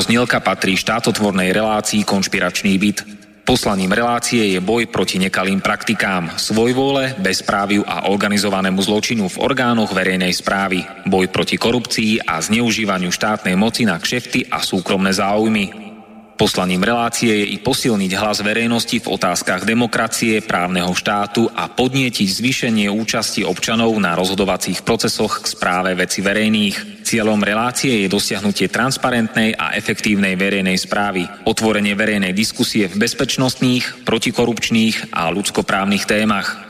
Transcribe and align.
Táto 0.00 0.16
znielka 0.16 0.40
patrí 0.40 0.80
štátotvornej 0.80 1.52
relácii 1.52 2.08
Konšpiračný 2.08 2.72
byt. 2.80 3.04
Poslaním 3.44 3.92
relácie 3.92 4.56
je 4.56 4.56
boj 4.56 4.88
proti 4.88 5.20
nekalým 5.20 5.60
praktikám, 5.60 6.40
svojvôle, 6.40 7.20
bezpráviu 7.20 7.84
a 7.84 8.08
organizovanému 8.08 8.80
zločinu 8.80 9.28
v 9.28 9.36
orgánoch 9.44 9.92
verejnej 9.92 10.32
správy, 10.32 10.80
boj 11.04 11.28
proti 11.28 11.60
korupcii 11.60 12.24
a 12.24 12.40
zneužívaniu 12.40 13.12
štátnej 13.12 13.60
moci 13.60 13.84
na 13.84 14.00
kšefty 14.00 14.48
a 14.48 14.64
súkromné 14.64 15.12
záujmy, 15.12 15.90
Poslaním 16.40 16.80
relácie 16.80 17.28
je 17.28 17.52
i 17.52 17.60
posilniť 17.60 18.16
hlas 18.16 18.40
verejnosti 18.40 18.96
v 18.96 19.12
otázkach 19.12 19.68
demokracie, 19.68 20.40
právneho 20.40 20.88
štátu 20.96 21.52
a 21.52 21.68
podnietiť 21.68 22.24
zvýšenie 22.32 22.88
účasti 22.88 23.44
občanov 23.44 23.92
na 24.00 24.16
rozhodovacích 24.16 24.80
procesoch 24.80 25.44
k 25.44 25.52
správe 25.52 25.92
veci 25.92 26.24
verejných. 26.24 26.99
Cieľom 27.10 27.42
relácie 27.42 28.06
je 28.06 28.06
dosiahnutie 28.06 28.70
transparentnej 28.70 29.58
a 29.58 29.74
efektívnej 29.74 30.38
verejnej 30.38 30.78
správy, 30.78 31.26
otvorenie 31.42 31.98
verejnej 31.98 32.30
diskusie 32.30 32.86
v 32.86 33.02
bezpečnostných, 33.02 34.06
protikorupčných 34.06 35.10
a 35.10 35.26
ľudskoprávnych 35.34 36.06
témach, 36.06 36.69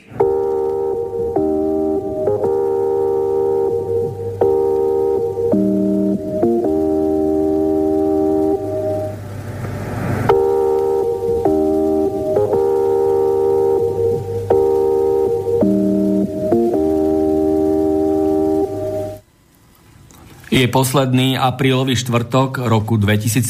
Je 20.61 20.69
posledný 20.69 21.41
aprílový 21.41 21.97
štvrtok 21.97 22.69
roku 22.69 22.93
2017 22.93 23.49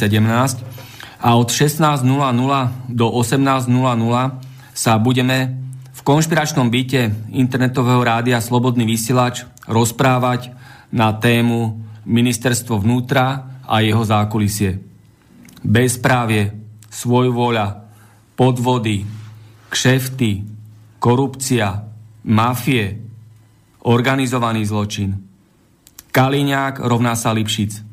a 1.20 1.36
od 1.36 1.52
16.00 1.52 2.08
do 2.88 3.08
18.00 3.12 3.68
sa 4.72 4.96
budeme 4.96 5.60
v 5.92 6.02
konšpiračnom 6.08 6.72
byte 6.72 7.12
internetového 7.36 8.00
rádia 8.00 8.40
Slobodný 8.40 8.88
vysielač 8.88 9.44
rozprávať 9.68 10.56
na 10.96 11.12
tému 11.12 11.84
Ministerstvo 12.08 12.80
vnútra 12.80 13.60
a 13.68 13.84
jeho 13.84 14.08
zákulisie. 14.08 14.80
Bezprávie, 15.68 16.56
svojvoľa, 16.88 17.92
podvody, 18.40 19.04
kšefty, 19.68 20.48
korupcia, 20.96 21.76
mafie, 22.24 23.04
organizovaný 23.84 24.64
zločin– 24.64 25.12
Kaliňák 26.12 26.84
rovná 26.84 27.16
sa 27.16 27.32
Lipšic. 27.32 27.88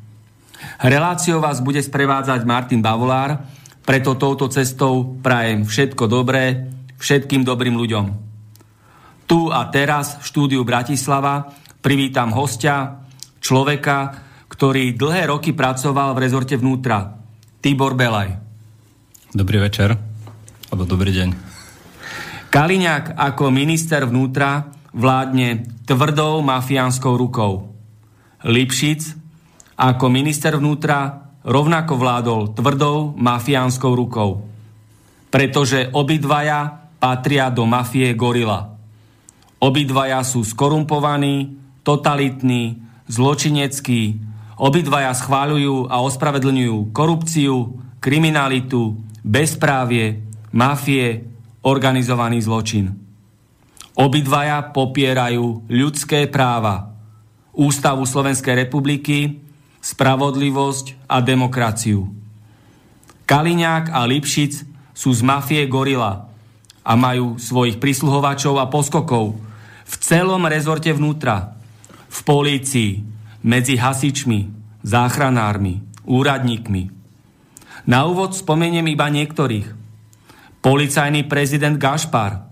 Reláciou 0.83 1.39
vás 1.39 1.63
bude 1.63 1.79
sprevádzať 1.79 2.43
Martin 2.43 2.83
Bavolár, 2.83 3.47
preto 3.87 4.19
touto 4.19 4.51
cestou 4.51 5.17
prajem 5.23 5.63
všetko 5.63 6.03
dobré 6.05 6.67
všetkým 6.99 7.47
dobrým 7.47 7.79
ľuďom. 7.79 8.05
Tu 9.23 9.39
a 9.49 9.71
teraz 9.71 10.19
v 10.19 10.23
štúdiu 10.27 10.61
Bratislava 10.67 11.47
privítam 11.79 12.35
hostia, 12.35 13.07
človeka, 13.39 14.19
ktorý 14.51 14.99
dlhé 14.99 15.31
roky 15.31 15.55
pracoval 15.55 16.11
v 16.11 16.21
rezorte 16.27 16.59
vnútra, 16.59 17.15
Tibor 17.63 17.95
Belaj. 17.95 18.35
Dobrý 19.31 19.63
večer, 19.63 19.95
alebo 20.67 20.83
dobrý 20.83 21.15
deň. 21.15 21.29
Kaliňák 22.49 23.15
ako 23.15 23.53
minister 23.53 24.03
vnútra 24.03 24.67
vládne 24.91 25.79
tvrdou 25.85 26.41
mafiánskou 26.41 27.13
rukou. 27.15 27.78
Lipšic 28.43 29.01
ako 29.79 30.05
minister 30.11 30.55
vnútra 30.55 31.31
rovnako 31.43 31.93
vládol 31.95 32.41
tvrdou 32.55 33.15
mafiánskou 33.15 33.95
rukou. 33.95 34.43
Pretože 35.31 35.91
obidvaja 35.91 36.89
patria 36.99 37.47
do 37.47 37.63
mafie 37.63 38.11
Gorila. 38.15 38.75
Obidvaja 39.59 40.23
sú 40.23 40.43
skorumpovaní, 40.43 41.55
totalitní, 41.83 42.79
zločineckí, 43.07 44.19
obidvaja 44.59 45.15
schváľujú 45.15 45.87
a 45.87 45.99
ospravedlňujú 46.03 46.91
korupciu, 46.91 47.55
kriminalitu, 47.99 48.99
bezprávie, 49.23 50.23
mafie, 50.55 51.27
organizovaný 51.63 52.39
zločin. 52.43 52.95
Obidvaja 53.99 54.71
popierajú 54.71 55.67
ľudské 55.67 56.31
práva, 56.31 56.88
Ústavu 57.59 58.07
Slovenskej 58.07 58.55
republiky, 58.55 59.43
spravodlivosť 59.83 61.11
a 61.11 61.19
demokraciu. 61.19 62.07
Kaliňák 63.27 63.91
a 63.91 64.07
Lipšic 64.07 64.63
sú 64.95 65.11
z 65.11 65.19
mafie 65.27 65.67
Gorila 65.67 66.31
a 66.87 66.93
majú 66.95 67.35
svojich 67.35 67.75
prisluhovačov 67.83 68.63
a 68.63 68.71
poskokov 68.71 69.35
v 69.83 69.95
celom 69.99 70.47
rezorte 70.47 70.87
vnútra, 70.95 71.59
v 72.07 72.19
polícii, 72.23 72.91
medzi 73.43 73.75
hasičmi, 73.75 74.39
záchranármi, 74.87 75.83
úradníkmi. 76.07 76.83
Na 77.91 78.07
úvod 78.07 78.39
spomeniem 78.39 78.87
iba 78.87 79.11
niektorých. 79.11 79.67
Policajný 80.63 81.27
prezident 81.27 81.75
Gašpar, 81.75 82.47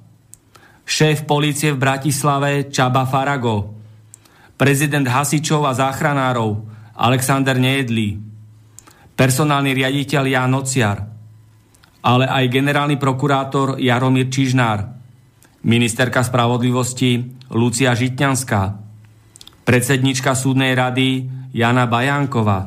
šéf 0.83 1.23
policie 1.23 1.71
v 1.71 1.79
Bratislave 1.79 2.67
Čaba 2.71 3.07
Farago, 3.07 3.76
prezident 4.57 5.05
hasičov 5.05 5.69
a 5.69 5.77
záchranárov 5.77 6.65
Alexander 6.97 7.53
Nejedlý, 7.61 8.17
personálny 9.13 9.77
riaditeľ 9.77 10.23
Jan 10.25 10.49
Nociar, 10.49 10.97
ale 12.01 12.25
aj 12.25 12.49
generálny 12.49 12.97
prokurátor 12.97 13.77
Jaromír 13.77 14.33
Čižnár, 14.33 14.97
ministerka 15.61 16.25
spravodlivosti 16.25 17.37
Lucia 17.53 17.93
Žitňanská, 17.93 18.61
predsednička 19.61 20.33
súdnej 20.33 20.73
rady 20.73 21.29
Jana 21.53 21.85
Bajánková 21.85 22.59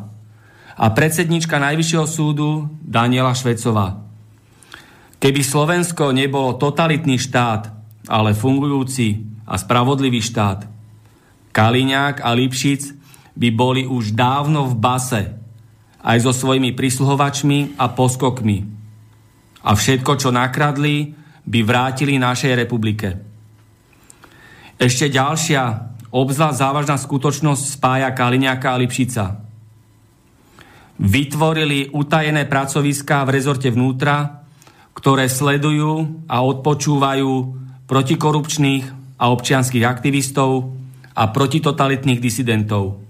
a 0.81 0.87
predsednička 0.95 1.59
Najvyššieho 1.59 2.07
súdu 2.07 2.71
Daniela 2.81 3.35
Švecová. 3.35 3.99
Keby 5.21 5.43
Slovensko 5.45 6.17
nebolo 6.17 6.57
totalitný 6.57 7.21
štát, 7.21 7.69
ale 8.09 8.33
fungujúci 8.33 9.21
a 9.45 9.59
spravodlivý 9.59 10.25
štát, 10.25 10.70
Kaliňák 11.51 12.23
a 12.23 12.31
Lipšic 12.35 12.83
by 13.35 13.49
boli 13.51 13.83
už 13.87 14.15
dávno 14.15 14.67
v 14.71 14.75
base, 14.79 15.23
aj 16.01 16.19
so 16.25 16.33
svojimi 16.33 16.73
prisluhovačmi 16.73 17.77
a 17.77 17.93
poskokmi. 17.93 18.65
A 19.61 19.77
všetko, 19.77 20.17
čo 20.17 20.33
nakradli, 20.33 21.13
by 21.45 21.61
vrátili 21.61 22.17
našej 22.17 22.53
republike. 22.57 23.09
Ešte 24.81 25.13
ďalšia, 25.13 25.63
obzvlášť 26.09 26.57
závažná 26.57 26.97
skutočnosť 26.97 27.63
spája 27.77 28.09
Kaliňáka 28.17 28.73
a 28.73 28.81
Lipšica. 28.81 29.25
Vytvorili 31.01 31.93
utajené 31.93 32.49
pracoviská 32.49 33.25
v 33.29 33.41
rezorte 33.41 33.69
vnútra, 33.69 34.45
ktoré 34.97 35.29
sledujú 35.29 36.25
a 36.29 36.45
odpočúvajú 36.45 37.33
protikorupčných 37.89 38.85
a 39.21 39.25
občianských 39.33 39.85
aktivistov, 39.85 40.80
a 41.17 41.23
protitotalitných 41.31 42.21
disidentov. 42.23 43.03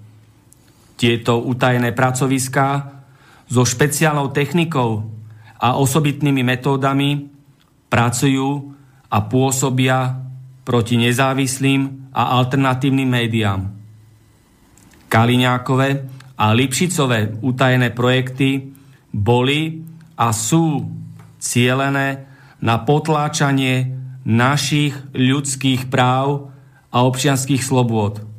Tieto 0.96 1.40
utajené 1.40 1.92
pracoviská 1.96 3.00
so 3.50 3.64
špeciálnou 3.64 4.30
technikou 4.30 5.04
a 5.60 5.76
osobitnými 5.76 6.44
metódami 6.44 7.28
pracujú 7.90 8.72
a 9.10 9.18
pôsobia 9.26 10.22
proti 10.62 10.94
nezávislým 10.96 12.12
a 12.14 12.38
alternatívnym 12.38 13.08
médiám. 13.10 13.60
Kaliňákové 15.10 15.88
a 16.38 16.46
Lipšicové 16.54 17.42
utajené 17.42 17.90
projekty 17.90 18.70
boli 19.10 19.82
a 20.14 20.30
sú 20.30 20.86
cielené 21.42 22.30
na 22.62 22.78
potláčanie 22.78 23.90
našich 24.22 24.94
ľudských 25.16 25.90
práv 25.90 26.49
a 26.90 27.06
občianských 27.06 27.62
slobôd 27.62 28.30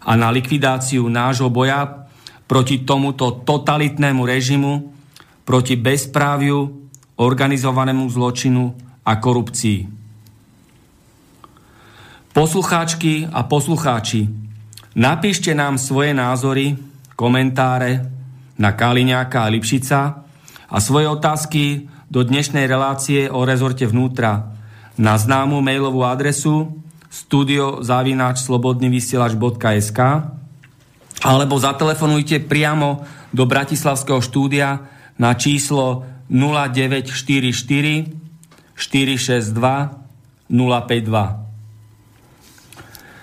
a 0.00 0.12
na 0.16 0.32
likvidáciu 0.32 1.04
nášho 1.12 1.52
boja 1.52 2.08
proti 2.48 2.82
tomuto 2.82 3.44
totalitnému 3.44 4.26
režimu, 4.26 4.90
proti 5.44 5.76
bezpráviu, 5.76 6.88
organizovanému 7.20 8.08
zločinu 8.10 8.74
a 9.04 9.12
korupcii. 9.20 9.86
Poslucháčky 12.30 13.28
a 13.28 13.44
poslucháči, 13.44 14.30
napíšte 14.96 15.52
nám 15.52 15.76
svoje 15.76 16.16
názory, 16.16 16.78
komentáre 17.14 18.08
na 18.56 18.72
Kaliňáka 18.72 19.44
a 19.44 19.52
Lipšica 19.52 20.00
a 20.70 20.76
svoje 20.80 21.06
otázky 21.10 21.90
do 22.08 22.24
dnešnej 22.24 22.64
relácie 22.66 23.28
o 23.28 23.44
rezorte 23.44 23.84
vnútra 23.84 24.56
na 24.96 25.14
známu 25.14 25.60
mailovú 25.60 26.02
adresu 26.02 26.79
studiozavináčslobodnyvysielač.sk 27.10 30.00
alebo 31.20 31.60
zatelefonujte 31.60 32.40
priamo 32.46 33.04
do 33.34 33.44
Bratislavského 33.44 34.22
štúdia 34.22 34.80
na 35.20 35.36
číslo 35.36 36.06
0944 36.30 38.14
462 38.78 39.50
052. 40.48 41.40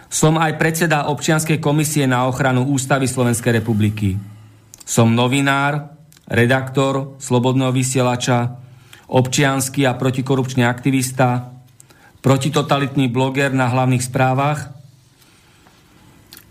Som 0.07 0.39
aj 0.39 0.55
predseda 0.55 1.11
občianskej 1.11 1.59
komisie 1.59 2.07
na 2.07 2.23
ochranu 2.29 2.63
Ústavy 2.69 3.09
Slovenskej 3.09 3.59
republiky. 3.59 4.15
Som 4.87 5.11
novinár, 5.17 5.97
redaktor 6.29 7.17
Slobodného 7.19 7.75
vysielača, 7.75 8.55
občiansky 9.11 9.83
a 9.83 9.99
protikorupčný 9.99 10.63
aktivista, 10.63 11.56
protitotalitný 12.27 13.07
bloger 13.07 13.55
na 13.55 13.71
hlavných 13.71 14.03
správach, 14.03 14.75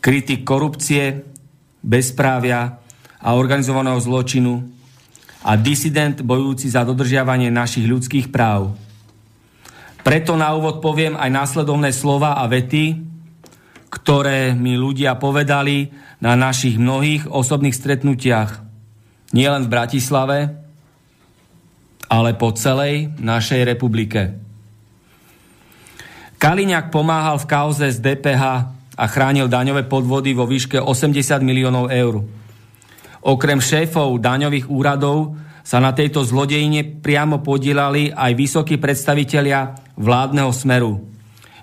kritik 0.01 0.41
korupcie, 0.41 1.21
bezprávia 1.85 2.81
a 3.21 3.37
organizovaného 3.37 4.01
zločinu 4.01 4.73
a 5.45 5.53
disident 5.61 6.25
bojujúci 6.25 6.73
za 6.73 6.81
dodržiavanie 6.81 7.53
našich 7.53 7.85
ľudských 7.85 8.33
práv. 8.33 8.73
Preto 10.01 10.33
na 10.41 10.57
úvod 10.57 10.81
poviem 10.81 11.13
aj 11.13 11.45
následovné 11.45 11.93
slova 11.93 12.41
a 12.41 12.49
vety, 12.49 12.97
ktoré 13.93 14.57
mi 14.57 14.81
ľudia 14.81 15.21
povedali 15.21 15.93
na 16.25 16.41
našich 16.41 16.81
mnohých 16.81 17.29
osobných 17.29 17.77
stretnutiach. 17.77 18.65
Nielen 19.37 19.69
v 19.69 19.73
Bratislave, 19.77 20.39
ale 22.09 22.33
po 22.33 22.57
celej 22.57 23.13
našej 23.21 23.77
republike. 23.77 24.46
Kaliňák 26.37 26.93
pomáhal 26.93 27.41
v 27.41 27.49
kauze 27.49 27.89
z 27.89 27.99
DPH 28.01 28.45
a 28.97 29.05
chránil 29.09 29.49
daňové 29.49 29.89
podvody 29.89 30.37
vo 30.37 30.45
výške 30.45 30.81
80 30.81 31.41
miliónov 31.41 31.89
eur. 31.89 32.25
Okrem 33.25 33.61
šéfov 33.61 34.21
daňových 34.21 34.69
úradov 34.69 35.37
sa 35.67 35.83
na 35.83 35.91
tejto 35.91 36.23
zlodejine 36.23 37.03
priamo 37.03 37.43
podielali 37.43 38.15
aj 38.15 38.33
vysokí 38.39 38.79
predstavitelia 38.79 39.75
vládneho 39.99 40.53
smeru. 40.55 41.03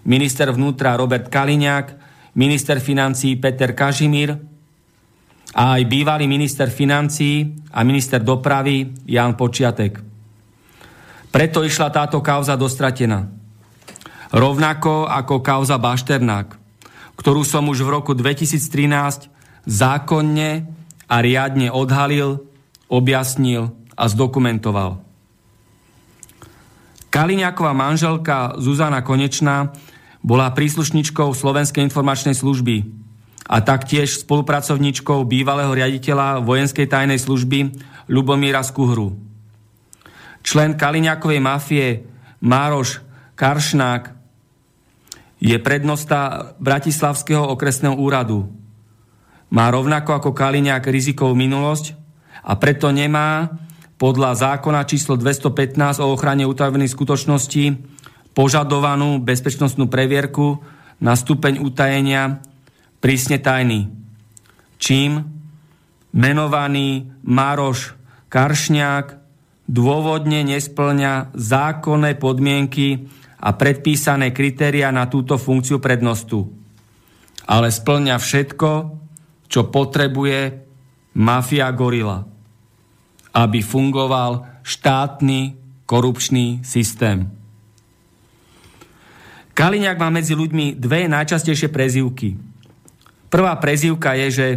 Minister 0.04 0.52
vnútra 0.52 1.00
Robert 1.00 1.32
Kaliňák, 1.32 1.86
minister 2.36 2.84
financí 2.84 3.40
Peter 3.40 3.72
Kažimír 3.72 4.36
a 5.56 5.80
aj 5.80 5.82
bývalý 5.86 6.26
minister 6.28 6.68
financí 6.68 7.56
a 7.72 7.86
minister 7.86 8.20
dopravy 8.20 8.92
Jan 9.08 9.38
Počiatek. 9.38 10.02
Preto 11.32 11.64
išla 11.64 11.90
táto 11.94 12.20
kauza 12.20 12.60
dostratená. 12.60 13.43
Rovnako 14.34 15.06
ako 15.06 15.46
kauza 15.46 15.78
Bašternák, 15.78 16.58
ktorú 17.22 17.46
som 17.46 17.70
už 17.70 17.86
v 17.86 17.94
roku 17.94 18.18
2013 18.18 19.30
zákonne 19.70 20.66
a 21.06 21.16
riadne 21.22 21.70
odhalil, 21.70 22.42
objasnil 22.90 23.70
a 23.94 24.10
zdokumentoval. 24.10 24.98
Kaliňáková 27.14 27.78
manželka 27.78 28.58
Zuzana 28.58 29.06
Konečná 29.06 29.70
bola 30.26 30.50
príslušničkou 30.50 31.30
Slovenskej 31.38 31.86
informačnej 31.86 32.34
služby 32.34 32.90
a 33.46 33.62
taktiež 33.62 34.26
spolupracovníčkou 34.26 35.22
bývalého 35.30 35.70
riaditeľa 35.78 36.42
vojenskej 36.42 36.90
tajnej 36.90 37.22
služby 37.22 37.70
Lubomíra 38.10 38.66
Skuhru. 38.66 39.14
Člen 40.42 40.74
Kaliňákovej 40.74 41.38
mafie 41.38 42.02
Mároš 42.42 43.06
Karšnák 43.38 44.23
je 45.44 45.60
prednosta 45.60 46.56
Bratislavského 46.64 47.44
okresného 47.52 48.00
úradu. 48.00 48.48
Má 49.52 49.68
rovnako 49.68 50.16
ako 50.16 50.30
Kaliňák 50.32 50.88
rizikovú 50.88 51.36
minulosť 51.36 52.00
a 52.48 52.56
preto 52.56 52.88
nemá 52.96 53.52
podľa 54.00 54.40
zákona 54.40 54.88
číslo 54.88 55.20
215 55.20 56.00
o 56.00 56.16
ochrane 56.16 56.48
utajených 56.48 56.96
skutočností 56.96 57.76
požadovanú 58.32 59.20
bezpečnostnú 59.20 59.92
previerku 59.92 60.64
na 61.04 61.14
stupeň 61.14 61.60
utajenia 61.60 62.40
prísne 63.04 63.36
tajný. 63.36 63.92
Čím 64.80 65.28
menovaný 66.16 67.12
Mároš 67.28 68.00
Karšňák 68.32 69.20
dôvodne 69.68 70.40
nesplňa 70.48 71.36
zákonné 71.36 72.16
podmienky 72.16 73.12
a 73.44 73.50
predpísané 73.52 74.32
kritéria 74.32 74.88
na 74.96 75.12
túto 75.12 75.36
funkciu 75.36 75.84
prednostu. 75.84 76.48
Ale 77.44 77.68
splňa 77.68 78.16
všetko, 78.16 78.72
čo 79.52 79.68
potrebuje 79.68 80.64
mafia 81.20 81.68
gorila, 81.76 82.24
aby 83.36 83.60
fungoval 83.60 84.64
štátny 84.64 85.60
korupčný 85.84 86.64
systém. 86.64 87.28
Kaliňák 89.54 89.98
má 90.00 90.10
medzi 90.10 90.34
ľuďmi 90.34 90.80
dve 90.80 91.06
najčastejšie 91.12 91.70
prezývky. 91.70 92.40
Prvá 93.28 93.54
prezývka 93.60 94.16
je, 94.18 94.28
že 94.32 94.48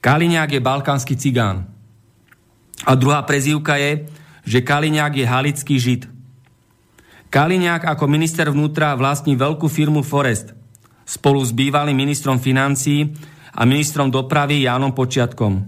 Kaliňák 0.00 0.58
je 0.58 0.64
balkánsky 0.64 1.14
cigán. 1.14 1.68
A 2.82 2.98
druhá 2.98 3.22
prezývka 3.22 3.78
je, 3.78 4.08
že 4.42 4.64
Kaliňák 4.64 5.12
je 5.14 5.26
halický 5.28 5.76
žid. 5.78 6.13
Kaliňák 7.34 7.90
ako 7.90 8.06
minister 8.06 8.46
vnútra 8.46 8.94
vlastní 8.94 9.34
veľkú 9.34 9.66
firmu 9.66 10.06
Forest 10.06 10.54
spolu 11.02 11.42
s 11.42 11.50
bývalým 11.50 11.98
ministrom 11.98 12.38
financií 12.38 13.10
a 13.50 13.66
ministrom 13.66 14.06
dopravy 14.06 14.62
Jánom 14.62 14.94
Počiatkom. 14.94 15.66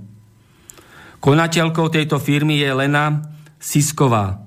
Konateľkou 1.19 1.91
tejto 1.91 2.23
firmy 2.23 2.63
je 2.63 2.71
Lena 2.71 3.35
Sisková. 3.59 4.47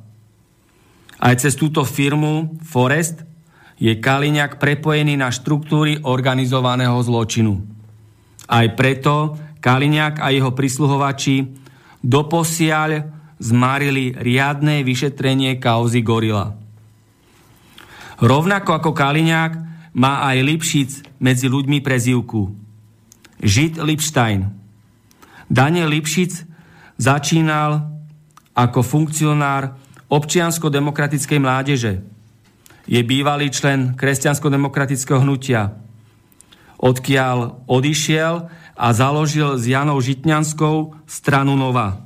Aj 1.19 1.35
cez 1.35 1.59
túto 1.59 1.83
firmu 1.83 2.55
Forest 2.63 3.27
je 3.75 3.91
Kaliňák 3.99 4.55
prepojený 4.55 5.19
na 5.19 5.27
štruktúry 5.27 5.99
organizovaného 6.07 6.95
zločinu. 7.03 7.59
Aj 8.47 8.63
preto 8.79 9.35
Kaliňák 9.59 10.23
a 10.23 10.31
jeho 10.31 10.55
prisluhovači 10.55 11.51
doposiaľ 11.99 13.11
zmarili 13.43 14.15
riadne 14.15 14.87
vyšetrenie 14.87 15.59
kauzy 15.59 15.99
Gorila. 15.99 16.58
Rovnako 18.19 18.71
ako 18.75 18.91
Kaliňák 18.91 19.53
má 19.95 20.27
aj 20.27 20.37
Lipšic 20.43 20.89
medzi 21.23 21.47
ľuďmi 21.47 21.79
prezivku. 21.79 22.51
Žid 23.39 23.79
Lipstein. 23.79 24.51
Daniel 25.47 25.89
Lipšic 25.89 26.45
začínal 26.99 27.87
ako 28.51 28.83
funkcionár 28.83 29.79
občiansko-demokratickej 30.11 31.39
mládeže– 31.39 31.93
je 32.89 33.01
bývalý 33.05 33.53
člen 33.53 33.93
kresťansko-demokratického 33.93 35.21
hnutia. 35.21 35.77
Odkiaľ 36.81 37.69
odišiel 37.69 38.49
a 38.73 38.87
založil 38.89 39.61
s 39.61 39.69
Janou 39.69 40.01
Žitňanskou 40.01 41.05
stranu 41.05 41.53
Nova. 41.53 42.01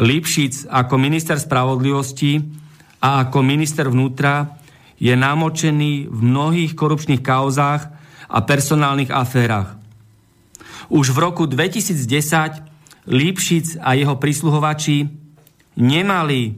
Lipšic 0.00 0.64
ako 0.72 0.94
minister 0.96 1.36
spravodlivosti 1.36 2.40
a 3.04 3.28
ako 3.28 3.44
minister 3.44 3.92
vnútra 3.92 4.63
je 5.04 5.12
namočený 5.12 6.08
v 6.08 6.20
mnohých 6.24 6.72
korupčných 6.72 7.20
kauzách 7.20 7.92
a 8.24 8.38
personálnych 8.40 9.12
aférach. 9.12 9.76
Už 10.88 11.12
v 11.12 11.18
roku 11.20 11.44
2010 11.44 12.72
Lipšic 13.04 13.84
a 13.84 13.92
jeho 13.92 14.16
prisluhovači 14.16 15.04
nemali 15.76 16.56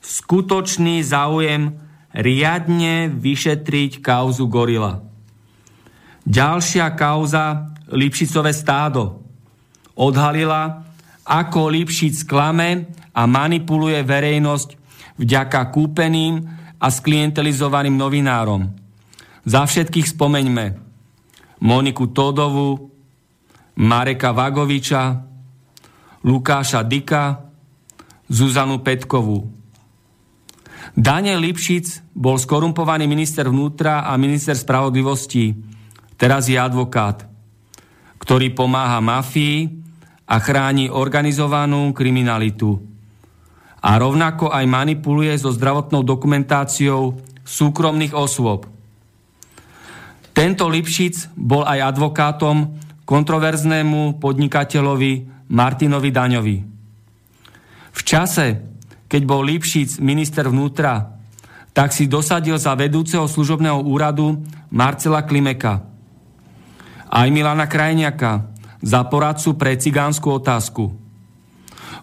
skutočný 0.00 1.04
záujem 1.04 1.76
riadne 2.16 3.12
vyšetriť 3.12 4.00
kauzu 4.00 4.48
gorila. 4.48 5.04
Ďalšia 6.24 6.88
kauza 6.96 7.68
Lipšicové 7.92 8.56
stádo 8.56 9.20
odhalila, 9.92 10.88
ako 11.28 11.68
Lipšic 11.68 12.24
klame 12.24 12.88
a 13.12 13.28
manipuluje 13.28 14.00
verejnosť 14.00 14.68
vďaka 15.20 15.60
kúpeným 15.68 16.53
a 16.84 16.86
sklientelizovaným 16.92 17.96
novinárom. 17.96 18.68
Za 19.48 19.64
všetkých 19.64 20.12
spomeňme 20.12 20.66
Moniku 21.64 22.12
Todovu, 22.12 22.92
Mareka 23.80 24.36
Vagoviča, 24.36 25.24
Lukáša 26.28 26.84
Dika, 26.84 27.40
Zuzanu 28.28 28.84
Petkovú 28.84 29.64
Daniel 30.94 31.42
Lipšic 31.42 32.14
bol 32.14 32.38
skorumpovaný 32.38 33.10
minister 33.10 33.50
vnútra 33.50 34.06
a 34.06 34.14
minister 34.14 34.54
spravodlivosti. 34.54 35.50
Teraz 36.14 36.46
je 36.46 36.54
advokát, 36.54 37.26
ktorý 38.22 38.54
pomáha 38.54 39.02
mafii 39.02 39.74
a 40.30 40.38
chráni 40.38 40.86
organizovanú 40.86 41.90
kriminalitu. 41.90 42.93
A 43.84 44.00
rovnako 44.00 44.48
aj 44.48 44.64
manipuluje 44.64 45.36
so 45.36 45.52
zdravotnou 45.52 46.00
dokumentáciou 46.00 47.20
súkromných 47.44 48.16
osôb. 48.16 48.64
Tento 50.32 50.64
Lipšic 50.66 51.36
bol 51.36 51.62
aj 51.68 51.94
advokátom 51.94 52.80
kontroverznému 53.04 54.16
podnikateľovi 54.18 55.12
Martinovi 55.52 56.10
Daňovi. 56.10 56.56
V 57.94 58.00
čase, 58.02 58.46
keď 59.06 59.22
bol 59.28 59.44
Lipšic 59.44 60.00
minister 60.00 60.48
vnútra, 60.48 61.14
tak 61.76 61.92
si 61.92 62.08
dosadil 62.08 62.56
za 62.56 62.72
vedúceho 62.74 63.28
služobného 63.28 63.84
úradu 63.84 64.40
Marcela 64.72 65.22
Klimeka. 65.22 65.84
Aj 67.12 67.28
Milana 67.30 67.68
Krajniaka 67.68 68.48
za 68.80 69.06
poradcu 69.06 69.54
pre 69.54 69.76
cigánsku 69.78 70.26
otázku. 70.40 71.03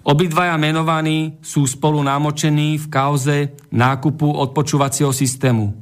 Obidvaja 0.02 0.58
menovaní 0.58 1.38
sú 1.46 1.70
spolu 1.70 2.02
námočení 2.02 2.82
v 2.82 2.86
kauze 2.90 3.38
nákupu 3.70 4.26
odpočúvacieho 4.34 5.14
systému. 5.14 5.78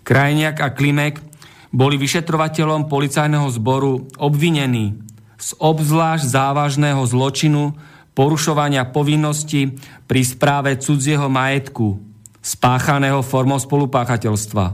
Krajniak 0.00 0.64
a 0.64 0.72
Klimek 0.72 1.20
boli 1.68 2.00
vyšetrovateľom 2.00 2.88
policajného 2.88 3.44
zboru 3.52 4.08
obvinení 4.16 4.96
z 5.36 5.52
obzvlášť 5.60 6.24
závažného 6.24 7.04
zločinu 7.04 7.76
porušovania 8.16 8.88
povinnosti 8.88 9.76
pri 10.08 10.24
správe 10.24 10.80
cudzieho 10.80 11.28
majetku, 11.28 12.00
spáchaného 12.40 13.20
formou 13.20 13.60
spolupáchateľstva. 13.60 14.64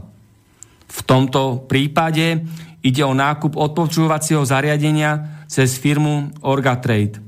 V 0.85 0.99
tomto 1.03 1.67
prípade 1.67 2.39
ide 2.79 3.03
o 3.03 3.11
nákup 3.11 3.59
odpočúvacieho 3.59 4.47
zariadenia 4.47 5.43
cez 5.51 5.75
firmu 5.75 6.31
Orgatrade. 6.39 7.24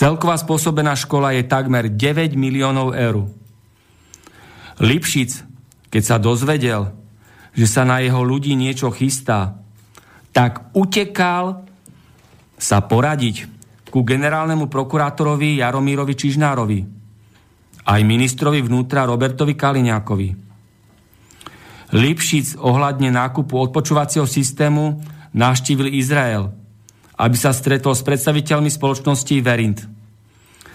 Celková 0.00 0.40
spôsobená 0.40 0.96
škola 0.96 1.36
je 1.36 1.44
takmer 1.44 1.92
9 1.92 2.32
miliónov 2.32 2.96
eur. 2.96 3.28
Lipšic, 4.80 5.44
keď 5.92 6.02
sa 6.08 6.16
dozvedel, 6.16 6.88
že 7.52 7.68
sa 7.68 7.84
na 7.84 8.00
jeho 8.00 8.24
ľudí 8.24 8.56
niečo 8.56 8.88
chystá, 8.96 9.60
tak 10.32 10.72
utekal 10.72 11.68
sa 12.56 12.80
poradiť 12.80 13.44
ku 13.92 14.00
generálnemu 14.00 14.72
prokurátorovi 14.72 15.60
Jaromírovi 15.60 16.16
Čižnárovi, 16.16 16.80
aj 17.84 18.00
ministrovi 18.00 18.64
vnútra 18.64 19.04
Robertovi 19.04 19.52
Kaliňákovi. 19.52 20.28
Lipšic 21.92 22.56
ohľadne 22.56 23.12
nákupu 23.12 23.52
odpočúvacieho 23.52 24.24
systému 24.24 24.96
navštívil 25.36 25.92
Izrael, 25.92 26.56
aby 27.20 27.36
sa 27.36 27.52
stretol 27.52 27.92
s 27.92 28.00
predstaviteľmi 28.00 28.72
spoločnosti 28.72 29.36
Verint. 29.44 29.84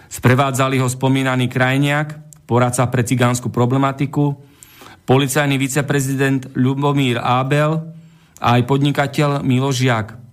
Sprevádzali 0.05 0.77
ho 0.77 0.85
spomínaný 0.85 1.49
krajniak, 1.49 2.21
poradca 2.45 2.85
pre 2.93 3.01
cigánsku 3.01 3.49
problematiku, 3.49 4.37
policajný 5.09 5.57
viceprezident 5.57 6.53
Ľubomír 6.53 7.17
Ábel 7.17 7.81
a 8.37 8.61
aj 8.61 8.61
podnikateľ 8.69 9.41
Miloš 9.41 9.81
Žiak– 9.81 10.07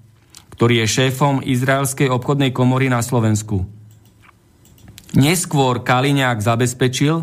ktorý 0.62 0.86
je 0.86 0.94
šéfom 0.94 1.42
Izraelskej 1.42 2.06
obchodnej 2.06 2.54
komory 2.54 2.86
na 2.86 3.02
Slovensku. 3.02 3.66
Neskôr 5.18 5.82
Kaliňák 5.82 6.38
zabezpečil, 6.38 7.18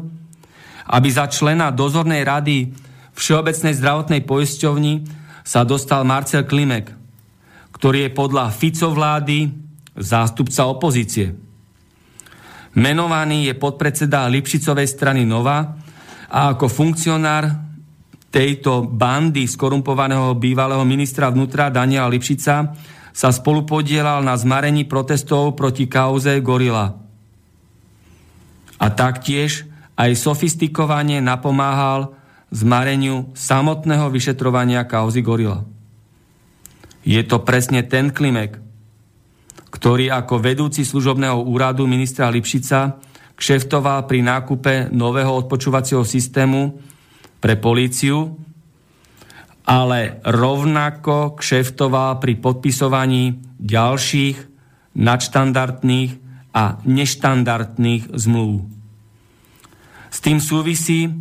aby 0.91 1.07
za 1.07 1.31
člena 1.31 1.71
dozornej 1.71 2.27
rady 2.27 2.75
Všeobecnej 3.15 3.79
zdravotnej 3.79 4.27
poisťovni 4.27 5.07
sa 5.47 5.63
dostal 5.63 6.03
Marcel 6.03 6.43
Klimek, 6.43 6.98
ktorý 7.79 8.11
je 8.11 8.11
podľa 8.11 8.51
Fico 8.51 8.91
vlády 8.91 9.47
zástupca 9.95 10.67
opozície. 10.67 11.31
Menovaný 12.75 13.47
je 13.49 13.55
podpredseda 13.55 14.27
Lipšicovej 14.27 14.85
strany 14.85 15.23
Nova 15.23 15.79
a 16.29 16.53
ako 16.53 16.67
funkcionár 16.67 17.49
tejto 18.29 18.85
bandy 18.85 19.49
skorumpovaného 19.49 20.37
bývalého 20.37 20.83
ministra 20.85 21.31
vnútra 21.31 21.73
Daniela 21.73 22.11
Lipšica 22.11 22.55
sa 23.09 23.29
spolupodielal 23.33 24.21
na 24.21 24.37
zmarení 24.37 24.85
protestov 24.85 25.57
proti 25.57 25.89
kauze 25.89 26.37
Gorila. 26.43 26.93
A 28.79 28.87
taktiež 28.93 29.65
aj 29.97 30.19
sofistikovane 30.19 31.19
napomáhal 31.19 32.15
zmareniu 32.53 33.31
samotného 33.33 34.07
vyšetrovania 34.13 34.85
kauzy 34.85 35.25
Gorila. 35.25 35.78
Je 37.09 37.21
to 37.25 37.41
presne 37.41 37.81
ten 37.89 38.13
Klimek, 38.13 38.61
ktorý 39.73 40.13
ako 40.13 40.37
vedúci 40.37 40.85
služobného 40.85 41.41
úradu 41.41 41.89
ministra 41.89 42.29
Lipšica 42.29 43.01
kšeftoval 43.33 44.05
pri 44.05 44.21
nákupe 44.21 44.93
nového 44.93 45.33
odpočúvacieho 45.41 46.05
systému 46.05 46.77
pre 47.41 47.57
políciu 47.57 48.37
ale 49.69 50.17
rovnako 50.25 51.37
kšeftoval 51.37 52.17
pri 52.17 52.41
podpisovaní 52.41 53.37
ďalších 53.61 54.37
nadštandardných 54.97 56.11
a 56.57 56.81
neštandardných 56.81 58.09
zmluv. 58.09 58.65
S 60.09 60.17
tým 60.25 60.41
súvisí, 60.41 61.13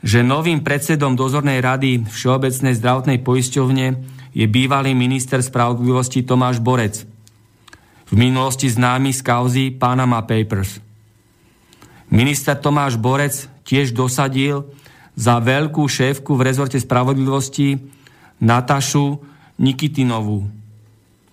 že 0.00 0.24
novým 0.24 0.64
predsedom 0.64 1.12
dozornej 1.12 1.60
rady 1.60 2.08
Všeobecnej 2.08 2.72
zdravotnej 2.72 3.20
poisťovne 3.20 3.86
je 4.32 4.44
bývalý 4.48 4.96
minister 4.96 5.40
spravodlivosti 5.44 6.24
Tomáš 6.24 6.58
Borec, 6.58 7.04
v 8.12 8.14
minulosti 8.16 8.68
známy 8.68 9.12
z 9.12 9.20
kauzy 9.24 9.64
Panama 9.72 10.20
Papers. 10.24 10.80
Minister 12.12 12.56
Tomáš 12.56 13.00
Borec 13.00 13.48
tiež 13.64 13.96
dosadil, 13.96 14.68
za 15.12 15.36
veľkú 15.36 15.84
šéfku 15.84 16.32
v 16.40 16.44
rezorte 16.48 16.80
spravodlivosti 16.80 17.76
Natašu 18.40 19.20
Nikitinovú, 19.60 20.48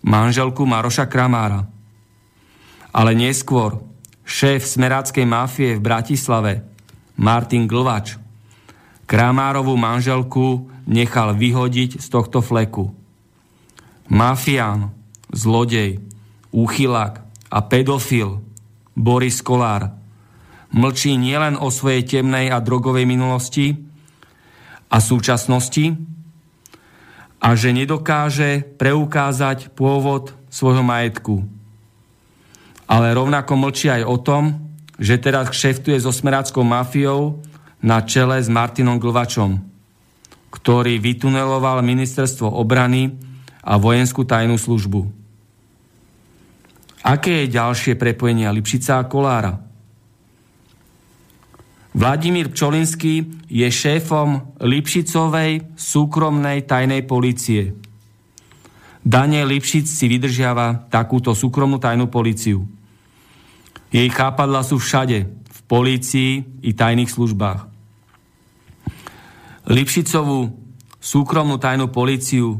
manželku 0.03 0.67
Maroša 0.67 1.07
Kramára. 1.07 1.63
Ale 2.91 3.15
neskôr 3.15 3.79
šéf 4.27 4.67
smeráckej 4.67 5.23
mafie 5.23 5.79
v 5.79 5.83
Bratislave 5.83 6.67
Martin 7.15 7.71
Glvač 7.71 8.19
Kramárovú 9.09 9.73
manželku 9.73 10.69
nechal 10.89 11.37
vyhodiť 11.37 12.01
z 12.01 12.07
tohto 12.09 12.41
fleku. 12.41 12.91
Mafián, 14.09 14.89
zlodej, 15.29 16.01
úchylák 16.49 17.21
a 17.53 17.59
pedofil 17.61 18.41
Boris 18.97 19.45
Kolár 19.45 19.93
mlčí 20.73 21.17
nielen 21.17 21.57
o 21.57 21.69
svojej 21.69 22.05
temnej 22.05 22.49
a 22.49 22.61
drogovej 22.61 23.05
minulosti 23.05 23.73
a 24.89 24.97
súčasnosti 24.97 25.93
a 27.39 27.47
že 27.55 27.69
nedokáže 27.71 28.65
preukázať 28.77 29.73
pôvod 29.73 30.33
svojho 30.49 30.81
majetku. 30.81 31.45
Ale 32.89 33.13
rovnako 33.13 33.53
mlčí 33.53 33.87
aj 33.93 34.03
o 34.09 34.17
tom, 34.17 34.43
že 34.97 35.21
teraz 35.21 35.53
kšeftuje 35.53 36.01
so 36.01 36.09
smeráckou 36.09 36.65
mafiou 36.65 37.39
na 37.79 38.03
čele 38.03 38.41
s 38.41 38.49
Martinom 38.51 38.99
Glvačom, 38.99 39.68
ktorý 40.49 40.97
vytuneloval 40.97 41.85
ministerstvo 41.85 42.49
obrany 42.49 43.13
a 43.61 43.77
vojenskú 43.77 44.25
tajnú 44.25 44.57
službu. 44.57 45.05
Aké 47.05 47.45
je 47.45 47.55
ďalšie 47.55 47.95
prepojenie 47.95 48.49
Lipšica 48.51 48.99
a 48.99 49.07
Kolára? 49.07 49.53
Vladimír 51.95 52.53
Pčolinský 52.53 53.47
je 53.49 53.65
šéfom 53.65 54.57
Lipšicovej 54.61 55.73
súkromnej 55.73 56.65
tajnej 56.67 57.01
policie. 57.07 57.73
Daniel 58.99 59.49
Lipšic 59.49 59.87
si 59.87 60.05
vydržiava 60.05 60.91
takúto 60.91 61.33
súkromnú 61.33 61.79
tajnú 61.79 62.11
policiu. 62.11 62.67
Jej 63.89 64.09
chápadla 64.13 64.61
sú 64.61 64.77
všade, 64.77 65.25
v 65.29 65.59
polícii 65.65 66.45
i 66.61 66.71
tajných 66.77 67.09
službách. 67.09 67.68
Lipšicovú 69.69 70.49
súkromnú 70.97 71.61
tajnú 71.61 71.93
policiu 71.93 72.57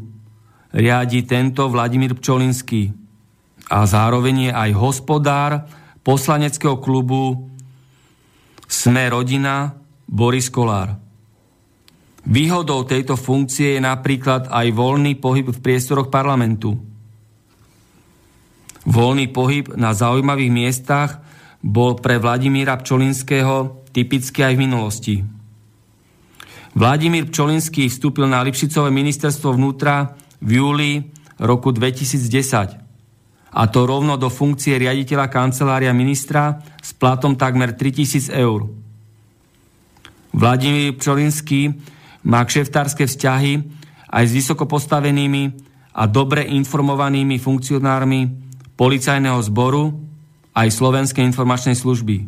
riadi 0.69 1.25
tento 1.25 1.65
Vladimír 1.65 2.13
Pčolinský 2.13 2.93
a 3.65 3.81
zároveň 3.89 4.35
je 4.45 4.51
aj 4.53 4.71
hospodár 4.77 5.65
poslaneckého 6.05 6.77
klubu 6.77 7.49
sme 8.69 9.09
rodina 9.09 9.73
Boris 10.05 10.53
Kolár. 10.53 11.01
Výhodou 12.29 12.85
tejto 12.85 13.17
funkcie 13.17 13.73
je 13.73 13.81
napríklad 13.81 14.45
aj 14.53 14.69
voľný 14.69 15.17
pohyb 15.17 15.49
v 15.49 15.59
priestoroch 15.65 16.13
parlamentu. 16.13 16.77
Voľný 18.85 19.33
pohyb 19.33 19.73
na 19.73 19.97
zaujímavých 19.97 20.53
miestach 20.53 21.25
bol 21.65 21.97
pre 21.97 22.21
Vladimíra 22.21 22.77
Pčolinského 22.77 23.81
typické 23.89 24.45
aj 24.45 24.53
v 24.53 24.61
minulosti. 24.61 25.38
Vladimír 26.79 27.27
Pčolinský 27.27 27.91
vstúpil 27.91 28.23
na 28.23 28.39
Lipšicové 28.39 28.87
ministerstvo 28.87 29.51
vnútra 29.51 30.15
v 30.39 30.63
júli 30.63 30.91
roku 31.35 31.75
2010 31.75 33.51
a 33.51 33.63
to 33.67 33.79
rovno 33.83 34.15
do 34.15 34.31
funkcie 34.31 34.79
riaditeľa 34.79 35.27
kancelária 35.27 35.91
ministra 35.91 36.63
s 36.79 36.95
platom 36.95 37.35
takmer 37.35 37.75
3000 37.75 38.31
eur. 38.31 38.71
Vladimír 40.31 40.95
Pčolinský 40.95 41.75
má 42.23 42.47
kšeftárske 42.47 43.11
vzťahy 43.11 43.59
aj 44.15 44.23
s 44.23 44.31
vysoko 44.31 44.63
a 44.63 46.03
dobre 46.07 46.47
informovanými 46.47 47.43
funkcionármi 47.43 48.31
policajného 48.79 49.39
zboru 49.51 49.99
aj 50.55 50.71
Slovenskej 50.71 51.27
informačnej 51.27 51.75
služby. 51.75 52.23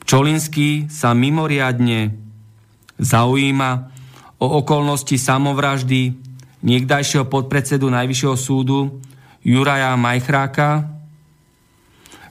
Pčolinský 0.00 0.88
sa 0.88 1.12
mimoriadne 1.12 2.21
zaujíma 2.98 3.92
o 4.42 4.58
okolnosti 4.58 5.14
samovraždy 5.14 6.12
niekdajšieho 6.62 7.26
podpredsedu 7.30 7.90
Najvyššieho 7.90 8.36
súdu 8.38 8.98
Juraja 9.42 9.94
Majchráka, 9.98 10.86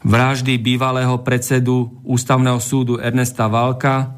vraždy 0.03 0.55
bývalého 0.57 1.19
predsedu 1.21 1.91
Ústavného 2.07 2.57
súdu 2.63 2.97
Ernesta 2.97 3.51
Valka, 3.51 4.15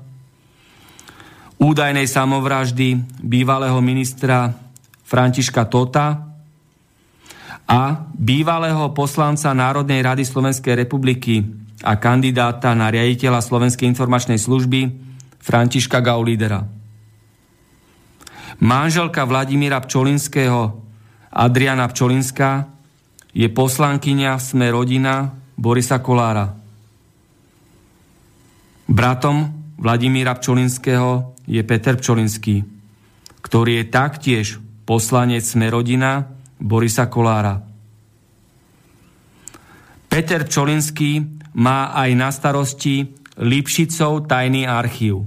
údajnej 1.58 2.06
samovraždy 2.06 3.02
bývalého 3.22 3.78
ministra 3.82 4.54
Františka 5.06 5.66
Tota 5.70 6.34
a 7.70 7.82
bývalého 8.14 8.92
poslanca 8.92 9.54
Národnej 9.54 10.02
rady 10.04 10.26
Slovenskej 10.26 10.76
republiky 10.78 11.46
a 11.84 11.98
kandidáta 11.98 12.72
na 12.78 12.92
riaditeľa 12.94 13.42
Slovenskej 13.44 13.90
informačnej 13.90 14.40
služby 14.40 15.03
Františka 15.44 16.00
Gaulídera. 16.00 16.64
Manželka 18.64 19.28
Vladimíra 19.28 19.84
Pčolinského 19.84 20.80
Adriana 21.36 21.84
Pčolinská 21.92 22.72
je 23.36 23.52
poslankyňa 23.52 24.40
Sme 24.40 24.72
rodina 24.72 25.36
Borisa 25.60 26.00
Kolára. 26.00 26.48
Bratom 28.88 29.38
Vladimíra 29.76 30.40
Pčolinského 30.40 31.36
je 31.44 31.60
Peter 31.68 32.00
Pčolinský, 32.00 32.64
ktorý 33.44 33.84
je 33.84 33.86
taktiež 33.92 34.46
poslanec 34.88 35.44
Sme 35.44 35.68
rodina 35.68 36.24
Borisa 36.56 37.12
Kolára. 37.12 37.60
Peter 40.08 40.48
Pčolinský 40.48 41.20
má 41.60 41.92
aj 41.92 42.10
na 42.16 42.30
starosti 42.32 43.23
Lipšicov 43.40 44.30
tajný 44.30 44.70
archív. 44.70 45.26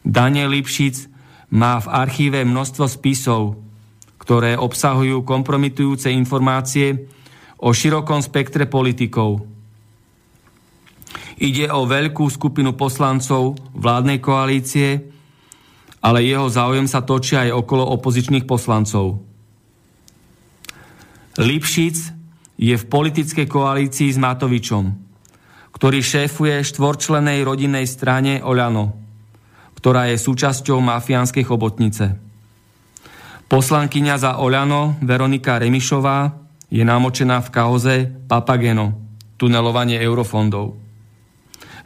Daniel 0.00 0.48
Lipšic 0.48 1.12
má 1.52 1.76
v 1.76 1.86
archíve 1.92 2.40
množstvo 2.40 2.88
spisov, 2.88 3.60
ktoré 4.16 4.56
obsahujú 4.56 5.20
kompromitujúce 5.20 6.08
informácie 6.08 7.04
o 7.60 7.70
širokom 7.70 8.24
spektre 8.24 8.64
politikov. 8.64 9.44
Ide 11.36 11.68
o 11.68 11.84
veľkú 11.84 12.24
skupinu 12.32 12.72
poslancov 12.72 13.60
vládnej 13.76 14.18
koalície, 14.22 15.04
ale 16.00 16.24
jeho 16.24 16.48
záujem 16.48 16.88
sa 16.88 17.04
točí 17.04 17.36
aj 17.36 17.52
okolo 17.52 17.92
opozičných 17.98 18.48
poslancov. 18.48 19.20
Lipšic 21.36 21.96
je 22.56 22.74
v 22.78 22.88
politickej 22.88 23.46
koalícii 23.48 24.08
s 24.08 24.18
Matovičom, 24.18 25.11
ktorý 25.82 25.98
šéfuje 25.98 26.62
štvorčlenej 26.62 27.42
rodinnej 27.42 27.90
strane 27.90 28.38
Oľano, 28.38 28.94
ktorá 29.74 30.14
je 30.14 30.14
súčasťou 30.14 30.78
mafiánskej 30.78 31.42
chobotnice. 31.42 32.14
Poslankyňa 33.50 34.14
za 34.14 34.38
Oľano 34.38 35.02
Veronika 35.02 35.58
Remišová 35.58 36.38
je 36.70 36.86
namočená 36.86 37.42
v 37.42 37.50
kauze 37.50 37.94
Papageno, 38.30 38.94
tunelovanie 39.34 39.98
eurofondov. 39.98 40.78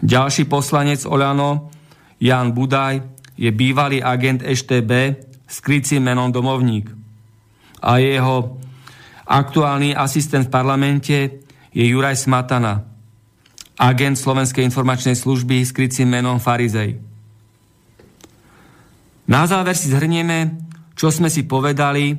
Ďalší 0.05 0.45
poslanec 0.45 1.09
Oľano, 1.09 1.73
Jan 2.21 2.53
Budaj, 2.53 3.01
je 3.33 3.49
bývalý 3.49 4.05
agent 4.05 4.45
EŠTB 4.45 4.93
s 5.49 5.57
krycím 5.65 6.05
menom 6.05 6.29
Domovník. 6.29 6.93
A 7.81 7.97
jeho 7.97 8.61
aktuálny 9.25 9.97
asistent 9.97 10.53
v 10.53 10.53
parlamente 10.53 11.17
je 11.73 11.85
Juraj 11.89 12.21
Smatana, 12.21 12.96
agent 13.77 14.17
Slovenskej 14.17 14.65
informačnej 14.65 15.17
služby 15.17 15.61
s 15.61 15.71
krycím 15.73 16.09
menom 16.13 16.41
Farizej. 16.41 16.97
Na 19.29 19.45
záver 19.45 19.77
si 19.77 19.93
zhrnieme, 19.93 20.57
čo 20.97 21.13
sme 21.13 21.29
si 21.29 21.45
povedali, 21.45 22.17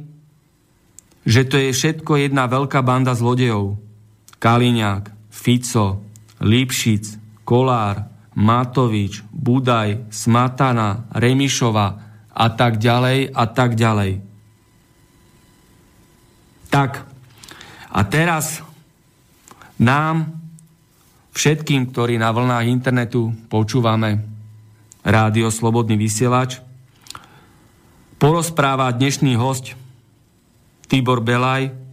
že 1.27 1.43
to 1.43 1.59
je 1.59 1.73
všetko 1.73 2.23
jedna 2.23 2.47
veľká 2.47 2.79
banda 2.85 3.11
zlodejov. 3.17 3.75
Kaliňák, 4.37 5.33
Fico, 5.33 6.05
Lipšic, 6.39 7.17
Kolár, 7.41 8.05
Matovič, 8.37 9.25
Budaj, 9.33 10.13
Smatana, 10.13 11.09
Remišova 11.09 11.87
a 12.37 12.45
tak 12.53 12.77
ďalej 12.77 13.33
a 13.33 13.43
tak 13.49 13.73
ďalej. 13.73 14.11
Tak, 16.69 16.91
a 17.89 18.01
teraz 18.05 18.61
nám, 19.81 20.37
všetkým, 21.37 21.93
ktorí 21.93 22.17
na 22.17 22.33
vlnách 22.33 22.65
internetu 22.65 23.29
počúvame 23.45 24.25
rádio 25.05 25.53
Slobodný 25.53 25.93
vysielač, 25.93 26.57
porozpráva 28.17 28.89
dnešný 28.89 29.37
host 29.37 29.77
Tibor 30.89 31.21
Belaj. 31.21 31.85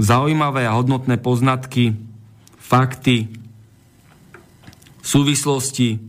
Zaujímavé 0.00 0.64
a 0.64 0.72
hodnotné 0.80 1.20
poznatky, 1.20 1.92
fakty, 2.56 3.28
súvislosti 5.04 6.00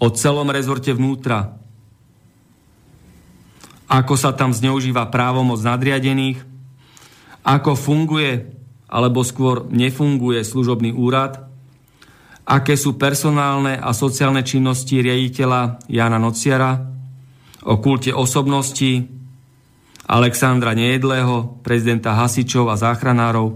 o 0.00 0.08
celom 0.08 0.48
rezorte 0.48 0.96
vnútra, 0.96 1.52
ako 3.92 4.14
sa 4.16 4.32
tam 4.32 4.56
zneužíva 4.56 5.12
právomoc 5.12 5.60
nadriadených, 5.60 6.40
ako 7.44 7.76
funguje 7.76 8.56
alebo 8.88 9.20
skôr 9.20 9.68
nefunguje 9.68 10.40
služobný 10.40 10.96
úrad, 10.96 11.49
aké 12.50 12.74
sú 12.74 12.98
personálne 12.98 13.78
a 13.78 13.94
sociálne 13.94 14.42
činnosti 14.42 14.98
riaditeľa 14.98 15.86
Jana 15.86 16.18
Nociara, 16.18 16.82
o 17.70 17.78
kulte 17.78 18.10
osobnosti 18.10 19.06
Alexandra 20.10 20.74
Nejedlého, 20.74 21.62
prezidenta 21.62 22.18
hasičov 22.18 22.66
a 22.66 22.74
záchranárov, 22.74 23.54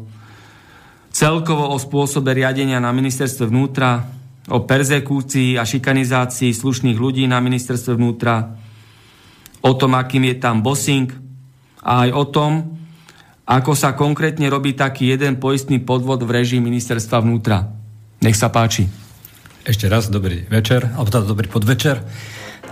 celkovo 1.11 1.75
o 1.75 1.77
spôsobe 1.83 2.31
riadenia 2.39 2.79
na 2.79 2.95
ministerstve 2.95 3.51
vnútra, 3.51 4.07
o 4.55 4.63
perzekúcii 4.63 5.59
a 5.59 5.67
šikanizácii 5.67 6.55
slušných 6.55 6.95
ľudí 7.01 7.27
na 7.27 7.43
ministerstve 7.43 7.99
vnútra, 7.99 8.55
o 9.65 9.73
tom, 9.75 9.99
akým 9.99 10.31
je 10.31 10.37
tam 10.39 10.63
bossing 10.63 11.11
a 11.83 12.07
aj 12.07 12.11
o 12.15 12.25
tom, 12.31 12.53
ako 13.43 13.73
sa 13.75 13.99
konkrétne 13.99 14.47
robí 14.47 14.79
taký 14.79 15.11
jeden 15.17 15.43
poistný 15.43 15.83
podvod 15.83 16.23
v 16.23 16.31
režii 16.31 16.63
ministerstva 16.63 17.19
vnútra. 17.25 17.74
Nech 18.25 18.41
sa 18.41 18.49
páči. 18.49 18.89
Ešte 19.69 19.85
raz 19.85 20.09
dobrý 20.09 20.49
večer, 20.49 20.89
alebo 20.97 21.13
teda 21.13 21.29
dobrý 21.29 21.45
podvečer. 21.45 22.01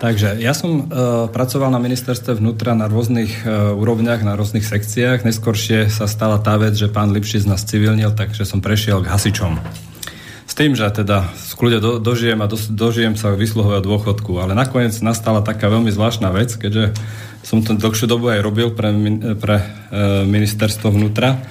Takže 0.01 0.41
ja 0.41 0.57
som 0.57 0.89
uh, 0.89 1.29
pracoval 1.29 1.69
na 1.69 1.77
ministerstve 1.77 2.41
vnútra 2.41 2.73
na 2.73 2.89
rôznych 2.89 3.45
uh, 3.45 3.77
úrovniach, 3.77 4.25
na 4.25 4.33
rôznych 4.33 4.65
sekciách. 4.65 5.29
Neskôršie 5.29 5.93
sa 5.93 6.09
stala 6.09 6.41
tá 6.41 6.57
vec, 6.57 6.73
že 6.73 6.89
pán 6.89 7.13
Lipšic 7.13 7.45
nás 7.45 7.69
civilnil, 7.69 8.17
takže 8.17 8.49
som 8.49 8.65
prešiel 8.65 9.05
k 9.05 9.13
hasičom. 9.13 9.61
S 10.49 10.57
tým, 10.57 10.73
že 10.73 10.89
teda 10.89 11.29
v 11.29 11.77
do, 11.85 12.01
dožijem 12.01 12.41
a 12.41 12.49
do, 12.49 12.57
dožijem 12.57 13.21
sa 13.21 13.37
vysluhového 13.37 13.85
dôchodku. 13.85 14.41
Ale 14.41 14.57
nakoniec 14.57 14.97
nastala 15.05 15.45
taká 15.45 15.69
veľmi 15.69 15.93
zvláštna 15.93 16.33
vec, 16.33 16.57
keďže 16.57 16.97
som 17.45 17.61
to 17.61 17.77
dlhšiu 17.77 18.09
dobu 18.09 18.33
aj 18.33 18.41
robil 18.41 18.73
pre, 18.73 18.89
pre 19.37 19.61
uh, 19.61 20.25
ministerstvo 20.25 20.89
vnútra 20.89 21.45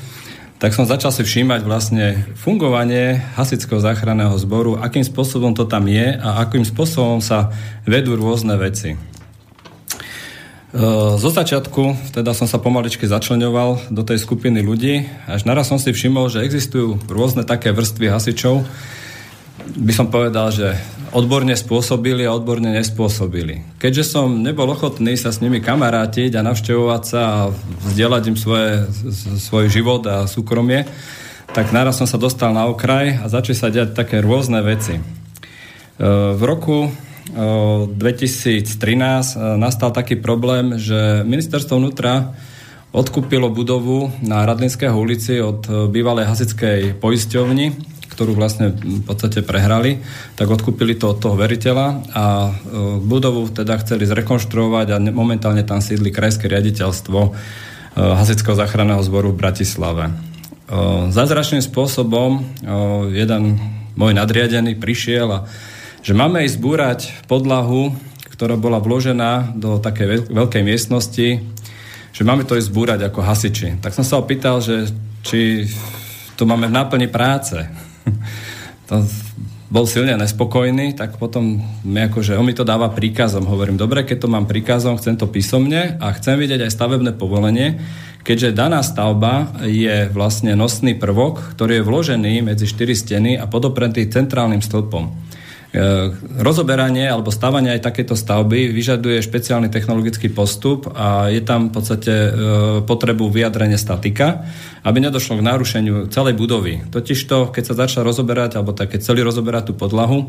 tak 0.61 0.77
som 0.77 0.85
začal 0.85 1.09
si 1.09 1.25
všímať 1.25 1.65
vlastne 1.65 2.21
fungovanie 2.37 3.17
hasického 3.33 3.81
záchranného 3.81 4.37
zboru, 4.37 4.77
akým 4.77 5.01
spôsobom 5.01 5.57
to 5.57 5.65
tam 5.65 5.89
je 5.89 6.13
a 6.13 6.45
akým 6.45 6.61
spôsobom 6.61 7.17
sa 7.17 7.49
vedú 7.81 8.13
rôzne 8.13 8.53
veci. 8.61 8.93
E, 8.93 8.97
zo 11.17 11.29
začiatku 11.33 12.13
teda 12.13 12.37
som 12.37 12.45
sa 12.45 12.61
pomaličky 12.61 13.09
začlenoval 13.09 13.89
do 13.89 14.05
tej 14.05 14.21
skupiny 14.21 14.61
ľudí, 14.61 15.09
až 15.25 15.49
naraz 15.49 15.65
som 15.65 15.81
si 15.81 15.89
všimol, 15.89 16.29
že 16.29 16.45
existujú 16.45 17.09
rôzne 17.09 17.41
také 17.41 17.73
vrstvy 17.73 18.13
hasičov, 18.13 18.61
by 19.61 19.93
som 19.93 20.07
povedal, 20.09 20.49
že 20.49 20.73
odborne 21.11 21.51
spôsobili 21.55 22.23
a 22.23 22.31
odborne 22.31 22.71
nespôsobili. 22.71 23.63
Keďže 23.77 24.03
som 24.15 24.41
nebol 24.41 24.71
ochotný 24.71 25.19
sa 25.19 25.29
s 25.35 25.43
nimi 25.43 25.59
kamarátiť 25.59 26.39
a 26.39 26.45
navštevovať 26.45 27.03
sa 27.03 27.21
a 27.21 27.37
vzdielať 27.91 28.23
im 28.31 28.37
svoje, 28.39 28.87
svoj 29.37 29.67
život 29.67 30.07
a 30.07 30.23
súkromie, 30.25 30.87
tak 31.51 31.75
naraz 31.75 31.99
som 31.99 32.07
sa 32.07 32.15
dostal 32.15 32.55
na 32.55 32.71
okraj 32.71 33.19
a 33.19 33.27
začali 33.27 33.55
sa 33.55 33.67
diať 33.67 33.91
také 33.91 34.23
rôzne 34.23 34.63
veci. 34.63 35.03
v 36.39 36.41
roku 36.47 36.89
2013 37.31 38.65
nastal 39.59 39.91
taký 39.91 40.15
problém, 40.19 40.79
že 40.79 41.23
ministerstvo 41.27 41.77
vnútra 41.77 42.33
odkúpilo 42.91 43.47
budovu 43.51 44.11
na 44.19 44.43
Radlinského 44.43 44.95
ulici 44.95 45.39
od 45.39 45.91
bývalej 45.91 46.27
hasickej 46.27 46.99
poisťovni, 46.99 47.67
ktorú 48.11 48.35
vlastne 48.35 48.75
v 48.75 49.01
podstate 49.07 49.39
prehrali, 49.41 50.03
tak 50.35 50.51
odkúpili 50.51 50.99
to 50.99 51.15
od 51.15 51.23
toho 51.23 51.39
veriteľa 51.39 51.87
a 52.11 52.51
budovu 52.99 53.47
teda 53.49 53.79
chceli 53.79 54.03
zrekonštruovať 54.03 54.87
a 54.91 54.97
momentálne 54.99 55.63
tam 55.63 55.79
sídli 55.79 56.11
krajské 56.11 56.51
riaditeľstvo 56.51 57.19
Hasického 57.91 58.55
záchranného 58.55 59.03
zboru 59.03 59.35
v 59.35 59.39
Bratislave. 59.39 60.11
Zázračným 61.11 61.59
spôsobom 61.59 62.39
jeden 63.11 63.59
môj 63.99 64.15
nadriadený 64.15 64.79
prišiel 64.79 65.27
a 65.27 65.39
že 65.99 66.15
máme 66.15 66.47
ísť 66.47 66.55
zbúrať 66.55 66.99
podlahu, 67.27 67.91
ktorá 68.31 68.55
bola 68.55 68.79
vložená 68.79 69.53
do 69.59 69.77
takej 69.77 70.31
veľkej 70.31 70.63
miestnosti, 70.63 71.43
že 72.11 72.23
máme 72.23 72.47
to 72.47 72.55
ísť 72.55 72.71
zbúrať 72.71 72.99
ako 73.11 73.19
hasiči. 73.21 73.83
Tak 73.83 73.91
som 73.91 74.07
sa 74.07 74.17
opýtal, 74.17 74.63
že 74.63 74.87
či 75.21 75.67
to 76.39 76.47
máme 76.47 76.71
v 76.71 76.75
náplni 76.79 77.11
práce. 77.11 77.53
to 78.89 79.05
bol 79.71 79.87
silne 79.87 80.19
nespokojný, 80.19 80.99
tak 80.99 81.15
potom 81.15 81.63
mi 81.87 82.03
akože, 82.03 82.35
on 82.35 82.43
mi 82.43 82.51
to 82.51 82.67
dáva 82.67 82.91
príkazom. 82.91 83.47
Hovorím, 83.47 83.79
dobre, 83.79 84.03
keď 84.03 84.27
to 84.27 84.27
mám 84.27 84.43
príkazom, 84.43 84.99
chcem 84.99 85.15
to 85.15 85.31
písomne 85.31 85.95
a 85.95 86.11
chcem 86.11 86.35
vidieť 86.35 86.67
aj 86.67 86.75
stavebné 86.75 87.15
povolenie, 87.15 87.79
keďže 88.27 88.51
daná 88.51 88.83
stavba 88.83 89.63
je 89.63 90.11
vlastne 90.11 90.59
nosný 90.59 90.99
prvok, 90.99 91.55
ktorý 91.55 91.79
je 91.79 91.87
vložený 91.87 92.33
medzi 92.43 92.67
štyri 92.67 92.91
steny 92.91 93.39
a 93.39 93.47
podopretý 93.47 94.11
centrálnym 94.11 94.59
stĺpom. 94.59 95.30
E, 95.71 96.11
rozoberanie 96.43 97.07
alebo 97.07 97.31
stavanie 97.31 97.71
aj 97.71 97.87
takéto 97.87 98.11
stavby 98.11 98.75
vyžaduje 98.75 99.23
špeciálny 99.23 99.71
technologický 99.71 100.27
postup 100.27 100.91
a 100.91 101.31
je 101.31 101.39
tam 101.39 101.71
v 101.71 101.79
podstate 101.79 102.11
e, 102.11 102.29
potrebu 102.83 103.31
vyjadrenia 103.31 103.79
statika, 103.79 104.43
aby 104.83 104.99
nedošlo 104.99 105.39
k 105.39 105.47
narušeniu 105.47 106.11
celej 106.11 106.35
budovy. 106.35 106.83
Totižto, 106.91 107.55
keď 107.55 107.63
sa 107.71 107.87
začala 107.87 108.03
rozoberať, 108.03 108.59
alebo 108.59 108.75
tak, 108.75 108.91
keď 108.91 108.99
celý 108.99 109.23
rozoberať 109.23 109.71
tú 109.71 109.73
podlahu, 109.79 110.27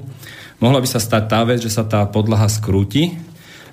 mohla 0.62 0.78
by 0.78 0.86
sa 0.86 1.02
stať 1.02 1.26
tá 1.26 1.42
vec, 1.42 1.58
že 1.58 1.74
sa 1.74 1.82
tá 1.82 2.06
podlaha 2.06 2.46
skrúti 2.46 3.18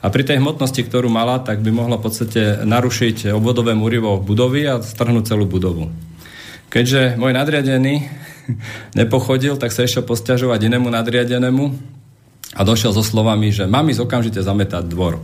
a 0.01 0.10
pri 0.10 0.25
tej 0.25 0.41
hmotnosti, 0.41 0.82
ktorú 0.82 1.05
mala, 1.05 1.38
tak 1.38 1.62
by 1.62 1.69
mohla 1.69 2.01
v 2.01 2.05
podstate 2.10 2.65
narušiť 2.65 3.29
obvodové 3.29 3.77
múrivo 3.77 4.17
budovy 4.17 4.65
a 4.65 4.82
strhnúť 4.82 5.38
celú 5.38 5.45
budovu. 5.45 5.93
Keďže 6.73 7.13
môj 7.13 7.29
nadriadený 7.38 8.10
nepochodil, 8.99 9.57
tak 9.57 9.73
sa 9.73 9.85
ešte 9.85 10.05
posťažovať 10.05 10.59
inému 10.69 10.88
nadriadenému 10.89 11.63
a 12.57 12.62
došiel 12.65 12.95
so 12.95 13.05
slovami, 13.05 13.53
že 13.53 13.69
mám 13.69 13.89
ísť 13.89 14.01
okamžite 14.01 14.39
zametať 14.41 14.89
dvor. 14.89 15.21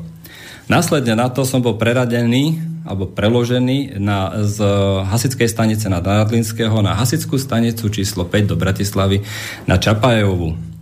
Následne 0.65 1.13
na 1.13 1.29
to 1.29 1.45
som 1.45 1.61
bol 1.61 1.77
preradený 1.77 2.57
alebo 2.85 3.09
preložený 3.09 3.97
na, 3.97 4.45
z 4.45 4.61
hasickej 5.09 5.49
stanice 5.49 5.89
na 5.89 6.01
Nadlinského 6.01 6.85
na 6.85 6.93
hasickú 6.93 7.38
stanicu 7.41 7.89
číslo 7.89 8.29
5 8.29 8.53
do 8.53 8.55
Bratislavy 8.57 9.25
na 9.65 9.81
Čapajovu. 9.81 10.74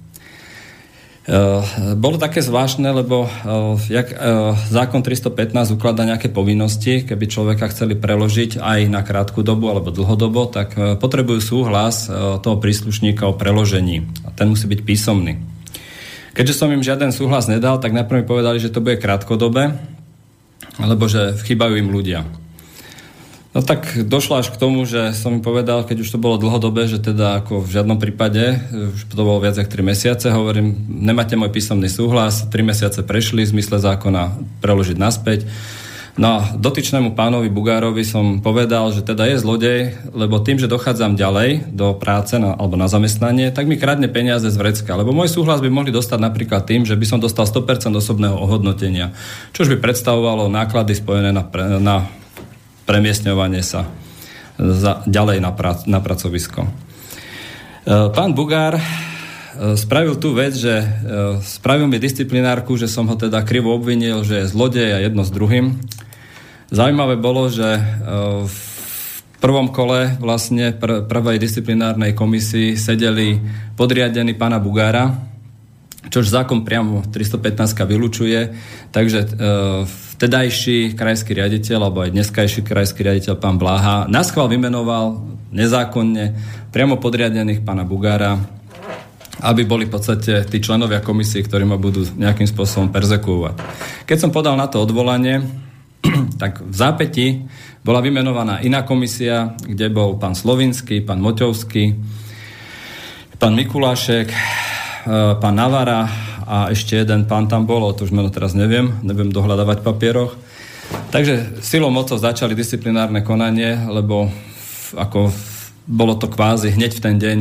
Uh, 1.23 1.63
bolo 1.95 2.19
také 2.19 2.43
zvláštne, 2.43 2.91
lebo 2.91 3.23
uh, 3.23 3.79
jak, 3.87 4.11
uh, 4.11 4.59
zákon 4.67 4.99
315 4.99 5.71
ukladá 5.71 6.03
nejaké 6.03 6.27
povinnosti, 6.27 7.07
keby 7.07 7.31
človeka 7.31 7.71
chceli 7.71 7.95
preložiť 7.95 8.59
aj 8.59 8.79
na 8.91 9.07
krátku 9.07 9.39
dobu 9.39 9.71
alebo 9.71 9.87
dlhodobo, 9.87 10.51
tak 10.51 10.75
potrebujú 10.99 11.39
súhlas 11.39 12.11
toho 12.43 12.59
príslušníka 12.59 13.23
o 13.23 13.39
preložení. 13.39 14.03
A 14.27 14.35
ten 14.35 14.51
musí 14.51 14.67
byť 14.67 14.83
písomný. 14.83 15.39
Keďže 16.35 16.59
som 16.59 16.73
im 16.75 16.83
žiaden 16.83 17.15
súhlas 17.15 17.47
nedal, 17.47 17.79
tak 17.79 17.95
najprv 17.95 18.19
mi 18.19 18.25
povedali, 18.27 18.59
že 18.59 18.73
to 18.73 18.83
bude 18.83 18.99
krátkodobé, 18.99 19.79
alebo 20.75 21.07
že 21.07 21.39
chýbajú 21.39 21.79
im 21.79 21.93
ľudia. 21.93 22.42
No 23.53 23.61
tak 23.61 23.85
došlo 24.01 24.41
až 24.41 24.49
k 24.49 24.57
tomu, 24.57 24.81
že 24.81 25.13
som 25.13 25.37
mi 25.37 25.41
povedal, 25.45 25.85
keď 25.85 26.01
už 26.01 26.09
to 26.09 26.17
bolo 26.17 26.41
dlhodobé, 26.41 26.89
že 26.89 26.97
teda 26.97 27.37
ako 27.45 27.61
v 27.61 27.69
žiadnom 27.69 28.01
prípade, 28.01 28.57
už 28.73 29.13
to 29.13 29.21
bolo 29.21 29.37
viac 29.37 29.53
ako 29.53 29.69
3 29.69 29.93
mesiace, 29.93 30.33
hovorím, 30.33 30.73
nemáte 30.89 31.37
môj 31.37 31.53
písomný 31.53 31.85
súhlas, 31.85 32.49
3 32.49 32.65
mesiace 32.65 33.05
prešli 33.05 33.45
v 33.45 33.53
zmysle 33.53 33.77
zákona 33.77 34.41
preložiť 34.57 34.97
naspäť. 34.97 35.45
No 36.13 36.41
a 36.41 36.53
dotyčnému 36.57 37.13
pánovi 37.17 37.49
Bugárovi 37.49 38.05
som 38.05 38.41
povedal, 38.41 38.89
že 38.93 39.05
teda 39.05 39.29
je 39.33 39.41
zlodej, 39.41 39.79
lebo 40.13 40.41
tým, 40.41 40.61
že 40.61 40.69
dochádzam 40.69 41.17
ďalej 41.17 41.73
do 41.73 41.93
práce 41.97 42.37
na, 42.37 42.53
alebo 42.53 42.77
na 42.77 42.85
zamestnanie, 42.85 43.49
tak 43.49 43.65
mi 43.65 43.81
kradne 43.81 44.09
peniaze 44.09 44.45
z 44.45 44.57
vrecka. 44.57 44.93
Lebo 44.93 45.09
môj 45.09 45.29
súhlas 45.29 45.61
by 45.61 45.73
mohli 45.73 45.89
dostať 45.89 46.21
napríklad 46.21 46.69
tým, 46.69 46.85
že 46.85 46.93
by 46.93 47.05
som 47.05 47.17
dostal 47.17 47.49
100% 47.49 47.89
osobného 47.97 48.37
ohodnotenia, 48.37 49.13
čo 49.57 49.65
by 49.65 49.81
predstavovalo 49.81 50.53
náklady 50.53 50.93
spojené 50.93 51.33
na, 51.33 51.49
na 51.81 52.05
premiestňovanie 52.83 53.63
sa 53.63 53.87
za, 54.57 55.01
ďalej 55.09 55.41
na, 55.41 55.51
prac, 55.51 55.85
na 55.89 55.99
pracovisko. 55.99 56.67
E, 56.67 56.69
pán 58.13 58.37
Bugár 58.37 58.77
e, 58.77 58.83
spravil 59.75 60.15
tú 60.19 60.35
vec, 60.37 60.53
že 60.53 60.83
e, 60.83 60.85
spravil 61.41 61.89
mi 61.89 61.97
disciplinárku, 61.97 62.77
že 62.77 62.91
som 62.91 63.09
ho 63.09 63.15
teda 63.17 63.41
krivo 63.43 63.73
obvinil, 63.73 64.21
že 64.21 64.43
je 64.43 64.51
zlodej 64.51 64.89
a 64.93 64.99
jedno 65.01 65.25
s 65.25 65.31
druhým. 65.33 65.81
Zaujímavé 66.73 67.21
bolo, 67.21 67.53
že 67.53 67.77
v 68.49 68.57
prvom 69.37 69.69
kole 69.69 70.17
vlastne 70.17 70.73
pr- 70.73 71.05
prvej 71.05 71.37
disciplinárnej 71.37 72.17
komisii 72.17 72.73
sedeli 72.73 73.37
podriadení 73.77 74.33
pána 74.33 74.57
Bugára, 74.57 75.13
čož 76.09 76.33
zákon 76.33 76.65
priamo 76.65 77.05
315 77.13 77.77
vylučuje, 77.85 78.57
takže 78.89 79.37
vtedajší 80.13 80.93
krajský 80.93 81.33
riaditeľ, 81.37 81.89
alebo 81.89 82.05
aj 82.05 82.13
dneskajší 82.13 82.61
krajský 82.61 83.01
riaditeľ 83.03 83.33
pán 83.41 83.57
Bláha, 83.57 84.05
naschval 84.05 84.45
vymenoval 84.45 85.25
nezákonne 85.49 86.37
priamo 86.69 86.97
podriadených 86.97 87.61
pána 87.61 87.85
Bugára, 87.85 88.37
aby 89.43 89.65
boli 89.65 89.89
v 89.89 89.93
podstate 89.93 90.45
tí 90.45 90.57
členovia 90.61 91.01
komisie, 91.01 91.41
ktorí 91.41 91.65
ma 91.65 91.81
budú 91.81 92.05
nejakým 92.05 92.45
spôsobom 92.45 92.93
perzekuovať. 92.93 93.55
Keď 94.05 94.17
som 94.17 94.31
podal 94.31 94.53
na 94.55 94.69
to 94.69 94.81
odvolanie, 94.81 95.41
tak 96.41 96.61
v 96.61 96.75
zápäti 96.75 97.27
bola 97.83 97.99
vymenovaná 97.99 98.63
iná 98.63 98.85
komisia, 98.87 99.57
kde 99.59 99.91
bol 99.91 100.15
pán 100.15 100.37
Slovinský, 100.37 101.03
pán 101.03 101.19
Moťovský, 101.19 101.85
pán 103.35 103.53
Mikulášek, 103.59 104.27
e, 104.31 104.37
pán 105.41 105.55
Navara 105.59 106.07
a 106.43 106.69
ešte 106.71 106.99
jeden 106.99 107.25
pán 107.25 107.47
tam 107.47 107.65
bol, 107.67 107.91
to 107.95 108.05
už 108.07 108.15
meno 108.15 108.29
teraz 108.29 108.55
neviem, 108.55 108.95
neviem 109.03 109.31
dohľadávať 109.31 109.81
v 109.81 109.87
papieroch. 109.87 110.33
Takže 111.09 111.63
silou 111.63 111.89
mocou 111.89 112.19
začali 112.19 112.53
disciplinárne 112.53 113.23
konanie, 113.23 113.79
lebo 113.87 114.29
ako 114.93 115.31
bolo 115.87 116.15
to 116.15 116.29
kvázi 116.29 116.71
hneď 116.71 116.91
v 116.99 117.03
ten 117.03 117.15
deň 117.19 117.37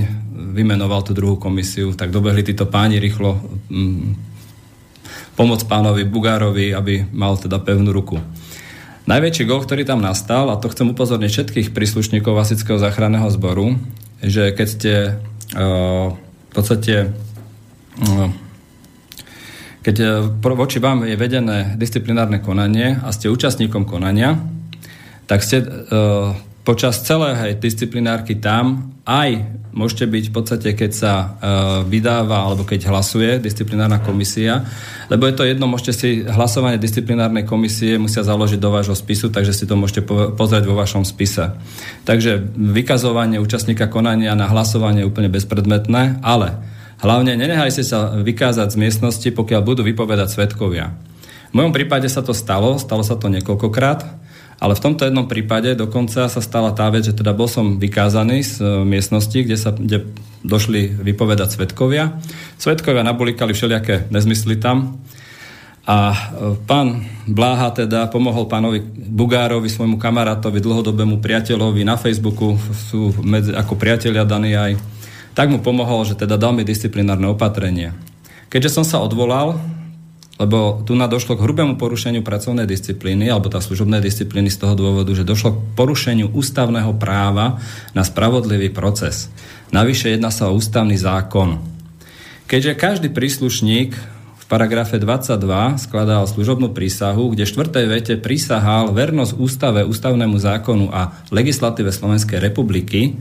vymenoval 0.52 1.02
tú 1.06 1.16
druhú 1.16 1.38
komisiu, 1.38 1.96
tak 1.96 2.12
dobehli 2.12 2.44
títo 2.44 2.68
páni 2.68 3.00
rýchlo 3.00 3.40
mm, 3.70 4.32
pomoc 5.38 5.64
pánovi 5.64 6.04
Bugárovi, 6.04 6.76
aby 6.76 7.08
mal 7.12 7.38
teda 7.40 7.62
pevnú 7.62 7.92
ruku. 7.94 8.20
Najväčší 9.02 9.50
gol, 9.50 9.64
ktorý 9.64 9.82
tam 9.82 9.98
nastal, 9.98 10.46
a 10.52 10.60
to 10.60 10.70
chcem 10.70 10.94
upozorniť 10.94 11.30
všetkých 11.30 11.68
príslušníkov 11.74 12.38
Vasického 12.38 12.78
záchranného 12.78 13.26
zboru, 13.34 13.74
že 14.22 14.54
keď 14.54 14.66
ste 14.68 14.94
uh, 15.58 16.14
v 16.14 16.52
podstate 16.54 17.10
uh, 17.10 18.30
keď 19.82 19.96
e, 19.98 20.06
voči 20.38 20.78
vám 20.78 21.02
je 21.04 21.18
vedené 21.18 21.74
disciplinárne 21.74 22.38
konanie 22.38 23.02
a 23.02 23.10
ste 23.10 23.26
účastníkom 23.28 23.82
konania, 23.82 24.38
tak 25.26 25.42
ste 25.42 25.60
e, 25.60 25.66
počas 26.62 27.02
celej 27.02 27.58
disciplinárky 27.58 28.38
tam 28.38 28.94
aj 29.02 29.58
môžete 29.72 30.04
byť 30.06 30.24
v 30.28 30.34
podstate, 30.36 30.68
keď 30.76 30.90
sa 30.92 31.12
e, 31.18 31.26
vydáva 31.88 32.46
alebo 32.46 32.62
keď 32.62 32.92
hlasuje 32.92 33.40
disciplinárna 33.42 33.98
komisia, 33.98 34.62
lebo 35.08 35.26
je 35.26 35.34
to 35.34 35.48
jedno, 35.48 35.66
môžete 35.66 35.92
si 35.96 36.08
hlasovanie 36.22 36.78
disciplinárnej 36.78 37.48
komisie 37.48 37.96
musia 37.96 38.22
založiť 38.22 38.60
do 38.60 38.70
vášho 38.70 38.94
spisu, 38.94 39.32
takže 39.32 39.56
si 39.56 39.64
to 39.64 39.74
môžete 39.74 40.06
po, 40.06 40.30
pozrieť 40.36 40.68
vo 40.68 40.78
vašom 40.78 41.02
spise. 41.02 41.56
Takže 42.04 42.52
vykazovanie 42.54 43.42
účastníka 43.42 43.88
konania 43.88 44.36
na 44.36 44.46
hlasovanie 44.46 45.02
je 45.02 45.10
úplne 45.10 45.32
bezpredmetné, 45.32 46.20
ale 46.22 46.60
Hlavne 47.02 47.34
nenehajte 47.34 47.82
sa 47.82 48.14
vykázať 48.14 48.78
z 48.78 48.80
miestnosti, 48.80 49.28
pokiaľ 49.34 49.60
budú 49.66 49.82
vypovedať 49.82 50.38
svetkovia. 50.38 50.94
V 51.50 51.54
mojom 51.58 51.74
prípade 51.74 52.06
sa 52.06 52.22
to 52.22 52.30
stalo, 52.30 52.78
stalo 52.78 53.02
sa 53.02 53.18
to 53.18 53.26
niekoľkokrát, 53.26 54.00
ale 54.62 54.78
v 54.78 54.84
tomto 54.86 55.02
jednom 55.02 55.26
prípade 55.26 55.74
dokonca 55.74 56.30
sa 56.30 56.40
stala 56.40 56.70
tá 56.70 56.86
vec, 56.94 57.02
že 57.02 57.18
teda 57.18 57.34
bol 57.34 57.50
som 57.50 57.82
vykázaný 57.82 58.46
z 58.46 58.62
e, 58.62 58.86
miestnosti, 58.86 59.34
kde, 59.34 59.58
sa, 59.58 59.74
kde 59.74 60.06
došli 60.46 60.94
vypovedať 61.02 61.58
svetkovia. 61.58 62.22
Svetkovia 62.62 63.02
nabulikali 63.02 63.50
všelijaké 63.50 64.06
nezmysly 64.14 64.62
tam 64.62 65.02
a 65.82 66.14
e, 66.14 66.16
pán 66.62 67.02
Bláha 67.26 67.74
teda 67.74 68.06
pomohol 68.06 68.46
pánovi 68.46 68.86
Bugárovi, 68.94 69.66
svojmu 69.66 69.98
kamarátovi, 69.98 70.62
dlhodobému 70.62 71.18
priateľovi 71.18 71.82
na 71.82 71.98
Facebooku, 71.98 72.54
sú 72.86 73.10
medzi, 73.26 73.50
ako 73.50 73.74
priatelia 73.74 74.22
daní 74.22 74.54
aj 74.54 74.78
tak 75.32 75.48
mu 75.48 75.60
pomohol, 75.60 76.04
že 76.04 76.16
teda 76.16 76.36
dal 76.36 76.52
mi 76.52 76.64
disciplinárne 76.64 77.28
opatrenie. 77.32 77.96
Keďže 78.52 78.80
som 78.80 78.84
sa 78.84 79.00
odvolal, 79.00 79.56
lebo 80.40 80.82
tu 80.82 80.98
na 80.98 81.06
došlo 81.06 81.38
k 81.38 81.44
hrubému 81.44 81.78
porušeniu 81.78 82.24
pracovnej 82.26 82.66
disciplíny, 82.66 83.30
alebo 83.30 83.52
tá 83.52 83.60
služobnej 83.60 84.02
disciplíny 84.02 84.50
z 84.50 84.64
toho 84.64 84.74
dôvodu, 84.74 85.12
že 85.14 85.28
došlo 85.28 85.54
k 85.54 85.62
porušeniu 85.78 86.32
ústavného 86.34 86.96
práva 86.98 87.62
na 87.94 88.02
spravodlivý 88.02 88.74
proces. 88.74 89.30
Navyše 89.70 90.16
jedná 90.16 90.34
sa 90.34 90.50
o 90.50 90.56
ústavný 90.56 90.98
zákon. 90.98 91.62
Keďže 92.50 92.76
každý 92.76 93.08
príslušník 93.08 93.94
v 94.36 94.44
paragrafe 94.50 95.00
22 95.00 95.80
skladal 95.80 96.28
služobnú 96.28 96.76
prísahu, 96.76 97.32
kde 97.32 97.48
v 97.48 97.52
štvrtej 97.56 97.86
vete 97.88 98.14
prisahal 98.20 98.92
vernosť 98.92 99.32
ústave, 99.38 99.80
ústavnému 99.86 100.36
zákonu 100.36 100.92
a 100.92 101.24
legislatíve 101.32 101.88
Slovenskej 101.88 102.36
republiky, 102.42 103.16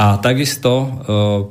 a 0.00 0.16
takisto 0.16 0.72
e, 0.72 0.88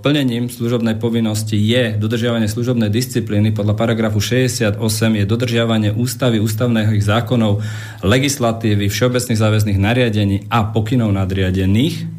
plnením 0.01 0.49
služobnej 0.49 0.97
povinnosti 0.97 1.53
je 1.53 1.93
dodržiavanie 2.01 2.49
služobnej 2.49 2.89
disciplíny 2.89 3.53
podľa 3.53 3.77
paragrafu 3.77 4.17
68 4.17 4.81
je 5.21 5.25
dodržiavanie 5.29 5.93
ústavy, 5.93 6.41
ústavných 6.41 6.97
zákonov, 6.97 7.61
legislatívy, 8.01 8.89
všeobecných 8.89 9.37
záväzných 9.37 9.77
nariadení 9.77 10.37
a 10.49 10.65
pokynov 10.65 11.13
nadriadených. 11.13 12.09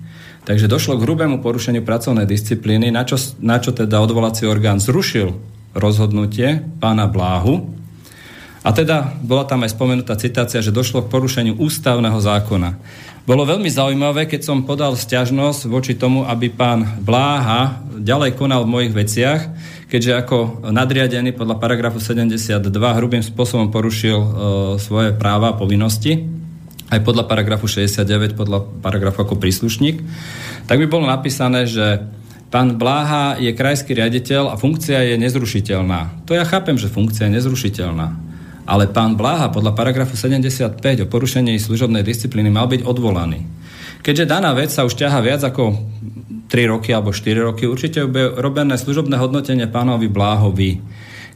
Takže 0.47 0.71
došlo 0.71 1.03
k 1.03 1.05
hrubému 1.05 1.43
porušeniu 1.43 1.83
pracovnej 1.83 2.31
disciplíny, 2.31 2.95
na 2.95 3.03
čo, 3.03 3.19
na 3.43 3.59
čo 3.59 3.75
teda 3.75 3.99
odvolací 3.99 4.47
orgán 4.47 4.79
zrušil 4.79 5.35
rozhodnutie 5.75 6.63
pána 6.79 7.11
Bláhu. 7.11 7.75
A 8.63 8.71
teda 8.71 9.19
bola 9.19 9.49
tam 9.51 9.67
aj 9.67 9.75
spomenutá 9.75 10.15
citácia, 10.15 10.63
že 10.63 10.71
došlo 10.71 11.03
k 11.03 11.11
porušeniu 11.11 11.59
ústavného 11.59 12.23
zákona. 12.23 12.79
Bolo 13.29 13.45
veľmi 13.45 13.69
zaujímavé, 13.69 14.25
keď 14.25 14.49
som 14.49 14.65
podal 14.65 14.97
stiažnosť 14.97 15.69
voči 15.69 15.93
tomu, 15.93 16.25
aby 16.25 16.49
pán 16.49 17.05
Bláha 17.05 17.85
ďalej 18.01 18.33
konal 18.33 18.65
v 18.65 18.73
mojich 18.73 18.97
veciach, 18.97 19.41
keďže 19.93 20.25
ako 20.25 20.37
nadriadený 20.73 21.37
podľa 21.37 21.61
paragrafu 21.61 22.01
72 22.01 22.65
hrubým 22.73 23.21
spôsobom 23.21 23.69
porušil 23.69 24.17
e, 24.17 24.29
svoje 24.81 25.13
práva 25.13 25.53
a 25.53 25.59
povinnosti, 25.61 26.25
aj 26.89 27.05
podľa 27.05 27.29
paragrafu 27.29 27.69
69, 27.69 28.41
podľa 28.41 28.65
paragrafu 28.81 29.21
ako 29.21 29.37
príslušník, 29.37 30.01
tak 30.65 30.81
by 30.81 30.87
bolo 30.89 31.05
napísané, 31.05 31.69
že 31.69 32.01
pán 32.49 32.81
Bláha 32.81 33.37
je 33.37 33.53
krajský 33.53 34.01
riaditeľ 34.01 34.49
a 34.49 34.57
funkcia 34.57 35.13
je 35.13 35.21
nezrušiteľná. 35.21 36.25
To 36.25 36.33
ja 36.33 36.49
chápem, 36.49 36.81
že 36.81 36.89
funkcia 36.89 37.29
je 37.29 37.37
nezrušiteľná 37.37 38.30
ale 38.67 38.89
pán 38.91 39.17
Bláha 39.17 39.49
podľa 39.49 39.73
paragrafu 39.77 40.17
75 40.19 40.81
o 41.05 41.07
porušení 41.07 41.57
služobnej 41.57 42.05
disciplíny 42.05 42.49
mal 42.53 42.69
byť 42.69 42.85
odvolaný. 42.85 43.45
Keďže 44.01 44.25
daná 44.29 44.57
vec 44.57 44.73
sa 44.73 44.89
už 44.89 44.97
ťaha 44.97 45.21
viac 45.21 45.45
ako 45.45 45.77
3 46.49 46.73
roky 46.73 46.91
alebo 46.91 47.13
4 47.13 47.49
roky, 47.53 47.69
určite 47.69 48.09
bude 48.09 48.33
robené 48.41 48.75
služobné 48.81 49.21
hodnotenie 49.21 49.69
pánovi 49.69 50.09
Bláhovi. 50.09 50.81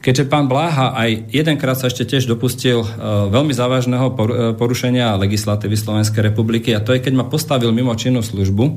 Keďže 0.01 0.29
pán 0.29 0.45
Bláha 0.45 0.93
aj 0.93 1.33
jedenkrát 1.33 1.77
sa 1.77 1.89
ešte 1.89 2.05
tiež 2.05 2.29
dopustil 2.29 2.85
uh, 2.85 3.25
veľmi 3.25 3.49
závažného 3.57 4.05
e, 4.05 4.13
porušenia 4.53 5.17
legislatívy 5.17 5.73
Slovenskej 5.73 6.29
republiky 6.29 6.77
a 6.77 6.83
to 6.83 6.93
je, 6.93 7.01
keď 7.01 7.13
ma 7.17 7.25
postavil 7.25 7.73
mimo 7.73 7.89
činnú 7.97 8.21
službu, 8.21 8.69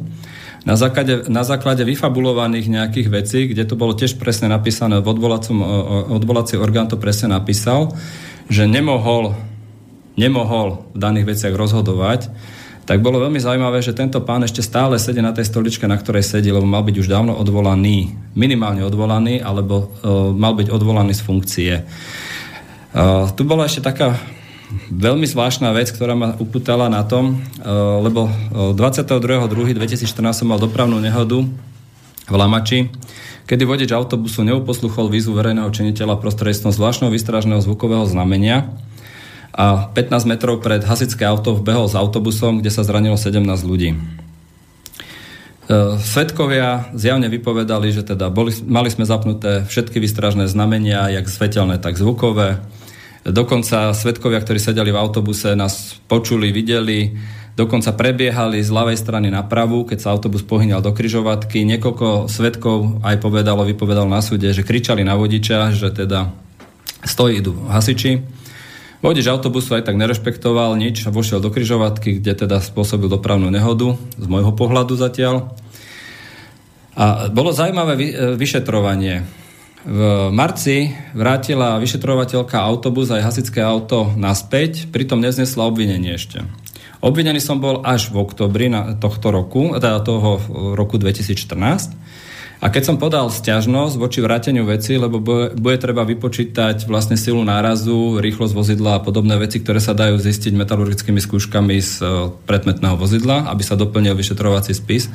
na 0.64 0.74
základe, 0.74 1.28
na 1.30 1.46
základe 1.46 1.86
vyfabulovaných 1.86 2.66
nejakých 2.66 3.08
vecí, 3.12 3.40
kde 3.48 3.62
to 3.68 3.78
bolo 3.78 3.94
tiež 3.94 4.18
presne 4.18 4.50
napísané, 4.50 4.98
v 4.98 5.08
odvolací 6.12 6.56
orgán 6.58 6.90
to 6.90 6.98
presne 6.98 7.30
napísal, 7.30 7.94
že 8.48 8.64
nemohol, 8.64 9.36
nemohol 10.16 10.88
v 10.92 10.98
daných 10.98 11.28
veciach 11.36 11.54
rozhodovať, 11.54 12.32
tak 12.88 13.04
bolo 13.04 13.20
veľmi 13.20 13.36
zaujímavé, 13.36 13.84
že 13.84 13.92
tento 13.92 14.16
pán 14.24 14.40
ešte 14.48 14.64
stále 14.64 14.96
sedí 14.96 15.20
na 15.20 15.36
tej 15.36 15.44
stoličke, 15.52 15.84
na 15.84 16.00
ktorej 16.00 16.24
sedí, 16.24 16.48
lebo 16.48 16.64
mal 16.64 16.80
byť 16.80 16.96
už 16.96 17.12
dávno 17.12 17.36
odvolaný, 17.36 18.16
minimálne 18.32 18.80
odvolaný, 18.80 19.44
alebo 19.44 19.92
uh, 19.92 20.32
mal 20.32 20.56
byť 20.56 20.72
odvolaný 20.72 21.12
z 21.12 21.20
funkcie. 21.20 21.72
Uh, 22.96 23.28
tu 23.36 23.44
bola 23.44 23.68
ešte 23.68 23.84
taká 23.84 24.16
veľmi 24.88 25.28
zvláštna 25.28 25.68
vec, 25.76 25.92
ktorá 25.92 26.16
ma 26.16 26.32
uputala 26.40 26.88
na 26.88 27.04
tom, 27.04 27.36
uh, 27.36 28.00
lebo 28.00 28.32
22.2.2014 28.72 30.08
som 30.32 30.48
mal 30.48 30.56
dopravnú 30.56 30.96
nehodu 30.96 31.44
v 32.24 32.34
Lamači, 32.40 32.88
kedy 33.48 33.64
vodič 33.64 33.90
autobusu 33.96 34.44
neuposluchol 34.44 35.08
výzvu 35.08 35.32
verejného 35.32 35.72
činiteľa 35.72 36.20
prostredstvom 36.20 36.68
zvláštneho 36.68 37.08
výstražného 37.08 37.64
zvukového 37.64 38.04
znamenia 38.04 38.68
a 39.56 39.88
15 39.90 40.28
metrov 40.28 40.60
pred 40.60 40.84
hasičské 40.84 41.24
auto 41.24 41.56
vbehol 41.56 41.88
s 41.88 41.96
autobusom, 41.96 42.60
kde 42.60 42.68
sa 42.68 42.84
zranilo 42.84 43.16
17 43.16 43.40
ľudí. 43.64 43.96
E, 43.96 43.98
svetkovia 45.96 46.92
zjavne 46.92 47.32
vypovedali, 47.32 47.88
že 47.88 48.04
teda 48.04 48.28
boli, 48.28 48.52
mali 48.68 48.92
sme 48.92 49.08
zapnuté 49.08 49.64
všetky 49.64 49.96
výstražné 49.96 50.44
znamenia, 50.44 51.08
jak 51.08 51.26
svetelné, 51.32 51.80
tak 51.80 51.96
zvukové. 51.96 52.60
Dokonca 53.24 53.96
svetkovia, 53.96 54.44
ktorí 54.44 54.60
sedeli 54.60 54.92
v 54.92 55.00
autobuse, 55.00 55.56
nás 55.56 55.96
počuli, 56.04 56.52
videli, 56.52 57.16
Dokonca 57.58 57.90
prebiehali 57.90 58.62
z 58.62 58.70
ľavej 58.70 58.94
strany 58.94 59.34
na 59.34 59.42
pravú, 59.42 59.82
keď 59.82 59.98
sa 59.98 60.14
autobus 60.14 60.46
pohýňal 60.46 60.78
do 60.78 60.94
kryžovatky. 60.94 61.66
Niekoľko 61.66 62.30
svetkov 62.30 63.02
aj 63.02 63.18
povedalo, 63.18 63.66
vypovedalo 63.66 64.06
na 64.06 64.22
súde, 64.22 64.46
že 64.54 64.62
kričali 64.62 65.02
na 65.02 65.18
vodiča, 65.18 65.74
že 65.74 65.90
teda 65.90 66.30
stojí, 67.02 67.42
idú 67.42 67.58
hasiči. 67.66 68.22
Vodič 69.02 69.26
autobusu 69.26 69.74
aj 69.74 69.90
tak 69.90 69.98
nerešpektoval 69.98 70.78
nič 70.78 71.02
a 71.06 71.14
vošiel 71.14 71.42
do 71.42 71.50
kryžovatky, 71.50 72.22
kde 72.22 72.46
teda 72.46 72.62
spôsobil 72.62 73.10
dopravnú 73.10 73.50
nehodu, 73.50 73.98
z 74.14 74.26
môjho 74.30 74.54
pohľadu 74.54 74.94
zatiaľ. 74.94 75.50
A 76.94 77.26
bolo 77.26 77.50
zaujímavé 77.50 77.94
vyšetrovanie. 78.38 79.26
V 79.82 80.30
marci 80.30 80.94
vrátila 81.10 81.78
vyšetrovateľka 81.82 82.58
autobus 82.58 83.10
aj 83.14 83.22
hasičské 83.22 83.62
auto 83.62 84.14
naspäť, 84.14 84.90
pritom 84.90 85.22
neznesla 85.22 85.66
obvinenie 85.66 86.14
ešte. 86.18 86.46
Obvinený 86.98 87.38
som 87.38 87.62
bol 87.62 87.86
až 87.86 88.10
v 88.10 88.26
oktobri 88.26 88.66
na 88.66 88.98
tohto 88.98 89.30
roku, 89.30 89.70
teda 89.78 90.02
toho 90.02 90.42
roku 90.74 90.98
2014. 90.98 91.94
A 92.58 92.74
keď 92.74 92.90
som 92.90 92.98
podal 92.98 93.30
stiažnosť 93.30 93.94
voči 93.94 94.18
vráteniu 94.18 94.66
veci, 94.66 94.98
lebo 94.98 95.22
bude, 95.22 95.78
treba 95.78 96.02
vypočítať 96.02 96.90
vlastne 96.90 97.14
silu 97.14 97.46
nárazu, 97.46 98.18
rýchlosť 98.18 98.50
vozidla 98.50 98.98
a 98.98 99.04
podobné 99.04 99.38
veci, 99.38 99.62
ktoré 99.62 99.78
sa 99.78 99.94
dajú 99.94 100.18
zistiť 100.18 100.58
metalurgickými 100.58 101.22
skúškami 101.22 101.78
z 101.78 101.92
e, 102.02 102.06
predmetného 102.50 102.98
vozidla, 102.98 103.46
aby 103.46 103.62
sa 103.62 103.78
doplnil 103.78 104.18
vyšetrovací 104.18 104.74
spis 104.74 105.06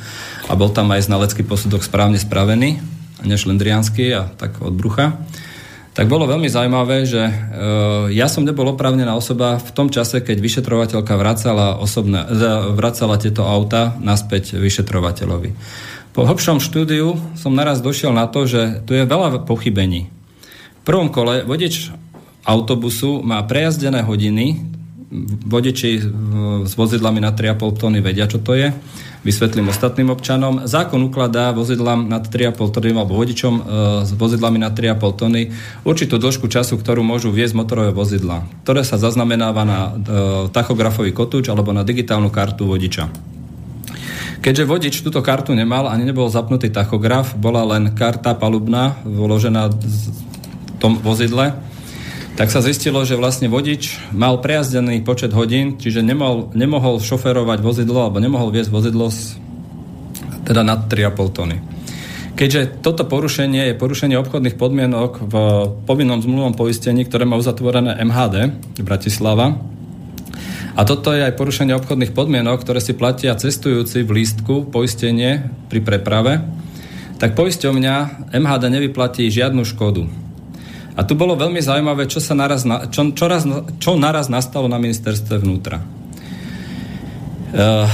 a 0.48 0.56
bol 0.56 0.72
tam 0.72 0.88
aj 0.96 1.04
znalecký 1.12 1.44
posudok 1.44 1.84
správne 1.84 2.16
spravený, 2.16 2.80
než 3.28 3.44
lendriánsky 3.44 4.16
a 4.16 4.32
tak 4.40 4.64
od 4.64 4.72
brucha 4.72 5.20
tak 5.94 6.10
bolo 6.10 6.26
veľmi 6.26 6.50
zaujímavé, 6.50 7.06
že 7.06 7.22
e, 7.22 7.34
ja 8.18 8.26
som 8.26 8.42
nebol 8.42 8.74
oprávnená 8.74 9.14
osoba 9.14 9.62
v 9.62 9.70
tom 9.78 9.94
čase, 9.94 10.26
keď 10.26 10.42
vyšetrovateľka 10.42 11.14
vracala, 11.14 11.78
osobné, 11.78 12.26
vracala 12.74 13.22
tieto 13.22 13.46
auta 13.46 13.94
naspäť 14.02 14.58
vyšetrovateľovi. 14.58 15.54
Po 16.14 16.26
hlbšom 16.26 16.62
štúdiu 16.62 17.18
som 17.38 17.54
naraz 17.54 17.82
došiel 17.82 18.10
na 18.10 18.26
to, 18.26 18.50
že 18.50 18.86
tu 18.90 18.98
je 18.98 19.06
veľa 19.06 19.46
pochybení. 19.46 20.10
V 20.82 20.84
prvom 20.86 21.14
kole 21.14 21.46
vodič 21.46 21.94
autobusu 22.42 23.22
má 23.22 23.42
prejazdené 23.46 24.02
hodiny, 24.02 24.62
vodiči 25.46 26.02
s 26.66 26.74
vozidlami 26.74 27.22
na 27.22 27.32
3,5 27.32 27.80
tony 27.80 28.00
vedia, 28.02 28.26
čo 28.26 28.42
to 28.42 28.58
je 28.58 28.74
vysvetlím 29.24 29.72
ostatným 29.72 30.12
občanom. 30.12 30.68
Zákon 30.68 31.00
ukladá 31.00 31.56
vozidlám 31.56 32.12
nad 32.12 32.28
3,5 32.28 32.76
tony 32.76 32.92
alebo 32.92 33.16
vodičom 33.16 33.54
e, 33.56 33.62
s 34.04 34.12
vozidlami 34.14 34.60
nad 34.60 34.76
3,5 34.76 35.20
tony 35.20 35.42
určitú 35.88 36.20
dĺžku 36.20 36.52
času, 36.52 36.76
ktorú 36.76 37.02
môžu 37.02 37.32
viesť 37.32 37.56
motorové 37.56 37.96
vozidla, 37.96 38.44
ktoré 38.68 38.84
sa 38.84 39.00
zaznamenáva 39.00 39.64
na 39.64 39.80
e, 39.80 39.92
tachografový 40.52 41.16
kotúč 41.16 41.48
alebo 41.48 41.72
na 41.72 41.88
digitálnu 41.88 42.28
kartu 42.30 42.68
vodiča. 42.68 43.08
Keďže 44.44 44.68
vodič 44.68 44.96
túto 45.00 45.24
kartu 45.24 45.56
nemal, 45.56 45.88
ani 45.88 46.04
nebol 46.04 46.28
zapnutý 46.28 46.68
tachograf, 46.68 47.32
bola 47.40 47.64
len 47.64 47.96
karta 47.96 48.36
palubná 48.36 49.00
vložená 49.08 49.72
v 49.72 50.12
tom 50.84 51.00
vozidle, 51.00 51.56
tak 52.34 52.50
sa 52.50 52.66
zistilo, 52.66 53.06
že 53.06 53.14
vlastne 53.14 53.46
vodič 53.46 54.02
mal 54.10 54.42
prejazdený 54.42 55.06
počet 55.06 55.30
hodín, 55.38 55.78
čiže 55.78 56.02
nemohol, 56.02 56.50
nemohol 56.58 56.98
šoferovať 56.98 57.62
vozidlo 57.62 58.10
alebo 58.10 58.18
nemohol 58.18 58.50
viesť 58.50 58.74
vozidlo 58.74 59.14
z, 59.14 59.38
teda 60.50 60.66
nad 60.66 60.90
3,5 60.90 61.38
tony. 61.38 61.58
Keďže 62.34 62.82
toto 62.82 63.06
porušenie 63.06 63.70
je 63.70 63.78
porušenie 63.78 64.18
obchodných 64.18 64.58
podmienok 64.58 65.12
v 65.22 65.36
povinnom 65.86 66.18
zmluvnom 66.18 66.58
poistení, 66.58 67.06
ktoré 67.06 67.30
má 67.30 67.38
uzatvorené 67.38 68.02
MHD 68.02 68.50
Bratislava, 68.82 69.54
a 70.74 70.90
toto 70.90 71.14
je 71.14 71.22
aj 71.22 71.38
porušenie 71.38 71.78
obchodných 71.78 72.18
podmienok, 72.18 72.66
ktoré 72.66 72.82
si 72.82 72.98
platia 72.98 73.38
cestujúci 73.38 74.02
v 74.02 74.26
lístku 74.26 74.74
poistenie 74.74 75.54
pri 75.70 75.86
preprave, 75.86 76.42
tak 77.22 77.38
poisťovňa 77.38 78.26
MHD 78.34 78.64
nevyplatí 78.74 79.30
žiadnu 79.30 79.62
škodu. 79.70 80.23
A 80.94 81.02
tu 81.02 81.18
bolo 81.18 81.34
veľmi 81.34 81.58
zaujímavé, 81.58 82.06
čo, 82.06 82.22
sa 82.22 82.38
naraz, 82.38 82.64
čo, 82.94 83.14
čo, 83.14 83.26
raz, 83.26 83.44
čo 83.82 83.98
naraz 83.98 84.30
nastalo 84.30 84.70
na 84.70 84.78
ministerstve 84.78 85.42
vnútra. 85.42 85.82
Uh, 87.54 87.90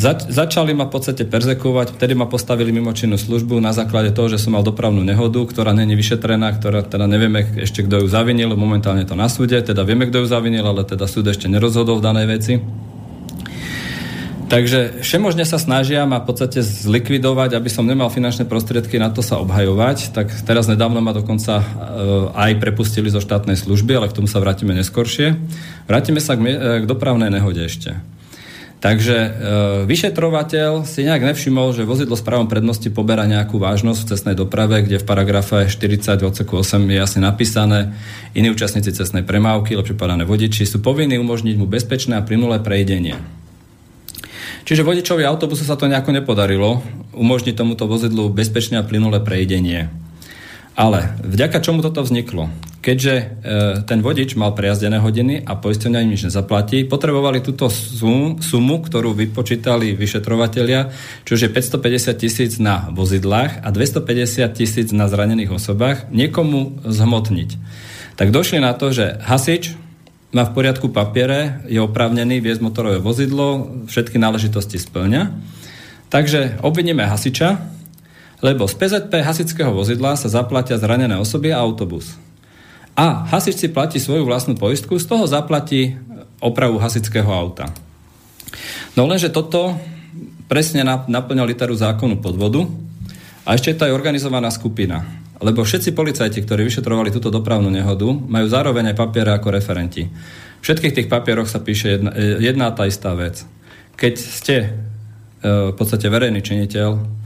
Zač- 0.00 0.32
začali 0.32 0.72
ma 0.72 0.88
v 0.88 0.96
podstate 0.96 1.28
perzekovať, 1.28 2.00
vtedy 2.00 2.16
ma 2.16 2.24
postavili 2.24 2.72
mimočinnú 2.72 3.20
službu 3.20 3.60
na 3.60 3.76
základe 3.76 4.16
toho, 4.16 4.32
že 4.32 4.40
som 4.40 4.56
mal 4.56 4.64
dopravnú 4.64 5.04
nehodu, 5.04 5.44
ktorá 5.44 5.76
není 5.76 5.92
vyšetrená, 5.92 6.56
ktorá 6.56 6.80
teda 6.80 7.04
nevieme 7.04 7.44
ešte, 7.60 7.84
kto 7.84 8.00
ju 8.00 8.06
zavinil, 8.08 8.56
momentálne 8.56 9.04
to 9.04 9.12
na 9.12 9.28
súde, 9.28 9.60
teda 9.60 9.84
vieme, 9.84 10.08
kto 10.08 10.24
ju 10.24 10.26
zavinil, 10.32 10.64
ale 10.64 10.88
teda 10.88 11.04
súd 11.04 11.28
ešte 11.28 11.52
nerozhodol 11.52 12.00
v 12.00 12.06
danej 12.06 12.26
veci. 12.32 12.52
Takže 14.50 15.06
všemožne 15.06 15.46
sa 15.46 15.62
snažia 15.62 16.02
ma 16.10 16.18
v 16.18 16.26
podstate 16.26 16.58
zlikvidovať, 16.66 17.54
aby 17.54 17.70
som 17.70 17.86
nemal 17.86 18.10
finančné 18.10 18.50
prostriedky 18.50 18.98
na 18.98 19.06
to 19.06 19.22
sa 19.22 19.38
obhajovať. 19.38 20.10
Tak 20.10 20.26
teraz 20.42 20.66
nedávno 20.66 20.98
ma 20.98 21.14
dokonca 21.14 21.62
e, 21.62 21.64
aj 22.34 22.58
prepustili 22.58 23.14
zo 23.14 23.22
štátnej 23.22 23.54
služby, 23.54 23.94
ale 23.94 24.10
k 24.10 24.18
tomu 24.18 24.26
sa 24.26 24.42
vrátime 24.42 24.74
neskôršie. 24.74 25.38
Vrátime 25.86 26.18
sa 26.18 26.34
k, 26.34 26.42
k 26.82 26.84
dopravnej 26.84 27.30
nehode 27.30 27.62
ešte. 27.62 27.94
Takže 28.82 29.16
e, 29.22 29.30
vyšetrovateľ 29.86 30.82
si 30.82 31.06
nejak 31.06 31.30
nevšimol, 31.30 31.70
že 31.70 31.86
vozidlo 31.86 32.18
s 32.18 32.26
právom 32.26 32.50
prednosti 32.50 32.90
poberá 32.90 33.30
nejakú 33.30 33.54
vážnosť 33.62 34.00
v 34.02 34.08
cestnej 34.10 34.34
doprave, 34.34 34.82
kde 34.82 34.98
v 34.98 35.06
paragrafe 35.06 35.70
40 35.70 36.26
odseku 36.26 36.58
8 36.58 36.90
je 36.90 36.98
jasne 36.98 37.22
napísané, 37.22 37.94
iní 38.34 38.50
účastníci 38.50 38.90
cestnej 38.90 39.22
premávky, 39.22 39.78
lepšie 39.78 39.94
povedané 39.94 40.26
vodiči, 40.26 40.66
sú 40.66 40.82
povinní 40.82 41.22
umožniť 41.22 41.54
mu 41.54 41.70
bezpečné 41.70 42.18
a 42.18 42.26
plynulé 42.26 42.58
prejdenie. 42.58 43.39
Čiže 44.64 44.86
vodičovi 44.86 45.26
autobusu 45.26 45.66
sa 45.66 45.74
to 45.76 45.90
nejako 45.90 46.14
nepodarilo 46.14 46.84
umožniť 47.14 47.54
tomuto 47.58 47.90
vozidlu 47.90 48.30
bezpečné 48.30 48.78
a 48.78 48.86
plynulé 48.86 49.18
prejdenie. 49.20 49.90
Ale 50.78 51.12
vďaka 51.20 51.60
čomu 51.60 51.82
toto 51.84 52.00
vzniklo? 52.00 52.48
Keďže 52.80 53.12
e, 53.12 53.24
ten 53.84 54.00
vodič 54.00 54.32
mal 54.40 54.56
prejazdené 54.56 54.96
hodiny 54.96 55.44
a 55.44 55.52
poistenia 55.60 56.00
im 56.00 56.16
nič 56.16 56.24
nezaplatí, 56.24 56.88
potrebovali 56.88 57.44
túto 57.44 57.68
sum, 57.68 58.40
sumu, 58.40 58.80
ktorú 58.80 59.12
vypočítali 59.12 59.92
vyšetrovatelia, 59.92 60.88
čo 61.28 61.36
je 61.36 61.52
550 61.52 62.16
tisíc 62.16 62.56
na 62.56 62.88
vozidlách 62.88 63.60
a 63.60 63.68
250 63.68 64.48
tisíc 64.56 64.88
na 64.96 65.12
zranených 65.12 65.52
osobách, 65.52 66.08
niekomu 66.08 66.80
zhmotniť. 66.88 67.50
Tak 68.16 68.32
došli 68.32 68.64
na 68.64 68.72
to, 68.72 68.96
že 68.96 69.20
hasič 69.20 69.76
má 70.30 70.46
v 70.46 70.54
poriadku 70.54 70.94
papiere, 70.94 71.66
je 71.66 71.82
oprávnený 71.82 72.38
viesť 72.38 72.62
motorové 72.62 73.02
vozidlo, 73.02 73.82
všetky 73.90 74.14
náležitosti 74.14 74.78
splňa. 74.78 75.34
Takže 76.10 76.62
obviníme 76.62 77.02
hasiča, 77.02 77.58
lebo 78.42 78.70
z 78.70 78.74
PZP 78.78 79.26
hasičského 79.26 79.74
vozidla 79.74 80.14
sa 80.14 80.30
zaplatia 80.30 80.78
zranené 80.78 81.18
osoby 81.18 81.50
a 81.50 81.58
autobus. 81.58 82.14
A 82.94 83.26
hasič 83.26 83.58
si 83.58 83.68
platí 83.70 83.98
svoju 83.98 84.26
vlastnú 84.26 84.54
poistku, 84.54 84.98
z 84.98 85.06
toho 85.06 85.26
zaplatí 85.26 85.98
opravu 86.40 86.78
hasičského 86.78 87.28
auta. 87.28 87.70
No 88.94 89.06
lenže 89.06 89.30
toto 89.30 89.78
presne 90.50 90.82
naplňa 90.86 91.46
literu 91.46 91.74
zákonu 91.74 92.18
podvodu 92.18 92.66
a 93.46 93.54
ešte 93.54 93.70
je 93.70 93.76
to 93.78 93.86
aj 93.86 93.94
organizovaná 93.94 94.50
skupina. 94.50 95.19
Lebo 95.40 95.64
všetci 95.64 95.96
policajti, 95.96 96.44
ktorí 96.44 96.68
vyšetrovali 96.68 97.08
túto 97.08 97.32
dopravnú 97.32 97.72
nehodu, 97.72 98.08
majú 98.12 98.46
zároveň 98.46 98.92
aj 98.92 99.00
papiere 99.00 99.32
ako 99.32 99.48
referenti. 99.56 100.04
V 100.60 100.62
všetkých 100.62 100.94
tých 101.00 101.08
papieroch 101.08 101.48
sa 101.48 101.64
píše 101.64 101.96
jedna, 101.96 102.12
jedna 102.16 102.66
tá 102.76 102.84
istá 102.84 103.16
vec. 103.16 103.40
Keď 103.96 104.14
ste 104.20 104.56
e, 104.60 104.68
v 105.72 105.74
podstate 105.76 106.12
verejný 106.12 106.44
činiteľ, 106.44 107.19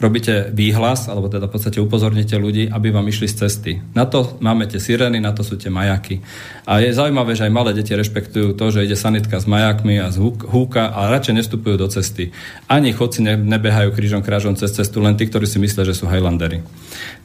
robíte 0.00 0.48
výhlas, 0.50 1.06
alebo 1.12 1.28
teda 1.28 1.46
v 1.46 1.52
podstate 1.52 1.78
upozornite 1.78 2.40
ľudí, 2.40 2.72
aby 2.72 2.88
vám 2.88 3.04
išli 3.06 3.28
z 3.28 3.46
cesty. 3.46 3.72
Na 3.92 4.08
to 4.08 4.40
máme 4.40 4.64
tie 4.64 4.80
sirény, 4.80 5.20
na 5.20 5.36
to 5.36 5.44
sú 5.44 5.60
tie 5.60 5.68
majaky. 5.68 6.24
A 6.64 6.80
je 6.80 6.96
zaujímavé, 6.96 7.36
že 7.36 7.44
aj 7.44 7.52
malé 7.52 7.70
deti 7.76 7.92
rešpektujú 7.92 8.56
to, 8.56 8.64
že 8.72 8.88
ide 8.88 8.96
sanitka 8.96 9.36
s 9.36 9.44
majakmi 9.44 10.00
a 10.00 10.08
z 10.08 10.24
húka 10.48 10.88
a 10.88 11.12
radšej 11.12 11.44
nestupujú 11.44 11.76
do 11.76 11.86
cesty. 11.92 12.32
Ani 12.64 12.96
chodci 12.96 13.20
nebehajú 13.22 13.92
krížom 13.92 14.24
krážom 14.24 14.56
cez 14.56 14.72
cestu, 14.72 15.04
len 15.04 15.14
tí, 15.20 15.28
ktorí 15.28 15.44
si 15.44 15.60
myslia, 15.60 15.84
že 15.84 15.92
sú 15.92 16.08
Highlandery. 16.08 16.64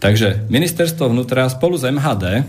Takže 0.03 0.51
ministerstvo 0.51 1.07
vnútra 1.07 1.47
spolu 1.47 1.79
s 1.79 1.87
MHD 1.87 2.43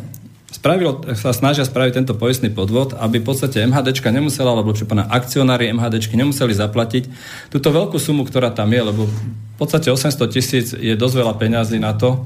spravilo, 0.51 1.03
sa 1.19 1.35
snažia 1.35 1.67
spraviť 1.67 1.93
tento 2.03 2.15
poistný 2.15 2.55
podvod, 2.55 2.95
aby 2.95 3.19
v 3.19 3.27
podstate 3.27 3.67
MHDčka 3.67 4.15
nemusela, 4.15 4.55
alebo 4.55 4.71
čo 4.71 4.87
pána 4.87 5.07
akcionári 5.11 5.71
MHDčky 5.75 6.15
nemuseli 6.15 6.55
zaplatiť 6.55 7.05
túto 7.51 7.69
veľkú 7.75 7.99
sumu, 7.99 8.23
ktorá 8.23 8.55
tam 8.55 8.71
je, 8.71 8.83
lebo 8.83 9.03
v 9.11 9.57
podstate 9.59 9.91
800 9.91 10.35
tisíc 10.35 10.67
je 10.71 10.95
dosť 10.95 11.15
veľa 11.19 11.35
peňazí 11.35 11.79
na 11.83 11.97
to, 11.99 12.23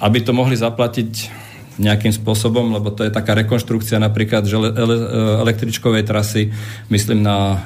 aby 0.00 0.24
to 0.24 0.32
mohli 0.32 0.56
zaplatiť 0.56 1.42
nejakým 1.80 2.12
spôsobom, 2.12 2.68
lebo 2.68 2.92
to 2.92 3.08
je 3.08 3.12
taká 3.12 3.32
rekonštrukcia 3.32 3.96
napríklad 3.96 4.44
žele, 4.44 4.68
ele, 4.76 4.96
električkovej 5.40 6.04
trasy, 6.04 6.52
myslím 6.92 7.24
na 7.24 7.36
uh, 7.36 7.58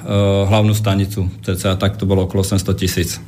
hlavnú 0.46 0.70
stanicu, 0.79 1.27
cca 1.42 1.75
tak 1.75 1.99
to 1.99 2.07
bolo 2.07 2.31
okolo 2.31 2.46
800 2.46 2.62
tisíc. 2.79 3.18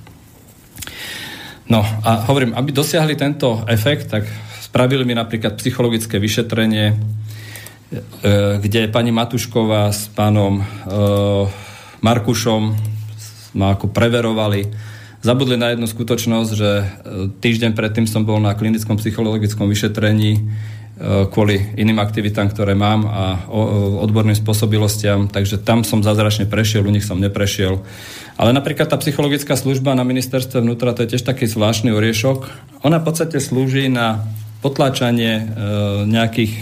No 1.68 1.85
a 1.85 2.25
hovorím, 2.31 2.57
aby 2.57 2.73
dosiahli 2.73 3.18
tento 3.18 3.66
efekt, 3.68 4.09
tak 4.09 4.25
Spravili 4.68 5.00
mi 5.09 5.16
napríklad 5.16 5.57
psychologické 5.57 6.20
vyšetrenie, 6.20 6.92
e, 6.92 6.94
kde 8.61 8.92
pani 8.92 9.09
Matušková 9.09 9.88
s 9.88 10.12
pánom 10.12 10.61
e, 10.61 10.64
Markušom 12.04 12.76
ma 13.57 13.72
ako 13.72 13.88
preverovali. 13.88 14.68
Zabudli 15.24 15.57
na 15.57 15.72
jednu 15.72 15.88
skutočnosť, 15.88 16.50
že 16.52 16.70
e, 16.85 16.87
týždeň 17.33 17.72
predtým 17.72 18.04
som 18.04 18.28
bol 18.28 18.44
na 18.44 18.52
klinickom 18.52 19.00
psychologickom 19.00 19.72
vyšetrení 19.72 20.44
kvôli 21.31 21.62
iným 21.78 22.02
aktivitám, 22.02 22.50
ktoré 22.50 22.74
mám 22.74 23.07
a 23.07 23.46
odborným 24.02 24.35
spôsobilostiam, 24.35 25.31
takže 25.31 25.62
tam 25.62 25.87
som 25.87 26.02
zázračne 26.02 26.50
prešiel, 26.50 26.83
u 26.83 26.90
nich 26.90 27.07
som 27.07 27.22
neprešiel. 27.22 27.87
Ale 28.35 28.50
napríklad 28.50 28.90
tá 28.90 28.98
psychologická 28.98 29.54
služba 29.54 29.94
na 29.94 30.02
ministerstve 30.02 30.59
vnútra, 30.59 30.98
to 30.98 31.07
je 31.07 31.14
tiež 31.14 31.22
taký 31.22 31.46
zvláštny 31.46 31.94
oriešok. 31.94 32.50
Ona 32.83 32.98
v 32.98 33.07
podstate 33.07 33.38
slúži 33.38 33.87
na 33.87 34.26
potláčanie 34.59 35.33
e, 35.38 35.44
nejakých 36.11 36.53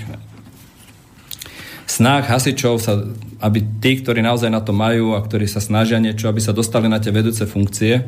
snách 1.86 2.28
hasičov, 2.28 2.82
sa, 2.82 3.00
aby 3.40 3.62
tí, 3.80 4.02
ktorí 4.02 4.20
naozaj 4.20 4.52
na 4.52 4.60
to 4.60 4.76
majú 4.76 5.16
a 5.16 5.24
ktorí 5.24 5.48
sa 5.48 5.64
snažia 5.64 6.02
niečo, 6.02 6.28
aby 6.28 6.42
sa 6.42 6.52
dostali 6.52 6.90
na 6.90 7.00
tie 7.00 7.14
vedúce 7.14 7.46
funkcie. 7.48 8.04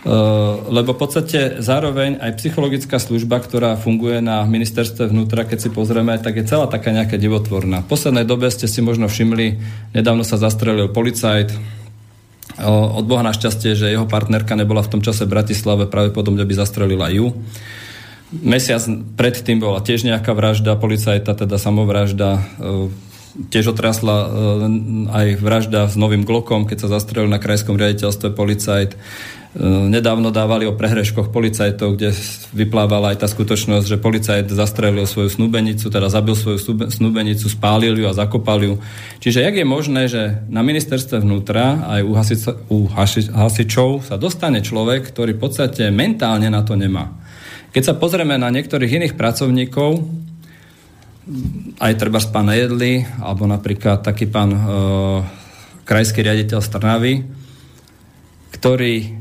Uh, 0.00 0.64
lebo 0.72 0.96
v 0.96 1.00
podstate 1.04 1.60
zároveň 1.60 2.24
aj 2.24 2.40
psychologická 2.40 2.96
služba, 2.96 3.36
ktorá 3.36 3.76
funguje 3.76 4.24
na 4.24 4.48
ministerstve 4.48 5.12
vnútra, 5.12 5.44
keď 5.44 5.58
si 5.60 5.68
pozrieme, 5.68 6.16
tak 6.16 6.40
je 6.40 6.48
celá 6.48 6.64
taká 6.72 6.88
nejaká 6.88 7.20
divotvorná. 7.20 7.84
V 7.84 7.90
poslednej 7.92 8.24
dobe 8.24 8.48
ste 8.48 8.64
si 8.64 8.80
možno 8.80 9.12
všimli, 9.12 9.60
nedávno 9.92 10.24
sa 10.24 10.40
zastrelil 10.40 10.88
policajt, 10.88 11.52
od 12.60 13.04
Boha 13.08 13.24
našťastie, 13.24 13.72
že 13.72 13.92
jeho 13.92 14.04
partnerka 14.04 14.52
nebola 14.52 14.84
v 14.84 14.92
tom 14.92 15.00
čase 15.00 15.24
v 15.24 15.32
Bratislave, 15.32 15.88
pravdepodobne 15.88 16.44
by 16.44 16.54
zastrelila 16.56 17.08
ju. 17.08 17.32
Mesiac 18.30 18.86
predtým 19.18 19.58
bola 19.58 19.82
tiež 19.82 20.06
nejaká 20.06 20.30
vražda, 20.30 20.78
policajta, 20.78 21.34
teda 21.34 21.58
samovražda. 21.58 22.38
E, 22.38 22.40
tiež 23.50 23.74
otrasla 23.74 24.16
e, 24.22 24.28
aj 25.10 25.26
vražda 25.42 25.90
s 25.90 25.98
novým 25.98 26.22
Glokom, 26.22 26.62
keď 26.62 26.86
sa 26.86 26.94
zastrelil 26.94 27.26
na 27.26 27.42
krajskom 27.42 27.74
riaditeľstve 27.74 28.30
policajt. 28.30 28.94
E, 28.94 28.98
nedávno 29.66 30.30
dávali 30.30 30.62
o 30.70 30.78
prehreškoch 30.78 31.34
policajtov, 31.34 31.98
kde 31.98 32.14
vyplávala 32.54 33.18
aj 33.18 33.26
tá 33.26 33.26
skutočnosť, 33.26 33.86
že 33.90 33.98
policajt 33.98 34.46
zastrelil 34.54 35.10
svoju 35.10 35.26
snúbenicu, 35.26 35.90
teda 35.90 36.06
zabil 36.06 36.38
svoju 36.38 36.86
snúbenicu, 36.86 37.50
spálil 37.50 37.98
ju 37.98 38.06
a 38.06 38.14
zakopal 38.14 38.62
ju. 38.62 38.78
Čiže 39.18 39.42
jak 39.42 39.58
je 39.58 39.66
možné, 39.66 40.06
že 40.06 40.46
na 40.46 40.62
ministerstve 40.62 41.18
vnútra 41.18 41.82
aj 41.98 42.00
u, 42.06 42.12
hasič, 42.14 42.42
u 42.70 42.78
hasičov 43.26 44.06
sa 44.06 44.14
dostane 44.14 44.62
človek, 44.62 45.10
ktorý 45.10 45.34
v 45.34 45.42
podstate 45.42 45.90
mentálne 45.90 46.46
na 46.46 46.62
to 46.62 46.78
nemá. 46.78 47.19
Keď 47.70 47.82
sa 47.86 47.94
pozrieme 47.94 48.34
na 48.34 48.50
niektorých 48.50 48.98
iných 48.98 49.14
pracovníkov, 49.14 50.02
aj 51.78 51.92
treba 51.94 52.18
z 52.18 52.26
pána 52.34 52.58
Jedli, 52.58 53.06
alebo 53.22 53.46
napríklad 53.46 54.02
taký 54.02 54.26
pán 54.26 54.50
e, 54.50 54.60
krajský 55.86 56.26
riaditeľ 56.26 56.58
Strnavy, 56.58 57.22
ktorý 58.58 59.14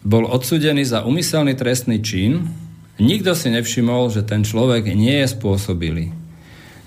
bol 0.00 0.24
odsudený 0.24 0.88
za 0.88 1.04
umyselný 1.04 1.52
trestný 1.52 2.00
čin, 2.00 2.48
nikto 2.96 3.36
si 3.36 3.52
nevšimol, 3.52 4.08
že 4.08 4.24
ten 4.24 4.40
človek 4.40 4.88
nie 4.96 5.20
je 5.20 5.28
spôsobilý. 5.28 6.16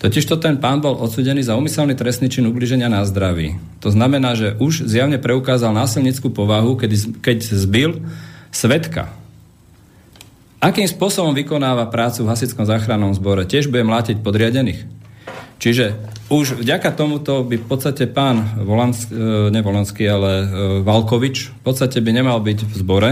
Totižto 0.02 0.42
ten 0.42 0.58
pán 0.58 0.82
bol 0.82 0.98
odsudený 0.98 1.46
za 1.46 1.54
umyselný 1.54 1.94
trestný 1.94 2.34
čin 2.34 2.50
ubliženia 2.50 2.90
na 2.90 3.06
zdraví. 3.06 3.62
To 3.86 3.94
znamená, 3.94 4.34
že 4.34 4.58
už 4.58 4.90
zjavne 4.90 5.22
preukázal 5.22 5.70
násilnickú 5.70 6.34
povahu, 6.34 6.82
keď, 6.82 7.22
keď 7.22 7.38
zbil 7.54 8.02
svetka 8.50 9.14
Akým 10.66 10.90
spôsobom 10.90 11.38
vykonáva 11.38 11.86
prácu 11.94 12.26
v 12.26 12.34
hasickom 12.34 12.66
záchrannom 12.66 13.14
zbore? 13.14 13.46
Tiež 13.46 13.70
bude 13.70 13.86
mlátiť 13.86 14.26
podriadených. 14.26 14.90
Čiže 15.62 15.94
už 16.34 16.58
vďaka 16.58 16.90
tomuto 16.90 17.46
by 17.46 17.62
v 17.62 17.66
podstate 17.70 18.10
pán 18.10 18.66
Volanský, 18.66 19.14
e, 19.14 19.54
ne 19.54 19.62
Volanský, 19.62 20.10
ale 20.10 20.32
e, 20.42 20.46
Valkovič 20.82 21.54
v 21.54 21.62
podstate 21.62 22.02
by 22.02 22.10
nemal 22.10 22.42
byť 22.42 22.66
v 22.66 22.74
zbore, 22.82 23.12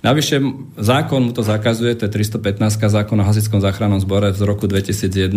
Navyše 0.00 0.40
zákon 0.80 1.28
mu 1.28 1.32
to 1.36 1.44
zakazuje, 1.44 1.92
to 1.92 2.08
je 2.08 2.24
315 2.24 2.56
zákon 2.72 3.20
o 3.20 3.24
hasickom 3.28 3.60
záchrannom 3.60 4.00
zbore 4.00 4.32
z 4.32 4.40
roku 4.48 4.64
2001, 4.64 5.28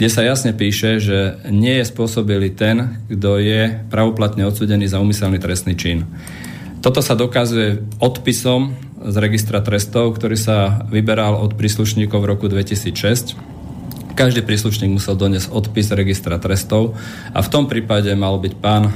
kde 0.00 0.08
sa 0.08 0.24
jasne 0.24 0.56
píše, 0.56 0.96
že 0.96 1.36
nie 1.52 1.76
je 1.76 1.84
spôsobilý 1.84 2.48
ten, 2.56 2.96
kto 3.12 3.36
je 3.36 3.76
pravoplatne 3.92 4.48
odsudený 4.48 4.88
za 4.88 5.04
úmyselný 5.04 5.36
trestný 5.36 5.76
čin. 5.76 6.08
Toto 6.80 7.04
sa 7.04 7.12
dokazuje 7.12 7.84
odpisom 8.00 8.72
z 9.00 9.16
registra 9.16 9.64
trestov, 9.64 10.12
ktorý 10.20 10.36
sa 10.36 10.84
vyberal 10.92 11.40
od 11.40 11.56
príslušníkov 11.56 12.20
v 12.20 12.28
roku 12.28 12.46
2006. 12.52 13.32
Každý 14.12 14.44
príslušník 14.44 14.92
musel 14.92 15.16
doniesť 15.16 15.48
odpis 15.48 15.88
registra 15.96 16.36
trestov 16.36 16.92
a 17.32 17.40
v 17.40 17.48
tom 17.48 17.64
prípade 17.64 18.12
mal 18.12 18.36
byť 18.36 18.54
pán 18.60 18.84
e, 18.84 18.92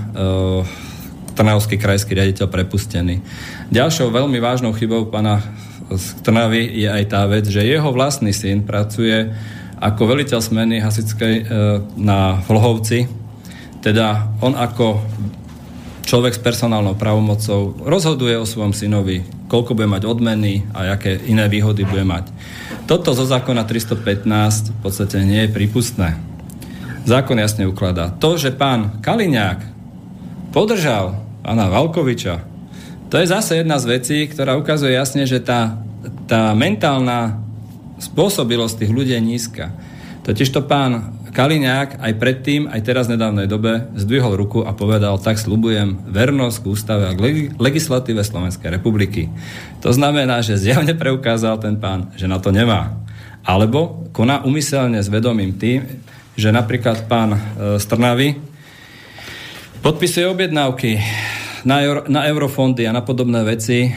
Trnavský 1.33 1.81
krajský 1.81 2.15
riaditeľ 2.15 2.47
prepustený. 2.53 3.25
Ďalšou 3.73 4.13
veľmi 4.13 4.39
vážnou 4.39 4.77
chybou 4.77 5.09
pána 5.09 5.41
z 5.89 6.05
Trnavy 6.21 6.69
je 6.77 6.89
aj 6.89 7.05
tá 7.09 7.25
vec, 7.25 7.49
že 7.49 7.65
jeho 7.65 7.89
vlastný 7.89 8.37
syn 8.37 8.63
pracuje 8.63 9.33
ako 9.81 10.15
veliteľ 10.15 10.41
smeny 10.45 10.85
hasickej 10.85 11.35
e, 11.41 11.43
na 11.97 12.45
Vlhovci. 12.45 13.09
Teda 13.81 14.33
on 14.45 14.53
ako 14.53 15.01
človek 16.05 16.37
s 16.37 16.45
personálnou 16.45 16.95
pravomocou 17.01 17.85
rozhoduje 17.85 18.37
o 18.37 18.49
svojom 18.49 18.77
synovi, 18.77 19.25
koľko 19.55 19.79
bude 19.79 19.87
mať 19.87 20.03
odmeny 20.11 20.67
a 20.75 20.99
aké 20.99 21.15
iné 21.31 21.47
výhody 21.47 21.87
bude 21.87 22.03
mať. 22.03 22.35
Toto 22.91 23.15
zo 23.15 23.23
zákona 23.23 23.63
315 23.63 24.75
v 24.75 24.79
podstate 24.83 25.23
nie 25.23 25.47
je 25.47 25.55
prípustné. 25.55 26.19
Zákon 27.07 27.39
jasne 27.39 27.71
ukladá. 27.71 28.11
To, 28.19 28.35
že 28.35 28.51
pán 28.51 28.99
Kaliňák 28.99 29.63
podržal 30.51 31.23
pána 31.47 31.71
Valkoviča, 31.71 32.43
to 33.15 33.23
je 33.23 33.31
zase 33.31 33.63
jedna 33.63 33.79
z 33.79 33.95
vecí, 33.95 34.27
ktorá 34.27 34.59
ukazuje 34.59 34.99
jasne, 34.99 35.23
že 35.23 35.39
tá, 35.39 35.79
tá 36.27 36.51
mentálna 36.59 37.39
spôsobilosť 38.03 38.83
tých 38.83 38.91
ľudí 38.91 39.15
je 39.15 39.23
nízka. 39.23 39.71
Totižto 40.27 40.67
pán 40.67 41.15
Kaliňák 41.35 41.99
aj 41.99 42.13
predtým, 42.15 42.71
aj 42.71 42.81
teraz 42.87 43.11
v 43.11 43.19
nedávnej 43.19 43.51
dobe 43.51 43.91
zdvihol 43.99 44.39
ruku 44.39 44.63
a 44.63 44.71
povedal, 44.71 45.19
tak 45.19 45.35
slubujem 45.35 46.07
vernosť 46.07 46.57
k 46.63 46.69
ústave 46.71 47.05
a 47.11 47.17
k 47.19 47.51
legislatíve 47.59 48.23
Slovenskej 48.23 48.71
republiky. 48.71 49.35
To 49.83 49.91
znamená, 49.91 50.47
že 50.47 50.55
zjavne 50.55 50.95
preukázal 50.95 51.59
ten 51.59 51.75
pán, 51.75 52.15
že 52.15 52.31
na 52.31 52.39
to 52.39 52.55
nemá. 52.55 52.95
Alebo 53.43 54.07
koná 54.15 54.47
umyselne 54.47 55.03
s 55.03 55.11
vedomím 55.11 55.59
tým, 55.59 56.07
že 56.39 56.55
napríklad 56.55 57.11
pán 57.11 57.35
e, 57.35 57.39
Strnavy 57.83 58.39
podpisuje 59.83 60.31
objednávky 60.31 61.03
na, 61.67 61.83
euro, 61.83 62.07
na 62.07 62.31
eurofondy 62.31 62.87
a 62.87 62.95
na 62.95 63.03
podobné 63.03 63.43
veci, 63.43 63.91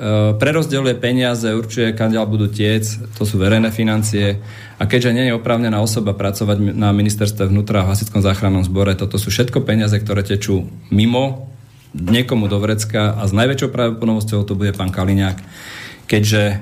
E, 0.00 0.32
prerozdeľuje 0.32 0.96
peniaze, 0.96 1.44
určuje, 1.52 1.92
kam 1.92 2.08
budú 2.24 2.48
tiec, 2.48 2.88
to 3.20 3.28
sú 3.28 3.36
verejné 3.36 3.68
financie. 3.68 4.40
A 4.80 4.88
keďže 4.88 5.12
nie 5.12 5.28
je 5.28 5.36
oprávnená 5.36 5.76
osoba 5.84 6.16
pracovať 6.16 6.72
na 6.72 6.88
ministerstve 6.96 7.52
vnútra 7.52 7.84
v 7.84 7.92
Hasickom 7.92 8.24
záchrannom 8.24 8.64
zbore, 8.64 8.96
toto 8.96 9.20
sú 9.20 9.28
všetko 9.28 9.60
peniaze, 9.60 9.92
ktoré 10.00 10.24
tečú 10.24 10.72
mimo 10.88 11.52
niekomu 11.92 12.48
do 12.48 12.56
vrecka 12.56 13.12
a 13.12 13.28
s 13.28 13.36
najväčšou 13.36 13.68
pravdepodobnosťou 13.68 14.40
to 14.48 14.56
bude 14.56 14.72
pán 14.72 14.88
Kaliňák, 14.88 15.36
keďže 16.08 16.42
e, 16.48 16.54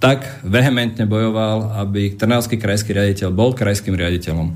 tak 0.00 0.40
vehementne 0.48 1.04
bojoval, 1.04 1.76
aby 1.84 2.16
Trnavský 2.16 2.56
krajský 2.56 2.96
riaditeľ 2.96 3.28
bol 3.34 3.52
krajským 3.52 3.92
riaditeľom. 3.92 4.48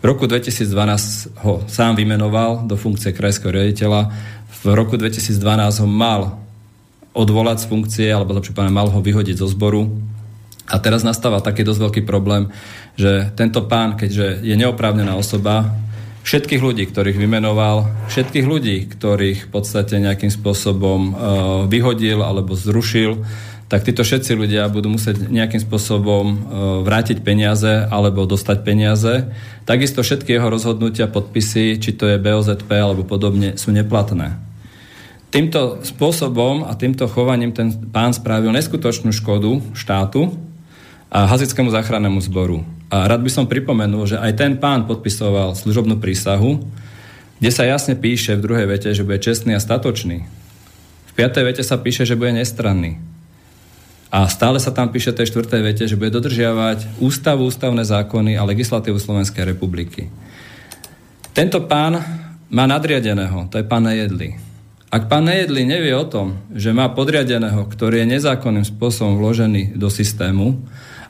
V 0.00 0.04
roku 0.08 0.24
2012 0.24 1.44
ho 1.44 1.60
sám 1.68 1.92
vymenoval 1.96 2.64
do 2.64 2.76
funkcie 2.76 3.12
krajského 3.12 3.52
riaditeľa. 3.52 4.12
V 4.64 4.72
roku 4.72 4.96
2012 4.96 5.36
ho 5.80 5.88
mal 5.88 6.40
odvolať 7.16 7.64
z 7.64 7.66
funkcie, 7.68 8.08
alebo 8.12 8.36
lepšie 8.36 8.52
mal 8.68 8.88
ho 8.90 9.00
vyhodiť 9.00 9.40
zo 9.40 9.48
zboru. 9.48 9.88
A 10.64 10.80
teraz 10.80 11.04
nastáva 11.04 11.44
taký 11.44 11.60
dosť 11.60 11.80
veľký 11.80 12.02
problém, 12.08 12.48
že 12.96 13.28
tento 13.36 13.68
pán, 13.68 14.00
keďže 14.00 14.40
je 14.40 14.54
neoprávnená 14.56 15.12
osoba, 15.12 15.76
všetkých 16.24 16.64
ľudí, 16.64 16.88
ktorých 16.88 17.20
vymenoval, 17.20 18.08
všetkých 18.08 18.46
ľudí, 18.48 18.88
ktorých 18.88 19.46
v 19.46 19.50
podstate 19.52 20.00
nejakým 20.00 20.32
spôsobom 20.32 21.00
uh, 21.12 21.14
vyhodil 21.68 22.24
alebo 22.24 22.56
zrušil, 22.56 23.20
tak 23.68 23.84
títo 23.84 24.04
všetci 24.04 24.32
ľudia 24.32 24.72
budú 24.72 24.96
musieť 24.96 25.28
nejakým 25.28 25.60
spôsobom 25.60 26.24
uh, 26.24 26.36
vrátiť 26.80 27.20
peniaze 27.20 27.84
alebo 27.92 28.24
dostať 28.24 28.64
peniaze. 28.64 29.28
Takisto 29.68 30.00
všetky 30.00 30.32
jeho 30.32 30.48
rozhodnutia, 30.48 31.12
podpisy, 31.12 31.76
či 31.76 31.92
to 31.92 32.08
je 32.08 32.16
BOZP 32.16 32.72
alebo 32.72 33.04
podobne, 33.04 33.60
sú 33.60 33.68
neplatné. 33.68 34.40
Týmto 35.28 35.84
spôsobom 35.84 36.64
a 36.64 36.72
týmto 36.78 37.04
chovaním 37.10 37.52
ten 37.52 37.68
pán 37.90 38.16
spravil 38.16 38.54
neskutočnú 38.54 39.12
škodu 39.12 39.60
štátu 39.76 40.53
hazickému 41.14 41.70
záchrannému 41.70 42.18
zboru. 42.26 42.66
A 42.90 43.06
rád 43.06 43.22
by 43.22 43.30
som 43.30 43.46
pripomenul, 43.46 44.10
že 44.10 44.18
aj 44.18 44.34
ten 44.34 44.52
pán 44.58 44.90
podpisoval 44.90 45.54
služobnú 45.54 46.02
prísahu, 46.02 46.58
kde 47.38 47.50
sa 47.54 47.62
jasne 47.62 47.94
píše 47.94 48.34
v 48.34 48.42
druhej 48.42 48.66
vete, 48.66 48.90
že 48.90 49.06
bude 49.06 49.22
čestný 49.22 49.54
a 49.54 49.62
statočný. 49.62 50.26
V 51.06 51.12
piatej 51.14 51.46
vete 51.46 51.62
sa 51.62 51.78
píše, 51.78 52.02
že 52.02 52.18
bude 52.18 52.34
nestranný. 52.34 52.98
A 54.14 54.26
stále 54.30 54.58
sa 54.62 54.74
tam 54.74 54.90
píše 54.90 55.14
tej 55.14 55.30
štvrtej 55.30 55.62
vete, 55.62 55.84
že 55.86 55.98
bude 55.98 56.14
dodržiavať 56.14 57.02
ústavu, 57.02 57.46
ústavné 57.46 57.82
zákony 57.82 58.38
a 58.38 58.46
legislatívu 58.46 58.98
Slovenskej 58.98 59.42
republiky. 59.54 60.10
Tento 61.34 61.66
pán 61.66 61.98
má 62.46 62.64
nadriadeného, 62.70 63.50
to 63.50 63.58
je 63.58 63.66
pán 63.66 63.90
Nejedli. 63.90 64.38
Ak 64.94 65.10
pán 65.10 65.26
Nejedli 65.26 65.66
nevie 65.66 65.90
o 65.98 66.06
tom, 66.06 66.38
že 66.54 66.70
má 66.70 66.86
podriadeného, 66.94 67.66
ktorý 67.66 68.06
je 68.06 68.14
nezákonným 68.14 68.62
spôsobom 68.62 69.18
vložený 69.18 69.74
do 69.74 69.90
systému 69.90 70.62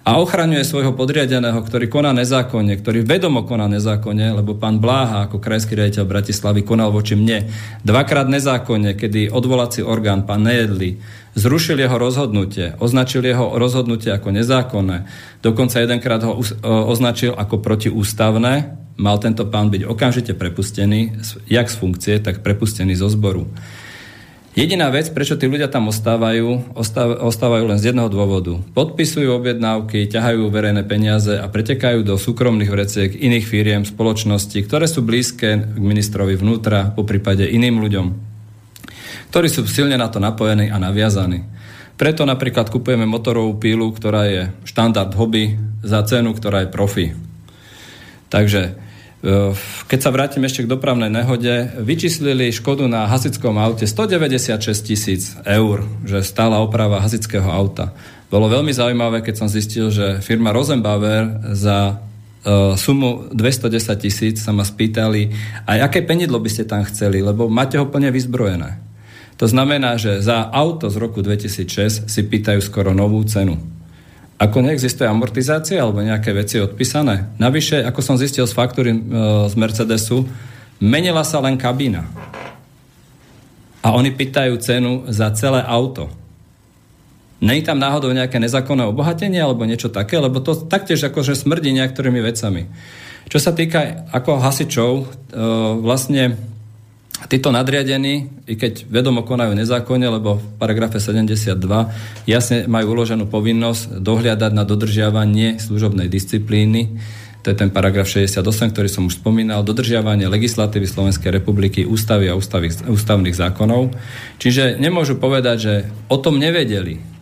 a 0.05 0.21
ochraňuje 0.21 0.69
svojho 0.69 0.93
podriadeného, 0.93 1.65
ktorý 1.65 1.89
koná 1.89 2.13
nezákonne, 2.13 2.77
ktorý 2.77 3.09
vedomo 3.09 3.49
koná 3.49 3.73
nezákonne, 3.73 4.37
lebo 4.37 4.53
pán 4.53 4.77
Bláha 4.77 5.25
ako 5.25 5.41
krajský 5.41 5.81
riaditeľ 5.81 6.05
Bratislavy 6.05 6.61
konal 6.61 6.93
voči 6.93 7.17
mne 7.17 7.49
dvakrát 7.89 8.29
nezákonne, 8.29 9.01
kedy 9.01 9.33
odvolací 9.33 9.81
orgán 9.81 10.29
pán 10.29 10.45
Nejedli 10.45 11.01
zrušil 11.33 11.81
jeho 11.81 11.97
rozhodnutie, 11.97 12.77
označil 12.85 13.25
jeho 13.25 13.57
rozhodnutie 13.57 14.13
ako 14.13 14.29
nezákonné, 14.29 15.09
dokonca 15.41 15.81
jedenkrát 15.81 16.21
ho 16.21 16.37
označil 16.63 17.33
ako 17.33 17.65
protiústavné, 17.65 18.77
mal 19.01 19.17
tento 19.17 19.49
pán 19.49 19.73
byť 19.73 19.89
okamžite 19.89 20.37
prepustený, 20.37 21.17
jak 21.49 21.67
z 21.73 21.77
funkcie, 21.81 22.21
tak 22.21 22.45
prepustený 22.45 22.93
zo 22.93 23.09
zboru. 23.09 23.49
Jediná 24.55 24.87
vec, 24.87 25.11
prečo 25.11 25.35
tí 25.35 25.51
ľudia 25.51 25.67
tam 25.67 25.91
ostávajú, 25.91 26.79
ostávajú 27.27 27.65
len 27.67 27.75
z 27.75 27.91
jedného 27.91 28.07
dôvodu. 28.07 28.63
Podpisujú 28.71 29.27
objednávky, 29.35 30.07
ťahajú 30.07 30.47
verejné 30.47 30.87
peniaze 30.87 31.35
a 31.35 31.51
pretekajú 31.51 32.07
do 32.07 32.15
súkromných 32.15 32.71
vreciek 32.71 33.11
iných 33.19 33.51
firiem, 33.51 33.83
spoločností, 33.83 34.63
ktoré 34.63 34.87
sú 34.87 35.03
blízke 35.03 35.59
k 35.59 35.75
ministrovi 35.75 36.39
vnútra, 36.39 36.95
po 36.95 37.03
prípade 37.03 37.51
iným 37.51 37.83
ľuďom, 37.83 38.07
ktorí 39.35 39.51
sú 39.51 39.67
silne 39.67 39.99
na 39.99 40.07
to 40.07 40.23
napojení 40.23 40.71
a 40.71 40.79
naviazaní. 40.79 41.43
Preto 41.99 42.23
napríklad 42.23 42.71
kupujeme 42.71 43.11
motorovú 43.11 43.59
pílu, 43.59 43.91
ktorá 43.91 44.31
je 44.31 44.55
štandard 44.71 45.11
hobby 45.19 45.59
za 45.83 46.07
cenu, 46.07 46.31
ktorá 46.31 46.63
je 46.63 46.71
profi. 46.71 47.07
Takže 48.31 48.79
keď 49.89 49.99
sa 50.05 50.13
vrátim 50.13 50.45
ešte 50.45 50.69
k 50.69 50.73
dopravnej 50.73 51.09
nehode, 51.09 51.73
vyčíslili 51.81 52.53
škodu 52.53 52.85
na 52.85 53.09
hasickom 53.09 53.57
aute 53.57 53.89
196 53.89 54.61
tisíc 54.85 55.33
eur, 55.49 55.89
že 56.05 56.21
stála 56.21 56.61
oprava 56.61 57.01
hasického 57.01 57.49
auta. 57.49 57.97
Bolo 58.29 58.53
veľmi 58.53 58.77
zaujímavé, 58.77 59.25
keď 59.25 59.35
som 59.41 59.49
zistil, 59.49 59.89
že 59.89 60.21
firma 60.21 60.53
Rosenbauer 60.53 61.55
za 61.57 61.97
uh, 61.97 62.77
sumu 62.77 63.33
210 63.33 63.97
tisíc 63.97 64.37
sa 64.45 64.53
ma 64.53 64.61
spýtali, 64.61 65.33
aj 65.65 65.79
aké 65.89 66.05
penidlo 66.05 66.37
by 66.37 66.51
ste 66.53 66.69
tam 66.69 66.85
chceli, 66.85 67.25
lebo 67.25 67.49
máte 67.49 67.81
ho 67.81 67.89
plne 67.89 68.13
vyzbrojené. 68.13 68.77
To 69.41 69.49
znamená, 69.49 69.97
že 69.97 70.21
za 70.21 70.47
auto 70.53 70.93
z 70.93 70.97
roku 71.01 71.25
2006 71.25 72.07
si 72.07 72.21
pýtajú 72.29 72.61
skoro 72.61 72.93
novú 72.93 73.25
cenu. 73.25 73.57
Ako 74.35 74.59
neexistuje 74.67 75.07
amortizácia 75.07 75.79
alebo 75.79 76.03
nejaké 76.03 76.35
veci 76.35 76.59
odpísané. 76.59 77.31
Navyše, 77.39 77.87
ako 77.87 78.01
som 78.03 78.19
zistil 78.19 78.45
z 78.51 78.57
faktúry 78.57 78.91
e, 78.91 79.01
z 79.47 79.55
Mercedesu, 79.55 80.27
menila 80.83 81.23
sa 81.23 81.39
len 81.39 81.55
kabína. 81.55 82.03
A 83.85 83.95
oni 83.95 84.11
pýtajú 84.11 84.59
cenu 84.59 85.07
za 85.07 85.31
celé 85.39 85.63
auto. 85.63 86.11
Není 87.45 87.63
tam 87.63 87.79
náhodou 87.79 88.11
nejaké 88.11 88.41
nezákonné 88.41 88.89
obohatenie 88.89 89.39
alebo 89.39 89.69
niečo 89.69 89.93
také, 89.93 90.17
lebo 90.19 90.41
to 90.41 90.57
taktiež 90.57 91.05
akože 91.13 91.37
smrdí 91.37 91.71
niektorými 91.77 92.19
vecami. 92.25 92.67
Čo 93.29 93.39
sa 93.39 93.53
týka 93.55 94.09
ako 94.11 94.43
hasičov, 94.43 94.93
e, 94.99 95.05
vlastne 95.79 96.54
Títo 97.15 97.55
nadriadení, 97.55 98.29
i 98.45 98.55
keď 98.59 98.91
vedomo 98.91 99.23
konajú 99.23 99.55
nezákonne, 99.55 100.07
lebo 100.19 100.43
v 100.43 100.47
paragrafe 100.59 100.99
72 100.99 101.57
jasne 102.27 102.67
majú 102.67 102.93
uloženú 102.93 103.31
povinnosť 103.31 104.03
dohliadať 104.03 104.53
na 104.53 104.67
dodržiavanie 104.67 105.63
služobnej 105.63 106.11
disciplíny, 106.11 107.01
to 107.45 107.53
je 107.53 107.61
ten 107.61 107.69
paragraf 107.69 108.09
68, 108.09 108.73
ktorý 108.73 108.89
som 108.89 109.05
už 109.05 109.21
spomínal, 109.21 109.61
dodržiavanie 109.61 110.25
legislatívy 110.33 110.89
Slovenskej 110.89 111.29
republiky, 111.29 111.85
ústavy 111.85 112.33
a 112.33 112.35
ústavy, 112.35 112.73
ústavných 112.73 113.37
zákonov. 113.37 113.93
Čiže 114.41 114.81
nemôžu 114.81 115.21
povedať, 115.21 115.57
že 115.61 115.75
o 116.09 116.17
tom 116.17 116.41
nevedeli. 116.41 117.14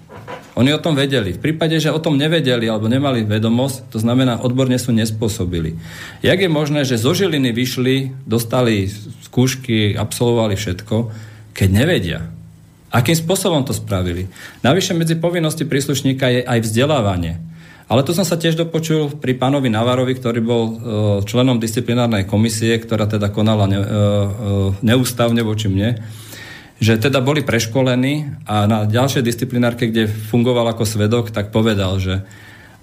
Oni 0.53 0.69
o 0.69 0.83
tom 0.83 0.93
vedeli. 0.93 1.33
V 1.33 1.41
prípade, 1.41 1.81
že 1.81 1.89
o 1.89 2.03
tom 2.03 2.21
nevedeli 2.21 2.69
alebo 2.69 2.85
nemali 2.85 3.25
vedomosť, 3.25 3.89
to 3.89 3.99
znamená, 3.99 4.45
odborne 4.45 4.77
sú 4.77 4.93
nespôsobili. 4.93 5.81
Jak 6.21 6.45
je 6.45 6.51
možné, 6.53 6.85
že 6.85 7.01
zo 7.01 7.17
Žiliny 7.17 7.57
vyšli, 7.57 8.13
dostali 8.29 8.93
skúšky, 9.25 9.97
absolvovali 9.97 10.53
všetko, 10.53 11.09
keď 11.57 11.69
nevedia? 11.73 12.21
Akým 12.93 13.17
spôsobom 13.17 13.65
to 13.65 13.73
spravili? 13.73 14.29
Navyše 14.61 14.93
medzi 14.93 15.17
povinnosti 15.17 15.65
príslušníka 15.65 16.29
je 16.29 16.41
aj 16.45 16.59
vzdelávanie. 16.61 17.41
Ale 17.89 18.05
tu 18.05 18.13
som 18.13 18.25
sa 18.25 18.37
tiež 18.37 18.57
dopočul 18.57 19.17
pri 19.17 19.37
pánovi 19.37 19.73
Navarovi, 19.73 20.17
ktorý 20.17 20.41
bol 20.45 20.63
e, 20.65 20.73
členom 21.29 21.61
disciplinárnej 21.61 22.29
komisie, 22.29 22.77
ktorá 22.77 23.09
teda 23.09 23.33
konala 23.33 23.69
e, 23.69 23.73
e, 23.73 23.81
neústavne 24.85 25.41
voči 25.41 25.73
mne, 25.73 26.01
že 26.79 26.99
teda 26.99 27.21
boli 27.21 27.43
preškolení 27.43 28.45
a 28.47 28.65
na 28.71 28.85
ďalšej 28.89 29.27
disciplinárke, 29.27 29.91
kde 29.91 30.09
fungoval 30.09 30.73
ako 30.73 30.85
svedok, 30.87 31.35
tak 31.35 31.51
povedal, 31.51 31.99
že 31.99 32.23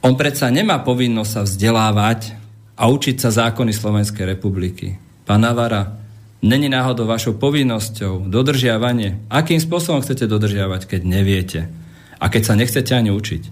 on 0.05 0.15
predsa 0.15 0.51
nemá 0.51 0.79
povinnosť 0.83 1.31
sa 1.31 1.41
vzdelávať 1.43 2.35
a 2.79 2.87
učiť 2.87 3.15
sa 3.19 3.29
zákony 3.31 3.71
Slovenskej 3.75 4.23
republiky. 4.27 4.95
Pán 5.27 5.43
Navara, 5.43 5.99
Není 6.39 6.71
náhodou 6.71 7.03
vašou 7.03 7.35
povinnosťou 7.35 8.31
dodržiavanie. 8.31 9.27
Akým 9.27 9.59
spôsobom 9.59 9.99
chcete 9.99 10.23
dodržiavať, 10.23 10.87
keď 10.87 11.01
neviete? 11.03 11.67
A 12.15 12.31
keď 12.31 12.41
sa 12.47 12.55
nechcete 12.55 12.95
ani 12.95 13.11
učiť? 13.11 13.43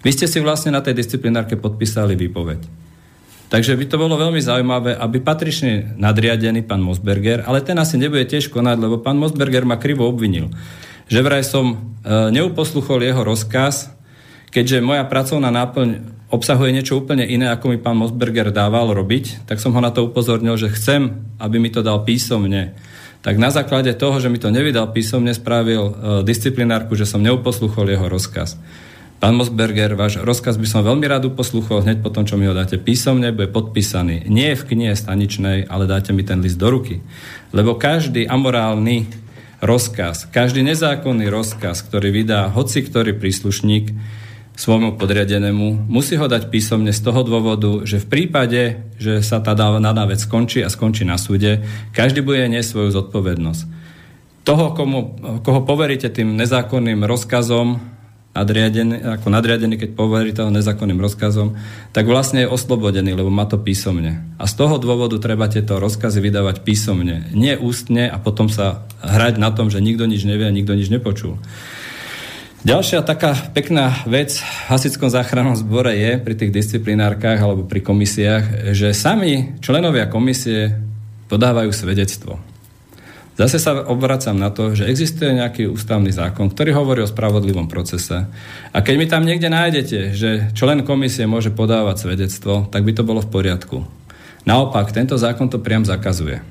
Vy 0.00 0.10
ste 0.16 0.24
si 0.24 0.40
vlastne 0.40 0.72
na 0.72 0.80
tej 0.80 0.96
disciplinárke 0.96 1.60
podpísali 1.60 2.16
výpoveď. 2.16 2.81
Takže 3.52 3.76
by 3.76 3.84
to 3.84 4.00
bolo 4.00 4.16
veľmi 4.16 4.40
zaujímavé, 4.40 4.96
aby 4.96 5.20
patrične 5.20 5.92
nadriadený 6.00 6.64
pán 6.64 6.80
Mosberger, 6.80 7.44
ale 7.44 7.60
ten 7.60 7.76
asi 7.76 8.00
nebude 8.00 8.24
tiež 8.24 8.48
konať, 8.48 8.80
lebo 8.80 9.04
pán 9.04 9.20
Mosberger 9.20 9.68
ma 9.68 9.76
krivo 9.76 10.08
obvinil. 10.08 10.48
Že 11.12 11.20
vraj 11.20 11.44
som 11.44 11.76
e, 11.76 11.76
neuposluchol 12.32 13.04
jeho 13.04 13.20
rozkaz, 13.20 13.92
keďže 14.48 14.80
moja 14.80 15.04
pracovná 15.04 15.52
náplň 15.52 16.00
obsahuje 16.32 16.72
niečo 16.72 16.96
úplne 16.96 17.28
iné, 17.28 17.52
ako 17.52 17.68
mi 17.68 17.76
pán 17.76 18.00
Mosberger 18.00 18.48
dával 18.48 18.88
robiť, 18.96 19.44
tak 19.44 19.60
som 19.60 19.76
ho 19.76 19.84
na 19.84 19.92
to 19.92 20.08
upozornil, 20.08 20.56
že 20.56 20.72
chcem, 20.72 21.20
aby 21.36 21.60
mi 21.60 21.68
to 21.68 21.84
dal 21.84 22.08
písomne. 22.08 22.72
Tak 23.20 23.36
na 23.36 23.52
základe 23.52 23.92
toho, 23.92 24.16
že 24.16 24.32
mi 24.32 24.40
to 24.40 24.48
nevydal 24.48 24.96
písomne, 24.96 25.36
spravil 25.36 25.92
e, 25.92 25.94
disciplinárku, 26.24 26.96
že 26.96 27.04
som 27.04 27.20
neuposluchol 27.20 27.92
jeho 27.92 28.08
rozkaz. 28.08 28.56
Pán 29.22 29.38
Mosberger, 29.38 29.94
váš 29.94 30.18
rozkaz 30.18 30.58
by 30.58 30.66
som 30.66 30.82
veľmi 30.82 31.06
rád 31.06 31.30
uposluchol 31.30 31.86
hneď 31.86 32.02
po 32.02 32.10
tom, 32.10 32.26
čo 32.26 32.34
mi 32.34 32.50
ho 32.50 32.58
dáte 32.58 32.74
písomne, 32.74 33.30
bude 33.30 33.54
podpísaný. 33.54 34.26
Nie 34.26 34.58
v 34.58 34.66
knihe 34.66 34.98
staničnej, 34.98 35.70
ale 35.70 35.86
dáte 35.86 36.10
mi 36.10 36.26
ten 36.26 36.42
list 36.42 36.58
do 36.58 36.66
ruky. 36.66 36.98
Lebo 37.54 37.78
každý 37.78 38.26
amorálny 38.26 39.06
rozkaz, 39.62 40.26
každý 40.26 40.66
nezákonný 40.66 41.30
rozkaz, 41.30 41.86
ktorý 41.86 42.10
vydá 42.10 42.50
hoci 42.50 42.82
ktorý 42.82 43.14
príslušník, 43.14 43.94
svojmu 44.58 44.98
podriadenému, 44.98 45.86
musí 45.86 46.18
ho 46.18 46.26
dať 46.26 46.50
písomne 46.50 46.90
z 46.90 46.98
toho 47.06 47.22
dôvodu, 47.22 47.86
že 47.86 48.02
v 48.02 48.10
prípade, 48.10 48.82
že 48.98 49.22
sa 49.22 49.38
tá 49.38 49.54
daná 49.54 50.02
vec 50.02 50.18
skončí 50.18 50.66
a 50.66 50.68
skončí 50.68 51.06
na 51.06 51.14
súde, 51.14 51.62
každý 51.94 52.26
bude 52.26 52.42
niesť 52.50 52.74
svoju 52.74 52.90
zodpovednosť. 52.90 53.62
Toho, 54.42 54.74
komu, 54.74 55.14
koho 55.46 55.62
poveríte 55.62 56.10
tým 56.10 56.34
nezákonným 56.34 57.06
rozkazom, 57.06 58.01
nadriadený, 58.32 59.20
ako 59.20 59.28
nadriadený, 59.28 59.76
keď 59.76 59.90
poverí 59.92 60.32
toho 60.32 60.48
nezákonným 60.48 60.96
rozkazom, 61.00 61.56
tak 61.92 62.08
vlastne 62.08 62.44
je 62.44 62.52
oslobodený, 62.52 63.12
lebo 63.12 63.28
má 63.28 63.44
to 63.44 63.60
písomne. 63.60 64.24
A 64.40 64.48
z 64.48 64.54
toho 64.56 64.80
dôvodu 64.80 65.20
treba 65.20 65.52
tieto 65.52 65.76
rozkazy 65.76 66.18
vydávať 66.24 66.64
písomne. 66.64 67.28
Nie 67.36 67.60
ústne 67.60 68.08
a 68.08 68.16
potom 68.16 68.48
sa 68.48 68.88
hrať 69.04 69.36
na 69.36 69.52
tom, 69.52 69.68
že 69.68 69.84
nikto 69.84 70.08
nič 70.08 70.24
nevie 70.24 70.48
a 70.48 70.52
nikto 70.52 70.72
nič 70.72 70.88
nepočul. 70.88 71.36
Ďalšia 72.62 73.02
taká 73.02 73.34
pekná 73.52 74.06
vec 74.06 74.38
v 74.38 74.70
hasickom 74.70 75.10
záchrannom 75.10 75.58
zbore 75.58 75.98
je 75.98 76.14
pri 76.22 76.34
tých 76.38 76.54
disciplinárkach 76.54 77.42
alebo 77.42 77.66
pri 77.66 77.82
komisiách, 77.82 78.70
že 78.70 78.94
sami 78.94 79.58
členovia 79.58 80.06
komisie 80.06 80.78
podávajú 81.26 81.74
svedectvo. 81.74 82.51
Zase 83.32 83.56
sa 83.56 83.88
obracam 83.88 84.36
na 84.36 84.52
to, 84.52 84.76
že 84.76 84.84
existuje 84.84 85.32
nejaký 85.32 85.64
ústavný 85.64 86.12
zákon, 86.12 86.52
ktorý 86.52 86.76
hovorí 86.76 87.00
o 87.00 87.08
spravodlivom 87.08 87.64
procese. 87.64 88.28
A 88.76 88.78
keď 88.84 88.94
mi 89.00 89.06
tam 89.08 89.24
niekde 89.24 89.48
nájdete, 89.48 90.12
že 90.12 90.52
člen 90.52 90.84
komisie 90.84 91.24
môže 91.24 91.48
podávať 91.48 92.04
svedectvo, 92.04 92.68
tak 92.68 92.84
by 92.84 92.92
to 92.92 93.08
bolo 93.08 93.24
v 93.24 93.32
poriadku. 93.32 93.88
Naopak, 94.44 94.92
tento 94.92 95.16
zákon 95.16 95.48
to 95.48 95.64
priam 95.64 95.88
zakazuje. 95.88 96.44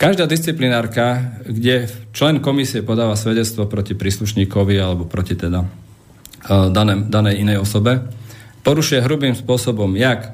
Každá 0.00 0.24
disciplinárka, 0.24 1.36
kde 1.44 1.92
člen 2.16 2.40
komisie 2.40 2.80
podáva 2.80 3.12
svedectvo 3.20 3.68
proti 3.68 3.92
príslušníkovi 3.92 4.80
alebo 4.80 5.04
proti 5.04 5.36
teda 5.36 5.68
uh, 5.68 6.72
danej, 6.72 7.12
danej 7.12 7.44
inej 7.44 7.60
osobe, 7.60 8.08
porušuje 8.64 9.04
hrubým 9.04 9.36
spôsobom 9.36 9.92
jak 10.00 10.32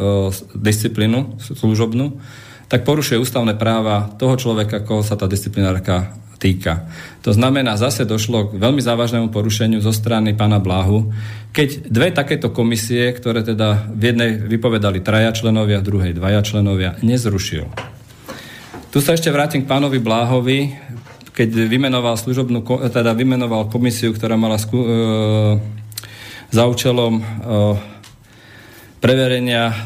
uh, 0.00 0.32
disciplínu 0.56 1.36
služobnú, 1.44 2.16
tak 2.72 2.88
porušuje 2.88 3.20
ústavné 3.20 3.52
práva 3.60 4.08
toho 4.16 4.32
človeka, 4.40 4.80
koho 4.80 5.04
sa 5.04 5.12
tá 5.12 5.28
disciplinárka 5.28 6.16
týka. 6.40 6.88
To 7.20 7.36
znamená, 7.36 7.76
zase 7.76 8.08
došlo 8.08 8.48
k 8.48 8.56
veľmi 8.56 8.80
závažnému 8.80 9.28
porušeniu 9.28 9.84
zo 9.84 9.92
strany 9.92 10.32
pána 10.32 10.56
Bláhu, 10.56 11.12
keď 11.52 11.84
dve 11.92 12.08
takéto 12.16 12.48
komisie, 12.48 13.12
ktoré 13.12 13.44
teda 13.44 13.92
v 13.92 14.02
jednej 14.08 14.40
vypovedali 14.40 15.04
traja 15.04 15.36
členovia, 15.36 15.84
v 15.84 15.86
druhej 15.92 16.12
dvaja 16.16 16.40
členovia, 16.40 16.96
nezrušil. 17.04 17.68
Tu 18.88 18.98
sa 19.04 19.12
ešte 19.12 19.28
vrátim 19.28 19.62
k 19.62 19.70
pánovi 19.70 20.00
Bláhovi, 20.00 20.72
keď 21.36 21.68
vymenoval 21.68 22.16
služobnú, 22.16 22.64
teda 22.88 23.12
vymenoval 23.12 23.68
komisiu, 23.68 24.16
ktorá 24.16 24.40
mala 24.40 24.56
sku, 24.56 24.80
e, 24.80 24.88
za 26.48 26.64
účelom 26.68 27.20
e, 27.20 27.22
preverenia 29.00 29.72
e, 29.72 29.76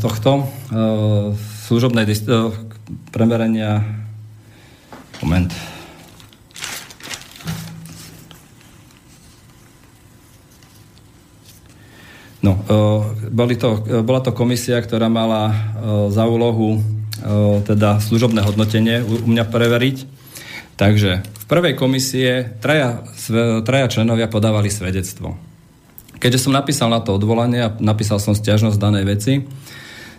tohto 0.00 0.30
e, 0.40 0.44
služobnej 1.68 2.04
e, 2.08 2.14
preverenia 3.12 3.84
moment 5.20 5.52
No, 12.44 12.60
boli 13.32 13.56
to, 13.56 13.80
bola 14.04 14.20
to 14.20 14.36
komisia, 14.36 14.76
ktorá 14.76 15.08
mala 15.08 15.72
za 16.12 16.28
úlohu 16.28 16.76
teda 17.64 18.04
služobné 18.04 18.44
hodnotenie 18.44 19.00
u 19.00 19.24
mňa 19.24 19.48
preveriť. 19.48 19.96
Takže 20.76 21.24
v 21.24 21.44
prvej 21.46 21.72
komisie 21.72 22.52
traja, 22.60 23.00
traja 23.64 23.86
členovia 23.88 24.28
podávali 24.28 24.68
svedectvo. 24.68 25.53
Keďže 26.24 26.48
som 26.48 26.56
napísal 26.56 26.88
na 26.88 27.04
to 27.04 27.20
odvolanie 27.20 27.60
a 27.60 27.76
napísal 27.84 28.16
som 28.16 28.32
stiažnosť 28.32 28.80
danej 28.80 29.04
veci, 29.04 29.44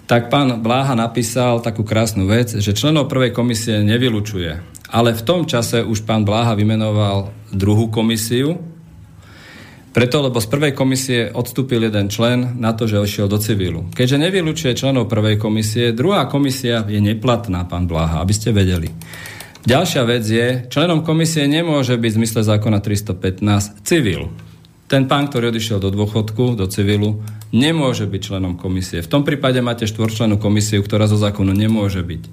tak 0.06 0.30
pán 0.30 0.62
Bláha 0.62 0.94
napísal 0.94 1.66
takú 1.66 1.82
krásnu 1.82 2.30
vec, 2.30 2.54
že 2.54 2.78
členov 2.78 3.10
prvej 3.10 3.34
komisie 3.34 3.82
nevylučuje. 3.82 4.62
Ale 4.94 5.18
v 5.18 5.26
tom 5.26 5.50
čase 5.50 5.82
už 5.82 6.06
pán 6.06 6.22
Bláha 6.22 6.54
vymenoval 6.54 7.34
druhú 7.50 7.90
komisiu, 7.90 8.62
preto, 9.98 10.22
lebo 10.22 10.38
z 10.38 10.52
prvej 10.52 10.74
komisie 10.78 11.34
odstúpil 11.34 11.82
jeden 11.82 12.12
člen 12.14 12.60
na 12.62 12.78
to, 12.78 12.86
že 12.86 13.02
išiel 13.02 13.26
do 13.26 13.42
civilu. 13.42 13.90
Keďže 13.96 14.22
nevylučuje 14.30 14.78
členov 14.78 15.10
prvej 15.10 15.42
komisie, 15.42 15.90
druhá 15.90 16.30
komisia 16.30 16.86
je 16.86 17.02
neplatná, 17.02 17.66
pán 17.66 17.90
Blaha, 17.90 18.22
aby 18.22 18.34
ste 18.36 18.54
vedeli. 18.54 18.94
Ďalšia 19.66 20.04
vec 20.06 20.22
je, 20.22 20.70
členom 20.70 21.02
komisie 21.02 21.50
nemôže 21.50 21.98
byť 21.98 22.12
v 22.14 22.18
zmysle 22.22 22.46
zákona 22.46 22.78
315 22.86 23.82
civil. 23.82 24.30
Ten 24.96 25.12
pán, 25.12 25.28
ktorý 25.28 25.52
odišiel 25.52 25.84
do 25.84 25.92
dôchodku, 25.92 26.56
do 26.56 26.72
civilu, 26.72 27.20
nemôže 27.52 28.08
byť 28.08 28.22
členom 28.32 28.56
komisie. 28.56 29.04
V 29.04 29.12
tom 29.12 29.28
prípade 29.28 29.60
máte 29.60 29.84
štvorčlenú 29.84 30.40
komisiu, 30.40 30.80
ktorá 30.80 31.04
zo 31.04 31.20
zákonu 31.20 31.52
nemôže 31.52 32.00
byť. 32.00 32.24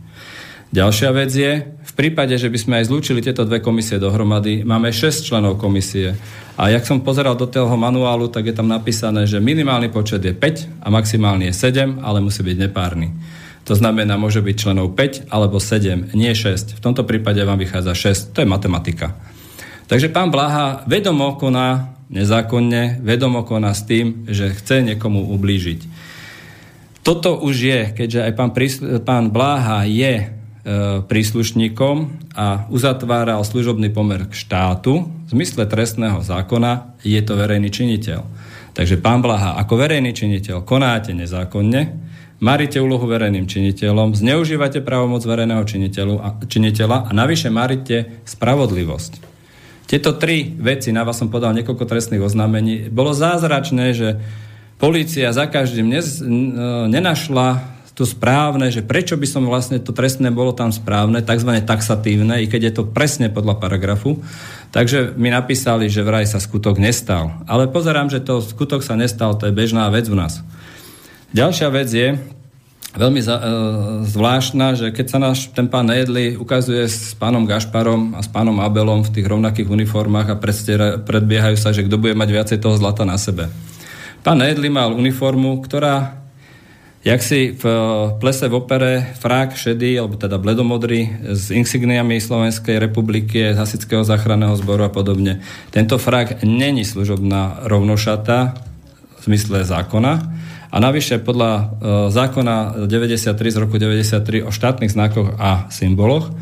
Ďalšia 0.70 1.10
vec 1.10 1.34
je, 1.34 1.52
v 1.58 1.92
prípade, 1.98 2.38
že 2.38 2.46
by 2.46 2.58
sme 2.62 2.74
aj 2.78 2.86
zlúčili 2.86 3.18
tieto 3.18 3.42
dve 3.42 3.58
komisie 3.58 3.98
dohromady, 3.98 4.62
máme 4.62 4.94
6 4.94 5.26
členov 5.26 5.58
komisie. 5.58 6.14
A 6.54 6.70
jak 6.70 6.86
som 6.86 7.02
pozeral 7.02 7.34
do 7.34 7.50
toho 7.50 7.74
manuálu, 7.74 8.30
tak 8.30 8.46
je 8.46 8.54
tam 8.54 8.70
napísané, 8.70 9.26
že 9.26 9.42
minimálny 9.42 9.90
počet 9.90 10.22
je 10.22 10.30
5 10.30 10.86
a 10.86 10.88
maximálny 10.94 11.50
je 11.50 11.54
7, 11.66 11.98
ale 11.98 12.22
musí 12.22 12.46
byť 12.46 12.56
nepárny. 12.62 13.10
To 13.66 13.74
znamená, 13.74 14.14
môže 14.14 14.38
byť 14.38 14.54
členov 14.54 14.94
5 14.94 15.34
alebo 15.34 15.58
7, 15.58 16.14
nie 16.14 16.30
6. 16.30 16.78
V 16.78 16.80
tomto 16.80 17.02
prípade 17.02 17.42
vám 17.42 17.58
vychádza 17.58 18.14
6. 18.14 18.38
To 18.38 18.46
je 18.46 18.46
matematika. 18.46 19.18
Takže 19.90 20.14
pán 20.14 20.30
Blaha 20.30 20.86
vedomo 20.86 21.34
koná 21.34 21.98
nezákonne, 22.12 23.00
vedomo 23.00 23.42
koná 23.42 23.72
s 23.72 23.88
tým, 23.88 24.28
že 24.28 24.52
chce 24.52 24.84
niekomu 24.84 25.32
ublížiť. 25.32 25.80
Toto 27.02 27.34
už 27.40 27.56
je, 27.56 27.80
keďže 27.96 28.20
aj 28.30 28.32
pán, 28.38 28.50
pán 29.02 29.24
Bláha 29.34 29.82
je 29.88 30.42
E, 30.62 31.02
príslušníkom 31.02 32.22
a 32.38 32.70
uzatváral 32.70 33.42
služobný 33.42 33.90
pomer 33.90 34.30
k 34.30 34.34
štátu, 34.46 35.10
v 35.26 35.28
zmysle 35.34 35.66
trestného 35.66 36.22
zákona 36.22 37.02
je 37.02 37.18
to 37.18 37.34
verejný 37.34 37.66
činiteľ. 37.66 38.22
Takže 38.70 39.02
pán 39.02 39.26
Blaha, 39.26 39.58
ako 39.58 39.74
verejný 39.74 40.14
činiteľ 40.14 40.62
konáte 40.62 41.18
nezákonne, 41.18 41.98
maríte 42.38 42.78
úlohu 42.78 43.10
verejným 43.10 43.50
činiteľom, 43.50 44.14
zneužívate 44.14 44.86
právomoc 44.86 45.26
verejného 45.26 45.66
činiteľa 46.46 46.96
a 47.04 47.10
navyše 47.10 47.50
maríte 47.50 48.22
spravodlivosť. 48.22 49.31
Tieto 49.92 50.16
tri 50.16 50.48
veci, 50.56 50.88
na 50.88 51.04
vás 51.04 51.20
som 51.20 51.28
podal 51.28 51.52
niekoľko 51.52 51.84
trestných 51.84 52.24
oznámení, 52.24 52.88
bolo 52.88 53.12
zázračné, 53.12 53.92
že 53.92 54.16
polícia 54.80 55.28
za 55.36 55.44
každým 55.44 55.84
nez, 55.84 56.24
nenašla 56.88 57.60
to 57.92 58.08
správne, 58.08 58.72
že 58.72 58.80
prečo 58.80 59.20
by 59.20 59.28
som 59.28 59.44
vlastne 59.44 59.76
to 59.76 59.92
trestné 59.92 60.32
bolo 60.32 60.56
tam 60.56 60.72
správne, 60.72 61.20
tzv. 61.20 61.60
taxatívne, 61.60 62.40
i 62.40 62.48
keď 62.48 62.60
je 62.64 62.76
to 62.80 62.88
presne 62.88 63.28
podľa 63.28 63.60
paragrafu. 63.60 64.24
Takže 64.72 65.12
mi 65.20 65.28
napísali, 65.28 65.92
že 65.92 66.00
vraj 66.00 66.24
sa 66.24 66.40
skutok 66.40 66.80
nestal. 66.80 67.44
Ale 67.44 67.68
pozerám, 67.68 68.08
že 68.08 68.24
to 68.24 68.40
skutok 68.40 68.80
sa 68.80 68.96
nestal, 68.96 69.36
to 69.36 69.44
je 69.44 69.52
bežná 69.52 69.92
vec 69.92 70.08
u 70.08 70.16
nás. 70.16 70.40
Ďalšia 71.36 71.68
vec 71.68 71.92
je, 71.92 72.16
veľmi 72.92 73.20
za, 73.24 73.36
e, 73.36 73.42
zvláštna, 74.04 74.76
že 74.76 74.86
keď 74.92 75.06
sa 75.08 75.18
náš 75.20 75.48
ten 75.52 75.68
pán 75.68 75.88
Nejedli 75.88 76.36
ukazuje 76.36 76.84
s 76.84 77.16
pánom 77.16 77.48
Gašparom 77.48 78.16
a 78.16 78.20
s 78.20 78.28
pánom 78.28 78.56
Abelom 78.60 79.04
v 79.04 79.12
tých 79.12 79.26
rovnakých 79.26 79.68
uniformách 79.68 80.28
a 80.32 80.40
predbiehajú 81.00 81.56
sa, 81.56 81.72
že 81.72 81.88
kto 81.88 81.96
bude 81.96 82.12
mať 82.16 82.28
viacej 82.28 82.58
toho 82.60 82.76
zlata 82.76 83.08
na 83.08 83.16
sebe. 83.16 83.48
Pán 84.20 84.38
Nejedli 84.40 84.68
mal 84.68 84.92
uniformu, 84.92 85.58
ktorá 85.64 86.22
Jak 87.02 87.18
si 87.18 87.50
v 87.50 87.64
eh, 87.66 87.76
plese 88.22 88.46
v 88.46 88.62
opere 88.62 89.10
frak 89.18 89.58
šedý, 89.58 89.98
alebo 89.98 90.14
teda 90.14 90.38
bledomodrý, 90.38 91.34
s 91.34 91.50
insigniami 91.50 92.22
Slovenskej 92.22 92.78
republiky, 92.78 93.42
Hasického 93.58 94.06
záchranného 94.06 94.54
zboru 94.54 94.86
a 94.86 94.90
podobne. 94.94 95.42
Tento 95.74 95.98
frak 95.98 96.46
není 96.46 96.86
služobná 96.86 97.66
rovnošata 97.66 98.54
v 99.18 99.20
zmysle 99.26 99.66
zákona. 99.66 100.41
A 100.72 100.80
navyše 100.80 101.20
podľa 101.20 101.50
e, 101.52 101.62
zákona 102.08 102.88
93 102.88 103.36
z 103.36 103.58
roku 103.60 103.76
93 103.76 104.40
o 104.40 104.50
štátnych 104.50 104.90
znakoch 104.90 105.36
a 105.36 105.68
symboloch 105.68 106.32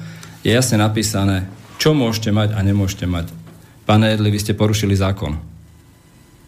je 0.46 0.54
jasne 0.54 0.78
napísané, 0.78 1.50
čo 1.82 1.92
môžete 1.98 2.30
mať 2.30 2.54
a 2.54 2.62
nemôžete 2.62 3.10
mať. 3.10 3.34
Pane 3.90 4.14
Edli, 4.14 4.30
vy 4.30 4.38
ste 4.38 4.54
porušili 4.54 4.94
zákon 4.94 5.50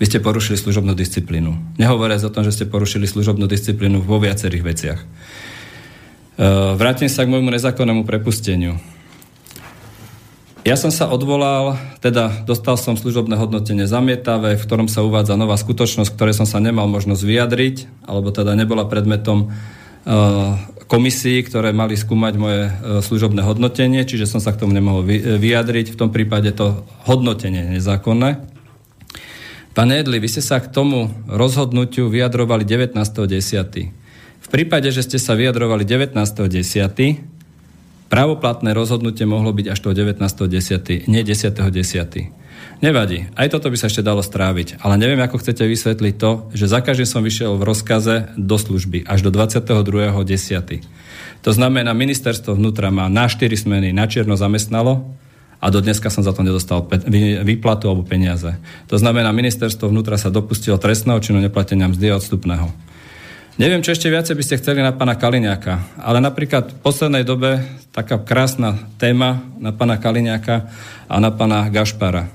vy 0.03 0.11
ste 0.11 0.19
porušili 0.19 0.59
služobnú 0.59 0.99
disciplínu. 0.99 1.79
Nehovoriac 1.79 2.27
o 2.27 2.35
tom, 2.35 2.43
že 2.43 2.51
ste 2.51 2.67
porušili 2.67 3.07
služobnú 3.07 3.47
disciplínu 3.47 4.03
vo 4.03 4.19
viacerých 4.19 4.67
veciach. 4.67 4.99
E, 4.99 5.07
vrátim 6.75 7.07
sa 7.07 7.23
k 7.23 7.31
môjmu 7.31 7.55
nezákonnému 7.55 8.03
prepusteniu. 8.03 8.83
Ja 10.63 10.79
som 10.79 10.95
sa 10.95 11.11
odvolal, 11.11 11.75
teda 11.99 12.47
dostal 12.47 12.79
som 12.79 12.95
služobné 12.95 13.35
hodnotenie 13.35 13.91
zamietavé, 13.91 14.55
v 14.55 14.63
ktorom 14.63 14.87
sa 14.87 15.03
uvádza 15.03 15.35
nová 15.35 15.59
skutočnosť, 15.59 16.15
ktoré 16.15 16.31
som 16.31 16.47
sa 16.47 16.63
nemal 16.63 16.87
možnosť 16.87 17.19
vyjadriť, 17.19 18.07
alebo 18.07 18.31
teda 18.31 18.55
nebola 18.55 18.87
predmetom 18.87 19.51
uh, 19.51 20.55
komisí, 20.87 21.43
ktoré 21.43 21.75
mali 21.75 21.99
skúmať 21.99 22.35
moje 22.39 22.71
uh, 22.71 23.03
služobné 23.03 23.43
hodnotenie, 23.43 24.07
čiže 24.07 24.31
som 24.31 24.39
sa 24.39 24.55
k 24.55 24.63
tomu 24.63 24.71
nemohol 24.71 25.03
vyjadriť. 25.35 25.99
V 25.99 25.99
tom 25.99 26.15
prípade 26.15 26.55
to 26.55 26.87
hodnotenie 27.11 27.67
nezákonné. 27.75 28.47
Pán 29.75 29.91
Edli, 29.91 30.23
vy 30.23 30.31
ste 30.31 30.47
sa 30.47 30.63
k 30.63 30.71
tomu 30.71 31.11
rozhodnutiu 31.27 32.07
vyjadrovali 32.07 32.63
19.10. 32.63 33.91
V 34.39 34.47
prípade, 34.47 34.95
že 34.95 35.03
ste 35.03 35.19
sa 35.19 35.35
vyjadrovali 35.35 35.83
19.10., 35.83 37.32
pravoplatné 38.13 38.77
rozhodnutie 38.77 39.25
mohlo 39.25 39.57
byť 39.57 39.73
až 39.73 39.79
toho 39.81 39.97
19.10., 39.97 41.09
nie 41.09 41.25
10.10. 41.25 42.85
Nevadí, 42.85 43.33
aj 43.39 43.49
toto 43.49 43.73
by 43.73 43.77
sa 43.81 43.89
ešte 43.89 44.05
dalo 44.05 44.21
stráviť, 44.21 44.85
ale 44.85 45.01
neviem, 45.01 45.17
ako 45.25 45.41
chcete 45.41 45.65
vysvetliť 45.65 46.15
to, 46.21 46.53
že 46.53 46.69
za 46.69 46.85
každým 46.85 47.09
som 47.09 47.25
vyšiel 47.25 47.57
v 47.57 47.65
rozkaze 47.65 48.37
do 48.37 48.61
služby 48.61 49.09
až 49.09 49.25
do 49.25 49.31
22.10. 49.33 50.85
To 51.43 51.51
znamená, 51.57 51.97
ministerstvo 51.97 52.53
vnútra 52.53 52.93
má 52.93 53.09
na 53.09 53.33
4 53.33 53.49
smeny 53.57 53.97
na 53.97 54.05
čierno 54.05 54.37
zamestnalo, 54.37 55.17
a 55.63 55.71
do 55.71 55.79
dneska 55.79 56.11
som 56.11 56.27
za 56.27 56.35
to 56.35 56.43
nedostal 56.43 56.83
výplatu 57.47 57.87
alebo 57.87 58.03
peniaze. 58.03 58.59
To 58.91 58.99
znamená, 58.99 59.31
ministerstvo 59.31 59.95
vnútra 59.95 60.19
sa 60.19 60.27
dopustilo 60.27 60.75
trestného 60.75 61.23
činu 61.23 61.39
neplatenia 61.39 61.87
mzdy 61.87 62.11
a 62.11 62.19
odstupného. 62.19 62.67
Neviem, 63.61 63.85
čo 63.85 63.93
ešte 63.93 64.09
viacej 64.09 64.33
by 64.33 64.45
ste 64.49 64.59
chceli 64.65 64.81
na 64.81 64.97
pána 64.97 65.13
Kaliňáka, 65.13 66.01
ale 66.01 66.25
napríklad 66.25 66.73
v 66.73 66.79
poslednej 66.81 67.21
dobe 67.21 67.61
taká 67.93 68.17
krásna 68.17 68.81
téma 68.97 69.45
na 69.61 69.77
pána 69.77 70.01
Kaliňáka 70.01 70.73
a 71.05 71.21
na 71.21 71.29
pána 71.29 71.69
Gašpara. 71.69 72.33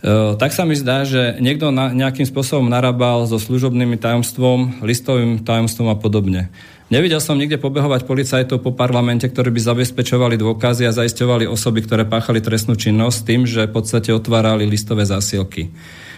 E, 0.00 0.40
tak 0.40 0.56
sa 0.56 0.64
mi 0.64 0.72
zdá, 0.80 1.04
že 1.04 1.36
niekto 1.44 1.68
na, 1.68 1.92
nejakým 1.92 2.24
spôsobom 2.24 2.72
narábal 2.72 3.28
so 3.28 3.36
služobným 3.36 4.00
tajomstvom, 4.00 4.80
listovým 4.80 5.44
tajomstvom 5.44 5.92
a 5.92 5.96
podobne. 6.00 6.48
Nevidel 6.88 7.20
som 7.20 7.36
nikde 7.36 7.60
pobehovať 7.60 8.08
policajtov 8.08 8.64
po 8.64 8.72
parlamente, 8.72 9.28
ktorí 9.28 9.52
by 9.52 9.60
zabezpečovali 9.60 10.40
dôkazy 10.40 10.88
a 10.88 10.96
zaisťovali 10.96 11.52
osoby, 11.52 11.84
ktoré 11.84 12.08
páchali 12.08 12.40
trestnú 12.40 12.80
činnosť 12.80 13.18
tým, 13.28 13.44
že 13.44 13.68
v 13.68 13.76
podstate 13.76 14.08
otvárali 14.16 14.64
listové 14.64 15.04
zásielky. 15.04 15.68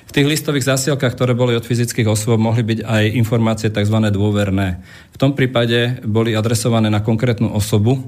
V 0.07 0.11
tých 0.11 0.29
listových 0.29 0.69
zásielkách, 0.69 1.15
ktoré 1.15 1.33
boli 1.33 1.57
od 1.57 1.65
fyzických 1.65 2.11
osôb, 2.11 2.37
mohli 2.37 2.67
byť 2.67 2.85
aj 2.85 3.05
informácie 3.17 3.69
tzv. 3.73 3.97
dôverné. 4.13 4.83
V 5.15 5.21
tom 5.21 5.33
prípade 5.33 6.03
boli 6.05 6.37
adresované 6.37 6.93
na 6.93 7.01
konkrétnu 7.01 7.49
osobu 7.49 8.03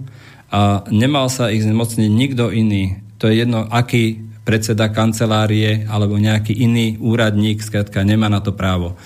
a 0.52 0.84
nemal 0.92 1.32
sa 1.32 1.48
ich 1.48 1.64
zmocniť 1.64 2.10
nikto 2.10 2.52
iný. 2.52 3.00
To 3.22 3.30
je 3.30 3.40
jedno, 3.40 3.64
aký 3.70 4.20
predseda 4.44 4.92
kancelárie 4.92 5.88
alebo 5.88 6.20
nejaký 6.20 6.52
iný 6.52 7.00
úradník, 7.00 7.64
skrátka 7.64 8.04
nemá 8.04 8.28
na 8.28 8.44
to 8.44 8.52
právo. 8.52 9.00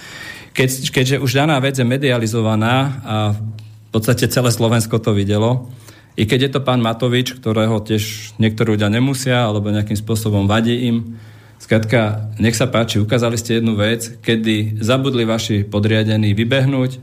Keď, 0.58 0.90
keďže 0.90 1.16
už 1.22 1.38
daná 1.38 1.62
vec 1.62 1.78
je 1.78 1.86
medializovaná 1.86 2.74
a 3.06 3.16
v 3.38 3.90
podstate 3.94 4.26
celé 4.26 4.50
Slovensko 4.50 4.98
to 4.98 5.14
videlo, 5.14 5.70
i 6.18 6.26
keď 6.26 6.50
je 6.50 6.50
to 6.50 6.66
pán 6.66 6.82
Matovič, 6.82 7.38
ktorého 7.38 7.78
tiež 7.78 8.34
niektorí 8.42 8.74
ľudia 8.74 8.90
nemusia, 8.90 9.46
alebo 9.46 9.70
nejakým 9.70 9.94
spôsobom 9.94 10.50
vadí 10.50 10.90
im, 10.90 11.14
Skladka, 11.58 12.30
nech 12.38 12.54
sa 12.54 12.70
páči, 12.70 13.02
ukázali 13.02 13.34
ste 13.34 13.58
jednu 13.58 13.74
vec, 13.74 14.22
kedy 14.22 14.78
zabudli 14.78 15.26
vaši 15.26 15.66
podriadení 15.66 16.30
vybehnúť 16.30 17.02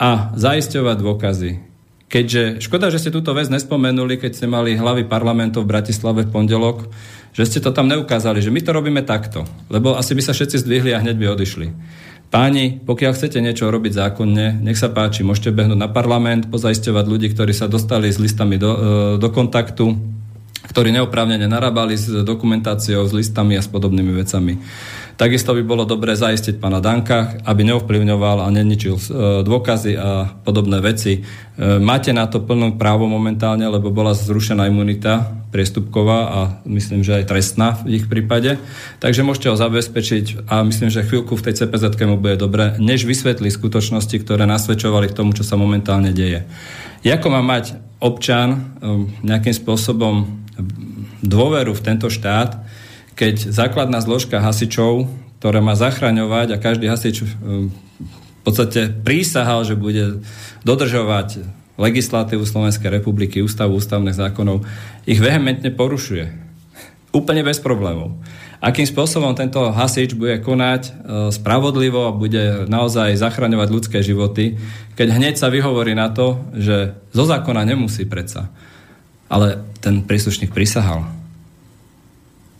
a 0.00 0.32
zaisťovať 0.32 0.96
dôkazy. 0.96 1.52
Keďže, 2.10 2.64
škoda, 2.64 2.90
že 2.90 2.98
ste 2.98 3.14
túto 3.14 3.30
vec 3.36 3.46
nespomenuli, 3.52 4.18
keď 4.18 4.32
ste 4.34 4.46
mali 4.50 4.74
hlavy 4.74 5.06
parlamentov 5.06 5.62
v 5.62 5.76
Bratislave 5.76 6.26
v 6.26 6.32
pondelok, 6.32 6.90
že 7.30 7.46
ste 7.46 7.62
to 7.62 7.70
tam 7.70 7.86
neukázali, 7.86 8.42
že 8.42 8.50
my 8.50 8.58
to 8.64 8.74
robíme 8.74 9.04
takto, 9.06 9.46
lebo 9.70 9.94
asi 9.94 10.18
by 10.18 10.22
sa 10.24 10.34
všetci 10.34 10.66
zdvihli 10.66 10.90
a 10.90 10.98
hneď 10.98 11.14
by 11.14 11.26
odišli. 11.36 11.66
Páni, 12.30 12.82
pokiaľ 12.82 13.12
chcete 13.14 13.38
niečo 13.42 13.70
robiť 13.70 13.92
zákonne, 13.94 14.62
nech 14.62 14.78
sa 14.78 14.90
páči, 14.90 15.26
môžete 15.26 15.54
behnúť 15.54 15.78
na 15.78 15.90
parlament, 15.90 16.50
pozaisťovať 16.50 17.04
ľudí, 17.06 17.30
ktorí 17.34 17.50
sa 17.50 17.66
dostali 17.66 18.10
s 18.10 18.22
listami 18.22 18.54
do, 18.54 18.70
e, 18.70 18.78
do 19.18 19.28
kontaktu, 19.30 19.98
ktorí 20.68 20.92
neoprávnene 20.92 21.48
narábali 21.48 21.96
s 21.96 22.10
dokumentáciou, 22.24 23.08
s 23.08 23.16
listami 23.16 23.56
a 23.56 23.64
s 23.64 23.68
podobnými 23.70 24.12
vecami. 24.12 24.60
Takisto 25.20 25.52
by 25.52 25.60
bolo 25.60 25.84
dobré 25.84 26.16
zaistiť 26.16 26.56
pána 26.56 26.80
Danka, 26.80 27.44
aby 27.44 27.60
neovplyvňoval 27.68 28.40
a 28.40 28.48
neničil 28.48 28.96
e, 28.96 29.02
dôkazy 29.44 29.92
a 29.92 30.32
podobné 30.40 30.80
veci. 30.80 31.20
E, 31.20 31.76
máte 31.76 32.08
na 32.16 32.24
to 32.24 32.40
plnú 32.40 32.80
právo 32.80 33.04
momentálne, 33.04 33.68
lebo 33.68 33.92
bola 33.92 34.16
zrušená 34.16 34.64
imunita 34.64 35.28
priestupková 35.52 36.18
a 36.24 36.40
myslím, 36.64 37.04
že 37.04 37.20
aj 37.20 37.28
trestná 37.28 37.76
v 37.84 38.00
ich 38.00 38.08
prípade. 38.08 38.56
Takže 39.04 39.20
môžete 39.20 39.52
ho 39.52 39.60
zabezpečiť 39.60 40.48
a 40.48 40.64
myslím, 40.64 40.88
že 40.88 41.04
chvíľku 41.04 41.36
v 41.36 41.52
tej 41.52 41.68
CPZ 41.68 42.00
mu 42.08 42.16
bude 42.16 42.40
dobre, 42.40 42.80
než 42.80 43.04
vysvetli 43.04 43.52
skutočnosti, 43.52 44.16
ktoré 44.24 44.48
nasvedčovali 44.48 45.12
k 45.12 45.16
tomu, 45.20 45.36
čo 45.36 45.44
sa 45.44 45.60
momentálne 45.60 46.16
deje. 46.16 46.48
Ako 47.04 47.28
má 47.28 47.44
mať 47.44 47.76
občan 48.00 48.56
e, 48.56 48.58
nejakým 49.20 49.52
spôsobom 49.52 50.40
dôveru 51.20 51.72
v 51.76 51.84
tento 51.84 52.08
štát, 52.08 52.60
keď 53.14 53.52
základná 53.52 54.00
zložka 54.00 54.40
hasičov, 54.40 55.08
ktorá 55.40 55.60
má 55.64 55.76
zachraňovať 55.76 56.56
a 56.56 56.60
každý 56.60 56.88
hasič 56.88 57.24
um, 57.24 57.72
v 58.40 58.42
podstate 58.44 58.88
prísahal, 59.04 59.68
že 59.68 59.76
bude 59.76 60.24
dodržovať 60.64 61.44
legislatívu 61.80 62.44
Slovenskej 62.44 62.92
republiky, 63.00 63.40
ústavu 63.40 63.80
ústavných 63.80 64.16
zákonov, 64.16 64.64
ich 65.08 65.20
vehementne 65.20 65.72
porušuje. 65.72 66.28
Úplne 67.12 67.42
bez 67.44 67.60
problémov. 67.60 68.20
Akým 68.60 68.84
spôsobom 68.84 69.32
tento 69.32 69.72
hasič 69.72 70.12
bude 70.12 70.36
konať 70.44 70.82
uh, 70.84 70.92
spravodlivo 71.32 72.12
a 72.12 72.16
bude 72.16 72.68
naozaj 72.68 73.16
zachraňovať 73.16 73.68
ľudské 73.72 73.98
životy, 74.04 74.60
keď 75.00 75.08
hneď 75.16 75.34
sa 75.40 75.48
vyhovorí 75.48 75.96
na 75.96 76.12
to, 76.12 76.44
že 76.52 76.92
zo 77.16 77.24
zákona 77.24 77.64
nemusí 77.64 78.04
predsa. 78.04 78.52
Ale 79.30 79.62
ten 79.78 80.02
príslušník 80.02 80.50
prisahal 80.50 81.06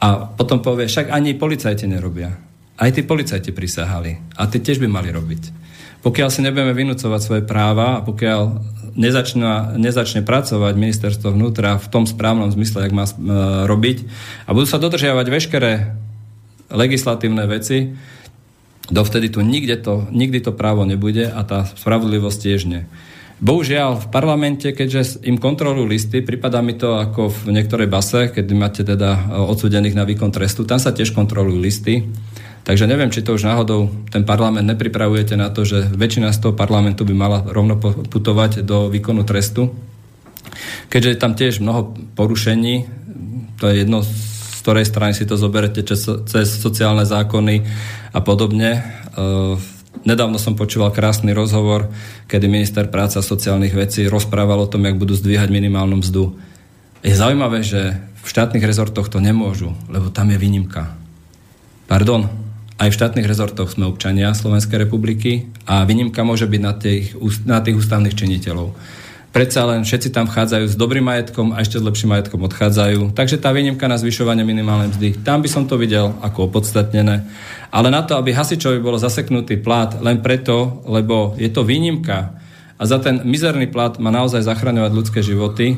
a 0.01 0.25
potom 0.25 0.65
povie, 0.65 0.89
však 0.89 1.13
ani 1.13 1.37
policajti 1.37 1.85
nerobia. 1.85 2.33
Aj 2.81 2.89
tí 2.89 3.05
policajti 3.05 3.53
prisahali. 3.53 4.17
A 4.41 4.49
tí 4.49 4.57
tiež 4.57 4.81
by 4.81 4.89
mali 4.89 5.13
robiť. 5.13 5.61
Pokiaľ 6.01 6.29
si 6.33 6.41
nebudeme 6.41 6.73
vynúcovať 6.73 7.21
svoje 7.21 7.43
práva 7.45 8.01
a 8.01 8.05
pokiaľ 8.07 8.41
nezačne, 8.97 9.77
nezačne 9.77 10.25
pracovať 10.25 10.73
ministerstvo 10.73 11.37
vnútra 11.37 11.77
v 11.77 11.87
tom 11.93 12.09
správnom 12.09 12.49
zmysle, 12.49 12.89
jak 12.89 12.97
má 12.97 13.05
e, 13.05 13.13
robiť 13.69 14.09
a 14.49 14.57
budú 14.57 14.65
sa 14.65 14.81
dodržiavať 14.81 15.27
veškeré 15.29 15.73
legislatívne 16.73 17.45
veci, 17.45 17.93
Dovtedy 18.91 19.31
tu 19.31 19.39
nikde 19.41 19.79
to, 19.79 20.11
nikdy 20.11 20.43
to 20.43 20.51
právo 20.51 20.83
nebude 20.83 21.23
a 21.31 21.41
tá 21.47 21.63
spravodlivosť 21.79 22.39
tiež 22.43 22.61
nie. 22.67 22.83
Bohužiaľ, 23.41 24.05
v 24.05 24.07
parlamente, 24.13 24.69
keďže 24.69 25.25
im 25.25 25.41
kontrolujú 25.41 25.89
listy, 25.89 26.21
prípada 26.21 26.61
mi 26.61 26.77
to 26.77 27.01
ako 27.01 27.33
v 27.33 27.57
niektorej 27.57 27.89
base, 27.89 28.29
keď 28.29 28.45
máte 28.53 28.85
teda 28.85 29.17
e, 29.17 29.21
odsudených 29.49 29.97
na 29.97 30.05
výkon 30.05 30.29
trestu, 30.29 30.69
tam 30.69 30.77
sa 30.77 30.93
tiež 30.93 31.17
kontrolujú 31.17 31.57
listy. 31.57 32.05
Takže 32.69 32.85
neviem, 32.85 33.09
či 33.09 33.25
to 33.25 33.33
už 33.33 33.49
náhodou 33.49 33.89
ten 34.13 34.29
parlament 34.29 34.69
nepripravujete 34.69 35.41
na 35.41 35.49
to, 35.49 35.65
že 35.65 35.89
väčšina 35.89 36.37
z 36.37 36.39
toho 36.45 36.53
parlamentu 36.53 37.09
by 37.09 37.15
mala 37.17 37.41
rovno 37.49 37.81
putovať 37.81 38.61
do 38.61 38.93
výkonu 38.93 39.25
trestu. 39.25 39.73
Keďže 40.93 41.09
je 41.09 41.19
tam 41.19 41.33
tiež 41.33 41.65
mnoho 41.65 41.97
porušení, 42.13 42.85
to 43.57 43.73
je 43.73 43.89
jedno, 43.89 44.05
z 44.05 44.61
ktorej 44.61 44.85
strany 44.85 45.17
si 45.17 45.25
to 45.25 45.41
zoberete 45.41 45.81
cez 46.29 46.49
sociálne 46.61 47.09
zákony 47.09 47.65
a 48.13 48.21
podobne. 48.21 48.85
Nedávno 50.01 50.41
som 50.41 50.57
počúval 50.57 50.97
krásny 50.97 51.37
rozhovor, 51.37 51.93
kedy 52.25 52.49
minister 52.49 52.89
práce 52.89 53.21
a 53.21 53.27
sociálnych 53.27 53.77
vecí 53.77 54.09
rozprával 54.09 54.65
o 54.65 54.71
tom, 54.71 54.89
jak 54.89 54.97
budú 54.97 55.13
zdvíhať 55.13 55.53
minimálnu 55.53 56.01
mzdu. 56.01 56.41
Je 57.05 57.13
zaujímavé, 57.13 57.61
že 57.61 58.01
v 58.21 58.27
štátnych 58.29 58.65
rezortoch 58.65 59.13
to 59.13 59.21
nemôžu, 59.21 59.77
lebo 59.93 60.09
tam 60.09 60.33
je 60.33 60.41
výnimka. 60.41 60.97
Pardon, 61.85 62.33
aj 62.81 62.89
v 62.89 62.97
štátnych 62.97 63.29
rezortoch 63.29 63.77
sme 63.77 63.85
občania 63.85 64.33
Slovenskej 64.33 64.89
republiky 64.89 65.53
a 65.69 65.85
výnimka 65.85 66.25
môže 66.25 66.49
byť 66.49 66.61
na 66.65 66.73
tých, 66.73 67.05
na 67.45 67.61
tých 67.61 67.77
ústavných 67.77 68.17
činiteľov 68.17 68.73
predsa 69.31 69.67
len 69.67 69.87
všetci 69.87 70.11
tam 70.11 70.27
vchádzajú 70.27 70.67
s 70.71 70.77
dobrým 70.79 71.07
majetkom 71.07 71.55
a 71.55 71.63
ešte 71.63 71.79
s 71.79 71.87
lepším 71.87 72.15
majetkom 72.15 72.43
odchádzajú. 72.47 73.15
Takže 73.15 73.39
tá 73.39 73.55
výnimka 73.55 73.87
na 73.87 73.99
zvyšovanie 73.99 74.43
minimálnej 74.43 74.91
mzdy, 74.91 75.09
tam 75.23 75.43
by 75.43 75.49
som 75.51 75.65
to 75.71 75.79
videl 75.79 76.19
ako 76.23 76.51
opodstatnené. 76.51 77.27
Ale 77.71 77.89
na 77.95 78.03
to, 78.03 78.19
aby 78.19 78.35
hasičovi 78.35 78.83
bolo 78.83 78.99
zaseknutý 78.99 79.63
plat 79.63 79.95
len 80.03 80.19
preto, 80.19 80.83
lebo 80.91 81.39
je 81.39 81.51
to 81.51 81.63
výnimka 81.63 82.41
a 82.81 82.83
za 82.89 82.97
ten 82.97 83.21
mizerný 83.29 83.69
plat 83.69 84.01
má 84.01 84.09
naozaj 84.09 84.41
zachraňovať 84.41 84.93
ľudské 84.97 85.21
životy, 85.21 85.77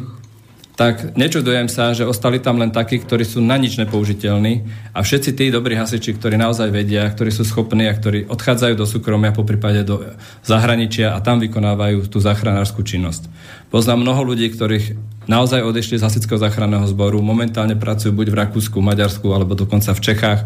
tak 0.83 1.15
nečudujem 1.15 1.71
sa, 1.71 1.95
že 1.95 2.03
ostali 2.03 2.43
tam 2.43 2.59
len 2.59 2.75
takí, 2.75 2.99
ktorí 2.99 3.23
sú 3.23 3.39
na 3.39 3.55
nič 3.55 3.79
nepoužiteľní 3.79 4.67
a 4.91 5.07
všetci 5.07 5.31
tí 5.31 5.47
dobrí 5.55 5.79
hasiči, 5.79 6.11
ktorí 6.19 6.35
naozaj 6.35 6.75
vedia, 6.75 7.07
ktorí 7.07 7.31
sú 7.31 7.47
schopní 7.47 7.87
a 7.87 7.95
ktorí 7.95 8.27
odchádzajú 8.27 8.75
do 8.75 8.83
súkromia, 8.83 9.31
po 9.31 9.47
prípade 9.47 9.87
do 9.87 10.03
zahraničia 10.43 11.15
a 11.15 11.23
tam 11.23 11.39
vykonávajú 11.39 12.11
tú 12.11 12.19
záchranárskú 12.19 12.83
činnosť. 12.83 13.31
Poznám 13.71 14.03
mnoho 14.03 14.35
ľudí, 14.35 14.51
ktorých 14.51 14.99
naozaj 15.31 15.63
odešli 15.63 16.03
z 16.03 16.07
hasičského 16.11 16.43
záchranného 16.43 16.91
zboru, 16.91 17.23
momentálne 17.23 17.79
pracujú 17.79 18.11
buď 18.11 18.35
v 18.35 18.39
Rakúsku, 18.43 18.83
Maďarsku 18.83 19.31
alebo 19.31 19.55
dokonca 19.55 19.95
v 19.95 20.03
Čechách, 20.03 20.41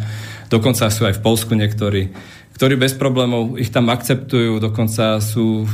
dokonca 0.53 0.93
sú 0.93 1.09
aj 1.09 1.17
v 1.17 1.25
Polsku 1.25 1.57
niektorí, 1.57 2.13
ktorí 2.61 2.77
bez 2.77 2.93
problémov 2.93 3.57
ich 3.57 3.73
tam 3.73 3.89
akceptujú, 3.89 4.61
dokonca 4.61 5.17
sú 5.17 5.65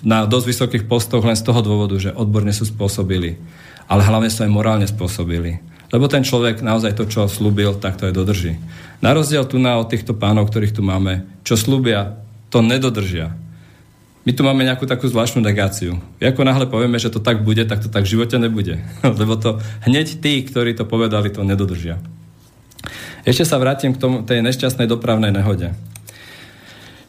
na 0.00 0.24
dosť 0.24 0.46
vysokých 0.48 0.84
postoch 0.88 1.20
len 1.20 1.36
z 1.36 1.44
toho 1.44 1.60
dôvodu, 1.60 2.00
že 2.00 2.16
odborne 2.16 2.56
sú 2.56 2.64
spôsobili 2.64 3.36
ale 3.90 4.06
hlavne 4.06 4.30
aj 4.30 4.46
morálne 4.46 4.86
spôsobili. 4.86 5.58
Lebo 5.90 6.06
ten 6.06 6.22
človek 6.22 6.62
naozaj 6.62 6.94
to, 6.94 7.10
čo 7.10 7.26
slúbil, 7.26 7.74
tak 7.74 7.98
to 7.98 8.06
aj 8.06 8.14
dodrží. 8.14 8.54
Na 9.02 9.10
rozdiel 9.10 9.42
tu 9.42 9.58
na 9.58 9.74
od 9.82 9.90
týchto 9.90 10.14
pánov, 10.14 10.46
ktorých 10.46 10.78
tu 10.78 10.86
máme, 10.86 11.26
čo 11.42 11.58
slúbia, 11.58 12.22
to 12.54 12.62
nedodržia. 12.62 13.34
My 14.22 14.30
tu 14.30 14.46
máme 14.46 14.62
nejakú 14.62 14.86
takú 14.86 15.10
zvláštnu 15.10 15.42
negáciu. 15.42 15.98
Ako 16.22 16.46
náhle 16.46 16.70
povieme, 16.70 17.00
že 17.02 17.10
to 17.10 17.18
tak 17.18 17.42
bude, 17.42 17.66
tak 17.66 17.82
to 17.82 17.90
tak 17.90 18.06
v 18.06 18.12
živote 18.14 18.38
nebude. 18.38 18.78
Lebo 19.20 19.34
to 19.34 19.58
hneď 19.82 20.22
tí, 20.22 20.46
ktorí 20.46 20.78
to 20.78 20.86
povedali, 20.86 21.34
to 21.34 21.42
nedodržia. 21.42 21.98
Ešte 23.26 23.42
sa 23.42 23.58
vrátim 23.58 23.96
k 23.96 24.00
tomu, 24.00 24.22
tej 24.22 24.44
nešťastnej 24.46 24.86
dopravnej 24.86 25.34
nehode. 25.34 25.74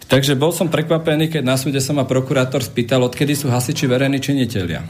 Takže 0.09 0.36
bol 0.36 0.51
som 0.51 0.67
prekvapený, 0.67 1.32
keď 1.32 1.43
na 1.45 1.55
súde 1.55 1.79
sa 1.79 1.95
ma 1.95 2.03
prokurátor 2.03 2.59
spýtal, 2.59 3.05
odkedy 3.07 3.32
sú 3.32 3.47
hasiči 3.47 3.88
verejní 3.88 4.19
činiteľia. 4.19 4.84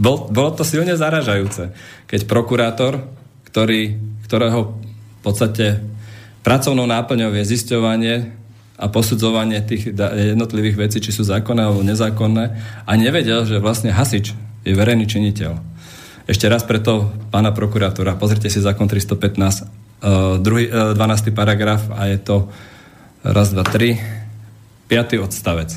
Bol, 0.00 0.32
bolo 0.32 0.56
to 0.56 0.64
silne 0.64 0.96
zaražajúce, 0.96 1.76
keď 2.08 2.20
prokurátor, 2.24 3.04
ktorý, 3.44 4.00
ktorého 4.24 4.80
v 5.20 5.20
podstate 5.20 5.84
pracovnou 6.40 6.88
náplňou 6.88 7.36
je 7.36 7.44
zisťovanie 7.44 8.14
a 8.80 8.88
posudzovanie 8.88 9.60
tých 9.60 9.92
jednotlivých 9.92 10.88
vecí, 10.88 11.04
či 11.04 11.12
sú 11.12 11.20
zákonné 11.28 11.68
alebo 11.68 11.84
nezákonné 11.84 12.44
a 12.88 12.92
nevedel, 12.96 13.44
že 13.44 13.60
vlastne 13.60 13.92
hasič 13.92 14.32
je 14.64 14.72
verejný 14.72 15.04
činiteľ. 15.04 15.60
Ešte 16.24 16.48
raz 16.48 16.64
preto 16.64 17.12
pána 17.28 17.52
prokurátora, 17.52 18.16
pozrite 18.16 18.48
si 18.48 18.56
zákon 18.56 18.88
315, 18.88 19.20
uh, 20.00 20.40
druhý, 20.40 20.72
uh, 20.72 20.96
12. 20.96 21.36
paragraf 21.36 21.92
a 21.92 22.08
je 22.08 22.16
to 22.24 22.48
raz, 23.20 23.52
dva, 23.52 23.68
tri, 23.68 24.00
piatý 24.88 25.20
odstavec. 25.20 25.76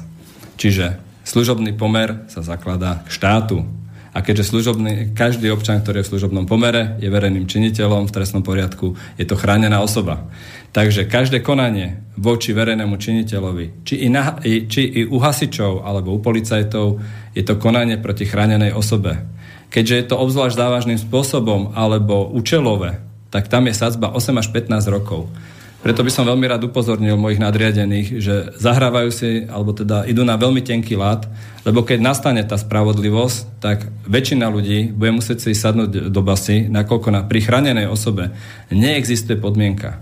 Čiže 0.56 0.96
služobný 1.28 1.76
pomer 1.76 2.24
sa 2.32 2.40
zakladá 2.40 3.04
k 3.04 3.10
štátu, 3.12 3.68
a 4.14 4.22
keďže 4.22 4.54
služobný, 4.54 5.18
každý 5.18 5.50
občan, 5.50 5.82
ktorý 5.82 6.02
je 6.02 6.06
v 6.06 6.12
služobnom 6.14 6.46
pomere, 6.46 7.02
je 7.02 7.10
verejným 7.10 7.50
činiteľom 7.50 8.06
v 8.06 8.14
trestnom 8.14 8.46
poriadku, 8.46 8.94
je 9.18 9.26
to 9.26 9.34
chránená 9.34 9.82
osoba. 9.82 10.30
Takže 10.70 11.10
každé 11.10 11.42
konanie 11.42 12.02
voči 12.18 12.54
verejnému 12.54 12.94
činiteľovi, 12.98 13.86
či 13.86 14.06
i, 14.06 14.08
na, 14.14 14.38
či 14.46 14.82
i 14.86 15.02
u 15.10 15.18
hasičov 15.18 15.82
alebo 15.82 16.14
u 16.14 16.22
policajtov, 16.22 17.02
je 17.34 17.42
to 17.42 17.58
konanie 17.58 17.98
proti 17.98 18.30
chránenej 18.30 18.78
osobe. 18.78 19.18
Keďže 19.74 19.96
je 19.98 20.06
to 20.06 20.16
obzvlášť 20.22 20.62
závažným 20.62 21.02
spôsobom 21.02 21.74
alebo 21.74 22.30
účelové, 22.30 23.02
tak 23.34 23.50
tam 23.50 23.66
je 23.66 23.74
sadzba 23.74 24.14
8 24.14 24.38
až 24.38 24.48
15 24.54 24.94
rokov. 24.94 25.34
Preto 25.84 26.00
by 26.00 26.12
som 26.16 26.24
veľmi 26.24 26.48
rád 26.48 26.64
upozornil 26.64 27.20
mojich 27.20 27.44
nadriadených, 27.44 28.24
že 28.24 28.56
zahrávajú 28.56 29.10
si, 29.12 29.44
alebo 29.52 29.76
teda 29.76 30.08
idú 30.08 30.24
na 30.24 30.40
veľmi 30.40 30.64
tenký 30.64 30.96
lát, 30.96 31.28
lebo 31.68 31.84
keď 31.84 32.00
nastane 32.00 32.40
tá 32.48 32.56
spravodlivosť, 32.56 33.60
tak 33.60 33.92
väčšina 34.08 34.48
ľudí 34.48 34.96
bude 34.96 35.12
musieť 35.12 35.44
si 35.44 35.52
sadnúť 35.52 36.08
do 36.08 36.22
basy, 36.24 36.72
nakoľko 36.72 37.10
na 37.12 37.22
prichránenej 37.28 37.92
osobe 37.92 38.32
neexistuje 38.72 39.36
podmienka. 39.36 40.00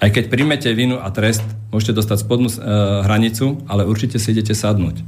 Aj 0.00 0.08
keď 0.08 0.32
príjmete 0.32 0.72
vinu 0.72 0.96
a 0.96 1.12
trest, 1.12 1.44
môžete 1.68 2.00
dostať 2.00 2.16
spodnú 2.24 2.48
e, 2.48 2.56
hranicu, 3.04 3.60
ale 3.68 3.84
určite 3.84 4.16
si 4.16 4.32
idete 4.32 4.56
sadnúť. 4.56 5.04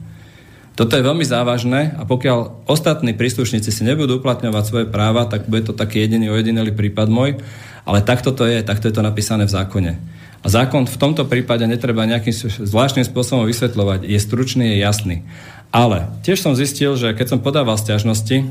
Toto 0.76 0.94
je 0.94 1.02
veľmi 1.02 1.26
závažné 1.26 1.96
a 1.96 2.06
pokiaľ 2.06 2.70
ostatní 2.70 3.16
príslušníci 3.16 3.72
si 3.72 3.82
nebudú 3.82 4.20
uplatňovať 4.20 4.64
svoje 4.68 4.86
práva, 4.86 5.26
tak 5.26 5.48
bude 5.48 5.64
to 5.64 5.74
taký 5.74 6.06
jediný 6.06 6.30
ojedinelý 6.30 6.76
prípad 6.76 7.08
môj 7.10 7.40
ale 7.88 8.04
takto 8.04 8.36
to 8.36 8.44
je, 8.44 8.60
takto 8.60 8.92
je 8.92 8.94
to 8.94 9.00
napísané 9.00 9.48
v 9.48 9.54
zákone. 9.56 9.92
A 10.44 10.46
zákon 10.46 10.84
v 10.84 11.00
tomto 11.00 11.24
prípade 11.24 11.64
netreba 11.64 12.04
nejakým 12.04 12.36
zvláštnym 12.68 13.08
spôsobom 13.08 13.48
vysvetľovať. 13.48 14.04
Je 14.04 14.20
stručný, 14.20 14.76
je 14.76 14.84
jasný. 14.84 15.16
Ale 15.72 16.12
tiež 16.20 16.44
som 16.44 16.52
zistil, 16.52 17.00
že 17.00 17.16
keď 17.16 17.26
som 17.32 17.40
podával 17.40 17.80
stiažnosti, 17.80 18.44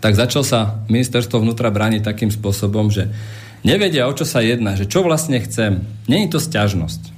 tak 0.00 0.16
začal 0.16 0.42
sa 0.42 0.80
ministerstvo 0.88 1.44
vnútra 1.44 1.68
brániť 1.68 2.02
takým 2.02 2.32
spôsobom, 2.32 2.88
že 2.88 3.12
nevedia, 3.60 4.08
o 4.08 4.16
čo 4.16 4.24
sa 4.24 4.40
jedná, 4.40 4.72
že 4.72 4.88
čo 4.88 5.04
vlastne 5.04 5.36
chcem. 5.44 5.84
Není 6.08 6.32
to 6.32 6.40
stiažnosť. 6.40 7.12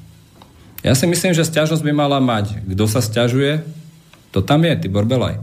Ja 0.82 0.98
si 0.98 1.06
myslím, 1.06 1.38
že 1.38 1.46
stiažnosť 1.46 1.82
by 1.86 1.92
mala 1.94 2.18
mať, 2.18 2.66
kto 2.66 2.84
sa 2.90 2.98
stiažuje, 2.98 3.62
to 4.34 4.42
tam 4.42 4.66
je, 4.66 4.74
Tibor 4.74 5.06
Belaj. 5.06 5.38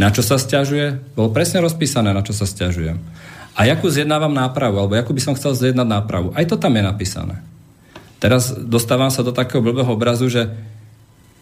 Na 0.00 0.10
čo 0.10 0.24
sa 0.24 0.40
stiažuje, 0.40 0.98
bolo 1.14 1.30
presne 1.30 1.62
rozpísané, 1.62 2.10
na 2.10 2.24
čo 2.24 2.34
sa 2.34 2.48
stiažujem 2.48 2.98
a 3.54 3.60
jakú 3.64 3.86
zjednávam 3.86 4.34
nápravu, 4.34 4.82
alebo 4.82 4.98
jakú 4.98 5.14
by 5.14 5.22
som 5.22 5.36
chcel 5.38 5.54
zjednať 5.54 5.86
nápravu. 5.86 6.34
Aj 6.34 6.42
to 6.44 6.58
tam 6.58 6.74
je 6.74 6.82
napísané. 6.82 7.38
Teraz 8.18 8.50
dostávam 8.50 9.10
sa 9.14 9.22
do 9.22 9.30
takého 9.30 9.62
blbého 9.62 9.90
obrazu, 9.94 10.26
že 10.26 10.50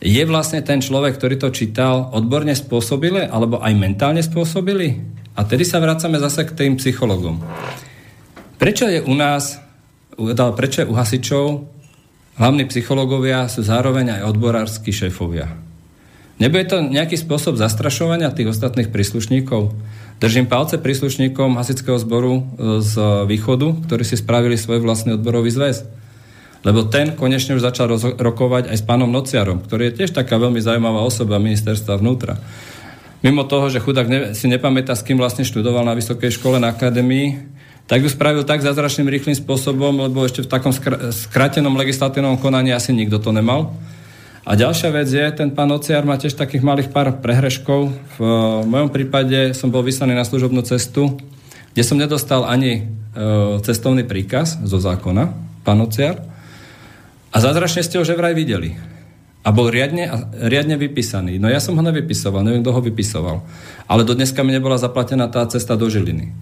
je 0.02 0.22
vlastne 0.26 0.58
ten 0.66 0.82
človek, 0.82 1.14
ktorý 1.14 1.38
to 1.38 1.54
čítal, 1.54 2.10
odborne 2.10 2.52
spôsobili, 2.52 3.22
alebo 3.22 3.62
aj 3.62 3.72
mentálne 3.78 4.18
spôsobili? 4.18 4.98
A 5.38 5.46
tedy 5.46 5.62
sa 5.62 5.78
vracame 5.80 6.18
zase 6.18 6.42
k 6.44 6.52
tým 6.52 6.72
psychologom. 6.76 7.38
Prečo 8.58 8.90
je 8.90 9.00
u 9.00 9.14
nás, 9.14 9.62
prečo 10.58 10.82
je 10.84 10.90
u 10.90 10.94
hasičov 10.98 11.72
hlavní 12.36 12.66
psychológovia 12.68 13.46
sú 13.46 13.62
zároveň 13.62 14.20
aj 14.20 14.26
odborársky 14.34 14.90
šéfovia? 14.90 15.48
Nebude 16.42 16.66
to 16.66 16.82
nejaký 16.82 17.14
spôsob 17.14 17.54
zastrašovania 17.54 18.34
tých 18.34 18.50
ostatných 18.50 18.90
príslušníkov? 18.90 19.70
Držím 20.20 20.50
palce 20.50 20.78
príslušníkom 20.78 21.56
hasického 21.56 21.96
zboru 21.96 22.42
e, 22.42 22.42
z 22.84 22.94
východu, 23.28 23.86
ktorí 23.86 24.02
si 24.02 24.20
spravili 24.20 24.60
svoj 24.60 24.82
vlastný 24.82 25.16
odborový 25.16 25.48
zväz. 25.48 25.86
Lebo 26.62 26.86
ten 26.86 27.18
konečne 27.18 27.58
už 27.58 27.66
začal 27.66 27.90
rokovať 28.18 28.70
aj 28.70 28.76
s 28.78 28.86
pánom 28.86 29.10
Nociarom, 29.10 29.66
ktorý 29.66 29.90
je 29.90 30.02
tiež 30.02 30.14
taká 30.14 30.38
veľmi 30.38 30.62
zaujímavá 30.62 31.02
osoba 31.02 31.42
ministerstva 31.42 31.98
vnútra. 31.98 32.38
Mimo 33.22 33.46
toho, 33.46 33.70
že 33.70 33.82
chudák 33.82 34.06
ne, 34.06 34.18
si 34.34 34.46
nepamätá, 34.46 34.94
s 34.94 35.06
kým 35.06 35.18
vlastne 35.18 35.46
študoval 35.46 35.86
na 35.86 35.94
vysokej 35.94 36.34
škole, 36.34 36.58
na 36.58 36.74
akadémii, 36.74 37.54
tak 37.86 38.02
ju 38.02 38.10
spravil 38.10 38.46
tak 38.46 38.62
zázračným 38.62 39.10
rýchlým 39.10 39.34
spôsobom, 39.38 40.06
lebo 40.06 40.22
ešte 40.22 40.46
v 40.46 40.50
takom 40.50 40.70
skr- 40.70 41.10
skratenom 41.10 41.74
legislatívnom 41.74 42.38
konaní 42.38 42.70
asi 42.70 42.94
nikto 42.94 43.18
to 43.18 43.34
nemal. 43.34 43.74
A 44.42 44.58
ďalšia 44.58 44.90
vec 44.90 45.06
je, 45.06 45.22
ten 45.38 45.54
pán 45.54 45.70
Ociar 45.70 46.02
má 46.02 46.18
tiež 46.18 46.34
takých 46.34 46.66
malých 46.66 46.90
pár 46.90 47.22
prehreškov. 47.22 47.94
V 48.18 48.20
mojom 48.66 48.90
prípade 48.90 49.54
som 49.54 49.70
bol 49.70 49.86
vyslaný 49.86 50.18
na 50.18 50.26
služobnú 50.26 50.66
cestu, 50.66 51.14
kde 51.70 51.82
som 51.86 51.94
nedostal 51.94 52.42
ani 52.42 52.72
e, 52.74 52.82
cestovný 53.62 54.02
príkaz 54.02 54.58
zo 54.66 54.82
zákona, 54.82 55.30
pán 55.62 55.78
Ociar. 55.86 56.26
A 57.30 57.38
zázračne 57.38 57.86
ste 57.86 58.02
ho 58.02 58.04
že 58.04 58.18
vraj 58.18 58.34
videli. 58.34 58.74
A 59.46 59.54
bol 59.54 59.70
riadne, 59.70 60.10
riadne 60.34 60.74
vypísaný. 60.74 61.38
No 61.38 61.46
ja 61.46 61.62
som 61.62 61.78
ho 61.78 61.82
nevypisoval, 61.82 62.42
neviem, 62.42 62.66
kto 62.66 62.74
ho 62.74 62.82
vypisoval. 62.82 63.46
Ale 63.86 64.02
do 64.02 64.18
dneska 64.18 64.42
mi 64.42 64.50
nebola 64.50 64.74
zaplatená 64.74 65.30
tá 65.30 65.46
cesta 65.46 65.78
do 65.78 65.86
Žiliny. 65.86 66.34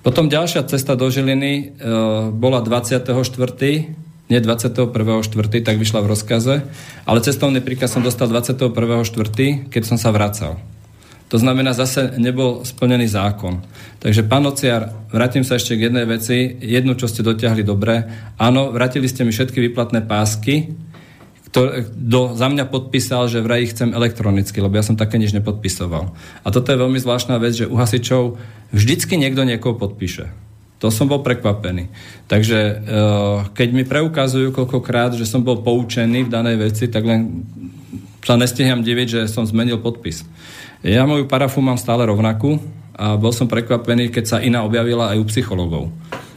Potom 0.00 0.32
ďalšia 0.32 0.64
cesta 0.64 0.96
do 0.96 1.12
Žiliny 1.12 1.52
e, 1.52 1.64
bola 2.32 2.64
24. 2.64 3.12
Nie 4.32 4.40
21.4., 4.40 4.88
tak 5.60 5.76
vyšla 5.76 6.00
v 6.00 6.10
rozkaze, 6.16 6.54
ale 7.04 7.18
cestovný 7.20 7.60
príkaz 7.60 7.92
som 7.92 8.00
dostal 8.00 8.32
21.4., 8.32 9.68
keď 9.68 9.82
som 9.84 10.00
sa 10.00 10.08
vracal. 10.12 10.56
To 11.32 11.40
znamená, 11.40 11.74
zase 11.74 12.14
nebol 12.20 12.62
splnený 12.62 13.10
zákon. 13.10 13.64
Takže, 13.98 14.22
pán 14.28 14.46
Ociar, 14.46 14.92
vrátim 15.10 15.42
sa 15.42 15.58
ešte 15.58 15.74
k 15.74 15.90
jednej 15.90 16.06
veci. 16.06 16.56
Jednu, 16.62 16.94
čo 16.94 17.10
ste 17.10 17.26
dotiahli 17.26 17.64
dobre. 17.66 18.06
Áno, 18.38 18.70
vrátili 18.70 19.08
ste 19.10 19.26
mi 19.26 19.32
všetky 19.34 19.58
výplatné 19.58 20.04
pásky, 20.04 20.76
kto 21.54 22.34
za 22.34 22.46
mňa 22.50 22.66
podpísal, 22.66 23.30
že 23.30 23.38
vraj 23.38 23.62
ich 23.62 23.72
chcem 23.78 23.94
elektronicky, 23.94 24.58
lebo 24.58 24.74
ja 24.74 24.82
som 24.82 24.98
také 24.98 25.22
nič 25.22 25.30
nepodpisoval. 25.38 26.10
A 26.42 26.48
toto 26.50 26.74
je 26.74 26.82
veľmi 26.82 26.98
zvláštna 26.98 27.38
vec, 27.38 27.54
že 27.54 27.70
u 27.70 27.78
hasičov 27.78 28.42
vždycky 28.74 29.14
niekto 29.14 29.46
niekoho 29.46 29.78
podpíše. 29.78 30.43
To 30.82 30.90
som 30.90 31.06
bol 31.08 31.22
prekvapený. 31.22 31.88
Takže 32.26 32.58
e, 32.58 32.74
keď 33.54 33.68
mi 33.72 33.84
preukazujú 33.86 34.50
koľkokrát, 34.52 35.14
že 35.16 35.24
som 35.24 35.40
bol 35.40 35.62
poučený 35.62 36.26
v 36.26 36.32
danej 36.32 36.56
veci, 36.60 36.90
tak 36.90 37.06
len 37.06 37.46
sa 38.24 38.34
nestiham 38.34 38.82
diviť, 38.84 39.08
že 39.08 39.20
som 39.30 39.46
zmenil 39.46 39.80
podpis. 39.80 40.26
Ja 40.84 41.08
moju 41.08 41.24
parafu 41.24 41.64
mám 41.64 41.80
stále 41.80 42.04
rovnakú 42.04 42.60
a 42.96 43.16
bol 43.16 43.32
som 43.32 43.48
prekvapený, 43.48 44.12
keď 44.12 44.24
sa 44.24 44.38
iná 44.44 44.64
objavila 44.66 45.14
aj 45.14 45.20
u 45.20 45.24
psychologov. 45.32 45.84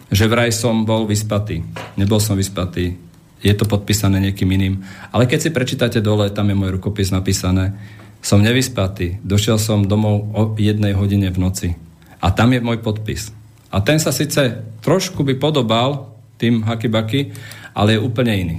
Že 0.08 0.26
vraj 0.32 0.52
som 0.56 0.88
bol 0.88 1.04
vyspatý. 1.04 1.64
Nebol 2.00 2.24
som 2.24 2.40
vyspatý 2.40 3.08
je 3.44 3.54
to 3.54 3.70
podpísané 3.70 4.18
niekým 4.18 4.50
iným. 4.50 4.82
Ale 5.14 5.30
keď 5.30 5.40
si 5.48 5.50
prečítate 5.54 6.00
dole, 6.02 6.30
tam 6.34 6.50
je 6.50 6.58
môj 6.58 6.82
rukopis 6.82 7.14
napísané, 7.14 7.78
som 8.22 8.42
nevyspatý, 8.42 9.22
došiel 9.22 9.62
som 9.62 9.86
domov 9.86 10.34
o 10.34 10.42
jednej 10.58 10.98
hodine 10.98 11.30
v 11.30 11.38
noci. 11.38 11.70
A 12.18 12.34
tam 12.34 12.52
je 12.52 12.60
môj 12.60 12.82
podpis. 12.82 13.30
A 13.72 13.84
ten 13.84 14.00
sa 14.00 14.16
síce 14.16 14.64
trošku 14.82 15.28
by 15.28 15.36
podobal 15.36 16.16
tým 16.40 16.64
hakibaky, 16.64 17.36
ale 17.76 17.98
je 17.98 18.04
úplne 18.04 18.34
iný. 18.34 18.58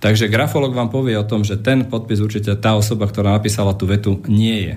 Takže 0.00 0.28
grafolog 0.28 0.76
vám 0.76 0.92
povie 0.92 1.16
o 1.16 1.24
tom, 1.24 1.48
že 1.48 1.60
ten 1.60 1.88
podpis 1.88 2.20
určite 2.20 2.52
tá 2.60 2.76
osoba, 2.76 3.08
ktorá 3.08 3.36
napísala 3.36 3.72
tú 3.72 3.88
vetu, 3.88 4.20
nie 4.28 4.68
je. 4.68 4.76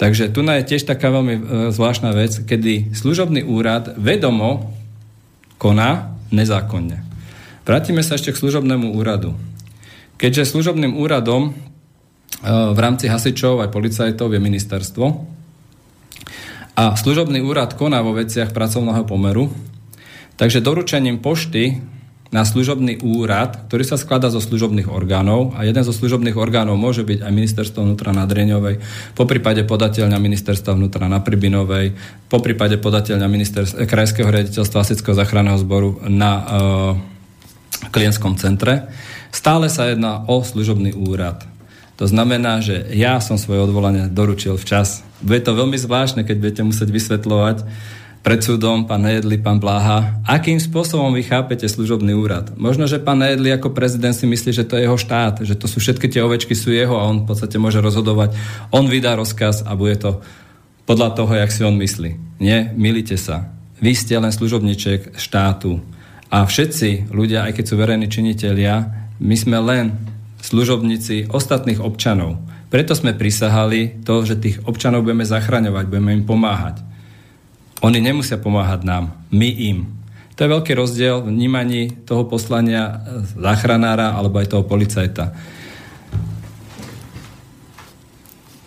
Takže 0.00 0.32
tu 0.32 0.40
je 0.40 0.64
tiež 0.64 0.88
taká 0.88 1.12
veľmi 1.12 1.34
e, 1.36 1.42
zvláštna 1.76 2.16
vec, 2.16 2.32
kedy 2.48 2.96
služobný 2.96 3.44
úrad 3.44 3.92
vedomo 4.00 4.72
koná 5.60 6.16
nezákonne. 6.32 7.04
Vrátime 7.68 8.00
sa 8.00 8.16
ešte 8.16 8.32
k 8.32 8.40
služobnému 8.40 8.96
úradu. 8.96 9.36
Keďže 10.16 10.56
služobným 10.56 10.96
úradom 10.96 11.52
e, 11.52 11.52
v 12.48 12.78
rámci 12.80 13.12
hasičov 13.12 13.60
aj 13.60 13.68
policajtov 13.68 14.32
je 14.32 14.40
ministerstvo 14.40 15.04
a 16.80 16.96
služobný 16.96 17.44
úrad 17.44 17.76
koná 17.76 18.00
vo 18.00 18.16
veciach 18.16 18.56
pracovného 18.56 19.04
pomeru, 19.04 19.52
takže 20.40 20.64
doručením 20.64 21.20
pošty 21.20 21.76
na 22.32 22.46
služobný 22.46 23.04
úrad, 23.04 23.68
ktorý 23.68 23.84
sa 23.84 24.00
skladá 24.00 24.32
zo 24.32 24.40
služobných 24.40 24.88
orgánov 24.88 25.52
a 25.58 25.68
jeden 25.68 25.82
zo 25.84 25.92
služobných 25.92 26.38
orgánov 26.40 26.80
môže 26.80 27.04
byť 27.04 27.26
aj 27.26 27.32
ministerstvo 27.36 27.84
vnútra 27.84 28.16
na 28.16 28.24
Dreňovej, 28.24 28.80
po 29.12 29.28
prípade 29.28 29.66
podateľňa 29.68 30.16
ministerstva 30.16 30.72
vnútra 30.72 31.04
na 31.10 31.20
Pribinovej, 31.20 31.92
po 32.32 32.40
prípade 32.40 32.80
podateľňa 32.80 33.28
krajského 33.84 34.30
riaditeľstva 34.30 34.80
Asického 34.80 35.12
záchranného 35.12 35.60
zboru 35.60 36.00
na 36.08 36.30
uh, 36.32 36.46
klientskom 37.92 38.40
centre. 38.40 38.88
Stále 39.34 39.68
sa 39.68 39.90
jedná 39.90 40.24
o 40.24 40.40
služobný 40.40 40.96
úrad. 40.96 41.44
To 42.00 42.08
znamená, 42.08 42.64
že 42.64 42.88
ja 42.96 43.20
som 43.20 43.36
svoje 43.36 43.60
odvolanie 43.60 44.08
doručil 44.08 44.56
včas. 44.56 45.04
Bude 45.20 45.44
to 45.44 45.52
veľmi 45.52 45.76
zvláštne, 45.76 46.24
keď 46.24 46.36
budete 46.40 46.62
musieť 46.64 46.88
vysvetľovať 46.88 47.68
pred 48.20 48.40
súdom, 48.40 48.88
pán 48.88 49.04
Nejedli, 49.04 49.36
pán 49.40 49.60
Bláha, 49.60 50.20
akým 50.24 50.56
spôsobom 50.60 51.12
vy 51.12 51.24
chápete 51.24 51.64
služobný 51.68 52.12
úrad. 52.16 52.52
Možno, 52.56 52.88
že 52.88 53.00
pán 53.00 53.20
Nejedli 53.20 53.52
ako 53.52 53.76
prezident 53.76 54.16
si 54.16 54.24
myslí, 54.24 54.52
že 54.52 54.64
to 54.64 54.76
je 54.76 54.84
jeho 54.88 54.96
štát, 54.96 55.44
že 55.44 55.56
to 55.56 55.68
sú 55.68 55.80
všetky 55.80 56.08
tie 56.08 56.24
ovečky 56.24 56.52
sú 56.56 56.72
jeho 56.72 56.96
a 56.96 57.08
on 57.08 57.24
v 57.24 57.28
podstate 57.28 57.56
môže 57.60 57.80
rozhodovať. 57.84 58.32
On 58.72 58.88
vydá 58.88 59.16
rozkaz 59.16 59.64
a 59.64 59.72
bude 59.76 59.96
to 60.00 60.24
podľa 60.84 61.16
toho, 61.16 61.32
jak 61.36 61.52
si 61.52 61.64
on 61.64 61.76
myslí. 61.80 62.40
Nie, 62.40 62.72
milite 62.76 63.20
sa. 63.20 63.52
Vy 63.80 63.92
ste 63.92 64.20
len 64.20 64.32
služobníček 64.32 65.16
štátu. 65.16 65.80
A 66.32 66.44
všetci 66.44 67.12
ľudia, 67.12 67.48
aj 67.48 67.60
keď 67.60 67.64
sú 67.64 67.74
verejní 67.80 68.08
činitelia, 68.08 68.88
my 69.16 69.36
sme 69.36 69.60
len 69.60 69.96
služobníci 70.42 71.28
ostatných 71.30 71.80
občanov. 71.80 72.40
Preto 72.70 72.94
sme 72.94 73.16
prisahali 73.16 74.02
to, 74.06 74.22
že 74.22 74.38
tých 74.38 74.56
občanov 74.64 75.02
budeme 75.02 75.26
zachraňovať, 75.26 75.84
budeme 75.90 76.16
im 76.16 76.24
pomáhať. 76.24 76.82
Oni 77.80 77.98
nemusia 77.98 78.36
pomáhať 78.36 78.84
nám, 78.84 79.16
my 79.32 79.48
im. 79.48 79.78
To 80.36 80.46
je 80.46 80.52
veľký 80.56 80.72
rozdiel 80.76 81.20
v 81.20 81.32
vnímaní 81.32 81.82
toho 82.08 82.24
poslania 82.24 83.04
záchranára 83.36 84.16
alebo 84.16 84.40
aj 84.40 84.56
toho 84.56 84.64
policajta. 84.64 85.36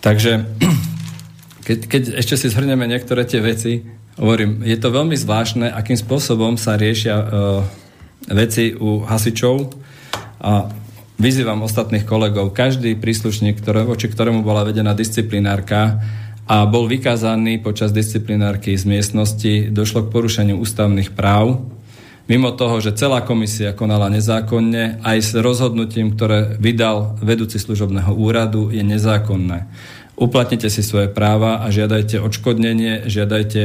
Takže 0.04 0.32
keď, 1.66 1.78
keď 1.88 2.02
ešte 2.20 2.34
si 2.38 2.46
zhrneme 2.52 2.86
niektoré 2.86 3.24
tie 3.26 3.40
veci, 3.42 3.82
Hovorím, 4.14 4.62
je 4.62 4.78
to 4.78 4.94
veľmi 4.94 5.18
zvláštne, 5.18 5.74
akým 5.74 5.98
spôsobom 5.98 6.54
sa 6.54 6.78
riešia 6.78 7.18
uh, 7.18 7.26
veci 8.30 8.70
u 8.70 9.02
hasičov 9.02 9.74
a 10.38 10.70
vyzývam 11.18 11.62
ostatných 11.62 12.02
kolegov, 12.06 12.54
každý 12.54 12.98
príslušník, 12.98 13.60
ktoré, 13.62 13.86
voči 13.86 14.10
ktorému 14.10 14.42
bola 14.42 14.66
vedená 14.66 14.92
disciplinárka 14.92 16.02
a 16.44 16.68
bol 16.68 16.84
vykázaný 16.90 17.62
počas 17.64 17.94
disciplinárky 17.94 18.76
z 18.76 18.84
miestnosti, 18.84 19.72
došlo 19.72 20.04
k 20.04 20.12
porušeniu 20.12 20.60
ústavných 20.60 21.16
práv, 21.16 21.64
mimo 22.28 22.52
toho, 22.52 22.80
že 22.80 22.96
celá 22.96 23.24
komisia 23.24 23.76
konala 23.76 24.08
nezákonne, 24.12 25.00
aj 25.04 25.18
s 25.20 25.32
rozhodnutím, 25.36 26.12
ktoré 26.12 26.56
vydal 26.60 27.16
vedúci 27.20 27.56
služobného 27.60 28.12
úradu, 28.12 28.72
je 28.72 28.80
nezákonné. 28.80 29.68
Uplatnite 30.14 30.70
si 30.70 30.84
svoje 30.84 31.10
práva 31.10 31.64
a 31.64 31.72
žiadajte 31.74 32.22
odškodnenie, 32.22 33.10
žiadajte 33.10 33.62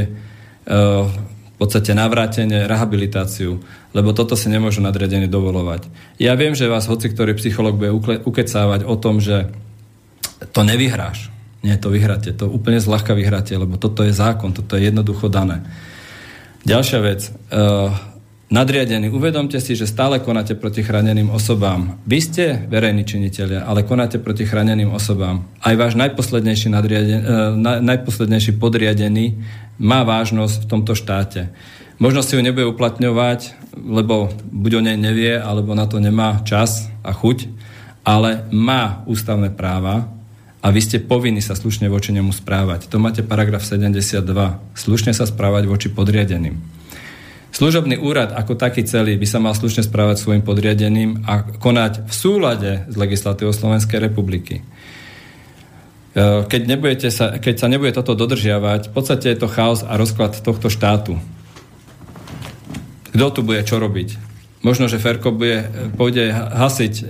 v 0.70 1.14
podstate 1.60 1.92
navrátenie, 1.92 2.72
rehabilitáciu, 2.72 3.60
lebo 3.92 4.16
toto 4.16 4.40
si 4.40 4.48
nemôžu 4.48 4.80
nadriadení 4.80 5.28
dovolovať. 5.28 5.92
Ja 6.16 6.40
viem, 6.40 6.56
že 6.56 6.72
vás 6.72 6.88
hoci 6.88 7.12
ktorý 7.12 7.36
psycholog 7.36 7.76
bude 7.76 7.92
ukecávať 8.24 8.88
o 8.88 8.96
tom, 8.96 9.20
že 9.20 9.52
to 10.56 10.64
nevyhráš. 10.64 11.28
Nie, 11.60 11.76
to 11.76 11.92
vyhráte. 11.92 12.32
To 12.40 12.48
úplne 12.48 12.80
zľahka 12.80 13.12
vyhráte, 13.12 13.52
lebo 13.60 13.76
toto 13.76 14.08
je 14.08 14.16
zákon, 14.16 14.56
toto 14.56 14.80
je 14.80 14.88
jednoducho 14.88 15.28
dané. 15.28 15.68
Ďalšia 16.64 17.00
vec. 17.04 17.28
Uh, 17.52 17.92
nadriadení, 18.48 19.12
uvedomte 19.12 19.60
si, 19.60 19.76
že 19.76 19.84
stále 19.84 20.24
konáte 20.24 20.56
proti 20.56 20.80
chráneným 20.80 21.28
osobám. 21.28 22.00
Vy 22.08 22.20
ste 22.24 22.46
verejní 22.72 23.04
činiteľia, 23.04 23.68
ale 23.68 23.84
konáte 23.84 24.24
proti 24.24 24.48
chráneným 24.48 24.96
osobám. 24.96 25.44
Aj 25.60 25.76
váš 25.76 26.00
najposlednejší, 26.00 26.72
nadriaden, 26.72 27.20
uh, 27.20 27.84
najposlednejší 27.84 28.56
podriadený 28.56 29.36
má 29.80 30.04
vážnosť 30.04 30.68
v 30.68 30.70
tomto 30.70 30.94
štáte. 30.94 31.50
Možno 31.98 32.24
si 32.24 32.36
ju 32.36 32.44
nebude 32.44 32.68
uplatňovať, 32.68 33.56
lebo 33.76 34.32
buď 34.52 34.72
o 34.80 34.82
nej 34.84 35.00
nevie, 35.00 35.36
alebo 35.36 35.76
na 35.76 35.88
to 35.88 36.04
nemá 36.04 36.44
čas 36.44 36.92
a 37.04 37.16
chuť, 37.16 37.48
ale 38.04 38.48
má 38.52 39.04
ústavné 39.08 39.52
práva 39.52 40.08
a 40.60 40.68
vy 40.72 40.80
ste 40.84 41.00
povinni 41.00 41.40
sa 41.40 41.56
slušne 41.56 41.88
voči 41.88 42.12
nemu 42.12 42.36
správať. 42.36 42.92
To 42.92 43.00
máte 43.00 43.24
paragraf 43.24 43.64
72. 43.64 44.20
Slušne 44.76 45.16
sa 45.16 45.24
správať 45.24 45.64
voči 45.68 45.88
podriadeným. 45.88 46.60
Služobný 47.50 47.98
úrad 47.98 48.36
ako 48.36 48.54
taký 48.54 48.86
celý 48.86 49.18
by 49.18 49.26
sa 49.26 49.42
mal 49.42 49.58
slušne 49.58 49.82
správať 49.82 50.22
svojim 50.22 50.44
podriadeným 50.46 51.26
a 51.26 51.42
konať 51.42 52.06
v 52.06 52.14
súlade 52.14 52.72
s 52.86 52.96
legislatívou 52.96 53.56
Slovenskej 53.56 53.98
republiky. 53.98 54.62
E, 56.20 56.44
keď, 56.52 56.62
sa, 57.08 57.40
keď 57.40 57.56
sa 57.56 57.68
nebude 57.72 57.96
toto 57.96 58.12
dodržiavať, 58.12 58.92
v 58.92 58.94
podstate 58.94 59.32
je 59.32 59.40
to 59.40 59.48
chaos 59.48 59.88
a 59.88 59.96
rozklad 59.96 60.36
tohto 60.44 60.68
štátu. 60.68 61.16
Kto 63.16 63.26
tu 63.32 63.40
bude 63.42 63.64
čo 63.64 63.80
robiť? 63.80 64.28
Možno, 64.60 64.92
že 64.92 65.00
Ferko 65.00 65.32
bude, 65.32 65.72
pôjde 65.96 66.36
hasiť 66.36 66.94
e, 67.00 67.04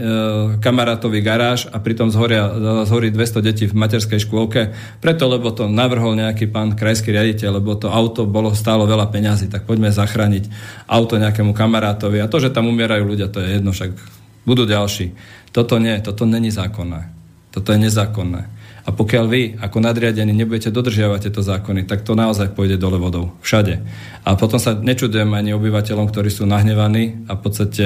kamarátový 0.62 1.26
garáž 1.26 1.66
a 1.74 1.82
pritom 1.82 2.14
zhoria, 2.14 2.46
zhorí 2.86 3.10
200 3.10 3.42
detí 3.42 3.66
v 3.66 3.74
materskej 3.74 4.22
škôlke, 4.22 4.78
preto, 5.02 5.26
lebo 5.26 5.50
to 5.50 5.66
navrhol 5.66 6.14
nejaký 6.14 6.46
pán 6.46 6.78
krajský 6.78 7.10
riaditeľ, 7.10 7.58
lebo 7.58 7.74
to 7.74 7.90
auto 7.90 8.30
bolo 8.30 8.54
stálo 8.54 8.86
veľa 8.86 9.10
peňazí, 9.10 9.50
tak 9.50 9.66
poďme 9.66 9.90
zachrániť 9.90 10.46
auto 10.86 11.18
nejakému 11.18 11.58
kamarátovi. 11.58 12.22
A 12.22 12.30
to, 12.30 12.38
že 12.38 12.54
tam 12.54 12.70
umierajú 12.70 13.02
ľudia, 13.10 13.34
to 13.34 13.42
je 13.42 13.58
jedno, 13.58 13.74
však 13.74 13.98
budú 14.46 14.70
ďalší. 14.70 15.18
Toto 15.50 15.82
nie, 15.82 15.98
toto 16.06 16.30
není 16.30 16.54
zákonné. 16.54 17.10
Toto 17.50 17.74
je 17.74 17.82
nezákonné. 17.82 18.59
A 18.86 18.90
pokiaľ 18.96 19.26
vy 19.28 19.42
ako 19.60 19.78
nadriadení 19.84 20.32
nebudete 20.32 20.72
dodržiavať 20.72 21.28
tieto 21.28 21.42
zákony, 21.44 21.84
tak 21.84 22.08
to 22.08 22.16
naozaj 22.16 22.56
pôjde 22.56 22.80
dole 22.80 22.96
vodou. 22.96 23.36
Všade. 23.44 23.84
A 24.24 24.30
potom 24.40 24.62
sa 24.62 24.78
nečudujem 24.78 25.30
ani 25.36 25.56
obyvateľom, 25.56 26.08
ktorí 26.08 26.32
sú 26.32 26.48
nahnevaní 26.48 27.28
a 27.28 27.36
v 27.36 27.42
podstate 27.44 27.86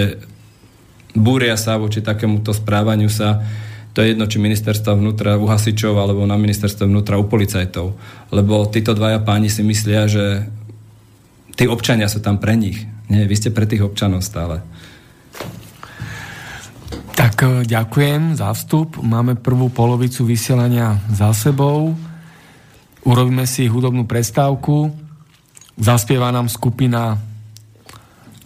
búria 1.13 1.57
sa 1.57 1.77
voči 1.77 2.01
takémuto 2.01 2.53
správaniu 2.53 3.09
sa 3.09 3.41
to 3.93 4.01
je 4.01 4.17
jedno, 4.17 4.25
či 4.25 4.41
ministerstva 4.41 4.97
vnútra 4.97 5.37
u 5.37 5.45
hasičov 5.45 5.93
alebo 6.01 6.25
na 6.25 6.33
ministerstve 6.33 6.89
vnútra 6.89 7.21
u 7.21 7.29
policajtov. 7.29 7.93
Lebo 8.33 8.65
títo 8.65 8.97
dvaja 8.97 9.21
páni 9.21 9.53
si 9.53 9.61
myslia, 9.61 10.09
že 10.09 10.49
tí 11.53 11.69
občania 11.69 12.09
sú 12.09 12.17
tam 12.17 12.41
pre 12.41 12.57
nich. 12.57 12.89
Nie, 13.05 13.29
vy 13.29 13.35
ste 13.37 13.53
pre 13.53 13.69
tých 13.69 13.85
občanov 13.85 14.25
stále. 14.25 14.65
Tak 17.13 17.35
e, 17.45 17.45
ďakujem 17.69 18.33
za 18.33 18.49
vstup. 18.53 18.97
Máme 18.97 19.37
prvú 19.37 19.69
polovicu 19.69 20.25
vysielania 20.25 20.97
za 21.13 21.29
sebou. 21.33 21.93
Urobíme 23.05 23.45
si 23.45 23.69
hudobnú 23.69 24.09
prestávku. 24.09 24.89
Zaspieva 25.77 26.33
nám 26.33 26.49
skupina 26.49 27.17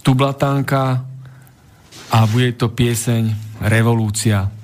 Tublatanka 0.04 1.04
a 2.12 2.18
bude 2.28 2.56
to 2.56 2.72
pieseň 2.72 3.24
Revolúcia. 3.68 4.57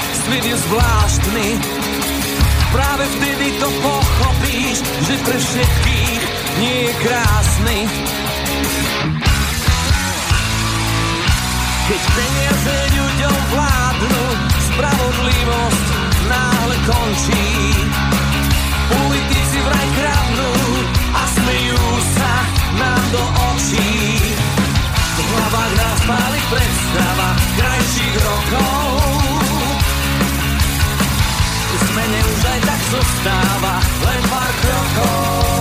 Že 0.00 0.14
svet 0.24 0.44
je 0.44 0.56
zvláštny. 0.56 1.46
Práve 2.70 3.04
vtedy 3.18 3.46
to 3.58 3.68
pochopíš, 3.82 4.78
že 5.04 5.14
pre 5.26 5.38
všetkých 5.38 6.22
nie 6.62 6.76
je 6.86 6.92
krásny. 7.02 7.78
Keď 11.90 12.02
peniaze 12.14 12.76
ľuďom 12.94 13.36
vládnu, 13.50 14.24
spravodlivosť 14.70 15.86
náhle 16.30 16.76
končí. 16.86 17.50
Politici 18.90 19.58
vraj 19.66 19.88
kradnú 19.98 20.52
a 21.10 21.22
smejú 21.34 21.84
sa 22.14 22.34
nám 22.78 23.02
do 23.10 23.22
očí. 23.54 23.94
V 24.94 25.18
hlavách 25.18 25.72
nás 25.74 25.98
páli 26.06 26.40
predstava 26.54 27.28
krajších 27.58 28.16
rokov. 28.22 29.19
Zmene 32.10 32.26
už 32.26 32.42
aj 32.42 32.60
tak 32.66 32.80
zostáva 32.90 33.74
len 34.02 34.20
pár 34.26 34.50
krokov. 34.58 35.59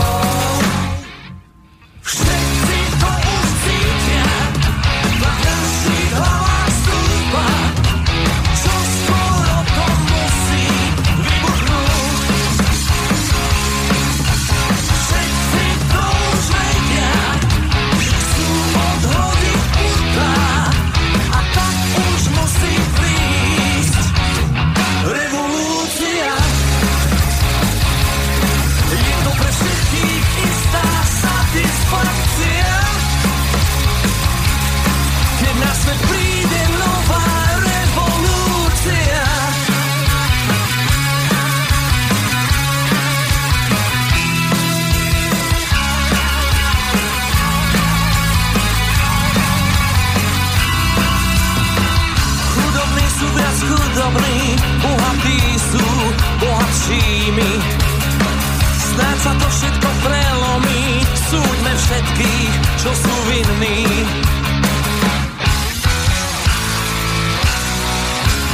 Čo 62.80 62.92
sú 62.96 63.16
vinní. 63.28 63.84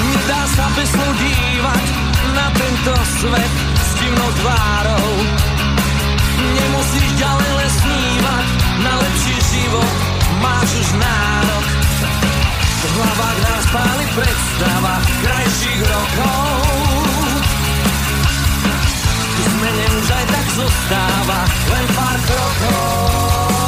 Nedá 0.02 0.42
sa 0.50 0.66
bez 0.74 0.90
dívať 0.98 1.86
na 2.34 2.48
tento 2.58 2.94
svet 3.22 3.54
s 3.78 3.90
divnou 4.02 4.32
tvárou. 4.42 5.10
Nemusíš 6.42 7.08
ďalej 7.22 7.52
len 7.54 7.72
snívať 7.78 8.48
na 8.82 8.94
lepší 8.98 9.38
život, 9.54 9.94
máš 10.42 10.70
už 10.74 10.90
nárok. 10.98 11.66
V 12.82 12.84
hlavách 12.98 13.40
nás 13.46 13.66
páli 13.70 14.06
predstava 14.18 14.94
krajších 15.22 15.82
rokov. 15.86 16.50
Zmene 19.46 19.86
už 20.02 20.08
aj 20.10 20.26
tak 20.34 20.48
zostáva 20.58 21.40
len 21.46 21.86
pár 21.94 22.18
krokov. 22.26 23.65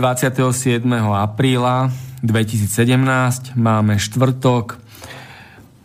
27. 0.00 0.80
apríla 1.12 1.92
2017, 2.24 3.52
máme 3.52 4.00
štvrtok. 4.00 4.80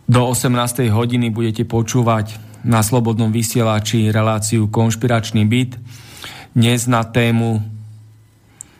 Do 0.08 0.32
18. 0.32 0.88
hodiny 0.88 1.28
budete 1.28 1.68
počúvať 1.68 2.40
na 2.64 2.80
Slobodnom 2.80 3.28
vysielači 3.28 4.08
reláciu 4.08 4.72
Konšpiračný 4.72 5.44
byt. 5.44 5.76
Dnes 6.56 6.88
na 6.88 7.04
tému 7.04 7.60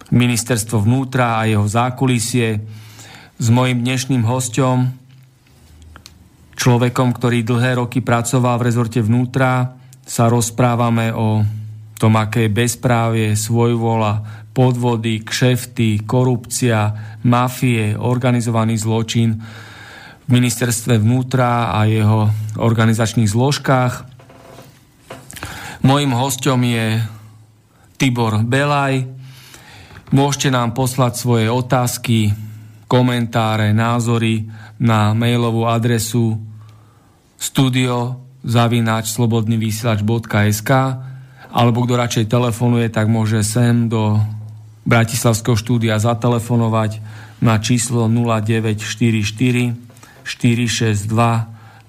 Ministerstvo 0.09 0.81
vnútra 0.81 1.37
a 1.37 1.45
jeho 1.45 1.69
zákulisie 1.69 2.65
s 3.37 3.47
mojim 3.53 3.85
dnešným 3.85 4.25
hostom, 4.25 4.89
človekom, 6.57 7.13
ktorý 7.13 7.45
dlhé 7.45 7.77
roky 7.77 8.01
pracoval 8.01 8.57
v 8.57 8.73
rezorte 8.73 9.05
vnútra, 9.05 9.77
sa 10.01 10.33
rozprávame 10.33 11.13
o 11.13 11.45
tom, 12.01 12.17
aké 12.17 12.49
bezprávie, 12.49 13.37
svojvola, 13.37 14.46
podvody, 14.57 15.21
kšefty, 15.21 16.09
korupcia, 16.09 16.97
mafie, 17.29 17.93
organizovaný 17.93 18.81
zločin 18.81 19.37
v 20.25 20.29
ministerstve 20.33 20.97
vnútra 20.97 21.77
a 21.77 21.85
jeho 21.85 22.33
organizačných 22.57 23.29
zložkách. 23.29 23.93
Mojím 25.85 26.17
hostom 26.17 26.65
je 26.65 27.05
Tibor 28.01 28.41
Belaj. 28.41 29.05
Môžete 30.17 30.49
nám 30.49 30.73
poslať 30.73 31.21
svoje 31.21 31.53
otázky, 31.53 32.33
komentáre, 32.89 33.77
názory 33.77 34.49
na 34.81 35.13
mailovú 35.13 35.69
adresu 35.69 36.41
studio 37.37 38.25
zavináč 38.41 39.13
slobodnyvysielač.sk 39.13 40.71
alebo 41.57 41.79
kto 41.83 41.95
radšej 41.97 42.25
telefonuje, 42.31 42.87
tak 42.93 43.11
môže 43.11 43.43
sem 43.43 43.89
do 43.91 44.21
Bratislavského 44.87 45.59
štúdia 45.59 45.99
zatelefonovať 45.99 47.03
na 47.43 47.59
číslo 47.59 48.07
0944 48.07 49.75
462 50.23 51.11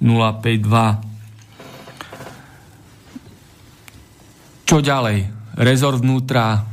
052. 0.02 1.08
Čo 4.68 4.84
ďalej? 4.84 5.32
Rezort 5.58 6.04
vnútra, 6.04 6.68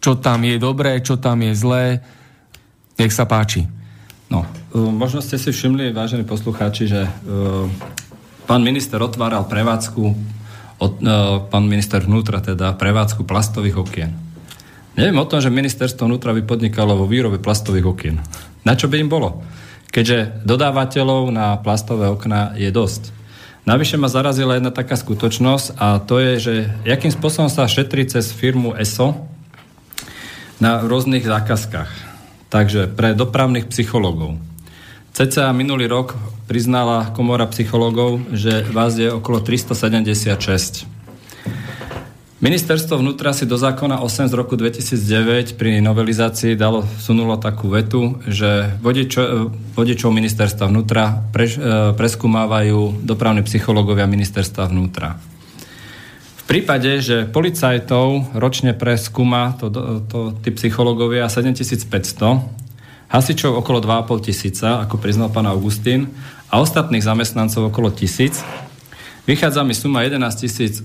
čo 0.00 0.16
tam 0.18 0.42
je 0.42 0.56
dobré, 0.56 1.04
čo 1.04 1.20
tam 1.20 1.44
je 1.44 1.52
zlé, 1.54 2.00
nech 2.98 3.12
sa 3.12 3.28
páči. 3.28 3.68
No, 4.30 4.46
e, 4.72 4.78
možno 4.78 5.20
ste 5.22 5.38
si 5.38 5.52
všimli, 5.52 5.92
vážení 5.92 6.22
poslucháči, 6.22 6.86
že 6.86 7.06
uh, 7.06 7.10
pán 8.46 8.62
minister 8.62 9.02
otváral 9.02 9.44
prevádzku, 9.50 10.14
od, 10.80 10.92
uh, 11.02 11.42
pán 11.50 11.66
minister 11.66 12.00
vnútra 12.02 12.40
teda, 12.40 12.72
prevádzku 12.78 13.24
plastových 13.26 13.76
okien. 13.78 14.29
Neviem 14.98 15.22
o 15.22 15.28
tom, 15.28 15.38
že 15.38 15.54
ministerstvo 15.54 16.06
vnútra 16.06 16.34
by 16.34 16.42
podnikalo 16.42 16.98
vo 16.98 17.06
výrobe 17.06 17.38
plastových 17.38 17.86
okien. 17.86 18.16
Na 18.66 18.74
čo 18.74 18.90
by 18.90 18.98
im 18.98 19.10
bolo? 19.10 19.46
Keďže 19.90 20.42
dodávateľov 20.46 21.30
na 21.30 21.58
plastové 21.58 22.10
okná 22.10 22.54
je 22.58 22.70
dosť. 22.70 23.10
Navyše 23.70 24.00
ma 24.00 24.10
zarazila 24.10 24.58
jedna 24.58 24.74
taká 24.74 24.98
skutočnosť 24.98 25.78
a 25.78 26.02
to 26.02 26.18
je, 26.18 26.32
že 26.40 26.54
jakým 26.82 27.12
spôsobom 27.14 27.46
sa 27.46 27.70
šetrí 27.70 28.08
cez 28.08 28.34
firmu 28.34 28.74
ESO 28.74 29.14
na 30.58 30.82
rôznych 30.82 31.22
zákazkách. 31.22 31.90
Takže 32.50 32.90
pre 32.90 33.14
dopravných 33.14 33.70
psychológov. 33.70 34.42
CCA 35.14 35.54
minulý 35.54 35.86
rok 35.86 36.18
priznala 36.50 37.14
komora 37.14 37.46
psychológov, 37.46 38.26
že 38.34 38.66
vás 38.74 38.98
je 38.98 39.06
okolo 39.06 39.38
376. 39.38 40.89
Ministerstvo 42.40 42.96
vnútra 42.96 43.36
si 43.36 43.44
do 43.44 43.60
zákona 43.60 44.00
8 44.00 44.32
z 44.32 44.34
roku 44.34 44.56
2009 44.56 45.60
pri 45.60 45.84
novelizácii 45.84 46.56
dalo, 46.56 46.88
sunulo 46.96 47.36
takú 47.36 47.68
vetu, 47.68 48.16
že 48.24 48.80
vodičo, 48.80 49.52
vodičov 49.76 50.08
ministerstva 50.08 50.72
vnútra 50.72 51.20
pre, 51.36 51.44
e, 51.44 51.92
preskúmávajú 51.92 53.04
dopravní 53.04 53.44
psychológovia 53.44 54.08
ministerstva 54.08 54.72
vnútra. 54.72 55.20
V 56.40 56.42
prípade, 56.48 57.04
že 57.04 57.28
policajtov 57.28 58.32
ročne 58.32 58.72
preskúma 58.72 59.60
to, 59.60 59.68
to, 60.08 60.32
tí 60.40 60.48
psychológovia 60.56 61.28
7500, 61.28 61.92
hasičov 63.12 63.60
okolo 63.60 63.84
2,5 63.84 64.26
tisíca, 64.32 64.80
ako 64.80 64.96
priznal 64.96 65.28
pán 65.28 65.44
Augustín, 65.44 66.08
a 66.48 66.56
ostatných 66.56 67.04
zamestnancov 67.04 67.68
okolo 67.68 67.92
tisíc. 67.92 68.40
Vychádza 69.28 69.60
mi 69.60 69.76
suma 69.76 70.08
11 70.08 70.40
tisíc 70.40 70.80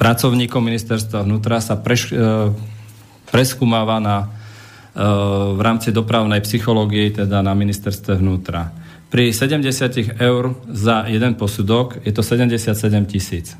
pracovníkov 0.00 0.64
ministerstva 0.64 1.28
vnútra 1.28 1.60
sa 1.60 1.76
preš, 1.76 2.08
e, 2.08 2.48
preskúmáva 3.28 4.00
na, 4.00 4.16
e, 4.24 4.26
v 5.52 5.60
rámci 5.60 5.92
dopravnej 5.92 6.40
psychológie, 6.40 7.12
teda 7.12 7.44
na 7.44 7.52
ministerstve 7.52 8.16
vnútra. 8.16 8.72
Pri 9.12 9.36
70 9.36 10.16
eur 10.16 10.56
za 10.72 11.04
jeden 11.04 11.36
posudok 11.36 12.00
je 12.00 12.16
to 12.16 12.24
77 12.24 13.04
tisíc. 13.04 13.52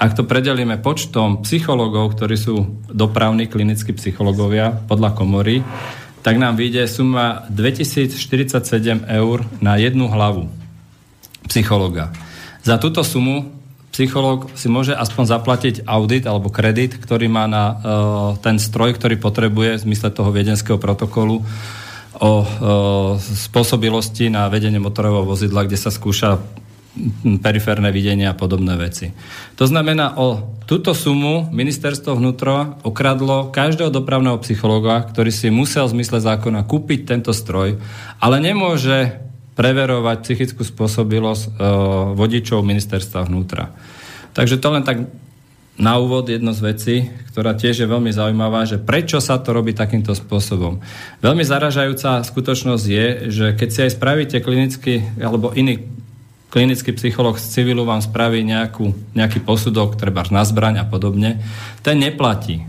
Ak 0.00 0.16
to 0.16 0.24
predelíme 0.24 0.80
počtom 0.80 1.44
psychológov, 1.44 2.16
ktorí 2.16 2.40
sú 2.40 2.80
dopravní 2.88 3.46
klinickí 3.52 3.92
psychológovia 3.92 4.72
podľa 4.88 5.12
komory, 5.12 5.60
tak 6.24 6.38
nám 6.38 6.56
vyjde 6.56 6.88
suma 6.88 7.44
2047 7.52 9.04
eur 9.10 9.44
na 9.60 9.76
jednu 9.76 10.08
hlavu 10.08 10.48
psychologa. 11.50 12.14
Za 12.62 12.78
túto 12.78 13.02
sumu 13.02 13.61
psychológ 13.92 14.48
si 14.56 14.72
môže 14.72 14.96
aspoň 14.96 15.24
zaplatiť 15.28 15.74
audit 15.84 16.24
alebo 16.24 16.48
kredit, 16.48 16.96
ktorý 16.96 17.28
má 17.28 17.44
na 17.44 17.64
uh, 17.68 17.76
ten 18.40 18.56
stroj, 18.56 18.96
ktorý 18.96 19.20
potrebuje 19.20 19.78
v 19.78 19.84
zmysle 19.84 20.08
toho 20.08 20.32
viedenského 20.32 20.80
protokolu 20.80 21.44
o 22.16 22.32
uh, 22.40 22.46
spôsobilosti 23.20 24.32
na 24.32 24.48
vedenie 24.48 24.80
motorového 24.80 25.28
vozidla, 25.28 25.68
kde 25.68 25.76
sa 25.76 25.92
skúša 25.92 26.40
periférne 27.40 27.88
videnie 27.88 28.28
a 28.28 28.36
podobné 28.36 28.76
veci. 28.76 29.16
To 29.56 29.64
znamená, 29.64 30.20
o 30.20 30.60
túto 30.68 30.92
sumu 30.92 31.48
ministerstvo 31.48 32.20
vnútro 32.20 32.76
okradlo 32.84 33.48
každého 33.48 33.88
dopravného 33.88 34.36
psychologa, 34.44 35.00
ktorý 35.08 35.32
si 35.32 35.48
musel 35.48 35.88
v 35.88 36.00
zmysle 36.00 36.20
zákona 36.20 36.68
kúpiť 36.68 37.08
tento 37.08 37.32
stroj, 37.32 37.80
ale 38.20 38.36
nemôže 38.44 39.24
preverovať 39.52 40.16
psychickú 40.24 40.64
spôsobilosť 40.64 41.42
e, 41.44 41.50
vodičov 42.16 42.64
ministerstva 42.64 43.28
vnútra. 43.28 43.72
Takže 44.32 44.56
to 44.56 44.68
len 44.72 44.84
tak 44.84 45.12
na 45.76 45.96
úvod 45.96 46.28
jedno 46.28 46.52
z 46.52 46.60
vecí, 46.60 46.96
ktorá 47.32 47.56
tiež 47.56 47.84
je 47.84 47.88
veľmi 47.88 48.12
zaujímavá, 48.12 48.68
že 48.68 48.76
prečo 48.76 49.20
sa 49.24 49.40
to 49.40 49.56
robí 49.56 49.72
takýmto 49.72 50.12
spôsobom. 50.12 50.84
Veľmi 51.24 51.44
zaražajúca 51.44 52.20
skutočnosť 52.20 52.84
je, 52.84 53.06
že 53.32 53.46
keď 53.56 53.68
si 53.72 53.80
aj 53.88 53.96
spravíte 53.96 54.36
klinický 54.44 55.00
alebo 55.16 55.52
iný 55.56 55.88
klinický 56.52 56.92
psycholog 56.92 57.40
z 57.40 57.48
civilu 57.48 57.88
vám 57.88 58.04
spraví 58.04 58.44
nejakú, 58.44 58.92
nejaký 59.16 59.40
posudok, 59.40 59.96
treba 59.96 60.20
na 60.28 60.44
zbraň 60.44 60.84
a 60.84 60.86
podobne, 60.86 61.40
ten 61.80 61.96
neplatí. 61.96 62.68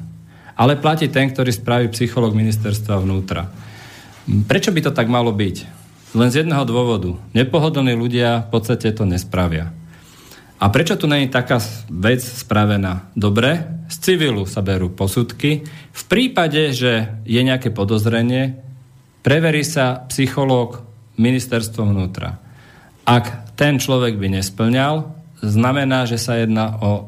Ale 0.55 0.79
platí 0.79 1.11
ten, 1.11 1.27
ktorý 1.27 1.51
spraví 1.51 1.91
psycholog 1.91 2.31
ministerstva 2.31 3.03
vnútra. 3.03 3.51
Prečo 4.47 4.71
by 4.71 4.79
to 4.87 4.91
tak 4.95 5.11
malo 5.11 5.35
byť? 5.35 5.82
Len 6.13 6.29
z 6.29 6.45
jedného 6.45 6.61
dôvodu. 6.69 7.17
Nepohodlní 7.33 7.97
ľudia 7.97 8.45
v 8.45 8.49
podstate 8.53 8.93
to 8.93 9.09
nespravia. 9.09 9.73
A 10.61 10.71
prečo 10.71 10.95
tu 10.95 11.09
není 11.09 11.27
taká 11.27 11.59
vec 11.89 12.23
spravená? 12.23 13.11
Dobre, 13.17 13.65
z 13.91 13.95
civilu 13.99 14.47
sa 14.47 14.63
berú 14.63 14.93
posudky. 14.93 15.65
V 15.91 16.03
prípade, 16.07 16.71
že 16.71 17.19
je 17.27 17.41
nejaké 17.43 17.73
podozrenie, 17.73 18.61
preverí 19.25 19.65
sa 19.65 20.07
psychológ 20.07 20.85
ministerstvo 21.19 21.83
vnútra. 21.83 22.39
Ak 23.03 23.51
ten 23.59 23.81
človek 23.81 24.15
by 24.15 24.39
nesplňal, 24.39 25.11
znamená, 25.43 26.07
že 26.07 26.15
sa 26.15 26.39
jedná 26.39 26.79
o 26.79 26.91
e, 26.95 27.01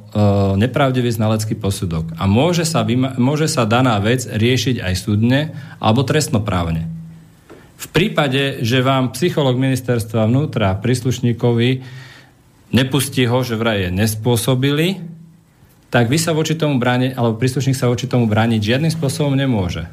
nepravdivý 0.60 1.08
znalecký 1.08 1.56
posudok. 1.56 2.12
A 2.20 2.28
môže 2.28 2.68
sa, 2.68 2.84
môže 3.16 3.48
sa 3.48 3.64
daná 3.64 3.96
vec 4.04 4.28
riešiť 4.28 4.84
aj 4.84 4.94
súdne 5.00 5.56
alebo 5.80 6.04
trestnoprávne. 6.04 6.95
V 7.76 7.88
prípade, 7.92 8.64
že 8.64 8.80
vám 8.80 9.12
psycholog 9.12 9.60
ministerstva 9.60 10.32
vnútra 10.32 10.76
príslušníkovi 10.80 11.70
nepustí 12.72 13.24
ho, 13.28 13.40
že 13.44 13.60
vraj 13.60 13.88
je 13.88 13.90
nespôsobili, 13.92 15.04
tak 15.92 16.12
vy 16.12 16.20
sa 16.20 16.36
voči 16.36 16.60
tomu 16.60 16.76
brániť, 16.76 17.16
alebo 17.16 17.40
príslušník 17.40 17.78
sa 17.78 17.88
voči 17.88 18.08
tomu 18.08 18.28
brániť 18.28 18.60
žiadnym 18.60 18.92
spôsobom 18.92 19.32
nemôže. 19.32 19.88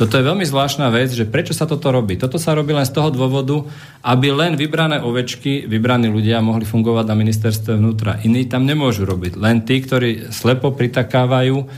Toto 0.00 0.16
je 0.16 0.24
veľmi 0.24 0.48
zvláštna 0.48 0.88
vec, 0.88 1.12
že 1.12 1.28
prečo 1.28 1.52
sa 1.52 1.68
toto 1.68 1.92
robí. 1.92 2.16
Toto 2.16 2.40
sa 2.40 2.56
robí 2.56 2.72
len 2.72 2.88
z 2.88 2.96
toho 2.96 3.12
dôvodu, 3.12 3.68
aby 4.00 4.32
len 4.32 4.56
vybrané 4.56 4.96
ovečky, 5.04 5.68
vybraní 5.68 6.08
ľudia 6.08 6.40
mohli 6.40 6.64
fungovať 6.64 7.04
na 7.04 7.16
ministerstve 7.20 7.76
vnútra. 7.76 8.16
Iní 8.24 8.48
tam 8.48 8.64
nemôžu 8.64 9.04
robiť. 9.04 9.36
Len 9.36 9.60
tí, 9.60 9.76
ktorí 9.84 10.32
slepo 10.32 10.72
pritakávajú 10.72 11.68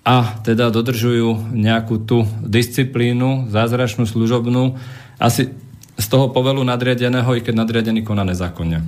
a 0.00 0.40
teda 0.40 0.72
dodržujú 0.72 1.52
nejakú 1.52 2.00
tú 2.00 2.24
disciplínu, 2.40 3.52
zázračnú, 3.52 4.08
služobnú, 4.08 4.80
asi 5.20 5.52
z 6.00 6.06
toho 6.08 6.32
povelu 6.32 6.64
nadriadeného, 6.64 7.28
i 7.36 7.44
keď 7.44 7.54
nadriadený 7.60 8.00
koná 8.00 8.24
nezákonne. 8.24 8.80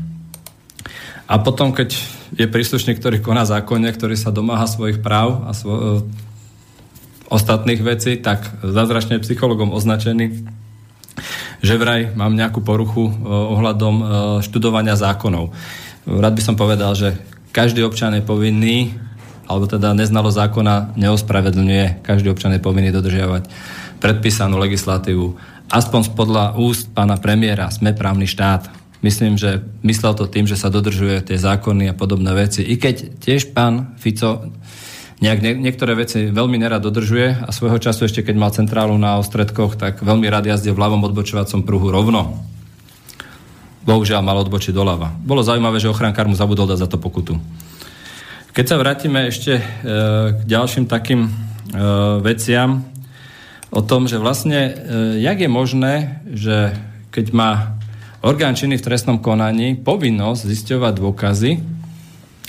A 1.29 1.35
potom, 1.41 1.77
keď 1.77 1.93
je 2.33 2.49
príslušník, 2.49 2.97
ktorý 2.97 3.21
koná 3.21 3.45
zákonne, 3.45 3.93
ktorý 3.93 4.17
sa 4.17 4.33
domáha 4.33 4.65
svojich 4.65 5.05
práv 5.05 5.45
a 5.45 5.53
svo- 5.53 6.05
ostatných 7.33 7.81
vecí, 7.81 8.21
tak 8.21 8.45
zázračne 8.61 9.21
psychologom 9.25 9.73
označený, 9.73 10.45
že 11.65 11.75
vraj 11.81 12.13
mám 12.13 12.37
nejakú 12.37 12.61
poruchu 12.61 13.09
e, 13.09 13.13
ohľadom 13.29 13.95
e, 13.97 14.05
študovania 14.45 14.97
zákonov. 14.97 15.53
Rád 16.05 16.35
by 16.37 16.43
som 16.45 16.57
povedal, 16.61 16.93
že 16.93 17.17
každý 17.53 17.81
občan 17.85 18.13
je 18.17 18.25
povinný, 18.25 18.93
alebo 19.53 19.69
teda 19.69 19.93
neznalo 19.93 20.33
zákona 20.33 20.97
neospravedlňuje, 20.97 22.01
každý 22.01 22.33
občan 22.33 22.57
je 22.57 22.65
povinný 22.65 22.89
dodržiavať 22.89 23.47
predpísanú 24.01 24.59
legislatívu. 24.59 25.37
Aspoň 25.71 26.17
podľa 26.17 26.59
úst 26.59 26.91
pána 26.91 27.21
premiéra 27.21 27.71
sme 27.71 27.95
právny 27.95 28.27
štát. 28.27 28.73
Myslím, 29.05 29.39
že 29.39 29.63
myslel 29.83 30.15
to 30.15 30.27
tým, 30.27 30.47
že 30.47 30.59
sa 30.59 30.71
dodržuje 30.71 31.23
tie 31.27 31.39
zákony 31.39 31.91
a 31.91 31.95
podobné 31.95 32.35
veci. 32.35 32.67
I 32.67 32.79
keď 32.79 33.19
tiež 33.23 33.55
pán 33.55 33.95
Fico 33.99 34.53
nejak 35.23 35.39
nie, 35.39 35.55
niektoré 35.55 35.95
veci 35.95 36.31
veľmi 36.35 36.59
nerad 36.59 36.83
dodržuje 36.83 37.47
a 37.47 37.51
svojho 37.55 37.79
času 37.79 38.11
ešte 38.11 38.27
keď 38.27 38.35
mal 38.35 38.51
centrálu 38.51 38.99
na 38.99 39.23
Ostredkoch, 39.23 39.79
tak 39.79 40.03
veľmi 40.03 40.27
rád 40.27 40.51
jazdil 40.51 40.75
v 40.75 40.83
ľavom 40.83 41.07
odbočovacom 41.07 41.63
pruhu 41.63 41.95
rovno. 41.95 42.43
Bohužiaľ 43.83 44.23
mal 44.23 44.39
odbočiť 44.43 44.75
doľava. 44.75 45.15
Bolo 45.23 45.43
zaujímavé, 45.43 45.83
že 45.83 45.91
ochránkár 45.91 46.31
mu 46.31 46.39
zabudol 46.39 46.71
dať 46.71 46.87
za 46.87 46.89
to 46.91 46.99
pokutu. 46.99 47.39
Keď 48.53 48.67
sa 48.69 48.77
vrátime 48.77 49.33
ešte 49.33 49.57
e, 49.57 49.65
k 50.37 50.41
ďalším 50.45 50.85
takým 50.85 51.25
e, 51.25 51.31
veciam 52.21 52.85
o 53.73 53.81
tom, 53.81 54.05
že 54.05 54.21
vlastne, 54.21 54.61
e, 54.61 54.73
jak 55.25 55.41
je 55.41 55.49
možné, 55.49 56.21
že 56.29 56.77
keď 57.09 57.33
má 57.33 57.81
orgán 58.21 58.53
činný 58.53 58.77
v 58.77 58.85
trestnom 58.85 59.25
konaní 59.25 59.81
povinnosť 59.81 60.45
zisťovať 60.45 60.93
dôkazy, 61.01 61.65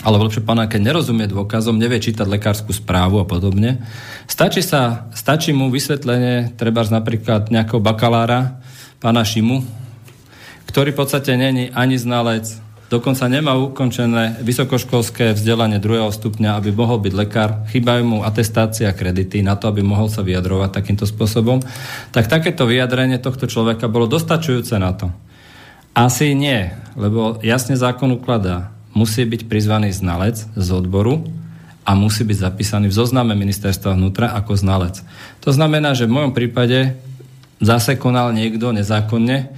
alebo 0.03 0.27
lepšie 0.27 0.43
pána, 0.43 0.67
keď 0.67 0.91
nerozumie 0.91 1.23
dôkazom, 1.23 1.79
nevie 1.79 2.03
čítať 2.03 2.27
lekárskú 2.27 2.75
správu 2.75 3.23
a 3.23 3.25
podobne. 3.25 3.79
Stačí, 4.27 4.59
sa, 4.59 5.07
stačí 5.15 5.55
mu 5.55 5.71
vysvetlenie, 5.71 6.51
treba 6.59 6.83
napríklad 6.83 7.47
nejakého 7.47 7.79
bakalára, 7.79 8.59
pána 8.99 9.23
Šimu, 9.23 9.63
ktorý 10.67 10.91
v 10.91 10.99
podstate 10.99 11.39
není 11.39 11.71
ani 11.71 11.95
znalec, 11.95 12.59
dokonca 12.93 13.25
nemá 13.25 13.57
ukončené 13.57 14.37
vysokoškolské 14.45 15.33
vzdelanie 15.33 15.81
druhého 15.81 16.13
stupňa, 16.13 16.61
aby 16.61 16.69
mohol 16.69 17.01
byť 17.01 17.13
lekár, 17.17 17.65
chýbajú 17.73 18.03
mu 18.05 18.17
atestácia 18.21 18.93
kredity 18.93 19.41
na 19.41 19.57
to, 19.57 19.65
aby 19.73 19.81
mohol 19.81 20.13
sa 20.13 20.21
vyjadrovať 20.21 20.69
takýmto 20.69 21.09
spôsobom, 21.09 21.65
tak 22.13 22.29
takéto 22.29 22.69
vyjadrenie 22.69 23.17
tohto 23.17 23.49
človeka 23.49 23.89
bolo 23.89 24.05
dostačujúce 24.05 24.77
na 24.77 24.93
to. 24.93 25.09
Asi 25.97 26.37
nie, 26.37 26.69
lebo 26.93 27.41
jasne 27.41 27.73
zákon 27.73 28.13
ukladá, 28.13 28.69
musí 28.93 29.25
byť 29.25 29.49
prizvaný 29.49 29.89
znalec 29.89 30.37
z 30.53 30.67
odboru 30.69 31.25
a 31.81 31.97
musí 31.97 32.21
byť 32.21 32.37
zapísaný 32.37 32.93
v 32.93 32.97
zozname 32.97 33.33
ministerstva 33.33 33.97
vnútra 33.97 34.37
ako 34.37 34.53
znalec. 34.53 35.01
To 35.41 35.49
znamená, 35.49 35.97
že 35.97 36.05
v 36.05 36.15
mojom 36.15 36.33
prípade 36.37 36.93
zase 37.57 37.97
konal 37.97 38.31
niekto 38.37 38.69
nezákonne 38.69 39.49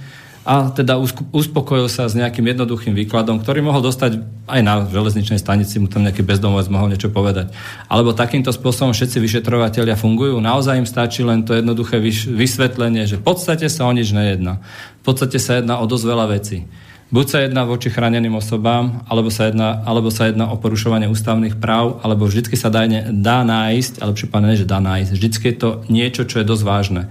a 0.46 0.70
teda 0.70 0.94
uspokojil 1.34 1.90
sa 1.90 2.06
s 2.06 2.14
nejakým 2.14 2.46
jednoduchým 2.54 2.94
výkladom, 2.94 3.42
ktorý 3.42 3.66
mohol 3.66 3.82
dostať 3.82 4.22
aj 4.46 4.60
na 4.62 4.86
železničnej 4.86 5.42
stanici, 5.42 5.82
mu 5.82 5.90
tam 5.90 6.06
nejaký 6.06 6.22
bezdomovec 6.22 6.70
mohol 6.70 6.94
niečo 6.94 7.10
povedať. 7.10 7.50
Alebo 7.90 8.14
takýmto 8.14 8.54
spôsobom 8.54 8.94
všetci 8.94 9.18
vyšetrovateľia 9.18 9.98
fungujú. 9.98 10.38
Naozaj 10.38 10.78
im 10.78 10.86
stačí 10.86 11.26
len 11.26 11.42
to 11.42 11.50
jednoduché 11.50 11.98
vysvetlenie, 12.30 13.10
že 13.10 13.18
v 13.18 13.26
podstate 13.26 13.66
sa 13.66 13.90
o 13.90 13.92
nič 13.92 14.14
nejedná. 14.14 14.62
V 15.02 15.10
podstate 15.10 15.42
sa 15.42 15.58
jedná 15.58 15.82
o 15.82 15.84
dosť 15.90 16.04
veľa 16.06 16.26
vecí. 16.30 16.62
Buď 17.06 17.26
sa 17.26 17.38
jedná 17.42 17.62
voči 17.66 17.90
chráneným 17.90 18.34
osobám, 18.38 19.02
alebo 19.06 19.30
sa 19.30 19.50
jedná, 19.50 19.82
alebo 19.82 20.10
sa 20.14 20.30
jedná 20.30 20.50
o 20.50 20.58
porušovanie 20.58 21.10
ústavných 21.10 21.58
práv, 21.58 22.02
alebo 22.06 22.26
vždycky 22.26 22.54
sa 22.58 22.66
dá, 22.66 22.86
ne, 22.86 23.02
dá 23.14 23.46
nájsť, 23.46 24.02
ale 24.02 24.14
pán 24.26 24.46
že 24.54 24.66
dá 24.66 24.82
nájsť, 24.82 25.10
vždycky 25.14 25.44
je 25.50 25.56
to 25.58 25.70
niečo, 25.86 26.22
čo 26.26 26.42
je 26.42 26.50
dosť 26.50 26.64
vážne. 26.66 27.02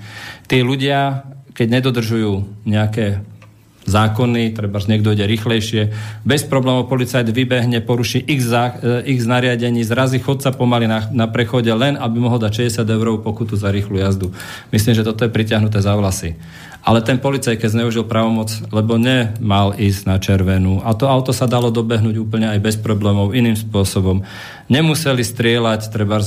Tí 0.52 0.60
ľudia, 0.68 1.24
keď 1.56 1.68
nedodržujú 1.80 2.44
nejaké 2.68 3.24
zákony, 3.86 4.58
treba, 4.58 4.82
že 4.82 4.90
niekto 4.90 5.14
ide 5.14 5.30
rýchlejšie. 5.30 5.94
Bez 6.26 6.42
problémov 6.50 6.90
policajt 6.90 7.30
vybehne, 7.30 7.86
poruší 7.86 8.26
x, 8.26 8.40
zá, 8.50 8.74
x 9.06 9.30
nariadení, 9.30 9.86
zrazí 9.86 10.18
chodca 10.18 10.50
pomaly 10.50 10.90
na, 10.90 11.06
na 11.14 11.30
prechode, 11.30 11.70
len 11.70 11.94
aby 11.94 12.18
mohol 12.18 12.42
dať 12.42 12.66
60 12.82 12.82
eur 12.82 13.08
pokutu 13.22 13.54
za 13.54 13.70
rýchlu 13.70 14.02
jazdu. 14.02 14.34
Myslím, 14.74 14.98
že 14.98 15.06
toto 15.06 15.24
je 15.24 15.32
priťahnuté 15.32 15.78
za 15.86 15.94
vlasy. 15.94 16.34
Ale 16.86 17.02
ten 17.02 17.18
policaj, 17.18 17.58
keď 17.58 17.82
zneužil 17.82 18.06
pravomoc, 18.06 18.54
lebo 18.70 19.02
nemal 19.02 19.74
ísť 19.74 20.02
na 20.06 20.22
červenú 20.22 20.86
a 20.86 20.94
to 20.94 21.10
auto 21.10 21.34
sa 21.34 21.50
dalo 21.50 21.74
dobehnúť 21.74 22.22
úplne 22.22 22.46
aj 22.46 22.62
bez 22.62 22.76
problémov 22.78 23.34
iným 23.34 23.58
spôsobom. 23.58 24.22
Nemuseli 24.70 25.26
strieľať 25.26 25.90
treba 25.90 26.22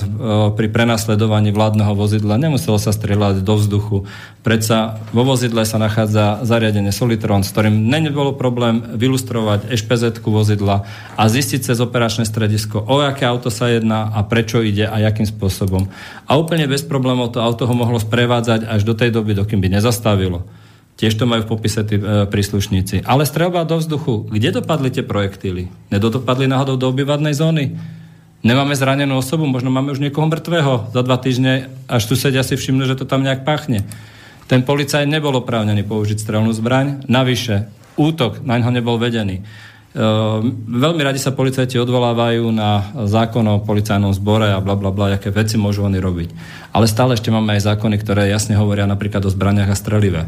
pri 0.58 0.66
prenasledovaní 0.66 1.54
vládneho 1.54 1.94
vozidla, 1.94 2.42
nemuselo 2.42 2.74
sa 2.78 2.90
strieľať 2.90 3.46
do 3.46 3.54
vzduchu. 3.54 3.98
Predsa 4.42 4.98
vo 5.14 5.22
vozidle 5.22 5.62
sa 5.62 5.78
nachádza 5.78 6.42
zariadenie 6.42 6.90
Solitron, 6.90 7.46
s 7.46 7.54
ktorým 7.54 7.86
nebolo 7.86 8.34
problém 8.34 8.82
vylustrovať 8.98 9.70
ešpz 9.70 10.22
vozidla 10.26 10.86
a 11.14 11.22
zistiť 11.26 11.70
cez 11.70 11.78
operačné 11.78 12.26
stredisko, 12.26 12.82
o 12.82 12.98
aké 12.98 13.30
auto 13.30 13.50
sa 13.50 13.70
jedná 13.70 14.10
a 14.10 14.26
prečo 14.26 14.58
ide 14.58 14.90
a 14.90 14.98
jakým 14.98 15.26
spôsobom. 15.26 15.86
A 16.26 16.34
úplne 16.34 16.66
bez 16.66 16.82
problémov 16.82 17.30
to 17.30 17.38
auto 17.38 17.62
ho 17.62 17.74
mohlo 17.78 18.02
sprevádzať 18.02 18.66
až 18.66 18.82
do 18.82 18.94
tej 18.94 19.14
doby, 19.14 19.38
dokým 19.38 19.62
by 19.62 19.78
nezastavilo. 19.78 20.47
Tiež 20.98 21.14
to 21.14 21.30
majú 21.30 21.46
v 21.46 21.50
popise 21.54 21.86
tí 21.86 21.94
e, 21.94 22.26
príslušníci. 22.26 23.06
Ale 23.06 23.22
strelba 23.22 23.62
do 23.62 23.78
vzduchu. 23.78 24.26
Kde 24.34 24.58
dopadli 24.58 24.90
tie 24.90 25.06
projektíly? 25.06 25.70
Nedopadli 25.94 26.50
náhodou 26.50 26.74
do 26.74 26.90
obyvadnej 26.90 27.38
zóny? 27.38 27.78
Nemáme 28.42 28.74
zranenú 28.74 29.22
osobu, 29.22 29.46
možno 29.46 29.70
máme 29.70 29.94
už 29.94 30.02
niekoho 30.02 30.26
mŕtvého 30.26 30.90
za 30.90 31.00
dva 31.06 31.18
týždne, 31.22 31.70
až 31.86 32.02
tu 32.10 32.18
sedia 32.18 32.42
si 32.42 32.58
všimnú, 32.58 32.82
že 32.82 32.98
to 32.98 33.06
tam 33.06 33.22
nejak 33.22 33.46
pachne. 33.46 33.86
Ten 34.50 34.66
policajt 34.66 35.06
nebol 35.06 35.38
oprávnený 35.38 35.86
použiť 35.86 36.18
strelnú 36.18 36.50
zbraň, 36.50 37.06
navyše 37.06 37.70
útok 37.94 38.42
na 38.42 38.58
ňo 38.58 38.74
nebol 38.74 38.98
vedený. 38.98 39.38
E, 39.38 39.42
veľmi 40.66 41.02
radi 41.06 41.22
sa 41.22 41.30
policajti 41.30 41.78
odvolávajú 41.78 42.50
na 42.50 42.90
zákon 43.06 43.46
o 43.46 43.62
policajnom 43.62 44.10
zbore 44.18 44.50
a 44.50 44.58
bla 44.58 44.74
bla 44.74 44.90
bla, 44.90 45.14
aké 45.14 45.30
veci 45.30 45.62
môžu 45.62 45.86
oni 45.86 46.02
robiť. 46.02 46.34
Ale 46.74 46.90
stále 46.90 47.14
ešte 47.14 47.30
máme 47.30 47.54
aj 47.54 47.70
zákony, 47.70 48.02
ktoré 48.02 48.26
jasne 48.26 48.58
hovoria 48.58 48.86
napríklad 48.90 49.22
o 49.22 49.30
zbraniach 49.30 49.70
a 49.70 49.78
strelive 49.78 50.26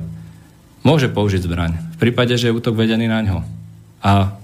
môže 0.82 1.12
použiť 1.12 1.44
zbraň. 1.44 1.73
V 1.94 2.09
prípade, 2.09 2.35
že 2.36 2.48
je 2.48 2.57
útok 2.57 2.77
vedený 2.77 3.07
na 3.09 3.20
ňo. 3.20 3.39
A 4.01 4.40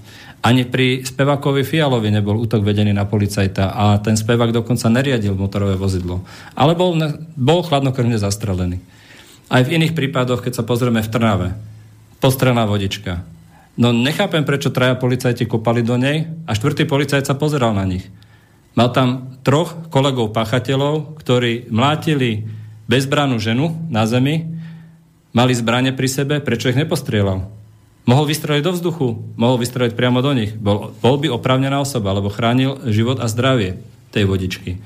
ani 0.46 0.62
pri 0.62 1.02
spevákovi 1.02 1.66
Fialovi 1.66 2.12
nebol 2.12 2.38
útok 2.38 2.62
vedený 2.62 2.94
na 2.94 3.02
policajta 3.02 3.74
a 3.74 3.98
ten 3.98 4.14
spevák 4.14 4.54
dokonca 4.54 4.86
neriadil 4.86 5.34
motorové 5.34 5.74
vozidlo. 5.74 6.22
Ale 6.54 6.78
bol, 6.78 6.94
bol 7.34 7.66
chladnokrvne 7.66 8.14
zastrelený. 8.14 8.78
Aj 9.50 9.62
v 9.66 9.74
iných 9.74 9.96
prípadoch, 9.96 10.46
keď 10.46 10.62
sa 10.62 10.66
pozrieme 10.66 11.02
v 11.02 11.10
Trnave, 11.10 11.48
postrená 12.22 12.62
vodička. 12.62 13.26
No 13.76 13.92
nechápem, 13.92 14.46
prečo 14.46 14.72
traja 14.72 14.96
policajti 14.96 15.44
kopali 15.44 15.84
do 15.84 15.98
nej 15.98 16.30
a 16.48 16.54
štvrtý 16.56 16.88
policajt 16.88 17.28
sa 17.28 17.34
pozeral 17.36 17.76
na 17.76 17.84
nich. 17.84 18.08
Mal 18.76 18.92
tam 18.92 19.40
troch 19.42 19.88
kolegov 19.90 20.32
pachateľov, 20.36 21.16
ktorí 21.20 21.72
mlátili 21.72 22.46
bezbranú 22.86 23.40
ženu 23.42 23.72
na 23.90 24.06
zemi 24.06 24.55
mali 25.36 25.52
zbranie 25.52 25.92
pri 25.92 26.08
sebe, 26.08 26.34
prečo 26.40 26.72
ich 26.72 26.80
nepostrieľal? 26.80 27.44
Mohol 28.08 28.24
vystreliť 28.32 28.62
do 28.64 28.72
vzduchu, 28.72 29.06
mohol 29.36 29.60
vystreliť 29.60 29.92
priamo 29.92 30.24
do 30.24 30.32
nich. 30.32 30.56
Bol, 30.56 30.96
bol 30.96 31.20
by 31.20 31.28
oprávnená 31.28 31.76
osoba, 31.82 32.16
lebo 32.16 32.32
chránil 32.32 32.80
život 32.88 33.20
a 33.20 33.28
zdravie 33.28 33.76
tej 34.14 34.24
vodičky. 34.24 34.80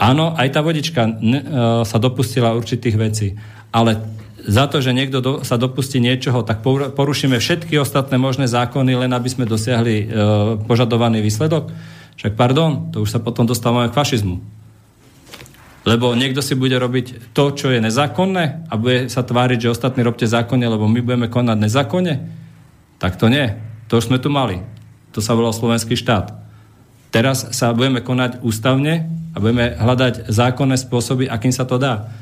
Áno, 0.00 0.32
aj 0.32 0.48
tá 0.48 0.64
vodička 0.64 1.04
ne, 1.20 1.40
e, 1.42 1.46
sa 1.84 2.00
dopustila 2.00 2.56
určitých 2.56 2.96
vecí, 2.96 3.36
ale 3.68 4.00
za 4.40 4.64
to, 4.64 4.80
že 4.80 4.96
niekto 4.96 5.20
do, 5.20 5.32
sa 5.44 5.60
dopustí 5.60 6.00
niečoho, 6.00 6.40
tak 6.40 6.64
porušíme 6.96 7.36
všetky 7.36 7.76
ostatné 7.76 8.16
možné 8.16 8.48
zákony, 8.48 8.96
len 8.96 9.12
aby 9.12 9.28
sme 9.28 9.44
dosiahli 9.44 9.96
e, 10.00 10.04
požadovaný 10.64 11.20
výsledok. 11.20 11.68
Však 12.16 12.32
pardon, 12.32 12.88
to 12.88 13.04
už 13.04 13.12
sa 13.12 13.20
potom 13.20 13.44
dostávame 13.44 13.92
k 13.92 13.96
fašizmu. 14.00 14.40
Lebo 15.88 16.12
niekto 16.12 16.44
si 16.44 16.52
bude 16.52 16.76
robiť 16.76 17.32
to, 17.32 17.56
čo 17.56 17.72
je 17.72 17.80
nezákonné 17.80 18.68
a 18.68 18.72
bude 18.76 19.08
sa 19.08 19.24
tváriť, 19.24 19.64
že 19.64 19.72
ostatní 19.72 20.04
robte 20.04 20.28
zákonne, 20.28 20.68
lebo 20.68 20.84
my 20.84 21.00
budeme 21.00 21.32
konať 21.32 21.56
nezákonne? 21.56 22.14
Tak 23.00 23.16
to 23.16 23.32
nie. 23.32 23.56
To 23.88 23.96
už 23.96 24.12
sme 24.12 24.20
tu 24.20 24.28
mali. 24.28 24.60
To 25.16 25.24
sa 25.24 25.32
volal 25.32 25.56
slovenský 25.56 25.96
štát. 25.96 26.36
Teraz 27.10 27.56
sa 27.56 27.72
budeme 27.72 28.04
konať 28.04 28.44
ústavne 28.44 29.08
a 29.32 29.36
budeme 29.40 29.74
hľadať 29.74 30.28
zákonné 30.28 30.76
spôsoby, 30.76 31.26
akým 31.26 31.50
sa 31.50 31.64
to 31.64 31.80
dá. 31.80 32.12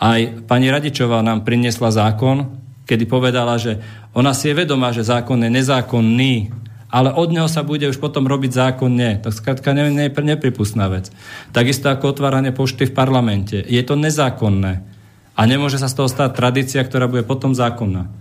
Aj 0.00 0.18
pani 0.48 0.72
Radičová 0.72 1.22
nám 1.22 1.46
priniesla 1.46 1.94
zákon, 1.94 2.50
kedy 2.88 3.06
povedala, 3.06 3.54
že 3.60 3.78
ona 4.16 4.34
si 4.34 4.50
je 4.50 4.58
vedomá, 4.58 4.90
že 4.90 5.06
zákon 5.06 5.38
je 5.46 5.50
nezákonný, 5.52 6.50
ale 6.92 7.08
od 7.16 7.32
neho 7.32 7.48
sa 7.48 7.64
bude 7.64 7.88
už 7.88 7.96
potom 7.96 8.28
robiť 8.28 8.52
zákonne. 8.52 9.24
Tak 9.24 9.32
skrátka 9.32 9.72
ne, 9.72 9.88
ne, 9.88 10.12
nepripustná 10.12 10.92
vec. 10.92 11.08
Takisto 11.56 11.88
ako 11.88 12.12
otváranie 12.12 12.52
pošty 12.52 12.84
v 12.84 12.92
parlamente. 12.92 13.64
Je 13.64 13.80
to 13.80 13.96
nezákonné. 13.96 14.84
A 15.32 15.40
nemôže 15.48 15.80
sa 15.80 15.88
z 15.88 15.96
toho 15.96 16.12
stať 16.12 16.36
tradícia, 16.36 16.84
ktorá 16.84 17.08
bude 17.08 17.24
potom 17.24 17.56
zákonná. 17.56 18.12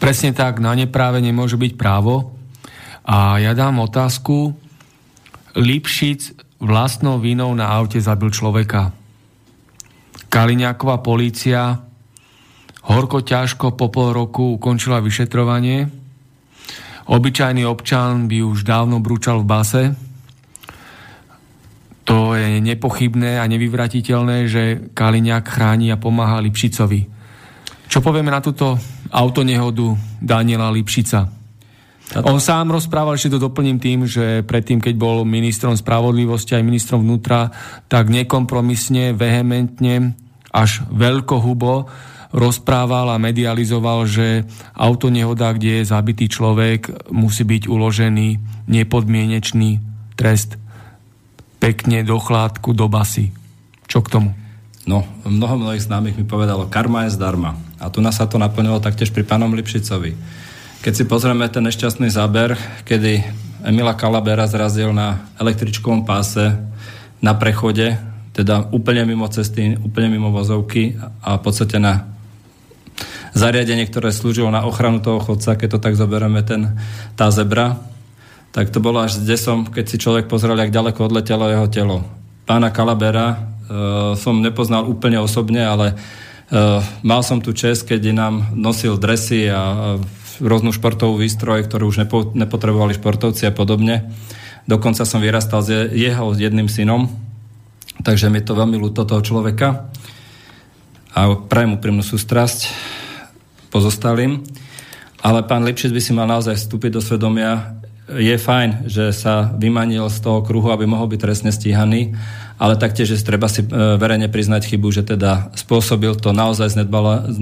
Presne 0.00 0.32
tak, 0.32 0.64
na 0.64 0.72
nepráve 0.72 1.20
nemôže 1.20 1.60
byť 1.60 1.76
právo. 1.76 2.32
A 3.04 3.36
ja 3.36 3.52
dám 3.52 3.84
otázku. 3.84 4.56
Lipšic 5.52 6.32
vlastnou 6.64 7.20
vinou 7.20 7.52
na 7.52 7.68
aute 7.68 8.00
zabil 8.00 8.32
človeka. 8.32 8.96
Kaliňáková 10.32 11.04
polícia 11.04 11.84
horko 12.88 13.20
ťažko 13.20 13.76
po 13.76 13.92
pol 13.92 14.16
roku 14.16 14.56
ukončila 14.56 15.04
vyšetrovanie. 15.04 15.97
Obyčajný 17.08 17.64
občan 17.64 18.28
by 18.28 18.44
už 18.44 18.68
dávno 18.68 19.00
brúčal 19.00 19.40
v 19.40 19.48
base. 19.48 19.82
To 22.04 22.36
je 22.36 22.60
nepochybné 22.60 23.40
a 23.40 23.48
nevyvratiteľné, 23.48 24.36
že 24.48 24.92
Kaliňák 24.92 25.44
chráni 25.44 25.88
a 25.88 25.96
pomáha 25.96 26.40
Lipšicovi. 26.44 27.00
Čo 27.88 28.04
povieme 28.04 28.28
na 28.28 28.44
túto 28.44 28.76
autonehodu 29.08 29.96
Daniela 30.20 30.68
Lipšica? 30.68 31.24
On 32.24 32.40
sám 32.40 32.72
rozprával, 32.72 33.16
ešte 33.16 33.36
to 33.36 33.44
doplním 33.48 33.76
tým, 33.76 34.08
že 34.08 34.40
predtým, 34.44 34.80
keď 34.80 34.94
bol 34.96 35.28
ministrom 35.28 35.76
spravodlivosti 35.76 36.56
aj 36.56 36.64
ministrom 36.64 37.04
vnútra, 37.04 37.52
tak 37.88 38.08
nekompromisne, 38.08 39.12
vehementne, 39.12 40.16
až 40.48 40.84
veľkohubo 40.88 41.88
rozprával 42.30 43.12
a 43.12 43.22
medializoval, 43.22 44.04
že 44.04 44.44
autonehoda, 44.76 45.54
kde 45.56 45.82
je 45.82 45.90
zabitý 45.90 46.28
človek, 46.28 47.10
musí 47.12 47.44
byť 47.44 47.68
uložený 47.68 48.28
nepodmienečný 48.68 49.80
trest 50.18 50.60
pekne 51.58 52.04
do 52.04 52.20
chládku, 52.20 52.76
do 52.76 52.86
basy. 52.86 53.32
Čo 53.88 54.04
k 54.04 54.12
tomu? 54.12 54.30
No, 54.88 55.04
mnoho 55.24 55.60
mnohých 55.60 55.84
známych 55.84 56.16
mi 56.16 56.24
povedalo, 56.24 56.68
karma 56.68 57.08
je 57.08 57.16
zdarma. 57.16 57.56
A 57.80 57.92
tu 57.92 58.00
nás 58.00 58.16
sa 58.16 58.28
to 58.28 58.40
naplnilo 58.40 58.80
taktiež 58.80 59.12
pri 59.12 59.24
pánom 59.24 59.52
Lipšicovi 59.52 60.16
keď 60.78 60.92
si 60.94 61.04
pozrieme 61.10 61.46
ten 61.50 61.66
nešťastný 61.66 62.06
záber, 62.06 62.54
kedy 62.86 63.26
Emila 63.66 63.98
Kalabera 63.98 64.46
zrazil 64.46 64.94
na 64.94 65.26
električkovom 65.42 66.06
páse 66.06 66.54
na 67.18 67.34
prechode, 67.34 67.98
teda 68.30 68.70
úplne 68.70 69.02
mimo 69.02 69.26
cesty, 69.26 69.74
úplne 69.74 70.14
mimo 70.14 70.30
vozovky 70.30 70.94
a 71.18 71.34
v 71.34 71.42
podstate 71.42 71.82
na 71.82 72.06
zariadenie, 73.36 73.86
ktoré 73.86 74.10
slúžilo 74.10 74.50
na 74.50 74.66
ochranu 74.66 74.98
toho 74.98 75.22
chodca, 75.22 75.54
keď 75.54 75.68
to 75.76 75.82
tak 75.82 75.94
zoberieme, 75.94 76.42
ten, 76.42 76.78
tá 77.14 77.30
zebra, 77.30 77.78
tak 78.50 78.72
to 78.72 78.80
bolo 78.80 79.04
až 79.04 79.20
s 79.20 79.22
desom, 79.22 79.68
keď 79.68 79.84
si 79.86 79.96
človek 80.00 80.26
pozrel, 80.26 80.56
jak 80.58 80.74
ďaleko 80.74 81.06
odletelo 81.06 81.46
jeho 81.46 81.68
telo. 81.68 81.96
Pána 82.48 82.72
Kalabera 82.72 83.28
e, 83.28 83.36
som 84.16 84.40
nepoznal 84.40 84.88
úplne 84.88 85.20
osobne, 85.20 85.62
ale 85.68 85.92
e, 85.92 85.94
mal 87.04 87.20
som 87.20 87.44
tu 87.44 87.52
čest, 87.52 87.84
keď 87.84 88.10
nám 88.16 88.34
nosil 88.56 88.96
dresy 88.96 89.46
a, 89.52 89.54
a 89.54 89.62
rôznu 90.40 90.70
športovú 90.72 91.18
výstroj, 91.20 91.66
ktorú 91.66 91.90
už 91.90 92.06
nepo, 92.06 92.30
nepotrebovali 92.32 92.96
športovci 92.96 93.50
a 93.50 93.52
podobne. 93.52 94.10
Dokonca 94.64 95.04
som 95.04 95.20
vyrastal 95.20 95.60
s 95.64 95.68
jeho 95.92 96.32
jedným 96.36 96.70
synom, 96.70 97.10
takže 98.00 98.30
mi 98.32 98.40
to 98.40 98.56
veľmi 98.56 98.78
ľúto 98.78 99.04
toho 99.04 99.20
človeka 99.20 99.90
a 101.18 101.34
prajem 101.34 101.74
úprimnú 101.74 102.06
sústrasť 102.06 102.70
pozostalým. 103.74 104.46
Ale 105.18 105.42
pán 105.42 105.66
Lipšic 105.66 105.90
by 105.90 106.00
si 106.02 106.12
mal 106.14 106.30
naozaj 106.30 106.54
vstúpiť 106.54 106.94
do 106.94 107.02
svedomia. 107.02 107.74
Je 108.06 108.38
fajn, 108.38 108.86
že 108.86 109.10
sa 109.10 109.50
vymanil 109.50 110.06
z 110.08 110.18
toho 110.22 110.46
kruhu, 110.46 110.70
aby 110.70 110.86
mohol 110.86 111.10
byť 111.10 111.18
trestne 111.18 111.50
stíhaný, 111.50 112.14
ale 112.56 112.78
taktiež 112.78 113.10
treba 113.26 113.50
si 113.50 113.66
e, 113.66 113.68
verejne 113.98 114.30
priznať 114.30 114.70
chybu, 114.70 114.88
že 114.94 115.02
teda 115.04 115.52
spôsobil 115.58 116.14
to 116.14 116.30
naozaj 116.30 116.70
z, 116.70 116.86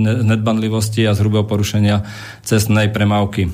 nedbanlivosti 0.00 1.04
a 1.04 1.14
z 1.14 1.20
hrubého 1.22 1.44
porušenia 1.44 2.08
cestnej 2.42 2.88
premávky. 2.88 3.52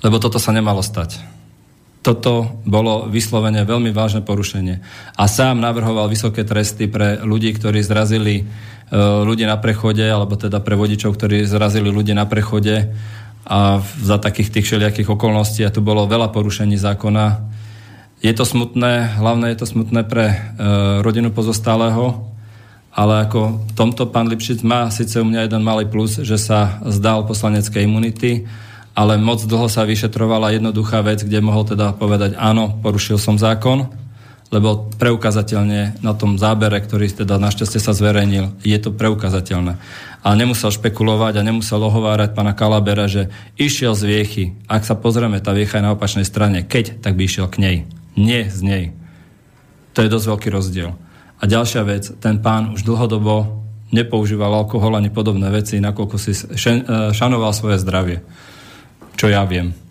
Lebo 0.00 0.16
toto 0.16 0.40
sa 0.40 0.50
nemalo 0.50 0.80
stať. 0.80 1.20
Toto 2.04 2.60
bolo 2.68 3.08
vyslovene 3.08 3.64
veľmi 3.64 3.88
vážne 3.94 4.20
porušenie. 4.20 4.84
A 5.16 5.24
sám 5.24 5.60
navrhoval 5.60 6.12
vysoké 6.12 6.44
tresty 6.44 6.84
pre 6.84 7.20
ľudí, 7.24 7.56
ktorí 7.56 7.80
zrazili 7.80 8.44
ľudí 9.24 9.48
na 9.48 9.56
prechode, 9.56 10.04
alebo 10.04 10.36
teda 10.36 10.60
pre 10.60 10.76
vodičov, 10.76 11.16
ktorí 11.16 11.48
zrazili 11.48 11.88
ľudí 11.88 12.12
na 12.12 12.28
prechode 12.28 12.92
a 13.44 13.80
za 14.00 14.16
takých 14.16 14.50
tých 14.58 14.66
všelijakých 14.68 15.12
okolností. 15.14 15.64
A 15.64 15.72
tu 15.72 15.84
bolo 15.84 16.08
veľa 16.08 16.32
porušení 16.32 16.76
zákona 16.80 17.54
je 18.24 18.32
to 18.32 18.48
smutné, 18.48 19.20
hlavne 19.20 19.52
je 19.52 19.58
to 19.60 19.68
smutné 19.68 20.08
pre 20.08 20.32
e, 20.32 20.36
rodinu 21.04 21.28
pozostalého, 21.28 22.24
ale 22.88 23.28
ako 23.28 23.68
tomto 23.76 24.08
pán 24.08 24.32
Lipšic 24.32 24.64
má 24.64 24.88
síce 24.88 25.20
u 25.20 25.28
mňa 25.28 25.44
jeden 25.44 25.60
malý 25.60 25.84
plus, 25.84 26.16
že 26.24 26.40
sa 26.40 26.80
zdal 26.88 27.28
poslaneckej 27.28 27.84
imunity, 27.84 28.48
ale 28.96 29.20
moc 29.20 29.44
dlho 29.44 29.68
sa 29.68 29.84
vyšetrovala 29.84 30.56
jednoduchá 30.56 31.04
vec, 31.04 31.20
kde 31.20 31.44
mohol 31.44 31.68
teda 31.68 31.92
povedať 31.92 32.32
áno, 32.40 32.80
porušil 32.80 33.20
som 33.20 33.36
zákon, 33.36 33.92
lebo 34.52 34.92
preukazateľne 35.00 36.04
na 36.04 36.12
tom 36.14 36.36
zábere, 36.36 36.78
ktorý 36.78 37.08
teda 37.10 37.40
našťastie 37.40 37.80
sa 37.80 37.96
zverejnil, 37.96 38.54
je 38.60 38.78
to 38.78 38.92
preukazateľné. 38.92 39.80
A 40.24 40.28
nemusel 40.32 40.72
špekulovať 40.72 41.40
a 41.40 41.46
nemusel 41.46 41.80
ohovárať 41.80 42.32
pána 42.32 42.56
Kalabera, 42.56 43.04
že 43.10 43.28
išiel 43.60 43.92
z 43.92 44.02
viechy. 44.08 44.44
Ak 44.70 44.88
sa 44.88 44.96
pozrieme, 44.96 45.40
tá 45.40 45.52
viecha 45.52 45.80
je 45.80 45.84
na 45.84 45.92
opačnej 45.92 46.24
strane. 46.24 46.64
Keď, 46.64 47.04
tak 47.04 47.12
by 47.18 47.22
išiel 47.28 47.46
k 47.50 47.60
nej. 47.60 47.76
Nie 48.16 48.48
z 48.48 48.60
nej. 48.64 48.84
To 49.94 50.00
je 50.00 50.12
dosť 50.12 50.26
veľký 50.32 50.48
rozdiel. 50.48 50.96
A 51.38 51.42
ďalšia 51.44 51.82
vec, 51.84 52.08
ten 52.24 52.40
pán 52.40 52.72
už 52.72 52.88
dlhodobo 52.88 53.64
nepoužíval 53.92 54.50
alkohol 54.64 54.96
ani 54.96 55.12
podobné 55.12 55.50
veci, 55.52 55.78
nakoľko 55.78 56.16
si 56.18 56.32
e, 56.32 56.40
šanoval 57.14 57.52
svoje 57.52 57.78
zdravie. 57.78 58.18
Čo 59.14 59.30
ja 59.30 59.46
viem. 59.46 59.83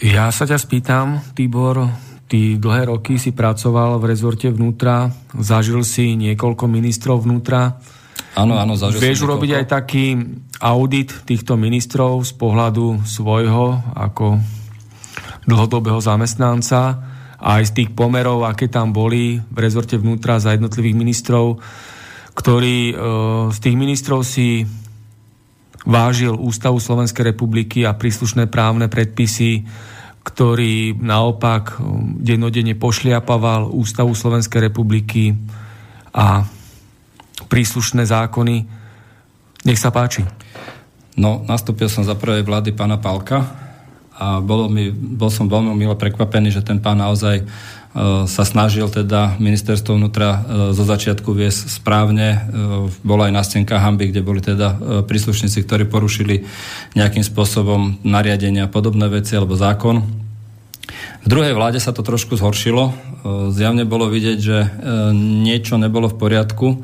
Ja 0.00 0.32
sa 0.32 0.48
ťa 0.48 0.56
spýtam, 0.56 1.20
Tibor, 1.36 1.92
ty 2.24 2.56
dlhé 2.56 2.88
roky 2.88 3.20
si 3.20 3.36
pracoval 3.36 4.00
v 4.00 4.08
rezorte 4.08 4.48
vnútra, 4.48 5.12
zažil 5.36 5.84
si 5.84 6.16
niekoľko 6.16 6.64
ministrov 6.72 7.28
vnútra. 7.28 7.76
Áno, 8.32 8.56
áno, 8.56 8.80
zažil 8.80 8.96
Vieš 8.96 9.28
urobiť 9.28 9.60
aj 9.60 9.66
taký 9.68 10.16
audit 10.56 11.12
týchto 11.28 11.60
ministrov 11.60 12.24
z 12.24 12.32
pohľadu 12.32 13.04
svojho, 13.04 13.76
ako 13.92 14.40
dlhodobého 15.44 16.00
zamestnanca 16.00 16.96
a 17.36 17.60
aj 17.60 17.68
z 17.68 17.84
tých 17.84 17.90
pomerov, 17.92 18.48
aké 18.48 18.72
tam 18.72 18.96
boli 18.96 19.36
v 19.36 19.58
rezorte 19.60 20.00
vnútra 20.00 20.40
za 20.40 20.56
jednotlivých 20.56 20.96
ministrov, 20.96 21.60
ktorý 22.32 22.78
e, 22.88 22.94
z 23.52 23.58
tých 23.60 23.76
ministrov 23.76 24.24
si 24.24 24.64
vážil 25.84 26.36
Ústavu 26.36 26.80
Slovenskej 26.80 27.32
republiky 27.32 27.88
a 27.88 27.96
príslušné 27.96 28.48
právne 28.52 28.88
predpisy, 28.88 29.64
ktorý 30.20 31.00
naopak 31.00 31.76
e, 31.76 31.88
dennodenne 32.20 32.76
pošliapaval 32.76 33.72
Ústavu 33.72 34.12
Slovenskej 34.12 34.68
republiky 34.68 35.32
a 36.12 36.44
príslušné 37.48 38.04
zákony. 38.04 38.56
Nech 39.64 39.80
sa 39.80 39.88
páči. 39.88 40.24
No, 41.16 41.44
nastúpil 41.44 41.88
som 41.88 42.04
za 42.04 42.16
prvej 42.16 42.44
vlády 42.44 42.76
pána 42.76 43.00
Palka, 43.00 43.70
a 44.20 44.36
bolo 44.44 44.68
mi, 44.68 44.92
bol 44.92 45.32
som 45.32 45.48
veľmi 45.48 45.72
milo 45.72 45.96
prekvapený, 45.96 46.52
že 46.52 46.60
ten 46.60 46.76
pán 46.76 47.00
naozaj 47.00 47.40
sa 48.26 48.46
snažil 48.46 48.86
teda 48.86 49.34
ministerstvo 49.42 49.98
vnútra 49.98 50.30
uh, 50.30 50.40
zo 50.70 50.86
začiatku 50.86 51.34
viesť 51.34 51.74
správne. 51.74 52.28
Uh, 52.30 52.38
bola 53.02 53.26
aj 53.26 53.34
nástenka 53.34 53.82
hamby, 53.82 54.14
kde 54.14 54.22
boli 54.22 54.38
teda 54.38 55.02
príslušníci, 55.06 55.66
ktorí 55.66 55.90
porušili 55.90 56.46
nejakým 56.94 57.26
spôsobom 57.26 57.98
nariadenia 58.06 58.70
podobné 58.70 59.10
veci 59.10 59.34
alebo 59.34 59.58
zákon. 59.58 60.06
V 61.20 61.26
druhej 61.28 61.52
vláde 61.52 61.82
sa 61.82 61.92
to 61.92 62.00
trošku 62.00 62.34
zhoršilo. 62.40 62.96
Zjavne 63.52 63.84
bolo 63.84 64.08
vidieť, 64.08 64.38
že 64.40 64.58
niečo 65.14 65.76
nebolo 65.76 66.08
v 66.08 66.16
poriadku. 66.16 66.80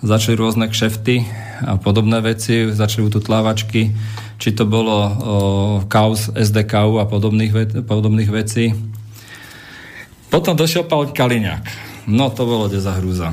Začali 0.00 0.34
rôzne 0.40 0.72
kšefty 0.72 1.22
a 1.62 1.76
podobné 1.76 2.18
veci, 2.24 2.72
začali 2.72 3.04
ututlávačky 3.04 3.92
či 4.38 4.52
to 4.52 4.66
bolo 4.66 4.96
o, 4.98 5.10
kaus 5.86 6.30
SDKU 6.34 6.98
a 6.98 7.06
podobných, 7.06 7.86
podobných 7.86 8.30
vecí. 8.30 8.74
Potom 10.28 10.54
došiel 10.56 10.84
pán 10.84 11.10
Kaliňák. 11.10 11.64
No 12.10 12.28
to 12.28 12.44
bolo 12.44 12.68
dezahrúza. 12.68 13.32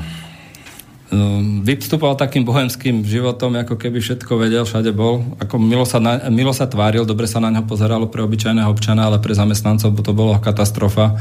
Um, 1.12 1.60
vystupoval 1.60 2.16
takým 2.16 2.40
bohemským 2.40 3.04
životom, 3.04 3.52
ako 3.60 3.76
keby 3.76 4.00
všetko 4.00 4.32
vedel, 4.40 4.64
všade 4.64 4.96
bol. 4.96 5.20
Ako 5.36 5.60
milo 5.60 5.84
sa, 5.84 6.00
na, 6.00 6.32
milo 6.32 6.56
sa 6.56 6.64
tváril, 6.64 7.04
dobre 7.04 7.28
sa 7.28 7.36
na 7.36 7.52
neho 7.52 7.68
pozeralo 7.68 8.08
pre 8.08 8.24
obyčajného 8.24 8.72
občana, 8.72 9.12
ale 9.12 9.20
pre 9.20 9.36
zamestnancov 9.36 9.92
to 10.00 10.12
bolo 10.16 10.40
katastrofa 10.40 11.12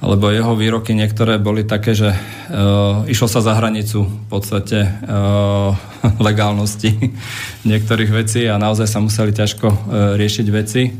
lebo 0.00 0.32
jeho 0.32 0.56
výroky 0.56 0.96
niektoré 0.96 1.36
boli 1.36 1.60
také, 1.60 1.92
že 1.92 2.16
uh, 2.16 3.04
išlo 3.04 3.28
sa 3.28 3.44
za 3.44 3.52
hranicu 3.52 4.08
v 4.08 4.26
podstate 4.32 4.88
uh, 4.88 5.76
legálnosti 6.26 7.12
niektorých 7.70 8.10
vecí 8.10 8.48
a 8.48 8.56
naozaj 8.56 8.88
sa 8.88 9.04
museli 9.04 9.36
ťažko 9.36 9.68
uh, 9.68 9.76
riešiť 10.16 10.46
veci. 10.48 10.96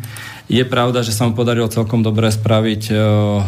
Je 0.51 0.64
pravda, 0.68 1.01
že 1.01 1.16
sa 1.16 1.24
mu 1.24 1.32
podarilo 1.32 1.72
celkom 1.72 2.05
dobre 2.05 2.28
spraviť 2.28 2.82
uh, 2.93 2.98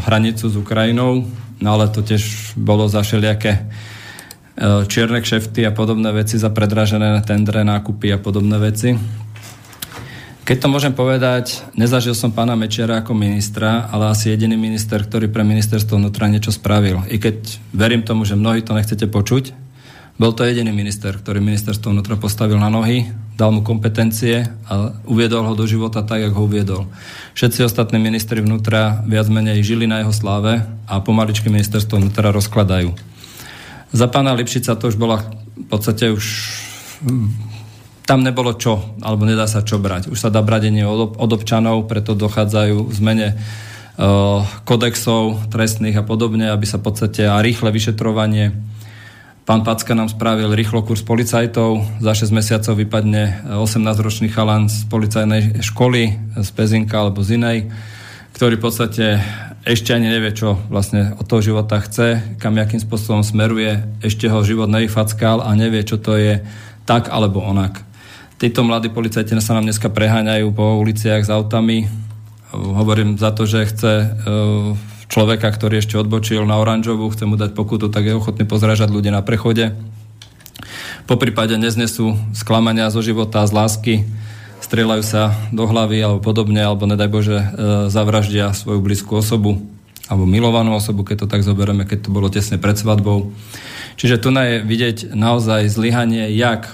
hranicu 0.09 0.49
s 0.49 0.57
Ukrajinou, 0.57 1.29
no 1.61 1.69
ale 1.69 1.93
to 1.93 2.01
tiež 2.01 2.57
bolo 2.57 2.89
za 2.89 3.05
všelijaké 3.05 3.53
uh, 3.61 4.89
čierne 4.89 5.21
kšefty 5.21 5.69
a 5.69 5.73
podobné 5.77 6.17
veci, 6.17 6.41
za 6.41 6.49
predražené 6.49 7.21
tendre, 7.29 7.61
nákupy 7.61 8.09
a 8.09 8.19
podobné 8.19 8.57
veci. 8.57 8.97
Keď 10.53 10.69
to 10.69 10.69
môžem 10.69 10.93
povedať, 10.93 11.65
nezažil 11.81 12.13
som 12.13 12.29
pána 12.29 12.53
Mečera 12.53 13.01
ako 13.01 13.17
ministra, 13.17 13.89
ale 13.89 14.13
asi 14.13 14.29
jediný 14.29 14.61
minister, 14.61 15.01
ktorý 15.01 15.33
pre 15.33 15.49
ministerstvo 15.49 15.97
vnútra 15.97 16.29
niečo 16.29 16.53
spravil. 16.53 17.01
I 17.09 17.17
keď 17.17 17.57
verím 17.73 18.05
tomu, 18.05 18.29
že 18.29 18.37
mnohí 18.37 18.61
to 18.61 18.77
nechcete 18.77 19.09
počuť, 19.09 19.57
bol 20.21 20.37
to 20.37 20.45
jediný 20.45 20.69
minister, 20.69 21.17
ktorý 21.17 21.41
ministerstvo 21.41 21.97
vnútra 21.97 22.21
postavil 22.21 22.61
na 22.61 22.69
nohy, 22.69 23.09
dal 23.33 23.49
mu 23.49 23.65
kompetencie 23.65 24.45
a 24.69 24.93
uviedol 25.09 25.49
ho 25.49 25.57
do 25.57 25.65
života 25.65 26.05
tak, 26.05 26.21
ako 26.21 26.37
ho 26.37 26.45
uviedol. 26.45 26.85
Všetci 27.33 27.65
ostatní 27.65 27.97
ministri 27.97 28.45
vnútra 28.45 29.01
viac 29.09 29.33
menej 29.33 29.65
žili 29.65 29.89
na 29.89 30.05
jeho 30.05 30.13
sláve 30.13 30.69
a 30.85 31.01
pomaličky 31.01 31.49
ministerstvo 31.49 31.97
vnútra 31.97 32.29
rozkladajú. 32.29 32.93
Za 33.97 34.05
pána 34.05 34.37
Lipšica 34.37 34.77
to 34.77 34.93
už 34.93 35.01
bola 35.01 35.25
v 35.57 35.65
podstate 35.73 36.13
už 36.13 36.25
tam 38.03 38.27
nebolo 38.27 38.55
čo, 38.59 38.99
alebo 39.01 39.23
nedá 39.23 39.47
sa 39.47 39.63
čo 39.63 39.79
brať. 39.79 40.11
Už 40.11 40.19
sa 40.19 40.31
dá 40.31 40.43
bradenie 40.43 40.83
od, 40.83 41.15
od 41.15 41.31
občanov, 41.31 41.87
preto 41.87 42.19
dochádzajú 42.19 42.91
v 42.91 42.95
zmene 42.95 43.29
uh, 43.35 44.43
kodexov 44.67 45.49
trestných 45.55 46.03
a 46.03 46.07
podobne, 46.07 46.51
aby 46.51 46.67
sa 46.67 46.83
v 46.83 46.91
podstate 46.91 47.31
a 47.31 47.39
rýchle 47.39 47.71
vyšetrovanie. 47.71 48.53
Pán 49.43 49.67
Packa 49.67 49.99
nám 49.99 50.07
spravil 50.07 50.55
rýchlo 50.55 50.87
kurz 50.87 51.03
policajtov. 51.03 51.99
Za 51.99 52.15
6 52.15 52.31
mesiacov 52.31 52.79
vypadne 52.79 53.43
18-ročný 53.59 54.31
chalan 54.31 54.71
z 54.71 54.87
policajnej 54.87 55.59
školy, 55.59 56.15
z 56.39 56.49
Pezinka 56.55 57.03
alebo 57.03 57.27
z 57.27 57.43
inej, 57.43 57.59
ktorý 58.39 58.55
v 58.59 58.63
podstate 58.63 59.07
ešte 59.67 59.95
ani 59.95 60.11
nevie, 60.11 60.31
čo 60.35 60.59
vlastne 60.71 61.15
od 61.19 61.27
toho 61.27 61.43
života 61.43 61.79
chce, 61.83 62.39
kam 62.39 62.55
jakým 62.55 62.83
spôsobom 62.83 63.27
smeruje, 63.27 63.83
ešte 64.03 64.31
ho 64.31 64.47
život 64.47 64.71
nevyfackal 64.71 65.43
a 65.43 65.51
nevie, 65.59 65.83
čo 65.87 65.99
to 65.99 66.15
je 66.19 66.43
tak 66.87 67.11
alebo 67.11 67.43
onak. 67.43 67.92
Títo 68.43 68.67
mladí 68.67 68.91
policajti 68.91 69.39
sa 69.39 69.55
nám 69.55 69.71
dneska 69.71 69.87
preháňajú 69.87 70.51
po 70.51 70.75
uliciach 70.83 71.23
s 71.23 71.31
autami. 71.31 71.87
Hovorím 72.51 73.15
za 73.15 73.31
to, 73.31 73.47
že 73.47 73.71
chce 73.71 73.93
e, 74.03 74.07
človeka, 75.07 75.47
ktorý 75.47 75.79
ešte 75.79 75.95
odbočil 75.95 76.43
na 76.43 76.59
oranžovú, 76.59 77.07
chce 77.15 77.23
mu 77.23 77.39
dať 77.39 77.55
pokutu, 77.55 77.87
tak 77.87 78.03
je 78.03 78.19
ochotný 78.19 78.43
pozražať 78.43 78.91
ľudia 78.91 79.15
na 79.15 79.23
prechode. 79.23 79.79
Po 81.07 81.15
prípade 81.15 81.55
neznesú 81.55 82.19
sklamania 82.35 82.91
zo 82.91 82.99
života, 82.99 83.47
z 83.47 83.55
lásky, 83.55 83.95
strieľajú 84.59 85.05
sa 85.07 85.39
do 85.55 85.63
hlavy 85.63 86.03
alebo 86.03 86.19
podobne, 86.19 86.67
alebo 86.67 86.83
nedaj 86.91 87.15
Bože, 87.15 87.39
e, 87.39 87.47
zavraždia 87.95 88.51
svoju 88.59 88.83
blízku 88.83 89.23
osobu 89.23 89.63
alebo 90.11 90.27
milovanú 90.27 90.75
osobu, 90.75 91.07
keď 91.07 91.25
to 91.25 91.31
tak 91.31 91.47
zoberieme, 91.47 91.87
keď 91.87 92.11
to 92.11 92.11
bolo 92.11 92.27
tesne 92.27 92.59
pred 92.59 92.75
svadbou. 92.75 93.31
Čiže 93.97 94.21
tu 94.21 94.29
je 94.33 94.65
vidieť 94.65 95.13
naozaj 95.13 95.69
zlyhanie 95.69 96.33
jak 96.33 96.67
e, 96.67 96.73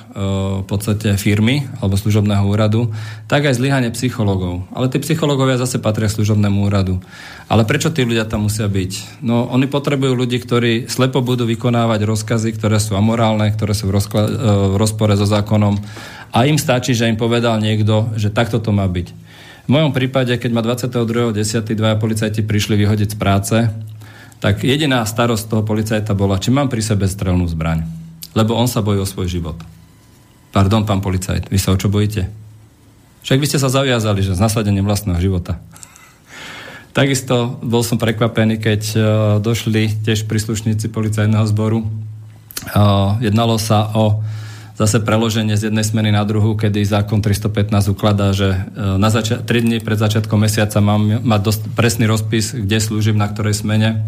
v 0.62 0.65
podstate 0.65 1.19
firmy 1.19 1.66
alebo 1.82 1.99
služobného 1.99 2.45
úradu, 2.47 2.95
tak 3.27 3.45
aj 3.47 3.59
zlyhanie 3.59 3.90
psychologov. 3.93 4.65
Ale 4.73 4.89
tí 4.89 5.03
psychológovia 5.03 5.59
zase 5.61 5.82
patria 5.82 6.07
služobnému 6.09 6.66
úradu. 6.66 7.03
Ale 7.49 7.65
prečo 7.65 7.90
tí 7.90 8.05
ľudia 8.05 8.28
tam 8.28 8.47
musia 8.47 8.69
byť? 8.69 9.23
No, 9.24 9.49
oni 9.49 9.66
potrebujú 9.66 10.12
ľudí, 10.15 10.39
ktorí 10.39 10.86
slepo 10.86 11.24
budú 11.24 11.49
vykonávať 11.49 12.05
rozkazy, 12.05 12.55
ktoré 12.55 12.77
sú 12.78 12.95
amorálne, 12.95 13.49
ktoré 13.53 13.73
sú 13.73 13.89
v, 13.89 13.99
rozkla- 13.99 14.28
e, 14.28 14.49
v 14.73 14.74
rozpore 14.77 15.16
so 15.16 15.27
zákonom 15.27 15.81
a 16.32 16.45
im 16.45 16.61
stačí, 16.61 16.93
že 16.93 17.09
im 17.09 17.16
povedal 17.16 17.57
niekto, 17.61 18.12
že 18.20 18.28
takto 18.28 18.61
to 18.61 18.69
má 18.69 18.85
byť. 18.85 19.09
V 19.69 19.77
mojom 19.77 19.93
prípade, 19.93 20.32
keď 20.40 20.51
ma 20.53 20.65
22.10. 20.65 21.77
dvaja 21.77 21.97
policajti 22.01 22.40
prišli 22.40 22.81
vyhodiť 22.81 23.09
z 23.12 23.16
práce, 23.20 23.57
tak 24.39 24.62
jediná 24.62 25.02
starosť 25.02 25.51
toho 25.51 25.62
policajta 25.66 26.15
bola, 26.15 26.39
či 26.39 26.55
mám 26.55 26.70
pri 26.70 26.82
sebe 26.82 27.10
strelnú 27.10 27.47
zbraň. 27.51 27.82
Lebo 28.39 28.55
on 28.55 28.70
sa 28.70 28.82
bojí 28.85 29.02
o 29.02 29.09
svoj 29.09 29.27
život. 29.27 29.59
Pardon, 30.55 30.86
pán 30.86 31.02
policajt, 31.02 31.51
vy 31.51 31.59
sa 31.59 31.74
o 31.74 31.81
čo 31.81 31.90
bojíte? 31.90 32.31
Však 33.27 33.39
by 33.43 33.47
ste 33.51 33.59
sa 33.60 33.69
zaviazali, 33.69 34.23
že 34.23 34.39
s 34.39 34.40
nasadením 34.40 34.86
vlastného 34.86 35.19
života. 35.19 35.59
Takisto 36.97 37.60
bol 37.62 37.85
som 37.85 38.01
prekvapený, 38.01 38.59
keď 38.59 38.82
uh, 38.94 39.02
došli 39.39 40.02
tiež 40.02 40.27
príslušníci 40.27 40.89
policajného 40.90 41.47
zboru. 41.47 41.85
Uh, 42.74 43.20
jednalo 43.23 43.59
sa 43.60 43.90
o 43.94 44.23
zase 44.78 45.02
preloženie 45.02 45.59
z 45.59 45.68
jednej 45.68 45.82
smeny 45.82 46.14
na 46.14 46.22
druhú, 46.22 46.55
kedy 46.55 46.86
zákon 46.86 47.18
315 47.18 47.90
ukladá, 47.90 48.30
že 48.30 48.55
uh, 48.55 48.94
na 48.94 49.10
zača- 49.10 49.42
3 49.42 49.66
dní 49.66 49.78
pred 49.82 49.98
začiatkom 49.98 50.38
mesiaca 50.38 50.78
mám 50.78 51.18
mať 51.26 51.40
dosť 51.42 51.62
presný 51.74 52.06
rozpis, 52.06 52.55
kde 52.55 52.78
slúžim, 52.78 53.18
na 53.18 53.26
ktorej 53.26 53.59
smene 53.59 54.06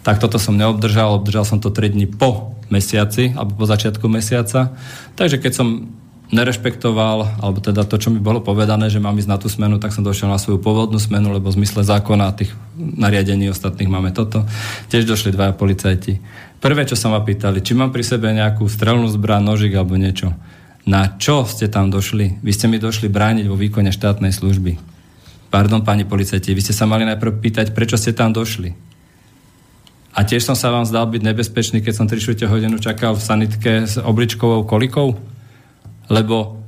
tak 0.00 0.16
toto 0.16 0.40
som 0.40 0.56
neobdržal, 0.56 1.20
obdržal 1.20 1.44
som 1.44 1.60
to 1.60 1.68
3 1.68 1.92
dní 1.92 2.08
po 2.08 2.56
mesiaci, 2.72 3.36
alebo 3.36 3.64
po 3.64 3.66
začiatku 3.68 4.08
mesiaca. 4.08 4.72
Takže 5.18 5.36
keď 5.36 5.52
som 5.52 5.92
nerešpektoval, 6.30 7.42
alebo 7.42 7.58
teda 7.58 7.82
to, 7.82 7.98
čo 7.98 8.14
mi 8.14 8.22
bolo 8.22 8.38
povedané, 8.38 8.86
že 8.86 9.02
mám 9.02 9.18
ísť 9.18 9.30
na 9.30 9.38
tú 9.38 9.50
smenu, 9.50 9.82
tak 9.82 9.90
som 9.90 10.06
došiel 10.06 10.30
na 10.30 10.38
svoju 10.38 10.62
pôvodnú 10.62 11.02
smenu, 11.02 11.34
lebo 11.34 11.50
v 11.50 11.58
zmysle 11.58 11.82
zákona 11.82 12.30
tých 12.38 12.54
nariadení 12.78 13.50
ostatných 13.50 13.90
máme 13.90 14.14
toto. 14.14 14.46
Tiež 14.88 15.10
došli 15.10 15.34
dvaja 15.34 15.58
policajti. 15.58 16.22
Prvé, 16.62 16.86
čo 16.86 16.94
sa 16.94 17.10
ma 17.10 17.18
pýtali, 17.18 17.58
či 17.66 17.74
mám 17.74 17.90
pri 17.90 18.06
sebe 18.06 18.30
nejakú 18.30 18.62
strelnú 18.70 19.10
zbraň, 19.10 19.42
nožik 19.42 19.74
alebo 19.74 19.98
niečo. 19.98 20.30
Na 20.86 21.18
čo 21.18 21.42
ste 21.44 21.66
tam 21.66 21.90
došli? 21.90 22.38
Vy 22.40 22.50
ste 22.54 22.70
mi 22.70 22.78
došli 22.78 23.10
brániť 23.10 23.50
vo 23.50 23.58
výkone 23.58 23.90
štátnej 23.90 24.30
služby. 24.30 24.78
Pardon, 25.50 25.82
pani 25.82 26.06
policajti, 26.06 26.54
vy 26.54 26.62
ste 26.62 26.70
sa 26.70 26.86
mali 26.86 27.02
najprv 27.10 27.42
pýtať, 27.42 27.66
prečo 27.74 27.98
ste 27.98 28.14
tam 28.14 28.30
došli. 28.30 28.70
A 30.14 30.22
tiež 30.22 30.46
som 30.46 30.54
sa 30.54 30.70
vám 30.70 30.86
zdal 30.86 31.10
byť 31.10 31.22
nebezpečný, 31.26 31.82
keď 31.82 31.94
som 31.94 32.06
3 32.06 32.22
hodinu 32.46 32.78
čakal 32.78 33.18
v 33.18 33.22
sanitke 33.22 33.72
s 33.86 33.98
obličkovou 33.98 34.62
kolikou, 34.62 35.18
lebo 36.10 36.58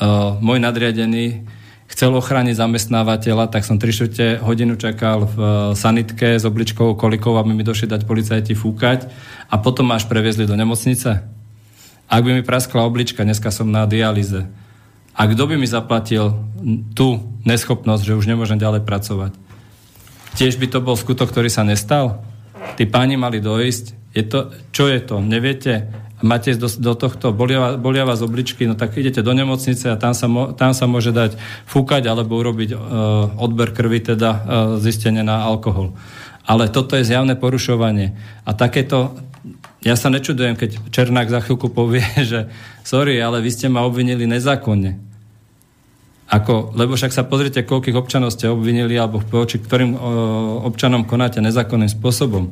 uh, 0.00 0.40
môj 0.40 0.58
nadriadený 0.58 1.44
chcel 1.86 2.10
ochrániť 2.16 2.58
zamestnávateľa, 2.58 3.52
tak 3.52 3.62
som 3.62 3.78
3 3.78 4.42
hodinu 4.42 4.74
čakal 4.74 5.28
v 5.28 5.36
uh, 5.38 5.48
sanitke 5.76 6.40
s 6.40 6.42
obličkovou 6.48 6.98
kolikou, 6.98 7.36
aby 7.38 7.54
mi 7.54 7.62
došli 7.62 7.86
dať 7.86 8.08
policajti 8.08 8.56
fúkať 8.56 9.06
a 9.52 9.60
potom 9.60 9.92
ma 9.92 10.00
až 10.00 10.08
previezli 10.08 10.48
do 10.48 10.56
nemocnice. 10.58 11.22
Ak 12.06 12.22
by 12.24 12.30
mi 12.34 12.42
praskla 12.42 12.82
oblička, 12.88 13.22
dneska 13.22 13.52
som 13.52 13.68
na 13.68 13.84
dialýze. 13.84 14.48
A 15.16 15.22
kto 15.28 15.44
by 15.48 15.54
mi 15.60 15.68
zaplatil 15.68 16.32
tú 16.96 17.22
neschopnosť, 17.46 18.02
že 18.02 18.16
už 18.18 18.26
nemôžem 18.26 18.58
ďalej 18.58 18.82
pracovať? 18.82 19.32
Tiež 20.36 20.58
by 20.60 20.66
to 20.68 20.84
bol 20.84 20.96
skutok, 20.98 21.32
ktorý 21.32 21.48
sa 21.48 21.64
nestal? 21.64 22.20
tí 22.74 22.84
páni 22.84 23.14
mali 23.14 23.38
dojsť. 23.38 24.16
Je 24.16 24.22
to, 24.24 24.50
čo 24.72 24.88
je 24.90 25.00
to? 25.04 25.20
Neviete? 25.22 25.86
Máte 26.24 26.56
do, 26.56 26.64
do 26.64 26.92
tohto, 26.96 27.28
bolia, 27.28 27.76
bolia 27.76 28.08
vás 28.08 28.24
obličky, 28.24 28.64
no 28.64 28.72
tak 28.72 28.96
idete 28.96 29.20
do 29.20 29.36
nemocnice 29.36 29.92
a 29.92 30.00
tam 30.00 30.16
sa, 30.16 30.24
mo, 30.24 30.56
tam 30.56 30.72
sa 30.72 30.88
môže 30.88 31.12
dať 31.12 31.36
fúkať 31.68 32.08
alebo 32.08 32.40
urobiť 32.40 32.72
uh, 32.72 32.80
odber 33.36 33.68
krvi, 33.76 34.00
teda 34.00 34.30
uh, 34.32 34.40
zistenie 34.80 35.20
na 35.20 35.44
alkohol. 35.44 35.92
Ale 36.48 36.72
toto 36.72 36.96
je 36.96 37.04
zjavné 37.04 37.36
porušovanie. 37.36 38.16
A 38.48 38.56
takéto, 38.56 39.12
ja 39.84 39.92
sa 39.92 40.08
nečudujem, 40.08 40.56
keď 40.56 40.88
Černák 40.88 41.28
za 41.28 41.44
chvíľku 41.44 41.68
povie, 41.68 42.00
že 42.32 42.48
sorry, 42.80 43.20
ale 43.20 43.44
vy 43.44 43.52
ste 43.52 43.68
ma 43.68 43.84
obvinili 43.84 44.24
nezákonne. 44.24 45.04
Ako, 46.26 46.74
lebo 46.74 46.98
však 46.98 47.14
sa 47.14 47.22
pozrite, 47.22 47.62
koľkých 47.62 47.94
občanov 47.94 48.34
ste 48.34 48.50
obvinili 48.50 48.98
alebo 48.98 49.22
voči 49.22 49.62
ktorým 49.62 49.94
o, 49.94 50.00
občanom 50.66 51.06
konáte 51.06 51.38
nezákonným 51.38 51.86
spôsobom. 51.86 52.50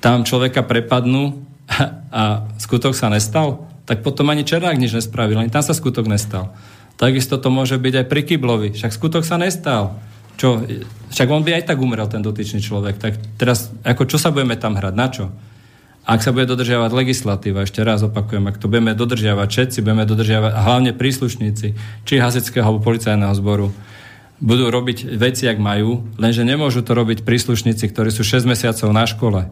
Tam 0.00 0.24
človeka 0.24 0.64
prepadnú 0.64 1.44
a, 1.68 2.48
skutok 2.60 2.92
sa 2.96 3.08
nestal, 3.08 3.68
tak 3.84 4.00
potom 4.00 4.28
ani 4.32 4.44
Černák 4.44 4.80
nič 4.80 4.96
nespravil, 4.96 5.40
ani 5.40 5.52
tam 5.52 5.64
sa 5.64 5.76
skutok 5.76 6.08
nestal. 6.08 6.56
Takisto 6.94 7.36
to 7.36 7.50
môže 7.50 7.76
byť 7.76 8.04
aj 8.04 8.06
pri 8.06 8.22
Kyblovi, 8.22 8.68
však 8.76 8.94
skutok 8.94 9.26
sa 9.26 9.36
nestal. 9.36 9.98
Čo, 10.34 10.66
však 11.14 11.28
on 11.30 11.46
by 11.46 11.62
aj 11.62 11.70
tak 11.70 11.78
umrel, 11.78 12.10
ten 12.10 12.22
dotyčný 12.22 12.58
človek. 12.58 12.98
Tak 12.98 13.38
teraz, 13.38 13.70
ako 13.86 14.06
čo 14.06 14.18
sa 14.18 14.34
budeme 14.34 14.58
tam 14.58 14.74
hrať, 14.74 14.94
na 14.94 15.08
čo? 15.10 15.30
ak 16.04 16.20
sa 16.20 16.36
bude 16.36 16.44
dodržiavať 16.44 16.90
legislatíva, 16.92 17.64
ešte 17.64 17.80
raz 17.80 18.04
opakujem, 18.04 18.44
ak 18.44 18.60
to 18.60 18.68
budeme 18.68 18.92
dodržiavať 18.92 19.48
všetci, 19.48 19.78
budeme 19.80 20.04
dodržiavať, 20.04 20.52
hlavne 20.52 20.92
príslušníci, 20.92 21.66
či 22.04 22.14
hasického 22.20 22.60
alebo 22.60 22.84
policajného 22.84 23.32
zboru, 23.40 23.72
budú 24.36 24.68
robiť 24.68 25.16
veci, 25.16 25.48
ak 25.48 25.56
majú, 25.56 26.04
lenže 26.20 26.44
nemôžu 26.44 26.84
to 26.84 26.92
robiť 26.92 27.24
príslušníci, 27.24 27.88
ktorí 27.88 28.12
sú 28.12 28.20
6 28.20 28.44
mesiacov 28.44 28.92
na 28.92 29.08
škole. 29.08 29.48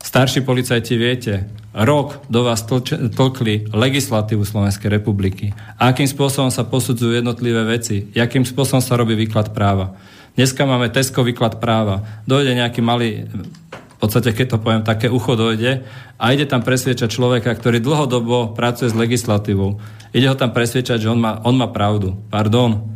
Starší 0.00 0.40
policajti 0.48 0.96
viete, 0.96 1.44
rok 1.76 2.24
do 2.32 2.40
vás 2.40 2.64
tlč- 2.64 2.96
tlkli 3.12 3.68
legislatívu 3.68 4.48
Slovenskej 4.48 4.88
republiky. 4.88 5.52
Akým 5.76 6.08
spôsobom 6.08 6.48
sa 6.48 6.64
posudzujú 6.64 7.20
jednotlivé 7.20 7.68
veci, 7.68 8.08
akým 8.16 8.48
spôsobom 8.48 8.80
sa 8.80 8.96
robí 8.96 9.12
výklad 9.12 9.52
práva. 9.52 9.92
Dneska 10.40 10.64
máme 10.64 10.88
Tesko 10.88 11.20
výklad 11.20 11.60
práva. 11.60 12.24
Dojde 12.24 12.56
nejaký 12.56 12.80
malý 12.80 13.28
v 13.28 13.96
podstate, 14.00 14.32
keď 14.32 14.56
to 14.56 14.62
poviem, 14.64 14.80
také 14.80 15.12
ucho 15.12 15.36
dojde 15.36 15.84
a 16.16 16.24
ide 16.32 16.48
tam 16.48 16.64
presviečať 16.64 17.12
človeka, 17.12 17.52
ktorý 17.52 17.84
dlhodobo 17.84 18.56
pracuje 18.56 18.88
s 18.88 18.96
legislatívou. 18.96 19.76
Ide 20.16 20.32
ho 20.32 20.36
tam 20.40 20.56
presviečať, 20.56 21.04
že 21.04 21.12
on 21.12 21.20
má, 21.20 21.44
on 21.44 21.60
má 21.60 21.68
pravdu. 21.68 22.16
Pardon. 22.32 22.88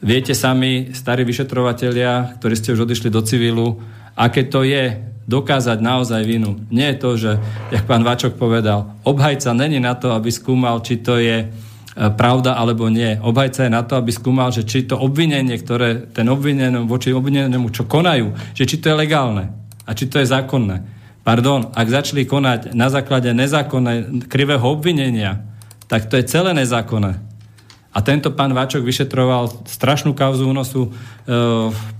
Viete 0.00 0.32
sami, 0.32 0.96
starí 0.96 1.28
vyšetrovatelia, 1.28 2.40
ktorí 2.40 2.56
ste 2.56 2.72
už 2.72 2.88
odišli 2.88 3.12
do 3.12 3.20
civilu, 3.20 3.84
aké 4.16 4.48
to 4.48 4.64
je 4.64 5.11
dokázať 5.26 5.78
naozaj 5.78 6.22
vinu. 6.26 6.58
Nie 6.70 6.94
je 6.94 7.00
to, 7.00 7.10
že, 7.14 7.32
jak 7.70 7.84
pán 7.86 8.02
Vačok 8.02 8.34
povedal, 8.34 8.94
obhajca 9.06 9.54
není 9.54 9.78
na 9.78 9.94
to, 9.94 10.10
aby 10.14 10.30
skúmal, 10.30 10.82
či 10.82 10.98
to 10.98 11.18
je 11.18 11.46
pravda 11.92 12.56
alebo 12.56 12.88
nie. 12.88 13.20
Obhajca 13.20 13.68
je 13.68 13.72
na 13.72 13.84
to, 13.84 14.00
aby 14.00 14.10
skúmal, 14.10 14.48
že 14.48 14.64
či 14.64 14.88
to 14.88 14.96
obvinenie, 14.96 15.52
ktoré 15.60 16.08
ten 16.08 16.24
obvinený 16.32 16.88
voči 16.88 17.12
obvinenému, 17.12 17.68
čo 17.68 17.84
konajú, 17.84 18.32
že 18.56 18.64
či 18.64 18.80
to 18.80 18.92
je 18.92 18.96
legálne 18.96 19.52
a 19.84 19.90
či 19.92 20.08
to 20.08 20.16
je 20.16 20.26
zákonné. 20.26 20.82
Pardon, 21.22 21.70
ak 21.70 21.86
začali 21.86 22.26
konať 22.26 22.74
na 22.74 22.90
základe 22.90 23.30
nezákonné 23.30 24.26
krivého 24.26 24.64
obvinenia, 24.64 25.44
tak 25.86 26.08
to 26.08 26.18
je 26.18 26.26
celé 26.26 26.50
nezákonné. 26.56 27.20
A 27.92 27.98
tento 28.00 28.32
pán 28.32 28.56
Váčok 28.56 28.80
vyšetroval 28.82 29.68
strašnú 29.68 30.16
kauzu 30.16 30.48
únosu 30.48 30.88
e, 30.88 30.90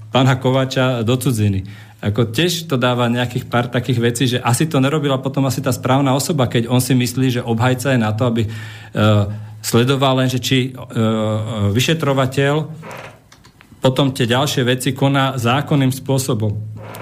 pána 0.08 0.40
Kovača 0.40 1.04
do 1.04 1.20
cudziny. 1.20 1.68
Ako 2.02 2.34
tiež 2.34 2.66
to 2.66 2.74
dáva 2.74 3.06
nejakých 3.06 3.46
pár 3.46 3.70
takých 3.70 3.98
vecí, 4.02 4.24
že 4.26 4.42
asi 4.42 4.66
to 4.66 4.82
nerobila 4.82 5.22
potom 5.22 5.46
asi 5.46 5.62
tá 5.62 5.70
správna 5.70 6.18
osoba, 6.18 6.50
keď 6.50 6.66
on 6.66 6.82
si 6.82 6.98
myslí, 6.98 7.38
že 7.38 7.46
obhajca 7.46 7.94
je 7.94 8.00
na 8.02 8.10
to, 8.10 8.26
aby 8.26 8.42
e, 8.42 8.50
sledoval 9.62 10.18
len, 10.18 10.26
že 10.26 10.42
či 10.42 10.74
e, 10.74 10.90
vyšetrovateľ 11.70 12.54
potom 13.78 14.10
tie 14.10 14.26
ďalšie 14.26 14.66
veci 14.66 14.90
koná 14.90 15.38
zákonným 15.38 15.94
spôsobom. 15.94 16.50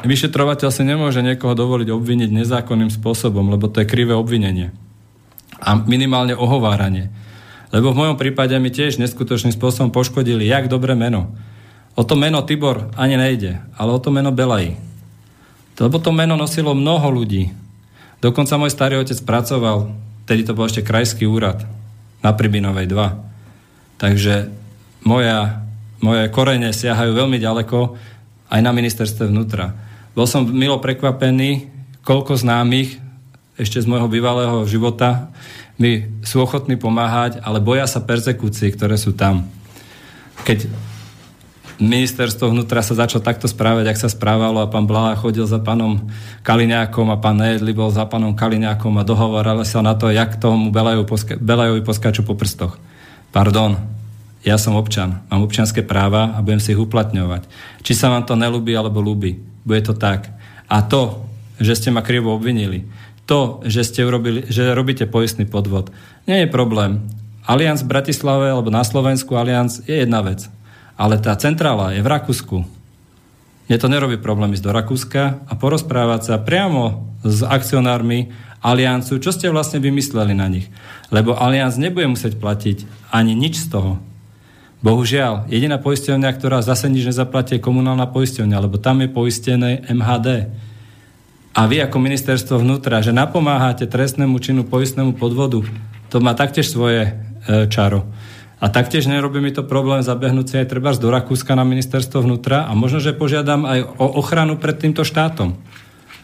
Vyšetrovateľ 0.04 0.68
si 0.68 0.84
nemôže 0.84 1.24
niekoho 1.24 1.56
dovoliť 1.56 1.88
obviniť 1.88 2.28
nezákonným 2.36 2.92
spôsobom, 2.92 3.48
lebo 3.48 3.72
to 3.72 3.80
je 3.80 3.88
krivé 3.88 4.12
obvinenie. 4.12 4.68
A 5.64 5.80
minimálne 5.80 6.36
ohováranie. 6.36 7.08
Lebo 7.72 7.96
v 7.96 8.04
mojom 8.04 8.16
prípade 8.20 8.52
mi 8.60 8.68
tiež 8.68 9.00
neskutočným 9.00 9.56
spôsobom 9.56 9.88
poškodili 9.92 10.44
jak 10.44 10.68
dobré 10.68 10.92
meno. 10.92 11.32
O 11.96 12.04
to 12.04 12.20
meno 12.20 12.44
Tibor 12.44 12.92
ani 13.00 13.16
nejde, 13.16 13.64
ale 13.80 13.96
o 13.96 14.00
to 14.00 14.12
meno 14.12 14.28
Belají. 14.28 14.89
Lebo 15.80 15.96
to 15.96 16.12
meno 16.12 16.36
nosilo 16.36 16.76
mnoho 16.76 17.08
ľudí. 17.08 17.48
Dokonca 18.20 18.60
môj 18.60 18.68
starý 18.68 19.00
otec 19.00 19.16
pracoval, 19.24 19.88
tedy 20.28 20.44
to 20.44 20.52
bol 20.52 20.68
ešte 20.68 20.84
krajský 20.84 21.24
úrad 21.24 21.64
na 22.20 22.36
Pribinovej 22.36 22.84
2. 22.84 23.96
Takže 23.96 24.52
moja, 25.08 25.64
moje 26.04 26.28
korene 26.28 26.76
siahajú 26.76 27.16
veľmi 27.16 27.40
ďaleko 27.40 27.96
aj 28.52 28.60
na 28.60 28.72
ministerstve 28.76 29.32
vnútra. 29.32 29.72
Bol 30.12 30.28
som 30.28 30.44
milo 30.44 30.76
prekvapený, 30.84 31.72
koľko 32.04 32.36
známych 32.36 33.00
ešte 33.56 33.80
z 33.80 33.88
môjho 33.88 34.08
bývalého 34.08 34.64
života 34.68 35.32
mi 35.80 36.08
sú 36.20 36.44
ochotní 36.44 36.76
pomáhať, 36.76 37.40
ale 37.40 37.60
boja 37.60 37.88
sa 37.88 38.04
persekúcií, 38.04 38.72
ktoré 38.76 39.00
sú 39.00 39.16
tam. 39.16 39.48
Keď 40.44 40.68
ministerstvo 41.80 42.52
vnútra 42.52 42.84
sa 42.84 42.92
začalo 42.92 43.24
takto 43.24 43.48
správať, 43.48 43.88
ak 43.88 43.98
sa 43.98 44.12
správalo 44.12 44.60
a 44.60 44.68
pán 44.68 44.84
Blaha 44.84 45.16
chodil 45.16 45.48
za 45.48 45.56
pánom 45.56 45.96
Kaliňákom 46.44 47.08
a 47.08 47.16
pán 47.16 47.40
Nejedli 47.40 47.72
bol 47.72 47.88
za 47.88 48.04
pánom 48.04 48.36
Kaliňákom 48.36 49.00
a 49.00 49.02
dohovorali 49.02 49.64
sa 49.64 49.80
na 49.80 49.96
to, 49.96 50.12
jak 50.12 50.36
tomu 50.36 50.68
Belajovi, 50.68 51.08
poska- 51.08 51.40
Belajovi 51.40 51.80
poskáču 51.80 52.20
po 52.20 52.36
prstoch. 52.36 52.76
Pardon, 53.32 53.80
ja 54.44 54.60
som 54.60 54.76
občan, 54.76 55.24
mám 55.32 55.40
občianské 55.40 55.80
práva 55.80 56.36
a 56.36 56.44
budem 56.44 56.60
si 56.60 56.76
ich 56.76 56.80
uplatňovať. 56.80 57.48
Či 57.80 57.92
sa 57.96 58.12
vám 58.12 58.28
to 58.28 58.36
nelúbi 58.36 58.76
alebo 58.76 59.00
ľúbi, 59.00 59.40
bude 59.64 59.80
to 59.80 59.96
tak. 59.96 60.28
A 60.68 60.84
to, 60.84 61.24
že 61.56 61.80
ste 61.80 61.88
ma 61.88 62.04
krivo 62.04 62.36
obvinili, 62.36 62.84
to, 63.24 63.64
že 63.64 63.88
ste 63.88 64.04
urobili, 64.04 64.44
že 64.52 64.76
robíte 64.76 65.08
poistný 65.08 65.48
podvod, 65.48 65.88
nie 66.28 66.44
je 66.44 66.52
problém. 66.52 67.08
Alianc 67.48 67.80
v 67.80 67.88
Bratislave 67.88 68.52
alebo 68.52 68.68
na 68.68 68.84
Slovensku 68.84 69.32
Alianc 69.32 69.80
je 69.88 69.96
jedna 69.96 70.20
vec 70.20 70.44
ale 71.00 71.16
tá 71.16 71.32
centrála 71.32 71.96
je 71.96 72.04
v 72.04 72.12
Rakúsku. 72.12 72.56
Mne 73.72 73.76
to 73.80 73.88
nerobí 73.88 74.20
problém 74.20 74.52
ísť 74.52 74.68
do 74.68 74.76
Rakúska 74.76 75.40
a 75.48 75.52
porozprávať 75.56 76.20
sa 76.28 76.36
priamo 76.36 77.08
s 77.24 77.40
akcionármi 77.40 78.28
Aliancu, 78.60 79.16
čo 79.16 79.32
ste 79.32 79.48
vlastne 79.48 79.80
vymysleli 79.80 80.36
na 80.36 80.52
nich. 80.52 80.68
Lebo 81.08 81.32
Alianc 81.32 81.80
nebude 81.80 82.04
musieť 82.04 82.36
platiť 82.36 82.84
ani 83.08 83.32
nič 83.32 83.64
z 83.64 83.66
toho. 83.72 83.92
Bohužiaľ, 84.84 85.48
jediná 85.48 85.80
poisťovňa, 85.80 86.28
ktorá 86.36 86.60
zase 86.60 86.92
nič 86.92 87.08
nezaplatí, 87.08 87.56
je 87.56 87.64
komunálna 87.64 88.08
poisťovňa, 88.12 88.56
lebo 88.60 88.76
tam 88.76 89.00
je 89.00 89.08
poistené 89.08 89.80
MHD. 89.88 90.52
A 91.56 91.60
vy 91.64 91.84
ako 91.84 91.96
ministerstvo 92.00 92.60
vnútra, 92.60 93.00
že 93.00 93.16
napomáhate 93.16 93.88
trestnému 93.88 94.36
činu 94.40 94.68
poistnému 94.68 95.16
podvodu, 95.16 95.64
to 96.08 96.16
má 96.20 96.32
taktiež 96.32 96.68
svoje 96.72 97.12
e, 97.46 97.68
čaro. 97.68 98.08
A 98.60 98.68
taktiež 98.68 99.08
nerobí 99.08 99.40
mi 99.40 99.56
to 99.56 99.64
problém 99.64 100.04
zabehnúť 100.04 100.46
si 100.46 100.54
aj 100.60 100.68
treba 100.68 100.92
do 100.92 101.08
Rakúska 101.08 101.56
na 101.56 101.64
ministerstvo 101.64 102.20
vnútra 102.20 102.68
a 102.68 102.76
možno, 102.76 103.00
že 103.00 103.16
požiadam 103.16 103.64
aj 103.64 103.96
o 103.96 104.06
ochranu 104.20 104.60
pred 104.60 104.76
týmto 104.76 105.00
štátom. 105.00 105.56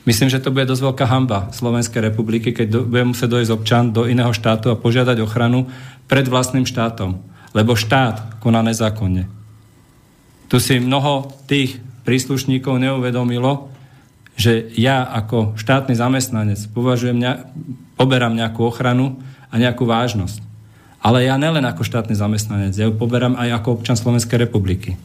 Myslím, 0.04 0.30
že 0.30 0.38
to 0.38 0.52
bude 0.52 0.68
dosť 0.68 0.84
veľká 0.86 1.06
hamba 1.08 1.50
Slovenskej 1.50 1.98
republiky, 1.98 2.54
keď 2.54 2.66
do, 2.70 2.80
bude 2.86 3.10
musieť 3.10 3.40
dojsť 3.40 3.50
občan 3.56 3.84
do 3.90 4.06
iného 4.06 4.30
štátu 4.30 4.70
a 4.70 4.78
požiadať 4.78 5.18
ochranu 5.24 5.66
pred 6.06 6.28
vlastným 6.28 6.62
štátom. 6.62 7.18
Lebo 7.56 7.74
štát 7.74 8.38
koná 8.38 8.62
nezákonne. 8.62 9.26
Tu 10.46 10.56
si 10.62 10.78
mnoho 10.78 11.34
tých 11.50 11.82
príslušníkov 12.06 12.78
neuvedomilo, 12.78 13.74
že 14.38 14.70
ja 14.78 15.08
ako 15.10 15.58
štátny 15.58 15.98
zamestnanec 15.98 16.60
považujem, 16.70 17.18
poberám 17.98 18.38
nejakú 18.38 18.62
ochranu 18.62 19.18
a 19.50 19.58
nejakú 19.58 19.88
vážnosť. 19.88 20.45
Ale 21.00 21.28
ja 21.28 21.36
nelen 21.36 21.64
ako 21.64 21.84
štátny 21.84 22.16
zamestnanec, 22.16 22.72
ja 22.74 22.88
ju 22.88 22.94
poberám 22.96 23.36
aj 23.36 23.62
ako 23.62 23.68
občan 23.80 23.96
Slovenskej 23.96 24.40
republiky. 24.40 24.96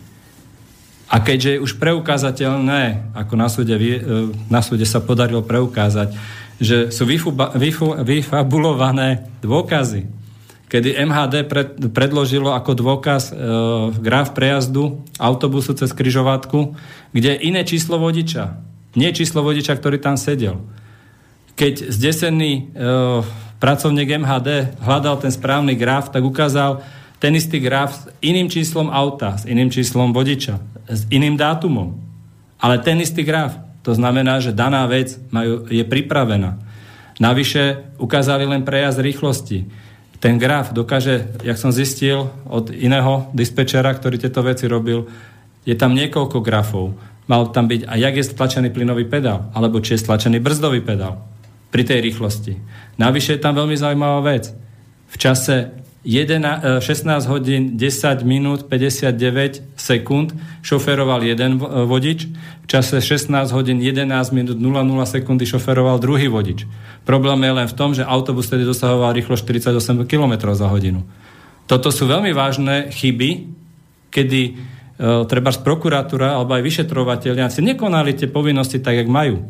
A 1.11 1.19
keďže 1.19 1.59
je 1.59 1.63
už 1.63 1.75
preukázateľné, 1.75 3.11
ako 3.11 3.33
na 3.35 3.51
súde, 3.51 3.75
e, 3.75 3.99
na 4.47 4.63
súde 4.63 4.87
sa 4.87 5.03
podarilo 5.03 5.43
preukázať, 5.43 6.15
že 6.55 6.87
sú 6.87 7.03
vyfuba, 7.03 7.51
vyfu, 7.51 7.99
vyfabulované 7.99 9.27
dôkazy, 9.43 10.07
kedy 10.71 10.95
MHD 11.03 11.51
pred, 11.51 11.75
predložilo 11.91 12.55
ako 12.55 12.71
dôkaz 12.79 13.23
e, 13.27 13.33
graf 13.99 14.31
prejazdu 14.31 15.03
autobusu 15.19 15.75
cez 15.75 15.91
kryžovatku, 15.91 16.79
kde 17.11 17.43
iné 17.43 17.67
číslo 17.67 17.99
vodiča. 17.99 18.63
Nie 18.95 19.11
číslo 19.11 19.43
vodiča, 19.43 19.75
ktorý 19.75 19.99
tam 19.99 20.15
sedel. 20.15 20.63
Keď 21.59 21.91
zdesený 21.91 22.51
e, 22.55 22.61
pracovník 23.61 24.09
MHD 24.25 24.81
hľadal 24.81 25.21
ten 25.21 25.29
správny 25.29 25.77
graf, 25.77 26.09
tak 26.09 26.25
ukázal 26.25 26.81
ten 27.21 27.37
istý 27.37 27.61
graf 27.61 27.93
s 27.93 28.03
iným 28.25 28.49
číslom 28.49 28.89
auta, 28.89 29.37
s 29.37 29.45
iným 29.45 29.69
číslom 29.69 30.09
vodiča, 30.09 30.57
s 30.89 31.05
iným 31.13 31.37
dátumom. 31.37 31.93
Ale 32.57 32.81
ten 32.81 32.97
istý 32.97 33.21
graf. 33.21 33.53
To 33.85 33.93
znamená, 33.93 34.41
že 34.41 34.53
daná 34.53 34.89
vec 34.89 35.17
majú, 35.29 35.69
je 35.69 35.85
pripravená. 35.85 36.57
Navyše 37.21 37.93
ukázali 38.01 38.49
len 38.49 38.65
prejazd 38.65 38.97
rýchlosti. 38.97 39.69
Ten 40.21 40.41
graf 40.41 40.73
dokáže, 40.73 41.29
jak 41.45 41.57
som 41.57 41.73
zistil 41.73 42.29
od 42.49 42.73
iného 42.73 43.29
dispečera, 43.33 43.93
ktorý 43.93 44.21
tieto 44.21 44.41
veci 44.41 44.65
robil, 44.65 45.05
je 45.65 45.77
tam 45.77 45.93
niekoľko 45.93 46.41
grafov. 46.41 46.97
Mal 47.29 47.49
tam 47.53 47.69
byť 47.69 47.85
aj 47.85 47.99
jak 48.01 48.15
je 48.17 48.25
stlačený 48.25 48.69
plynový 48.73 49.05
pedál, 49.05 49.49
alebo 49.53 49.81
či 49.81 49.97
je 49.97 50.03
stlačený 50.05 50.41
brzdový 50.41 50.81
pedál 50.81 51.30
pri 51.71 51.87
tej 51.87 52.03
rýchlosti. 52.03 52.59
Navyše 52.99 53.39
je 53.39 53.41
tam 53.41 53.55
veľmi 53.55 53.79
zaujímavá 53.79 54.19
vec. 54.27 54.51
V 55.11 55.15
čase 55.15 55.81
16 56.03 56.83
e, 56.83 57.29
hodín 57.29 57.77
10 57.77 58.25
minút 58.25 58.65
59 58.67 59.77
sekúnd 59.77 60.33
šoferoval 60.65 61.21
jeden 61.23 61.57
e, 61.57 61.85
vodič, 61.87 62.27
v 62.61 62.67
čase 62.67 62.99
16 62.99 63.31
hodín 63.55 63.77
11 63.79 64.09
minút 64.33 64.57
00 64.57 64.81
sekundy 65.05 65.45
šoferoval 65.47 66.01
druhý 66.01 66.27
vodič. 66.27 66.65
Problém 67.05 67.41
je 67.45 67.51
len 67.53 67.67
v 67.69 67.77
tom, 67.77 67.93
že 67.93 68.05
autobus 68.05 68.49
tedy 68.49 68.65
dosahoval 68.67 69.13
rýchlo 69.13 69.37
48 69.37 69.77
km 70.09 70.33
za 70.57 70.67
hodinu. 70.67 71.05
Toto 71.69 71.93
sú 71.93 72.03
veľmi 72.09 72.33
vážne 72.33 72.89
chyby, 72.91 73.29
kedy 74.09 74.41
e, 74.43 74.51
treba 75.29 75.53
z 75.53 75.59
prokuratúra 75.61 76.33
alebo 76.33 76.57
aj 76.57 76.65
vyšetrovateľia 76.65 77.47
si 77.53 77.61
nekonali 77.61 78.17
tie 78.17 78.25
povinnosti 78.25 78.81
tak, 78.81 79.05
jak 79.05 79.09
majú. 79.09 79.45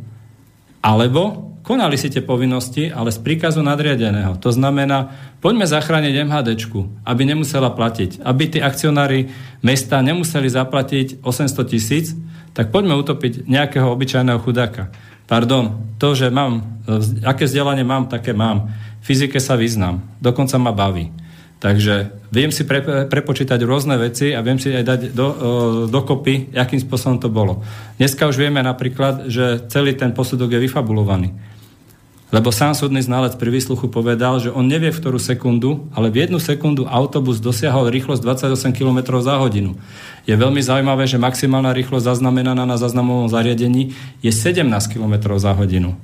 Alebo 0.84 1.51
konali 1.61 1.97
si 1.97 2.09
tie 2.09 2.25
povinnosti, 2.25 2.89
ale 2.89 3.13
z 3.13 3.21
príkazu 3.21 3.61
nadriadeného. 3.61 4.38
To 4.41 4.49
znamená, 4.49 5.13
poďme 5.39 5.69
zachrániť 5.69 6.25
MHDčku, 6.27 7.05
aby 7.05 7.21
nemusela 7.23 7.71
platiť. 7.71 8.21
Aby 8.21 8.57
tí 8.57 8.59
akcionári 8.59 9.31
mesta 9.61 10.01
nemuseli 10.01 10.49
zaplatiť 10.49 11.21
800 11.23 11.71
tisíc, 11.71 12.13
tak 12.51 12.69
poďme 12.73 12.99
utopiť 12.99 13.47
nejakého 13.47 13.88
obyčajného 13.88 14.39
chudáka. 14.43 14.91
Pardon, 15.29 15.95
to, 15.95 16.11
že 16.11 16.27
mám, 16.27 16.83
aké 17.23 17.47
vzdelanie 17.47 17.88
mám, 17.88 18.11
také 18.11 18.35
mám. 18.35 18.67
V 18.99 19.03
fyzike 19.07 19.39
sa 19.39 19.55
vyznám, 19.55 20.03
dokonca 20.19 20.59
ma 20.59 20.75
baví. 20.75 21.09
Takže 21.61 22.09
viem 22.33 22.49
si 22.49 22.65
pre, 22.65 22.81
prepočítať 23.05 23.61
rôzne 23.61 23.93
veci 24.01 24.33
a 24.33 24.41
viem 24.41 24.57
si 24.57 24.73
aj 24.73 24.81
dať 24.81 24.99
do, 25.13 25.27
dokopy, 25.93 26.57
akým 26.57 26.81
spôsobom 26.81 27.21
to 27.21 27.29
bolo. 27.29 27.61
Dneska 28.01 28.25
už 28.25 28.41
vieme 28.41 28.65
napríklad, 28.65 29.29
že 29.29 29.69
celý 29.69 29.93
ten 29.93 30.09
posudok 30.09 30.57
je 30.57 30.65
vyfabulovaný. 30.65 31.29
Lebo 32.31 32.47
sám 32.47 32.71
súdny 32.71 33.03
znalec 33.03 33.35
pri 33.35 33.51
výsluchu 33.51 33.91
povedal, 33.91 34.39
že 34.39 34.55
on 34.55 34.63
nevie 34.63 34.87
v 34.87 34.95
ktorú 35.03 35.19
sekundu, 35.19 35.91
ale 35.91 36.07
v 36.07 36.23
jednu 36.23 36.39
sekundu 36.39 36.87
autobus 36.87 37.43
dosiahol 37.43 37.91
rýchlosť 37.91 38.23
28 38.23 38.71
km 38.71 39.19
za 39.19 39.35
hodinu. 39.35 39.75
Je 40.23 40.31
veľmi 40.31 40.63
zaujímavé, 40.63 41.11
že 41.11 41.19
maximálna 41.19 41.75
rýchlosť 41.75 42.07
zaznamenaná 42.07 42.63
na 42.63 42.79
zaznamovom 42.79 43.27
zariadení 43.27 43.91
je 44.23 44.31
17 44.31 44.63
km 44.87 45.35
za 45.35 45.51
hodinu. 45.51 45.99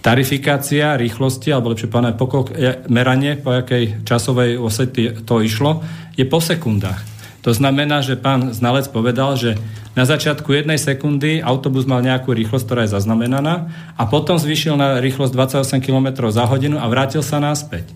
tarifikácia 0.00 0.96
rýchlosti, 0.96 1.52
alebo 1.52 1.74
lepšie 1.74 1.90
povedané 1.92 2.16
pokok, 2.16 2.56
meranie, 2.88 3.36
po 3.36 3.52
jakej 3.52 4.08
časovej 4.08 4.56
osety 4.56 5.20
to 5.26 5.44
išlo, 5.44 5.84
je 6.16 6.24
po 6.24 6.40
sekundách. 6.40 7.17
To 7.46 7.54
znamená, 7.54 8.02
že 8.02 8.18
pán 8.18 8.50
znalec 8.50 8.90
povedal, 8.90 9.38
že 9.38 9.54
na 9.94 10.02
začiatku 10.02 10.50
jednej 10.50 10.78
sekundy 10.78 11.38
autobus 11.38 11.86
mal 11.86 12.02
nejakú 12.02 12.34
rýchlosť, 12.34 12.64
ktorá 12.66 12.80
je 12.86 12.94
zaznamenaná 12.94 13.70
a 13.94 14.02
potom 14.06 14.38
zvýšil 14.38 14.74
na 14.74 14.98
rýchlosť 14.98 15.34
28 15.62 15.82
km 15.82 16.30
za 16.30 16.46
hodinu 16.46 16.82
a 16.82 16.86
vrátil 16.90 17.22
sa 17.22 17.38
naspäť. 17.38 17.90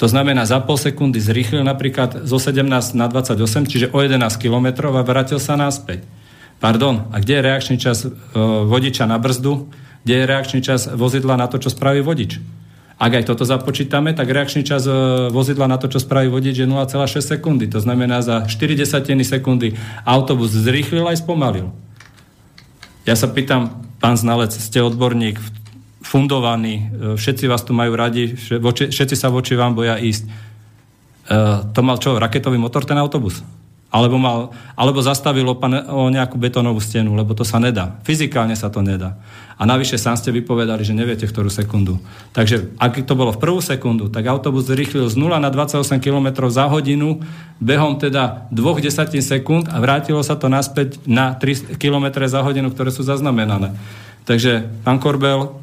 To 0.00 0.08
znamená, 0.08 0.48
za 0.48 0.64
pol 0.64 0.80
sekundy 0.80 1.20
zrýchlil 1.20 1.60
napríklad 1.60 2.24
zo 2.24 2.40
17 2.40 2.64
na 2.96 3.04
28, 3.04 3.68
čiže 3.68 3.86
o 3.92 4.00
11 4.00 4.16
km 4.40 4.96
a 4.96 5.04
vrátil 5.04 5.36
sa 5.36 5.60
naspäť. 5.60 6.08
Pardon, 6.56 7.08
a 7.12 7.20
kde 7.20 7.40
je 7.40 7.44
reakčný 7.44 7.76
čas 7.76 8.04
e, 8.04 8.12
vodiča 8.64 9.04
na 9.04 9.20
brzdu? 9.20 9.68
Kde 10.04 10.14
je 10.14 10.24
reakčný 10.24 10.60
čas 10.64 10.88
vozidla 10.88 11.36
na 11.36 11.48
to, 11.48 11.60
čo 11.60 11.68
spraví 11.68 12.00
vodič? 12.00 12.40
Ak 13.00 13.16
aj 13.16 13.32
toto 13.32 13.48
započítame, 13.48 14.12
tak 14.12 14.28
reakčný 14.28 14.60
čas 14.60 14.84
e, 14.84 14.92
vozidla 15.32 15.64
na 15.64 15.80
to, 15.80 15.88
čo 15.88 16.04
spraví 16.04 16.28
vodič, 16.28 16.60
je 16.60 16.68
0,6 16.68 17.24
sekundy. 17.24 17.64
To 17.72 17.80
znamená, 17.80 18.20
za 18.20 18.44
40 18.44 18.84
sekundy 19.24 19.72
autobus 20.04 20.52
zrýchlil 20.52 21.08
aj 21.08 21.24
spomalil. 21.24 21.72
Ja 23.08 23.16
sa 23.16 23.32
pýtam, 23.32 23.88
pán 24.04 24.20
znalec, 24.20 24.52
ste 24.52 24.84
odborník 24.84 25.40
v 25.40 25.48
fundovaní, 26.04 26.92
e, 26.92 27.16
všetci 27.16 27.48
vás 27.48 27.64
tu 27.64 27.72
majú 27.72 27.96
radi, 27.96 28.36
všetci 28.36 29.16
sa 29.16 29.32
voči 29.32 29.56
vám 29.56 29.72
boja 29.72 29.96
ísť. 29.96 30.28
E, 30.28 30.30
to 31.72 31.80
mal 31.80 31.96
čo, 31.96 32.20
raketový 32.20 32.60
motor 32.60 32.84
ten 32.84 33.00
autobus? 33.00 33.40
Alebo, 33.90 34.22
mal, 34.22 34.54
alebo 34.78 35.02
zastavil 35.02 35.50
o, 35.50 35.58
o 35.58 36.02
nejakú 36.14 36.38
betónovú 36.38 36.78
stenu, 36.78 37.18
lebo 37.18 37.34
to 37.34 37.42
sa 37.42 37.58
nedá. 37.58 37.98
Fyzikálne 38.06 38.54
sa 38.54 38.70
to 38.70 38.86
nedá. 38.86 39.18
A 39.60 39.68
navyše 39.68 40.00
sám 40.00 40.16
ste 40.16 40.32
vypovedali, 40.32 40.80
že 40.86 40.96
neviete, 40.96 41.28
ktorú 41.28 41.52
sekundu. 41.52 42.00
Takže 42.32 42.72
ak 42.80 43.04
to 43.04 43.12
bolo 43.12 43.34
v 43.34 43.42
prvú 43.42 43.60
sekundu, 43.60 44.08
tak 44.08 44.24
autobus 44.24 44.64
zrýchlil 44.70 45.10
z 45.10 45.20
0 45.20 45.36
na 45.36 45.52
28 45.52 46.00
km 46.00 46.48
za 46.48 46.64
hodinu 46.64 47.20
behom 47.60 48.00
teda 48.00 48.48
2 48.48 48.80
desatín 48.80 49.20
sekúnd 49.20 49.68
a 49.68 49.76
vrátilo 49.76 50.24
sa 50.24 50.40
to 50.40 50.48
naspäť 50.48 50.96
na 51.04 51.36
3 51.36 51.76
km 51.76 52.24
za 52.24 52.40
hodinu, 52.40 52.72
ktoré 52.72 52.88
sú 52.88 53.04
zaznamenané. 53.04 53.76
Takže, 54.24 54.64
pán 54.80 54.96
Korbel, 54.96 55.59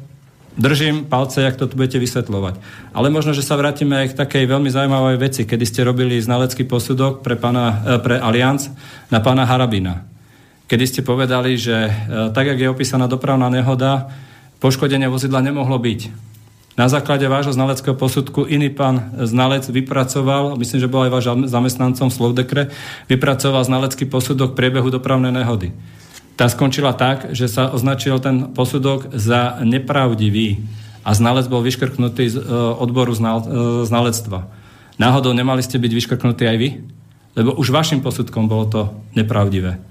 držím 0.58 1.06
palce, 1.06 1.42
jak 1.42 1.56
to 1.56 1.70
tu 1.70 1.78
budete 1.78 2.02
vysvetľovať. 2.02 2.54
Ale 2.90 3.08
možno, 3.14 3.30
že 3.30 3.46
sa 3.46 3.54
vrátime 3.54 3.94
aj 4.04 4.12
k 4.12 4.18
takej 4.18 4.44
veľmi 4.50 4.68
zaujímavej 4.68 5.16
veci, 5.22 5.42
kedy 5.46 5.64
ste 5.64 5.86
robili 5.86 6.18
znalecký 6.18 6.66
posudok 6.66 7.22
pre, 7.22 7.38
pana, 7.38 7.80
e, 7.86 8.02
pre 8.02 8.18
Allianz 8.18 8.68
na 9.08 9.22
pána 9.22 9.46
Harabina. 9.46 10.02
Kedy 10.68 10.84
ste 10.84 11.00
povedali, 11.06 11.54
že 11.54 11.88
e, 11.88 11.90
tak, 12.34 12.50
jak 12.50 12.58
je 12.58 12.68
opísaná 12.68 13.06
dopravná 13.06 13.46
nehoda, 13.48 14.10
poškodenie 14.58 15.06
vozidla 15.06 15.40
nemohlo 15.40 15.78
byť. 15.78 16.28
Na 16.78 16.86
základe 16.86 17.26
vášho 17.26 17.50
znaleckého 17.54 17.98
posudku 17.98 18.46
iný 18.46 18.70
pán 18.70 19.10
znalec 19.18 19.66
vypracoval, 19.66 20.54
myslím, 20.62 20.78
že 20.78 20.90
bol 20.90 21.06
aj 21.06 21.10
váš 21.10 21.26
zamestnancom 21.50 22.06
v 22.06 22.14
Slovdekre, 22.14 22.62
vypracoval 23.10 23.66
znalecký 23.66 24.06
posudok 24.06 24.54
priebehu 24.54 24.86
dopravnej 24.86 25.34
nehody 25.34 25.74
tá 26.38 26.46
skončila 26.46 26.94
tak, 26.94 27.34
že 27.34 27.50
sa 27.50 27.74
označil 27.74 28.22
ten 28.22 28.54
posudok 28.54 29.10
za 29.18 29.58
nepravdivý 29.66 30.62
a 31.02 31.10
znalec 31.10 31.50
bol 31.50 31.66
vyškrknutý 31.66 32.24
z 32.30 32.36
e, 32.38 32.42
odboru 32.78 33.10
e, 33.10 33.18
znalectva. 33.82 34.46
Náhodou 35.02 35.34
nemali 35.34 35.66
ste 35.66 35.82
byť 35.82 35.92
vyškrknutí 35.98 36.46
aj 36.46 36.56
vy? 36.62 36.68
Lebo 37.34 37.58
už 37.58 37.74
vašim 37.74 37.98
posudkom 38.06 38.46
bolo 38.46 38.70
to 38.70 38.82
nepravdivé. 39.18 39.82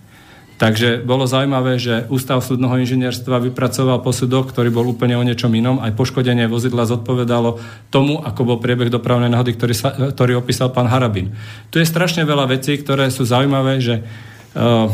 Takže 0.58 1.06
bolo 1.06 1.30
zaujímavé, 1.30 1.78
že 1.78 2.10
Ústav 2.10 2.42
súdneho 2.42 2.82
inžinierstva 2.82 3.44
vypracoval 3.52 4.02
posudok, 4.02 4.50
ktorý 4.50 4.74
bol 4.74 4.90
úplne 4.90 5.14
o 5.14 5.22
niečom 5.22 5.54
inom. 5.54 5.78
Aj 5.84 5.94
poškodenie 5.94 6.50
vozidla 6.50 6.90
zodpovedalo 6.90 7.62
tomu, 7.94 8.24
ako 8.24 8.56
bol 8.56 8.58
priebeh 8.58 8.90
dopravnej 8.90 9.30
nehody, 9.30 9.54
ktorý, 9.54 9.76
sa, 9.78 9.94
ktorý 9.94 10.42
opísal 10.42 10.74
pán 10.74 10.90
Harabin. 10.90 11.36
Tu 11.70 11.78
je 11.78 11.86
strašne 11.86 12.26
veľa 12.26 12.50
vecí, 12.58 12.74
ktoré 12.80 13.14
sú 13.14 13.22
zaujímavé, 13.22 13.78
že 13.78 14.02
uh, 14.02 14.90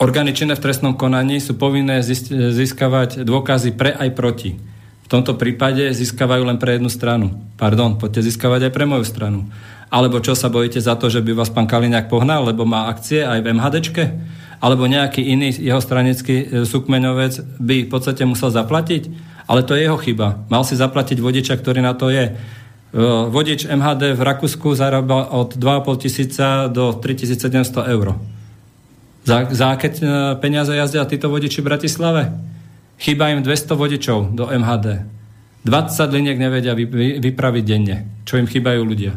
Orgány 0.00 0.32
činné 0.32 0.56
v 0.56 0.64
trestnom 0.64 0.96
konaní 0.96 1.44
sú 1.44 1.60
povinné 1.60 2.00
získavať 2.00 3.20
dôkazy 3.20 3.76
pre 3.76 3.92
aj 3.92 4.16
proti. 4.16 4.56
V 5.04 5.08
tomto 5.12 5.36
prípade 5.36 5.92
získavajú 5.92 6.40
len 6.40 6.56
pre 6.56 6.80
jednu 6.80 6.88
stranu. 6.88 7.36
Pardon, 7.60 8.00
poďte 8.00 8.32
získavať 8.32 8.72
aj 8.72 8.72
pre 8.72 8.88
moju 8.88 9.04
stranu. 9.04 9.52
Alebo 9.92 10.24
čo 10.24 10.32
sa 10.32 10.48
bojíte 10.48 10.80
za 10.80 10.96
to, 10.96 11.12
že 11.12 11.20
by 11.20 11.36
vás 11.36 11.52
pán 11.52 11.68
Kaliňák 11.68 12.08
pohnal, 12.08 12.48
lebo 12.48 12.64
má 12.64 12.88
akcie 12.88 13.28
aj 13.28 13.44
v 13.44 13.52
MHDčke? 13.52 14.04
Alebo 14.64 14.88
nejaký 14.88 15.20
iný 15.20 15.52
jeho 15.52 15.84
stranický 15.84 16.48
e, 16.48 16.64
súkmeňovec 16.64 17.60
by 17.60 17.76
v 17.84 17.90
podstate 17.92 18.24
musel 18.24 18.48
zaplatiť? 18.48 19.12
Ale 19.52 19.68
to 19.68 19.76
je 19.76 19.84
jeho 19.84 20.00
chyba. 20.00 20.48
Mal 20.48 20.64
si 20.64 20.80
zaplatiť 20.80 21.20
vodiča, 21.20 21.60
ktorý 21.60 21.84
na 21.84 21.92
to 21.92 22.08
je. 22.08 22.24
E, 22.24 22.32
vodič 23.28 23.68
MHD 23.68 24.16
v 24.16 24.22
Rakúsku 24.24 24.72
zarába 24.72 25.28
od 25.28 25.60
2,5 25.60 26.08
tisíca 26.08 26.72
do 26.72 26.96
3700 26.96 27.92
eur. 27.92 28.16
Za, 29.24 29.46
za 29.52 29.66
aké 29.76 29.92
e, 29.92 30.00
peniaze 30.40 30.72
jazdia 30.72 31.04
títo 31.04 31.28
vodiči 31.28 31.60
v 31.60 31.68
Bratislave? 31.68 32.22
Chýba 33.00 33.32
im 33.32 33.44
200 33.44 33.76
vodičov 33.76 34.18
do 34.32 34.48
MHD. 34.48 35.04
20 35.64 36.16
liniek 36.16 36.40
nevedia 36.40 36.72
vypraviť 37.20 37.64
denne, 37.64 38.08
čo 38.24 38.40
im 38.40 38.48
chýbajú 38.48 38.80
ľudia. 38.80 39.12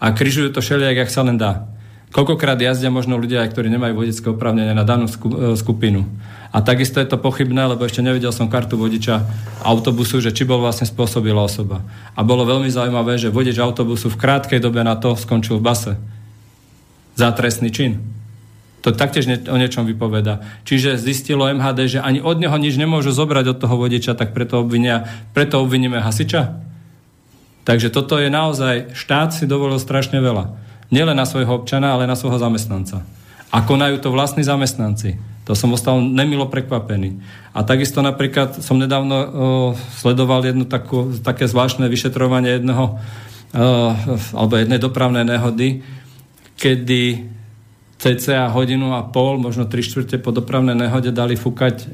A 0.00 0.12
križujú 0.12 0.52
to 0.52 0.60
všelijak, 0.60 1.04
jak 1.04 1.10
sa 1.12 1.24
len 1.24 1.40
dá. 1.40 1.64
Koľkokrát 2.12 2.56
jazdia 2.60 2.88
možno 2.88 3.20
ľudia, 3.20 3.44
ktorí 3.44 3.68
nemajú 3.68 4.04
vodické 4.04 4.26
oprávnenie 4.32 4.72
na 4.72 4.84
danú 4.84 5.08
e, 5.08 5.16
skupinu. 5.56 6.08
A 6.48 6.64
takisto 6.64 6.96
je 7.00 7.08
to 7.08 7.20
pochybné, 7.20 7.68
lebo 7.68 7.84
ešte 7.84 8.00
nevidel 8.00 8.32
som 8.32 8.48
kartu 8.48 8.80
vodiča 8.80 9.20
autobusu, 9.60 10.24
že 10.24 10.32
či 10.32 10.48
bol 10.48 10.64
vlastne 10.64 10.88
spôsobila 10.88 11.44
osoba. 11.44 11.84
A 12.16 12.24
bolo 12.24 12.48
veľmi 12.48 12.72
zaujímavé, 12.72 13.20
že 13.20 13.28
vodič 13.28 13.60
autobusu 13.60 14.08
v 14.08 14.16
krátkej 14.16 14.60
dobe 14.60 14.80
na 14.80 14.96
to 14.96 15.12
skončil 15.12 15.60
v 15.60 15.66
base. 15.68 15.92
Za 17.12 17.28
trestný 17.36 17.68
čin. 17.68 18.17
To 18.88 18.96
taktiež 18.96 19.28
ne, 19.28 19.36
o 19.36 19.60
niečom 19.60 19.84
vypoveda. 19.84 20.40
Čiže 20.64 20.96
zistilo 20.96 21.44
MHD, 21.44 21.78
že 21.92 22.00
ani 22.00 22.24
od 22.24 22.40
neho 22.40 22.56
nič 22.56 22.80
nemôžu 22.80 23.12
zobrať 23.12 23.52
od 23.52 23.60
toho 23.60 23.76
vodiča, 23.76 24.16
tak 24.16 24.32
preto, 24.32 24.64
obvinia, 24.64 25.04
preto 25.36 25.60
obviníme 25.60 26.00
hasiča. 26.00 26.56
Takže 27.68 27.92
toto 27.92 28.16
je 28.16 28.32
naozaj, 28.32 28.96
štát 28.96 29.36
si 29.36 29.44
dovolil 29.44 29.76
strašne 29.76 30.24
veľa. 30.24 30.56
Nielen 30.88 31.20
na 31.20 31.28
svojho 31.28 31.60
občana, 31.60 31.92
ale 31.92 32.08
na 32.08 32.16
svojho 32.16 32.40
zamestnanca. 32.40 33.04
A 33.52 33.60
konajú 33.60 34.00
to 34.00 34.08
vlastní 34.08 34.40
zamestnanci. 34.40 35.20
To 35.44 35.52
som 35.52 35.76
ostal 35.76 36.00
nemilo 36.00 36.48
prekvapený. 36.48 37.20
A 37.52 37.68
takisto 37.68 38.00
napríklad 38.00 38.64
som 38.64 38.80
nedávno 38.80 39.16
o, 39.16 39.26
sledoval 40.00 40.48
jednu 40.48 40.64
takú, 40.64 41.12
také 41.20 41.44
zvláštne 41.44 41.92
vyšetrovanie 41.92 42.56
jedného 42.56 42.96
o, 42.96 42.96
alebo 44.32 44.56
jednej 44.56 44.80
dopravnej 44.80 45.28
nehody, 45.28 45.84
kedy 46.56 47.36
cca 47.98 48.46
hodinu 48.54 48.94
a 48.94 49.02
pol, 49.02 49.42
možno 49.42 49.66
tri 49.66 49.82
štvrte 49.82 50.22
po 50.22 50.30
dopravnej 50.30 50.78
nehode 50.78 51.10
dali 51.10 51.34
fúkať 51.34 51.76
e, 51.82 51.86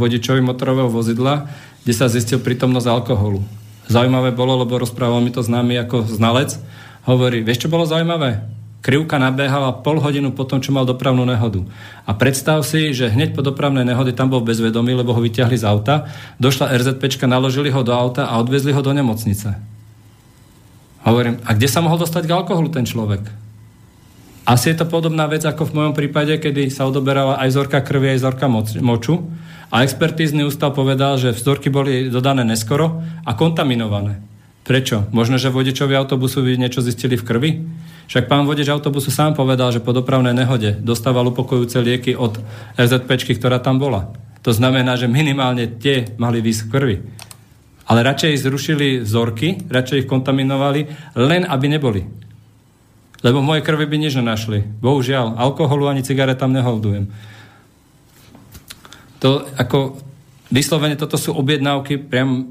vodičovi 0.00 0.40
motorového 0.40 0.88
vozidla, 0.88 1.52
kde 1.84 1.92
sa 1.92 2.08
zistil 2.08 2.40
prítomnosť 2.40 2.88
alkoholu. 2.88 3.44
Zaujímavé 3.92 4.32
bolo, 4.32 4.64
lebo 4.64 4.80
rozprával 4.80 5.20
mi 5.20 5.28
to 5.28 5.44
známy 5.44 5.76
ako 5.84 6.08
znalec. 6.08 6.56
Hovorí, 7.04 7.44
vieš, 7.44 7.68
čo 7.68 7.72
bolo 7.72 7.84
zaujímavé? 7.84 8.48
Krivka 8.82 9.20
nabehala 9.20 9.84
pol 9.84 10.00
hodinu 10.00 10.34
po 10.34 10.42
tom, 10.48 10.58
čo 10.58 10.74
mal 10.74 10.88
dopravnú 10.88 11.22
nehodu. 11.22 11.62
A 12.08 12.16
predstav 12.16 12.64
si, 12.66 12.90
že 12.96 13.12
hneď 13.12 13.36
po 13.36 13.44
dopravnej 13.44 13.86
nehode 13.86 14.10
tam 14.16 14.32
bol 14.32 14.42
bezvedomý, 14.42 14.96
lebo 14.96 15.14
ho 15.14 15.20
vyťahli 15.22 15.54
z 15.54 15.68
auta, 15.68 16.10
došla 16.42 16.72
RZPčka, 16.80 17.30
naložili 17.30 17.70
ho 17.70 17.84
do 17.84 17.94
auta 17.94 18.26
a 18.26 18.40
odvezli 18.40 18.74
ho 18.74 18.82
do 18.82 18.90
nemocnice. 18.90 19.54
Hovorím, 21.06 21.38
a 21.46 21.54
kde 21.54 21.68
sa 21.70 21.84
mohol 21.84 22.00
dostať 22.00 22.26
k 22.26 22.34
alkoholu 22.34 22.74
ten 22.74 22.82
človek? 22.82 23.41
Asi 24.42 24.74
je 24.74 24.82
to 24.82 24.90
podobná 24.90 25.30
vec 25.30 25.46
ako 25.46 25.70
v 25.70 25.74
mojom 25.78 25.94
prípade, 25.94 26.34
kedy 26.34 26.66
sa 26.66 26.90
odoberala 26.90 27.38
aj 27.38 27.48
vzorka 27.54 27.78
krvi, 27.78 28.14
aj 28.14 28.18
vzorka 28.26 28.46
moču 28.82 29.30
a 29.70 29.86
expertízny 29.86 30.42
ústav 30.42 30.74
povedal, 30.74 31.14
že 31.14 31.30
vzorky 31.30 31.70
boli 31.70 32.10
dodané 32.10 32.42
neskoro 32.42 33.00
a 33.22 33.32
kontaminované. 33.38 34.18
Prečo? 34.62 35.06
Možno, 35.14 35.38
že 35.38 35.50
vodičovi 35.50 35.94
autobusu 35.94 36.42
by 36.42 36.58
niečo 36.58 36.82
zistili 36.82 37.14
v 37.18 37.26
krvi? 37.26 37.50
Však 38.10 38.26
pán 38.30 38.46
vodič 38.46 38.66
autobusu 38.66 39.10
sám 39.10 39.34
povedal, 39.34 39.70
že 39.74 39.82
po 39.82 39.94
dopravnej 39.94 40.34
nehode 40.34 40.78
dostával 40.78 41.30
upokojúce 41.30 41.78
lieky 41.82 42.14
od 42.14 42.38
RZPčky, 42.78 43.38
ktorá 43.38 43.58
tam 43.58 43.78
bola. 43.78 44.10
To 44.42 44.50
znamená, 44.50 44.98
že 44.98 45.10
minimálne 45.10 45.70
tie 45.78 46.14
mali 46.18 46.42
výsť 46.42 46.62
krvi. 46.66 46.96
Ale 47.86 48.06
radšej 48.06 48.42
zrušili 48.42 49.02
vzorky, 49.02 49.66
radšej 49.70 50.06
ich 50.06 50.10
kontaminovali, 50.10 51.14
len 51.18 51.42
aby 51.46 51.66
neboli. 51.66 52.21
Lebo 53.22 53.38
v 53.38 53.48
mojej 53.54 53.66
krvi 53.66 53.86
by 53.86 53.96
nič 54.02 54.18
nenašli. 54.18 54.82
Bohužiaľ, 54.82 55.38
alkoholu 55.38 55.86
ani 55.86 56.02
cigaret 56.02 56.38
tam 56.38 56.50
neholdujem. 56.50 57.06
To 59.22 59.46
ako 59.54 60.02
vyslovene 60.50 60.98
toto 60.98 61.14
sú 61.14 61.30
objednávky 61.38 62.02
priam 62.02 62.50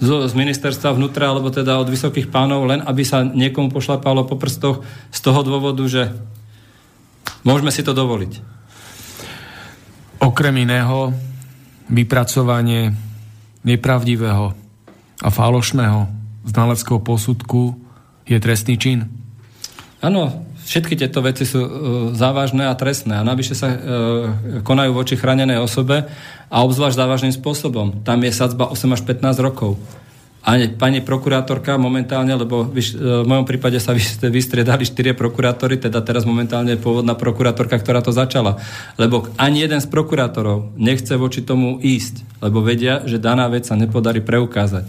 z, 0.00 0.08
z 0.28 0.32
ministerstva 0.36 0.96
vnútra, 0.96 1.32
alebo 1.32 1.48
teda 1.52 1.76
od 1.80 1.88
vysokých 1.88 2.28
pánov, 2.28 2.68
len 2.68 2.80
aby 2.84 3.04
sa 3.04 3.24
niekomu 3.24 3.72
pošlapalo 3.72 4.24
po 4.28 4.36
prstoch 4.36 4.84
z 5.12 5.18
toho 5.20 5.40
dôvodu, 5.44 5.84
že 5.88 6.12
môžeme 7.44 7.72
si 7.72 7.80
to 7.80 7.96
dovoliť. 7.96 8.40
Okrem 10.20 10.56
iného, 10.60 11.16
vypracovanie 11.88 12.92
nepravdivého 13.64 14.52
a 15.20 15.28
falošného 15.28 16.08
znaleckého 16.48 17.00
posudku 17.00 17.76
je 18.30 18.40
trestný 18.40 18.78
čin? 18.78 19.10
Áno, 20.00 20.46
všetky 20.64 20.96
tieto 20.96 21.20
veci 21.20 21.44
sú 21.44 21.60
uh, 21.60 21.70
závažné 22.14 22.70
a 22.70 22.78
trestné 22.78 23.18
a 23.18 23.26
navyše 23.26 23.58
sa 23.58 23.68
uh, 23.68 23.78
konajú 24.62 24.94
voči 24.94 25.18
chránenej 25.18 25.58
osobe 25.60 26.06
a 26.46 26.56
obzvlášť 26.62 26.96
závažným 26.96 27.34
spôsobom. 27.34 28.06
Tam 28.06 28.22
je 28.22 28.32
sadzba 28.32 28.70
8 28.70 28.96
až 28.96 29.02
15 29.04 29.44
rokov. 29.44 29.76
A 30.40 30.56
pani 30.72 31.04
prokurátorka 31.04 31.76
momentálne, 31.76 32.32
lebo 32.32 32.64
v 32.72 33.28
mojom 33.28 33.44
prípade 33.44 33.76
sa 33.76 33.92
vystriedali 34.24 34.88
štyrie 34.88 35.12
prokurátory, 35.12 35.76
teda 35.76 36.00
teraz 36.00 36.24
momentálne 36.24 36.72
je 36.72 36.80
pôvodná 36.80 37.12
prokurátorka, 37.12 37.76
ktorá 37.76 38.00
to 38.00 38.08
začala. 38.08 38.56
Lebo 38.96 39.28
ani 39.36 39.60
jeden 39.60 39.84
z 39.84 39.92
prokurátorov 39.92 40.72
nechce 40.80 41.12
voči 41.20 41.44
tomu 41.44 41.76
ísť, 41.76 42.24
lebo 42.40 42.64
vedia, 42.64 43.04
že 43.04 43.20
daná 43.20 43.52
vec 43.52 43.68
sa 43.68 43.76
nepodarí 43.76 44.24
preukázať. 44.24 44.88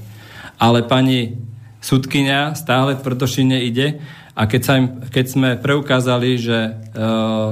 Ale 0.55 0.87
pani 0.87 1.35
sudkynia 1.81 2.53
stále 2.53 2.95
tvrdošine 2.95 3.65
ide 3.65 3.99
a 4.31 4.47
keď, 4.47 4.61
sa 4.63 4.73
im, 4.79 5.03
keď 5.11 5.25
sme 5.27 5.49
preukázali, 5.59 6.39
že 6.39 6.57
e, 6.57 6.71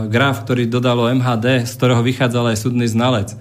graf, 0.08 0.48
ktorý 0.48 0.70
dodalo 0.70 1.12
MHD, 1.12 1.68
z 1.68 1.74
ktorého 1.76 2.00
vychádzal 2.00 2.56
aj 2.56 2.58
súdny 2.62 2.88
znalec, 2.88 3.36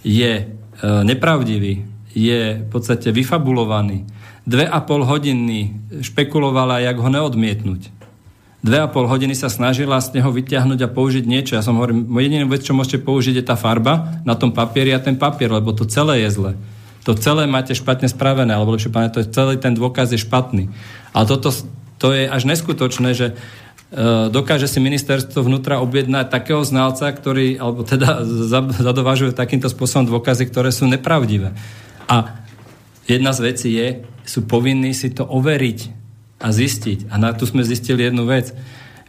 je 0.00 0.32
e, 0.40 0.44
nepravdivý, 0.82 1.84
je 2.16 2.64
v 2.64 2.68
podstate 2.72 3.12
vyfabulovaný, 3.12 4.08
dve 4.48 4.64
a 4.64 4.80
pol 4.80 5.04
hodiny 5.04 5.76
špekulovala, 6.00 6.80
jak 6.80 6.96
ho 6.96 7.10
neodmietnúť. 7.12 7.92
Dve 8.58 8.78
a 8.82 8.90
pol 8.90 9.06
hodiny 9.06 9.36
sa 9.36 9.52
snažila 9.52 10.00
z 10.02 10.18
neho 10.18 10.32
vyťahnuť 10.34 10.80
a 10.82 10.88
použiť 10.90 11.24
niečo. 11.28 11.54
Ja 11.54 11.62
som 11.62 11.78
hovoril, 11.78 12.08
jediná 12.08 12.48
vec, 12.48 12.66
čo 12.66 12.74
môžete 12.74 13.04
použiť, 13.04 13.38
je 13.38 13.44
tá 13.46 13.54
farba 13.54 14.18
na 14.26 14.34
tom 14.34 14.50
papieri 14.50 14.90
a 14.90 14.98
ten 14.98 15.14
papier, 15.14 15.52
lebo 15.52 15.70
to 15.70 15.86
celé 15.86 16.26
je 16.26 16.34
zle. 16.34 16.52
To 17.08 17.16
celé 17.16 17.48
máte 17.48 17.72
špatne 17.72 18.04
spravené, 18.04 18.52
alebo 18.52 18.76
lepšie 18.76 18.92
pane, 18.92 19.08
to 19.08 19.24
je 19.24 19.32
celý 19.32 19.56
ten 19.56 19.72
dôkaz 19.72 20.12
je 20.12 20.20
špatný. 20.20 20.68
Ale 21.16 21.24
toto, 21.24 21.48
to 21.96 22.12
je 22.12 22.28
až 22.28 22.44
neskutočné, 22.44 23.16
že 23.16 23.32
e, 23.32 23.34
dokáže 24.28 24.68
si 24.68 24.76
ministerstvo 24.76 25.40
vnútra 25.40 25.80
objednať 25.80 26.28
takého 26.28 26.60
znalca, 26.68 27.08
ktorý, 27.08 27.56
alebo 27.56 27.80
teda 27.80 28.28
zadovážuje 28.84 29.32
takýmto 29.32 29.72
spôsobom 29.72 30.04
dôkazy, 30.04 30.52
ktoré 30.52 30.68
sú 30.68 30.84
nepravdivé. 30.84 31.56
A 32.12 32.44
jedna 33.08 33.32
z 33.32 33.40
vecí 33.40 33.72
je, 33.72 34.04
sú 34.28 34.44
povinní 34.44 34.92
si 34.92 35.08
to 35.08 35.24
overiť 35.24 35.88
a 36.44 36.52
zistiť. 36.52 37.08
A 37.08 37.16
na 37.16 37.32
tu 37.32 37.48
sme 37.48 37.64
zistili 37.64 38.04
jednu 38.04 38.28
vec. 38.28 38.52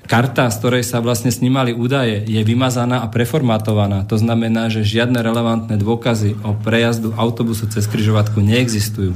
Karta, 0.10 0.50
z 0.50 0.58
ktorej 0.58 0.84
sa 0.90 1.06
vlastne 1.06 1.30
snímali 1.30 1.70
údaje, 1.70 2.26
je 2.26 2.42
vymazaná 2.42 3.06
a 3.06 3.12
preformatovaná. 3.14 4.10
To 4.10 4.18
znamená, 4.18 4.66
že 4.74 4.82
žiadne 4.82 5.22
relevantné 5.22 5.78
dôkazy 5.78 6.34
o 6.42 6.58
prejazdu 6.58 7.14
autobusu 7.14 7.70
cez 7.70 7.86
kryžovatku 7.86 8.42
neexistujú. 8.42 9.14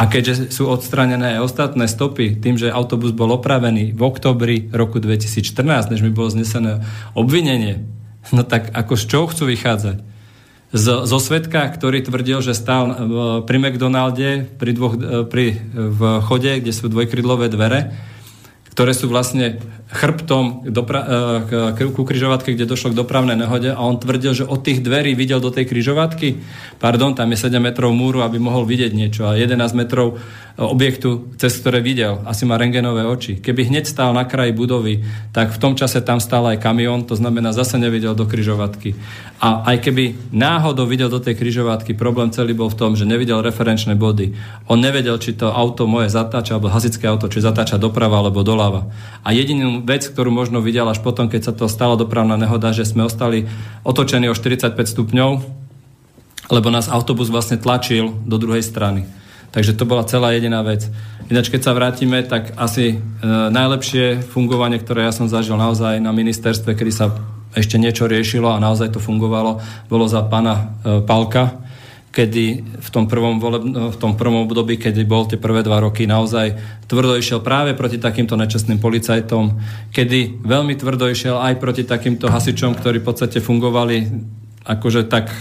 A 0.00 0.08
keďže 0.08 0.56
sú 0.56 0.72
odstranené 0.72 1.36
aj 1.36 1.52
ostatné 1.52 1.84
stopy 1.84 2.32
tým, 2.40 2.56
že 2.56 2.72
autobus 2.72 3.12
bol 3.12 3.28
opravený 3.36 3.92
v 3.92 4.00
oktobri 4.00 4.72
roku 4.72 5.04
2014, 5.04 5.92
než 5.92 6.00
mi 6.00 6.08
bolo 6.08 6.32
znesené 6.32 6.80
obvinenie, 7.12 7.84
no 8.32 8.40
tak 8.40 8.72
ako 8.72 8.96
z 8.96 9.04
čoho 9.04 9.28
chcú 9.28 9.52
vychádzať? 9.52 9.96
Z, 10.74 10.86
zo 11.06 11.18
svetka, 11.20 11.60
ktorý 11.60 12.00
tvrdil, 12.02 12.40
že 12.40 12.56
stál 12.56 12.88
pri 13.44 13.56
McDonalde 13.60 14.48
pri 14.56 14.70
dvoch, 14.74 14.96
e, 14.96 15.22
pri, 15.28 15.60
v 15.70 16.00
chode, 16.24 16.50
kde 16.58 16.72
sú 16.74 16.90
dvojkrydlové 16.90 17.46
dvere, 17.52 17.94
ktoré 18.74 18.90
sú 18.90 19.06
vlastne 19.06 19.62
chrbtom 19.92 20.64
dopra- 20.72 21.04
e, 21.04 21.72
k, 21.76 21.78
ku 21.92 22.02
križovatke, 22.02 22.56
kde 22.56 22.64
došlo 22.64 22.96
k 22.96 22.98
dopravnej 22.98 23.36
nehode 23.36 23.68
a 23.68 23.80
on 23.84 24.00
tvrdil, 24.00 24.32
že 24.32 24.44
od 24.48 24.64
tých 24.64 24.80
dverí 24.80 25.12
videl 25.12 25.44
do 25.44 25.52
tej 25.52 25.68
križovatky, 25.68 26.40
pardon, 26.80 27.12
tam 27.12 27.28
je 27.30 27.38
7 27.38 27.60
metrov 27.60 27.92
múru, 27.92 28.24
aby 28.24 28.40
mohol 28.40 28.64
vidieť 28.64 28.92
niečo 28.96 29.28
a 29.28 29.36
11 29.36 29.60
metrov 29.76 30.16
objektu, 30.54 31.34
cez 31.34 31.50
ktoré 31.58 31.82
videl. 31.82 32.22
Asi 32.30 32.46
má 32.46 32.54
rengenové 32.54 33.02
oči. 33.02 33.42
Keby 33.42 33.74
hneď 33.74 33.90
stál 33.90 34.14
na 34.14 34.22
kraji 34.22 34.54
budovy, 34.54 35.02
tak 35.34 35.50
v 35.50 35.58
tom 35.58 35.74
čase 35.74 35.98
tam 35.98 36.22
stál 36.22 36.46
aj 36.46 36.62
kamión, 36.62 37.02
to 37.02 37.18
znamená 37.18 37.50
zase 37.50 37.74
nevidel 37.74 38.14
do 38.14 38.22
kryžovatky. 38.22 38.94
A 39.42 39.66
aj 39.74 39.82
keby 39.82 40.30
náhodou 40.30 40.86
videl 40.86 41.10
do 41.10 41.18
tej 41.18 41.34
kryžovatky, 41.34 41.98
problém 41.98 42.30
celý 42.30 42.54
bol 42.54 42.70
v 42.70 42.78
tom, 42.78 42.94
že 42.94 43.02
nevidel 43.02 43.42
referenčné 43.42 43.98
body. 43.98 44.30
On 44.70 44.78
nevedel, 44.78 45.18
či 45.18 45.34
to 45.34 45.50
auto 45.50 45.90
moje 45.90 46.14
zatáča, 46.14 46.54
alebo 46.54 46.70
hasičské 46.70 47.02
auto, 47.10 47.26
či 47.26 47.42
zatáča 47.42 47.74
doprava 47.74 48.22
alebo 48.22 48.46
doľava. 48.46 48.86
A 49.26 49.34
jedinú 49.34 49.82
vec, 49.84 50.08
ktorú 50.08 50.32
možno 50.32 50.64
videl 50.64 50.88
až 50.88 51.04
potom, 51.04 51.28
keď 51.28 51.40
sa 51.44 51.52
to 51.52 51.68
stala 51.68 51.94
dopravná 51.94 52.34
nehoda, 52.40 52.72
že 52.72 52.88
sme 52.88 53.04
ostali 53.04 53.46
otočení 53.84 54.26
o 54.26 54.34
45 54.34 54.74
stupňov, 54.74 55.30
lebo 56.48 56.68
nás 56.72 56.88
autobus 56.88 57.28
vlastne 57.28 57.60
tlačil 57.60 58.16
do 58.24 58.36
druhej 58.40 58.64
strany. 58.64 59.04
Takže 59.54 59.78
to 59.78 59.86
bola 59.86 60.02
celá 60.02 60.34
jediná 60.34 60.66
vec. 60.66 60.90
Ináč, 61.30 61.48
keď 61.48 61.60
sa 61.62 61.76
vrátime, 61.76 62.26
tak 62.26 62.52
asi 62.58 62.98
e, 62.98 63.26
najlepšie 63.48 64.26
fungovanie, 64.34 64.82
ktoré 64.82 65.06
ja 65.06 65.12
som 65.14 65.30
zažil 65.30 65.54
naozaj 65.54 66.02
na 66.02 66.10
ministerstve, 66.10 66.74
kedy 66.74 66.92
sa 66.92 67.14
ešte 67.54 67.78
niečo 67.78 68.10
riešilo 68.10 68.50
a 68.50 68.58
naozaj 68.58 68.98
to 68.98 69.00
fungovalo, 69.00 69.62
bolo 69.86 70.04
za 70.10 70.26
pána 70.26 70.54
e, 70.58 70.62
Palka, 71.06 71.63
kedy 72.14 72.62
v 72.78 72.88
tom, 72.94 73.10
prvom 73.10 73.42
voleb, 73.42 73.66
no, 73.66 73.90
v 73.90 73.98
tom 73.98 74.14
prvom 74.14 74.46
období, 74.46 74.78
kedy 74.78 75.02
bol 75.02 75.26
tie 75.26 75.34
prvé 75.34 75.66
dva 75.66 75.82
roky, 75.82 76.06
naozaj 76.06 76.54
tvrdo 76.86 77.18
išiel 77.18 77.42
práve 77.42 77.74
proti 77.74 77.98
takýmto 77.98 78.38
nečestným 78.38 78.78
policajtom, 78.78 79.58
kedy 79.90 80.46
veľmi 80.46 80.78
tvrdo 80.78 81.10
išiel 81.10 81.42
aj 81.42 81.58
proti 81.58 81.82
takýmto 81.82 82.30
hasičom, 82.30 82.78
ktorí 82.78 83.02
v 83.02 83.06
podstate 83.10 83.42
fungovali 83.42 84.06
akože 84.62 85.10
tak 85.10 85.34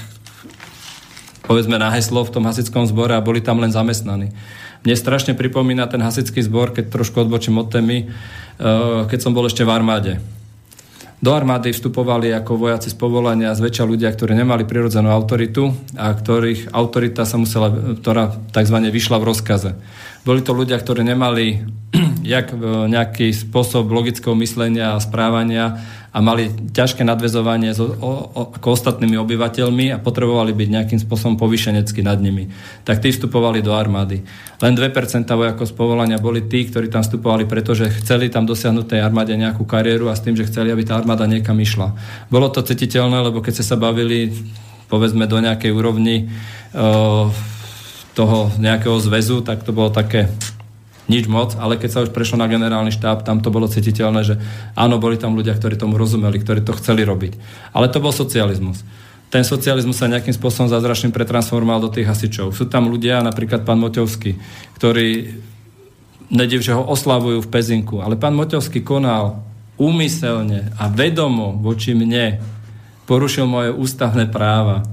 povedzme 1.45 1.77
na 1.77 1.93
heslo 1.93 2.25
v 2.25 2.33
tom 2.33 2.49
hasickom 2.49 2.89
zbore 2.89 3.13
a 3.13 3.21
boli 3.21 3.37
tam 3.37 3.61
len 3.61 3.69
zamestnaní. 3.69 4.33
Mne 4.83 4.95
strašne 4.97 5.37
pripomína 5.37 5.87
ten 5.87 6.01
hasický 6.01 6.43
zbor, 6.43 6.73
keď 6.73 6.91
trošku 6.91 7.23
odbočím 7.23 7.61
od 7.61 7.69
témy, 7.69 8.09
eh, 8.09 9.01
keď 9.07 9.19
som 9.21 9.31
bol 9.31 9.45
ešte 9.45 9.61
v 9.61 9.71
armáde. 9.71 10.19
Do 11.23 11.31
armády 11.31 11.71
vstupovali 11.71 12.35
ako 12.35 12.59
vojaci 12.59 12.91
z 12.91 12.99
povolania 12.99 13.55
zväčša 13.55 13.87
ľudia, 13.87 14.11
ktorí 14.11 14.35
nemali 14.35 14.67
prirodzenú 14.67 15.07
autoritu 15.07 15.71
a 15.95 16.11
ktorých 16.11 16.75
autorita 16.75 17.23
sa 17.23 17.39
musela, 17.39 17.71
ktorá 17.71 18.35
tzv. 18.51 18.77
vyšla 18.91 19.23
v 19.23 19.27
rozkaze. 19.31 19.71
Boli 20.27 20.43
to 20.43 20.51
ľudia, 20.51 20.75
ktorí 20.75 20.99
nemali 21.07 21.63
jak, 22.35 22.51
eh, 22.51 22.59
nejaký 22.91 23.31
spôsob 23.31 23.87
logického 23.87 24.35
myslenia 24.35 24.99
a 24.99 25.03
správania 25.03 25.79
a 26.14 26.22
mali 26.22 26.53
ťažké 26.53 27.02
nadvezovanie 27.02 27.73
so, 27.73 27.90
o, 27.90 28.45
ostatnými 28.53 29.18
obyvateľmi 29.18 29.90
a 29.90 29.98
potrebovali 29.98 30.53
byť 30.53 30.69
nejakým 30.69 30.99
spôsobom 31.02 31.41
povyšenecky 31.41 32.06
nad 32.06 32.22
nimi. 32.22 32.53
Tak 32.85 33.02
tí 33.02 33.10
vstupovali 33.10 33.65
do 33.65 33.73
armády. 33.73 34.22
Len 34.61 34.73
2% 34.77 34.94
vojakov 35.26 35.65
z 35.65 35.73
povolania 35.73 36.22
boli 36.22 36.45
tí, 36.45 36.69
ktorí 36.69 36.94
tam 36.94 37.02
vstupovali, 37.02 37.49
pretože 37.49 37.90
chceli 38.06 38.30
tam 38.30 38.45
dosiahnuť 38.45 38.85
tej 38.94 39.02
armáde 39.02 39.34
nejakú 39.34 39.65
kariéru 39.65 40.14
a 40.14 40.15
s 40.15 40.22
tým, 40.22 40.38
že 40.38 40.45
chceli, 40.45 40.69
aby 40.69 40.85
tá 40.85 41.02
armáda 41.02 41.26
niekam 41.26 41.57
išla. 41.57 41.98
Bolo 42.30 42.53
to 42.53 42.61
cititeľné, 42.61 43.18
lebo 43.26 43.41
keď 43.41 43.60
ste 43.60 43.65
sa 43.73 43.77
bavili 43.81 44.30
povedzme 44.94 45.26
do 45.26 45.41
nejakej 45.41 45.73
úrovni 45.73 46.30
uh, 46.77 47.26
toho 48.14 48.53
nejakého 48.61 49.02
zväzu, 49.02 49.41
tak 49.41 49.65
to 49.65 49.73
bolo 49.73 49.90
také 49.90 50.30
nič 51.11 51.27
moc, 51.27 51.59
ale 51.59 51.75
keď 51.75 51.89
sa 51.91 52.03
už 52.07 52.15
prešlo 52.15 52.39
na 52.39 52.47
generálny 52.47 52.91
štáb, 52.91 53.27
tam 53.27 53.43
to 53.43 53.51
bolo 53.51 53.67
cititeľné, 53.67 54.23
že 54.23 54.35
áno, 54.77 55.03
boli 55.03 55.19
tam 55.19 55.35
ľudia, 55.35 55.51
ktorí 55.55 55.75
tomu 55.75 55.99
rozumeli, 55.99 56.39
ktorí 56.39 56.63
to 56.63 56.77
chceli 56.80 57.03
robiť. 57.03 57.35
Ale 57.75 57.91
to 57.91 57.99
bol 57.99 58.15
socializmus. 58.15 58.88
Ten 59.27 59.43
socializmus 59.43 59.97
sa 59.97 60.07
nejakým 60.07 60.31
spôsobom 60.31 60.69
zázračným 60.69 61.11
pretransformoval 61.11 61.89
do 61.89 61.93
tých 61.93 62.05
hasičov. 62.05 62.53
Sú 62.53 62.69
tam 62.69 62.88
ľudia, 62.88 63.25
napríklad 63.25 63.65
pán 63.65 63.81
Moťovský, 63.81 64.38
ktorí 64.77 65.41
nediv, 66.30 66.61
že 66.61 66.77
ho 66.77 66.85
oslavujú 66.85 67.41
v 67.41 67.51
Pezinku, 67.51 67.99
ale 67.99 68.15
pán 68.15 68.38
Moťovský 68.38 68.85
konal 68.85 69.41
úmyselne 69.75 70.71
a 70.77 70.85
vedomo 70.88 71.57
voči 71.57 71.97
mne 71.97 72.39
porušil 73.09 73.49
moje 73.49 73.73
ústavné 73.73 74.30
práva. 74.30 74.85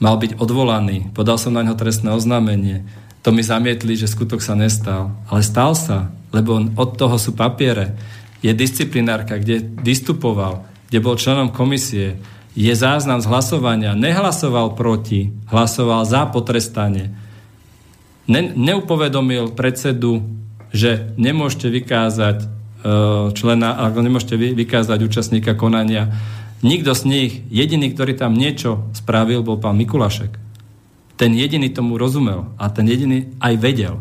Mal 0.00 0.16
byť 0.16 0.40
odvolaný, 0.40 1.12
podal 1.12 1.36
som 1.36 1.52
na 1.56 1.64
ňo 1.64 1.76
trestné 1.76 2.12
oznámenie 2.12 2.86
to 3.20 3.28
mi 3.36 3.44
zamietli, 3.44 3.96
že 3.96 4.08
skutok 4.08 4.40
sa 4.40 4.56
nestal. 4.56 5.12
Ale 5.28 5.44
stal 5.44 5.76
sa, 5.76 6.08
lebo 6.32 6.56
od 6.56 6.90
toho 6.96 7.20
sú 7.20 7.36
papiere. 7.36 7.96
Je 8.40 8.52
disciplinárka, 8.56 9.36
kde 9.36 9.60
vystupoval, 9.60 10.64
kde 10.88 10.98
bol 11.04 11.20
členom 11.20 11.52
komisie, 11.52 12.16
je 12.56 12.72
záznam 12.72 13.20
z 13.20 13.30
hlasovania, 13.30 13.94
nehlasoval 13.94 14.74
proti, 14.74 15.30
hlasoval 15.52 16.02
za 16.08 16.26
potrestanie. 16.26 17.12
Ne, 18.26 18.56
neupovedomil 18.56 19.52
predsedu, 19.52 20.24
že 20.72 21.12
nemôžete 21.14 21.68
vykázať 21.68 22.38
e, 22.40 22.46
člena, 23.36 23.76
alebo 23.76 24.02
nemôžete 24.02 24.34
vykázať 24.34 24.98
účastníka 25.02 25.52
konania. 25.54 26.10
Nikto 26.64 26.96
z 26.96 27.02
nich, 27.06 27.32
jediný, 27.52 27.92
ktorý 27.92 28.16
tam 28.16 28.34
niečo 28.34 28.88
spravil, 28.96 29.44
bol 29.44 29.60
pán 29.60 29.76
Mikulašek 29.76 30.49
ten 31.20 31.36
jediný 31.36 31.68
tomu 31.68 32.00
rozumel 32.00 32.48
a 32.56 32.72
ten 32.72 32.88
jediný 32.88 33.28
aj 33.44 33.60
vedel. 33.60 34.00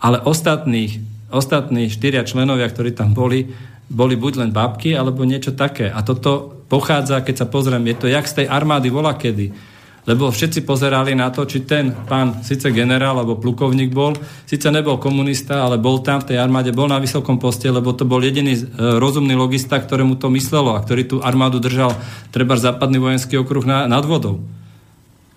Ale 0.00 0.24
ostatných, 0.24 0.96
ostatní 1.28 1.92
štyria 1.92 2.24
členovia, 2.24 2.64
ktorí 2.72 2.96
tam 2.96 3.12
boli, 3.12 3.52
boli 3.92 4.16
buď 4.16 4.32
len 4.40 4.50
babky, 4.56 4.96
alebo 4.96 5.28
niečo 5.28 5.52
také. 5.52 5.92
A 5.92 6.00
toto 6.00 6.64
pochádza, 6.72 7.20
keď 7.20 7.44
sa 7.44 7.46
pozriem, 7.52 7.84
je 7.92 7.96
to 8.00 8.06
jak 8.08 8.24
z 8.24 8.42
tej 8.42 8.46
armády 8.48 8.88
vola 8.88 9.12
kedy. 9.12 9.76
lebo 10.08 10.32
všetci 10.32 10.64
pozerali 10.64 11.12
na 11.12 11.28
to, 11.28 11.44
či 11.44 11.68
ten 11.68 11.92
pán, 11.92 12.40
síce 12.40 12.72
generál 12.72 13.20
alebo 13.20 13.36
plukovník 13.36 13.92
bol, 13.92 14.16
síce 14.48 14.72
nebol 14.72 14.96
komunista, 14.96 15.60
ale 15.60 15.76
bol 15.76 16.00
tam 16.00 16.24
v 16.24 16.32
tej 16.32 16.40
armáde, 16.40 16.72
bol 16.72 16.88
na 16.88 16.96
vysokom 16.96 17.36
poste, 17.36 17.68
lebo 17.68 17.92
to 17.92 18.08
bol 18.08 18.16
jediný 18.24 18.56
e, 18.56 18.64
rozumný 18.96 19.36
logista, 19.36 19.76
ktorému 19.76 20.16
to 20.16 20.32
myslelo 20.32 20.72
a 20.72 20.80
ktorý 20.80 21.04
tú 21.04 21.16
armádu 21.20 21.60
držal 21.60 21.92
treba 22.32 22.56
západný 22.56 22.96
vojenský 22.96 23.36
okruh 23.36 23.68
na, 23.68 23.84
nad 23.84 24.00
vodou. 24.08 24.40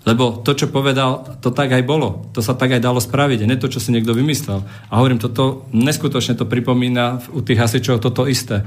Lebo 0.02 0.42
to, 0.42 0.58
čo 0.58 0.66
povedal, 0.66 1.38
to 1.38 1.54
tak 1.54 1.70
aj 1.70 1.86
bolo. 1.86 2.26
To 2.34 2.42
sa 2.42 2.58
tak 2.58 2.74
aj 2.74 2.82
dalo 2.82 2.98
spraviť. 2.98 3.46
Nie 3.46 3.54
to, 3.54 3.70
čo 3.70 3.78
si 3.78 3.94
niekto 3.94 4.10
vymyslel. 4.18 4.66
A 4.90 4.92
hovorím, 4.98 5.22
toto 5.22 5.70
neskutočne 5.70 6.34
to 6.34 6.42
pripomína 6.42 7.22
u 7.30 7.38
tých 7.38 7.62
hasičov 7.62 8.02
toto 8.02 8.26
isté. 8.26 8.66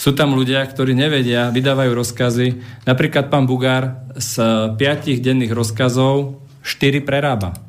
Sú 0.00 0.16
tam 0.16 0.32
ľudia, 0.32 0.64
ktorí 0.64 0.96
nevedia, 0.96 1.52
vydávajú 1.52 1.92
rozkazy. 1.92 2.48
Napríklad 2.88 3.28
pán 3.28 3.44
Bugár 3.44 4.08
z 4.16 4.40
piatich 4.80 5.20
denných 5.20 5.52
rozkazov 5.52 6.40
4 6.64 7.04
prerába. 7.04 7.60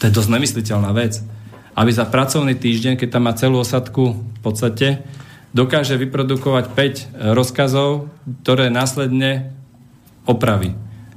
To 0.00 0.08
je 0.08 0.16
dosť 0.16 0.32
nemysliteľná 0.32 0.88
vec. 0.96 1.20
Aby 1.76 1.92
za 1.92 2.08
pracovný 2.08 2.56
týždeň, 2.56 2.96
keď 2.96 3.08
tam 3.12 3.28
má 3.28 3.36
celú 3.36 3.60
osadku 3.60 4.16
v 4.16 4.40
podstate, 4.40 5.04
dokáže 5.52 6.00
vyprodukovať 6.00 6.64
5 6.72 7.36
rozkazov, 7.36 8.08
ktoré 8.40 8.72
následne 8.72 9.52
opraví. 10.24 10.72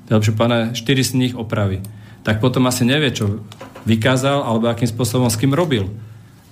Lepšie 0.10 0.34
pána 0.38 0.72
4 0.72 0.82
z 1.02 1.12
nich 1.18 1.34
opraví. 1.34 1.82
Tak 2.26 2.42
potom 2.42 2.66
asi 2.70 2.86
nevie, 2.86 3.14
čo 3.14 3.46
vykázal, 3.86 4.46
alebo 4.46 4.70
akým 4.70 4.90
spôsobom 4.90 5.30
s 5.30 5.38
kým 5.38 5.54
robil. 5.54 5.90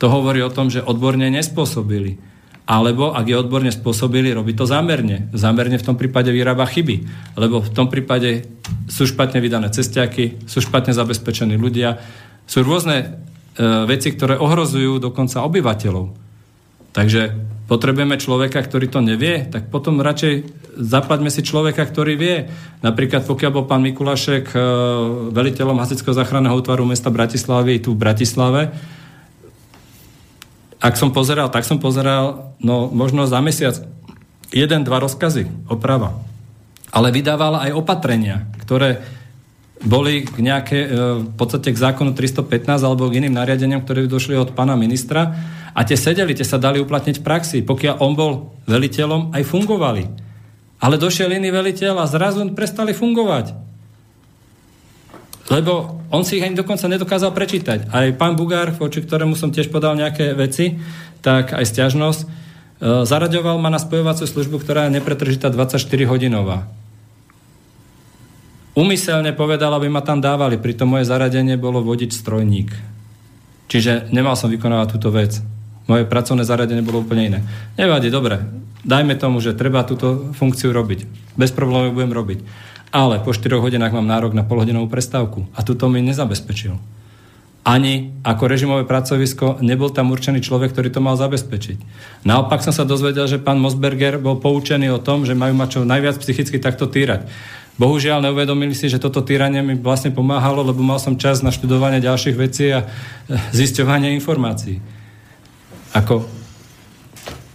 To 0.01 0.09
hovorí 0.09 0.41
o 0.41 0.53
tom, 0.53 0.69
že 0.69 0.85
odborne 0.85 1.29
nespôsobili 1.29 2.17
alebo 2.63 3.11
ak 3.11 3.27
je 3.27 3.35
odborne 3.35 3.67
spôsobili, 3.67 4.31
robí 4.31 4.55
to 4.55 4.63
zámerne. 4.63 5.27
Zámerne 5.35 5.75
v 5.75 5.83
tom 5.83 5.99
prípade 5.99 6.31
vyrába 6.31 6.63
chyby, 6.63 7.03
lebo 7.35 7.59
v 7.59 7.73
tom 7.75 7.91
prípade 7.91 8.47
sú 8.87 9.03
špatne 9.03 9.43
vydané 9.43 9.67
cestiaky, 9.67 10.47
sú 10.47 10.63
špatne 10.63 10.95
zabezpečení 10.95 11.59
ľudia, 11.59 11.99
sú 12.47 12.63
rôzne 12.63 12.97
e, 13.03 13.07
veci, 13.83 14.15
ktoré 14.15 14.39
ohrozujú 14.39 15.03
dokonca 15.03 15.43
obyvateľov. 15.43 16.22
Takže 16.93 17.33
potrebujeme 17.65 18.21
človeka, 18.21 18.61
ktorý 18.61 18.85
to 18.85 19.01
nevie, 19.01 19.49
tak 19.49 19.73
potom 19.73 19.97
radšej 19.97 20.45
zaplaťme 20.77 21.29
si 21.33 21.41
človeka, 21.41 21.81
ktorý 21.89 22.13
vie. 22.13 22.35
Napríklad 22.85 23.25
pokiaľ 23.25 23.51
bol 23.53 23.65
pán 23.65 23.81
Mikulašek 23.81 24.53
e, 24.53 24.57
veliteľom 25.33 25.81
Hasického 25.81 26.13
záchranného 26.13 26.53
útvaru 26.53 26.85
mesta 26.85 27.09
Bratislavy 27.09 27.81
tu 27.81 27.97
v 27.97 28.01
Bratislave, 28.01 28.69
ak 30.83 30.99
som 30.99 31.15
pozeral, 31.15 31.47
tak 31.47 31.63
som 31.63 31.79
pozeral, 31.79 32.53
no 32.59 32.91
možno 32.91 33.23
za 33.23 33.39
mesiac 33.39 33.79
jeden, 34.51 34.83
dva 34.83 34.99
rozkazy, 34.99 35.47
oprava. 35.71 36.19
Ale 36.91 37.09
vydávala 37.15 37.63
aj 37.63 37.71
opatrenia, 37.71 38.51
ktoré 38.59 38.99
boli 39.81 40.23
k 40.23 40.37
nejaké, 40.39 40.79
e, 40.85 40.87
v 41.25 41.33
podstate 41.33 41.73
k 41.73 41.77
zákonu 41.77 42.13
315 42.13 42.85
alebo 42.85 43.09
k 43.09 43.17
iným 43.19 43.33
nariadeniam, 43.33 43.81
ktoré 43.81 44.05
došli 44.05 44.37
od 44.37 44.53
pána 44.53 44.77
ministra 44.77 45.33
a 45.73 45.81
tie 45.81 45.97
sedeli, 45.97 46.37
tie 46.37 46.45
sa 46.45 46.61
dali 46.61 46.77
uplatniť 46.77 47.19
v 47.19 47.25
praxi. 47.25 47.57
Pokiaľ 47.65 47.95
on 47.97 48.13
bol 48.13 48.31
veliteľom, 48.69 49.33
aj 49.33 49.43
fungovali. 49.43 50.03
Ale 50.79 50.95
došiel 51.01 51.33
iný 51.35 51.49
veliteľ 51.49 51.99
a 51.99 52.05
zrazu 52.05 52.43
prestali 52.53 52.93
fungovať. 52.93 53.55
Lebo 55.51 55.99
on 56.07 56.23
si 56.23 56.39
ich 56.39 56.45
ani 56.45 56.55
dokonca 56.55 56.87
nedokázal 56.87 57.35
prečítať. 57.35 57.91
Aj 57.91 58.07
pán 58.15 58.39
Bugár, 58.39 58.71
voči 58.79 59.03
ktorému 59.03 59.35
som 59.35 59.51
tiež 59.51 59.67
podal 59.67 59.99
nejaké 59.99 60.31
veci, 60.37 60.79
tak 61.19 61.51
aj 61.51 61.65
stiažnosť, 61.67 62.19
e, 62.23 62.27
zaraďoval 63.03 63.59
ma 63.59 63.67
na 63.67 63.81
spojovaciu 63.81 64.29
službu, 64.29 64.63
ktorá 64.63 64.87
je 64.87 64.95
nepretržitá 65.01 65.51
24-hodinová. 65.51 66.82
Umyselne 68.73 69.37
povedal, 69.37 69.69
aby 69.77 69.85
ma 69.89 70.01
tam 70.01 70.17
dávali, 70.17 70.57
pritom 70.57 70.89
moje 70.89 71.05
zaradenie 71.05 71.57
bolo 71.61 71.85
vodič 71.85 72.17
strojník. 72.17 72.73
Čiže 73.69 74.09
nemal 74.09 74.33
som 74.33 74.49
vykonávať 74.49 74.87
túto 74.97 75.13
vec. 75.13 75.41
Moje 75.85 76.09
pracovné 76.09 76.41
zaradenie 76.41 76.81
bolo 76.81 77.05
úplne 77.05 77.23
iné. 77.29 77.39
Nevadí, 77.77 78.09
dobre. 78.09 78.41
Dajme 78.83 79.15
tomu, 79.15 79.39
že 79.39 79.55
treba 79.55 79.85
túto 79.85 80.33
funkciu 80.35 80.73
robiť. 80.73 81.05
Bez 81.37 81.53
problémov 81.53 81.95
budem 81.95 82.11
robiť 82.11 82.39
ale 82.93 83.17
po 83.25 83.33
4 83.33 83.57
hodinách 83.57 83.89
mám 83.89 84.05
nárok 84.05 84.37
na 84.37 84.45
polhodinovú 84.45 84.85
prestávku. 84.85 85.49
A 85.57 85.65
tuto 85.65 85.89
mi 85.89 86.05
nezabezpečil. 86.05 86.77
Ani 87.65 88.13
ako 88.21 88.43
režimové 88.45 88.83
pracovisko 88.85 89.63
nebol 89.65 89.89
tam 89.89 90.13
určený 90.13 90.45
človek, 90.45 90.75
ktorý 90.77 90.93
to 90.93 91.01
mal 91.01 91.17
zabezpečiť. 91.17 91.79
Naopak 92.27 92.61
som 92.61 92.75
sa 92.75 92.85
dozvedel, 92.85 93.25
že 93.25 93.41
pán 93.41 93.57
Mosberger 93.57 94.21
bol 94.21 94.37
poučený 94.37 94.93
o 94.93 95.01
tom, 95.01 95.25
že 95.25 95.33
majú 95.33 95.57
ma 95.57 95.65
čo 95.65 95.81
najviac 95.81 96.21
psychicky 96.21 96.61
takto 96.61 96.85
týrať. 96.85 97.25
Bohužiaľ 97.81 98.21
neuvedomili 98.21 98.77
si, 98.77 98.85
že 98.85 99.01
toto 99.01 99.25
týranie 99.25 99.65
mi 99.65 99.73
vlastne 99.73 100.13
pomáhalo, 100.13 100.61
lebo 100.61 100.85
mal 100.85 101.01
som 101.01 101.17
čas 101.17 101.41
na 101.41 101.49
študovanie 101.49 101.97
ďalších 101.97 102.37
vecí 102.37 102.69
a 102.69 102.85
zisťovanie 103.49 104.13
informácií. 104.13 104.77
Ako 105.93 106.43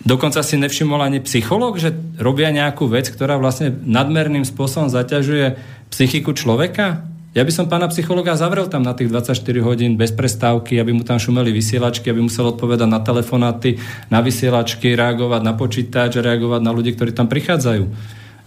Dokonca 0.08 0.40
si 0.40 0.56
nevšimol 0.56 1.04
ani 1.04 1.20
psychológ, 1.20 1.76
že 1.76 1.92
robia 2.16 2.48
nejakú 2.48 2.88
vec, 2.88 3.12
ktorá 3.12 3.36
vlastne 3.36 3.76
nadmerným 3.84 4.40
spôsobom 4.40 4.88
zaťažuje 4.88 5.60
psychiku 5.92 6.32
človeka? 6.32 7.04
Ja 7.36 7.44
by 7.44 7.52
som 7.52 7.68
pána 7.68 7.92
psychologa 7.92 8.32
zavrel 8.32 8.72
tam 8.72 8.88
na 8.88 8.96
tých 8.96 9.12
24 9.12 9.36
hodín 9.60 10.00
bez 10.00 10.16
prestávky, 10.16 10.80
aby 10.80 10.96
mu 10.96 11.04
tam 11.04 11.20
šumeli 11.20 11.52
vysielačky, 11.52 12.08
aby 12.08 12.24
musel 12.24 12.48
odpovedať 12.48 12.88
na 12.88 13.04
telefonáty, 13.04 13.76
na 14.08 14.24
vysielačky, 14.24 14.96
reagovať 14.96 15.44
na 15.44 15.52
počítač, 15.52 16.16
reagovať 16.24 16.60
na 16.64 16.72
ľudí, 16.72 16.96
ktorí 16.96 17.12
tam 17.12 17.28
prichádzajú. 17.28 17.84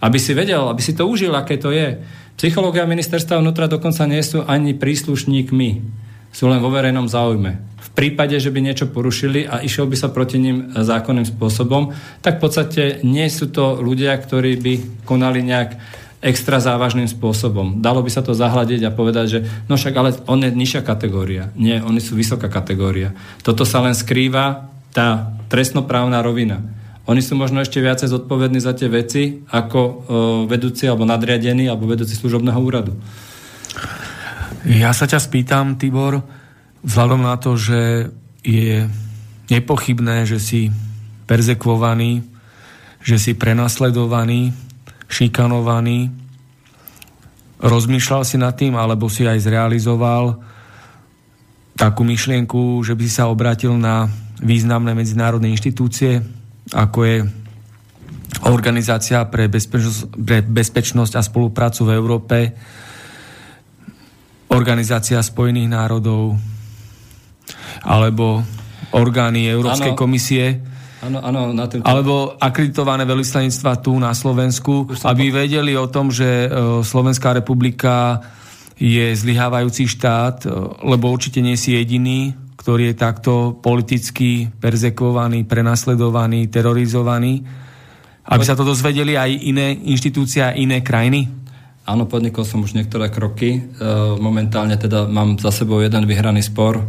Aby 0.02 0.18
si 0.18 0.34
vedel, 0.34 0.66
aby 0.66 0.82
si 0.82 0.98
to 0.98 1.06
užil, 1.06 1.32
aké 1.38 1.56
to 1.56 1.70
je. 1.70 2.02
Psychológia 2.34 2.82
ministerstva 2.90 3.38
vnútra 3.38 3.70
dokonca 3.70 4.02
nie 4.10 4.20
sú 4.20 4.42
ani 4.42 4.74
príslušníkmi. 4.74 5.70
Sú 6.34 6.50
len 6.50 6.58
vo 6.58 6.74
verejnom 6.74 7.06
záujme 7.06 7.72
prípade, 7.92 8.40
že 8.40 8.48
by 8.48 8.60
niečo 8.64 8.88
porušili 8.88 9.44
a 9.44 9.60
išiel 9.60 9.84
by 9.84 9.96
sa 9.96 10.08
proti 10.08 10.40
ním 10.40 10.72
zákonným 10.72 11.28
spôsobom, 11.28 11.92
tak 12.24 12.40
v 12.40 12.42
podstate 12.42 12.82
nie 13.04 13.28
sú 13.28 13.52
to 13.52 13.78
ľudia, 13.78 14.16
ktorí 14.16 14.56
by 14.58 14.74
konali 15.04 15.44
nejak 15.44 15.76
extra 16.22 16.62
závažným 16.62 17.10
spôsobom. 17.10 17.82
Dalo 17.82 18.00
by 18.00 18.10
sa 18.10 18.22
to 18.22 18.32
zahľadiť 18.32 18.80
a 18.86 18.94
povedať, 18.94 19.26
že 19.26 19.38
no 19.66 19.74
však 19.74 19.94
ale 19.98 20.10
on 20.30 20.40
je 20.40 20.54
nižšia 20.54 20.86
kategória. 20.86 21.50
Nie, 21.58 21.82
oni 21.82 21.98
sú 21.98 22.14
vysoká 22.14 22.46
kategória. 22.46 23.12
Toto 23.42 23.66
sa 23.66 23.82
len 23.82 23.92
skrýva 23.92 24.70
tá 24.94 25.34
trestnoprávna 25.50 26.22
rovina. 26.22 26.62
Oni 27.12 27.20
sú 27.20 27.36
možno 27.36 27.60
ešte 27.60 27.76
viacej 27.76 28.08
zodpovední 28.08 28.56
za 28.56 28.72
tie 28.72 28.88
veci 28.88 29.44
ako 29.52 29.80
o, 29.80 29.92
vedúci 30.48 30.88
alebo 30.88 31.04
nadriadení 31.04 31.68
alebo 31.68 31.84
vedúci 31.84 32.16
služobného 32.16 32.56
úradu. 32.56 32.96
Ja 34.64 34.96
sa 34.96 35.04
ťa 35.04 35.20
spýtam, 35.20 35.76
Tibor, 35.76 36.24
Vzhľadom 36.82 37.22
na 37.22 37.38
to, 37.38 37.54
že 37.54 38.10
je 38.42 38.90
nepochybné, 39.46 40.26
že 40.26 40.42
si 40.42 40.74
perzekvovaný, 41.30 42.26
že 42.98 43.22
si 43.22 43.38
prenasledovaný, 43.38 44.50
šikanovaný, 45.06 46.10
rozmýšľal 47.62 48.22
si 48.26 48.36
nad 48.42 48.58
tým, 48.58 48.74
alebo 48.74 49.06
si 49.06 49.22
aj 49.22 49.46
zrealizoval 49.46 50.42
takú 51.78 52.02
myšlienku, 52.02 52.82
že 52.82 52.98
by 52.98 53.02
si 53.06 53.14
sa 53.14 53.30
obratil 53.30 53.78
na 53.78 54.10
významné 54.42 54.98
medzinárodné 54.98 55.54
inštitúcie, 55.54 56.18
ako 56.72 56.98
je 57.04 57.16
Organizácia 58.42 59.22
pre 59.28 59.46
bezpečnosť, 59.46 60.00
pre 60.16 60.40
bezpečnosť 60.40 61.12
a 61.20 61.22
spoluprácu 61.22 61.84
v 61.84 61.90
Európe, 61.92 62.36
Organizácia 64.48 65.20
Spojených 65.20 65.68
národov, 65.68 66.40
alebo 67.84 68.40
orgány 68.96 69.52
Európskej 69.52 69.92
ano. 69.92 70.00
komisie, 70.00 70.44
Ano, 71.02 71.18
ano, 71.18 71.50
na 71.50 71.66
tým... 71.66 71.82
Alebo 71.82 72.38
akreditované 72.38 73.02
veľvyslanectva 73.02 73.82
tu 73.82 73.98
na 73.98 74.14
Slovensku, 74.14 74.86
aby 75.02 75.34
vedeli 75.34 75.74
o 75.74 75.90
tom, 75.90 76.14
že 76.14 76.46
e, 76.46 76.48
Slovenská 76.86 77.34
republika 77.34 78.22
je 78.78 79.10
zlyhávajúci 79.10 79.90
štát, 79.90 80.46
e, 80.46 80.48
lebo 80.86 81.10
určite 81.10 81.42
nie 81.42 81.58
si 81.58 81.74
jediný, 81.74 82.38
ktorý 82.62 82.94
je 82.94 82.96
takto 82.96 83.58
politicky 83.58 84.46
perzekovaný, 84.46 85.42
prenasledovaný, 85.42 86.46
terorizovaný. 86.46 87.42
Aby 88.22 88.46
sa 88.46 88.54
to 88.54 88.62
dozvedeli 88.62 89.18
aj 89.18 89.34
iné 89.34 89.74
inštitúcie 89.74 90.46
a 90.46 90.54
iné 90.54 90.78
krajiny? 90.78 91.26
Áno, 91.82 92.06
podnikol 92.06 92.46
som 92.46 92.62
už 92.62 92.78
niektoré 92.78 93.10
kroky. 93.10 93.58
E, 93.58 93.60
momentálne 94.22 94.78
teda 94.78 95.10
mám 95.10 95.34
za 95.42 95.50
sebou 95.50 95.82
jeden 95.82 96.06
vyhraný 96.06 96.46
spor 96.46 96.78
e, 96.78 96.82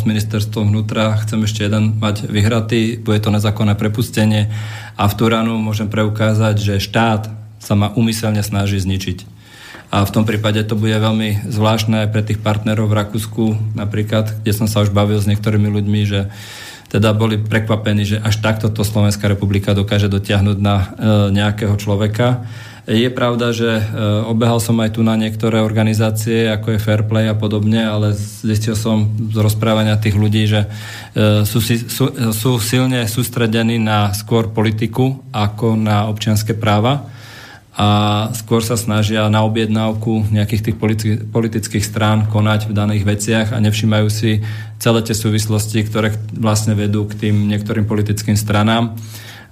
s 0.00 0.08
ministerstvom 0.08 0.72
vnútra. 0.72 1.20
Chcem 1.20 1.44
ešte 1.44 1.68
jeden 1.68 2.00
mať 2.00 2.24
vyhratý. 2.24 2.96
Bude 2.96 3.20
to 3.20 3.28
nezákonné 3.28 3.76
prepustenie. 3.76 4.48
A 4.96 5.04
v 5.04 5.16
Turánu 5.20 5.60
môžem 5.60 5.92
preukázať, 5.92 6.56
že 6.56 6.74
štát 6.80 7.28
sa 7.60 7.76
ma 7.76 7.92
umyselne 7.92 8.40
snaží 8.40 8.80
zničiť. 8.80 9.39
A 9.90 10.06
v 10.06 10.14
tom 10.14 10.22
prípade 10.22 10.62
to 10.62 10.78
bude 10.78 10.94
veľmi 10.94 11.50
zvláštne 11.50 12.06
aj 12.06 12.08
pre 12.14 12.22
tých 12.22 12.38
partnerov 12.38 12.86
v 12.86 12.98
Rakúsku, 13.02 13.44
napríklad, 13.74 14.38
kde 14.46 14.52
som 14.54 14.70
sa 14.70 14.86
už 14.86 14.94
bavil 14.94 15.18
s 15.18 15.26
niektorými 15.26 15.66
ľuďmi, 15.66 16.00
že 16.06 16.30
teda 16.90 17.10
boli 17.10 17.38
prekvapení, 17.38 18.02
že 18.06 18.22
až 18.22 18.38
takto 18.38 18.70
to 18.70 18.86
Slovenská 18.86 19.26
republika 19.26 19.74
dokáže 19.74 20.06
dotiahnuť 20.06 20.58
na 20.58 20.76
e, 20.78 20.86
nejakého 21.34 21.74
človeka. 21.78 22.46
Je 22.90 23.06
pravda, 23.10 23.54
že 23.54 23.78
e, 23.78 23.82
obehal 24.26 24.58
som 24.58 24.78
aj 24.82 24.98
tu 24.98 25.06
na 25.06 25.14
niektoré 25.14 25.62
organizácie, 25.62 26.50
ako 26.50 26.74
je 26.74 26.82
Fairplay 26.82 27.30
a 27.30 27.38
podobne, 27.38 27.82
ale 27.82 28.14
zistil 28.18 28.74
som 28.74 29.10
z 29.30 29.38
rozprávania 29.38 30.02
tých 30.02 30.18
ľudí, 30.18 30.50
že 30.50 30.66
e, 31.14 31.42
sú, 31.46 31.62
sú, 31.62 32.10
sú 32.34 32.50
silne 32.58 33.06
sústredení 33.06 33.78
na 33.78 34.10
skôr 34.10 34.50
politiku 34.50 35.22
ako 35.30 35.78
na 35.78 36.10
občianské 36.10 36.58
práva 36.58 37.06
a 37.70 37.88
skôr 38.34 38.66
sa 38.66 38.74
snažia 38.74 39.30
na 39.30 39.46
objednávku 39.46 40.26
nejakých 40.34 40.62
tých 40.70 40.76
politi- 40.76 41.20
politických 41.22 41.86
strán 41.86 42.26
konať 42.26 42.66
v 42.66 42.74
daných 42.74 43.04
veciach 43.06 43.46
a 43.54 43.62
nevšimajú 43.62 44.08
si 44.10 44.42
celé 44.82 45.00
tie 45.06 45.14
súvislosti, 45.14 45.86
ktoré 45.86 46.10
vlastne 46.34 46.74
vedú 46.74 47.06
k 47.06 47.26
tým 47.26 47.46
niektorým 47.46 47.86
politickým 47.86 48.34
stranám. 48.34 48.98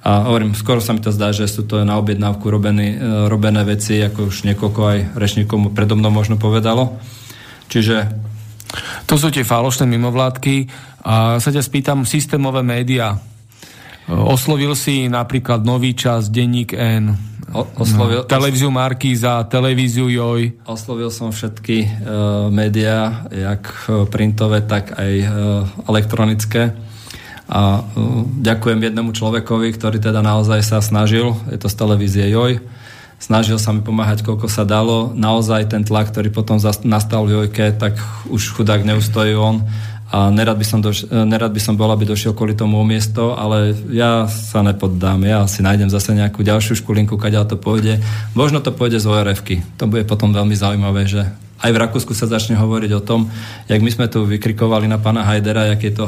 A 0.03 0.31
hovorím, 0.31 0.55
skoro 0.55 0.83
sa 0.83 0.95
mi 0.95 1.03
to 1.03 1.15
zdá, 1.15 1.31
že 1.31 1.47
sú 1.47 1.67
to 1.67 1.83
na 1.83 1.99
objednávku 1.99 2.47
robené, 2.51 2.99
e, 2.99 3.27
robené 3.27 3.63
veci, 3.67 3.99
ako 4.03 4.31
už 4.31 4.47
niekoľko 4.47 4.81
aj 4.83 4.99
rečníkov 5.19 5.75
predo 5.75 5.95
mnou 5.95 6.11
možno 6.11 6.39
povedalo. 6.39 6.99
Čiže... 7.71 8.27
To 9.09 9.15
sú 9.17 9.33
tie 9.33 9.47
falošné 9.47 9.89
mimovládky. 9.89 10.69
A 11.03 11.41
sa 11.41 11.51
ťa 11.51 11.65
spýtam, 11.65 12.05
systémové 12.05 12.61
médiá. 12.61 13.17
Oslovil 14.09 14.73
si 14.73 15.05
napríklad 15.13 15.69
Nový 15.69 15.93
čas, 15.93 16.33
Denník 16.33 16.73
N, 16.73 17.13
O, 17.49 17.65
oslovil, 17.81 18.21
no, 18.21 18.29
televíziu 18.29 18.69
Markíza, 18.69 19.41
televíziu 19.49 20.13
Joj. 20.13 20.69
Oslovil 20.69 21.09
som 21.09 21.33
všetky 21.33 21.77
uh, 21.81 21.89
médiá, 22.53 23.25
jak 23.33 23.65
e, 23.89 24.05
printové, 24.05 24.61
tak 24.61 24.93
aj 24.93 25.13
uh, 25.25 25.31
elektronické. 25.89 26.77
A 27.49 27.81
uh, 27.81 28.29
ďakujem 28.45 28.85
jednému 28.85 29.17
človekovi, 29.17 29.73
ktorý 29.73 29.97
teda 29.97 30.21
naozaj 30.21 30.61
sa 30.61 30.85
snažil, 30.85 31.33
je 31.49 31.57
to 31.57 31.73
z 31.73 31.77
televízie 31.81 32.29
Joj, 32.29 32.61
snažil 33.17 33.57
sa 33.57 33.73
mi 33.73 33.81
pomáhať, 33.81 34.29
koľko 34.29 34.53
sa 34.53 34.69
dalo. 34.69 35.17
Naozaj 35.17 35.73
ten 35.73 35.89
tlak, 35.89 36.13
ktorý 36.13 36.29
potom 36.29 36.61
nastal 36.85 37.25
v 37.25 37.33
Jojke, 37.33 37.73
tak 37.81 37.97
už 38.29 38.61
chudák 38.61 38.85
neustojí 38.85 39.33
on 39.33 39.65
a 40.09 40.33
nerad 40.33 40.57
by 40.57 40.65
som, 40.65 40.81
doš- 40.81 41.05
nerad 41.13 41.53
by 41.53 41.61
som 41.61 41.77
bol, 41.77 41.93
aby 41.93 42.09
došiel 42.09 42.33
kvôli 42.33 42.57
tomu 42.57 42.81
o 42.81 42.85
miesto, 42.89 43.37
ale 43.37 43.77
ja 43.93 44.25
sa 44.25 44.65
nepoddám. 44.65 45.21
Ja 45.21 45.45
si 45.45 45.61
nájdem 45.61 45.93
zase 45.93 46.17
nejakú 46.17 46.41
ďalšiu 46.41 46.81
škulinku, 46.81 47.21
kadeľ 47.21 47.45
to 47.45 47.61
pôjde. 47.61 48.01
Možno 48.33 48.65
to 48.65 48.73
pôjde 48.73 49.05
z 49.05 49.07
orf 49.09 49.45
To 49.77 49.85
bude 49.85 50.09
potom 50.09 50.33
veľmi 50.33 50.57
zaujímavé, 50.57 51.05
že 51.05 51.29
aj 51.59 51.75
v 51.75 51.81
Rakúsku 51.83 52.15
sa 52.15 52.31
začne 52.31 52.55
hovoriť 52.55 52.91
o 52.95 53.03
tom, 53.03 53.29
jak 53.67 53.83
my 53.83 53.91
sme 53.91 54.07
tu 54.07 54.23
vykrikovali 54.23 54.87
na 54.87 54.97
pána 55.03 55.27
Hajdera, 55.27 55.75
jak 55.75 55.91
je, 55.91 55.93
to, 55.93 56.05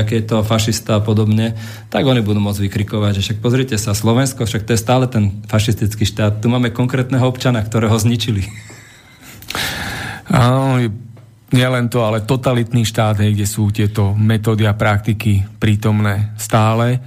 jak 0.00 0.08
je 0.08 0.22
to 0.24 0.36
fašista 0.40 0.96
a 0.96 1.04
podobne, 1.04 1.52
tak 1.92 2.08
oni 2.08 2.24
budú 2.24 2.40
môcť 2.40 2.64
vykrikovať, 2.64 3.20
že 3.20 3.22
však 3.22 3.38
pozrite 3.44 3.76
sa, 3.76 3.92
Slovensko, 3.92 4.48
však 4.48 4.64
to 4.64 4.72
je 4.72 4.80
stále 4.80 5.04
ten 5.04 5.44
fašistický 5.44 6.08
štát. 6.08 6.40
Tu 6.40 6.48
máme 6.48 6.72
konkrétneho 6.72 7.28
občana, 7.28 7.60
ktorého 7.60 7.94
zničili. 8.00 8.48
Áno, 10.32 10.80
nielen 11.54 11.86
to, 11.86 12.02
ale 12.02 12.26
totalitný 12.26 12.82
štát, 12.82 13.22
hej, 13.22 13.38
kde 13.38 13.46
sú 13.46 13.70
tieto 13.70 14.10
metódy 14.18 14.66
a 14.66 14.74
praktiky 14.74 15.46
prítomné 15.62 16.34
stále. 16.34 16.98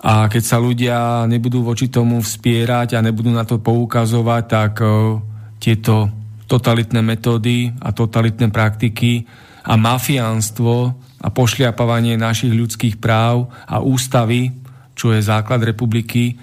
A 0.00 0.28
keď 0.32 0.42
sa 0.42 0.56
ľudia 0.56 1.28
nebudú 1.28 1.60
voči 1.60 1.92
tomu 1.92 2.24
vspierať 2.24 2.96
a 2.96 3.04
nebudú 3.04 3.28
na 3.28 3.44
to 3.44 3.60
poukazovať, 3.60 4.42
tak 4.48 4.72
uh, 4.80 5.20
tieto 5.60 6.08
totalitné 6.48 7.00
metódy 7.04 7.72
a 7.80 7.92
totalitné 7.92 8.48
praktiky 8.52 9.24
a 9.64 9.76
mafiánstvo 9.80 10.92
a 11.24 11.28
pošliapávanie 11.32 12.20
našich 12.20 12.52
ľudských 12.52 13.00
práv 13.00 13.48
a 13.64 13.80
ústavy, 13.80 14.52
čo 14.92 15.12
je 15.12 15.24
základ 15.24 15.64
republiky, 15.64 16.36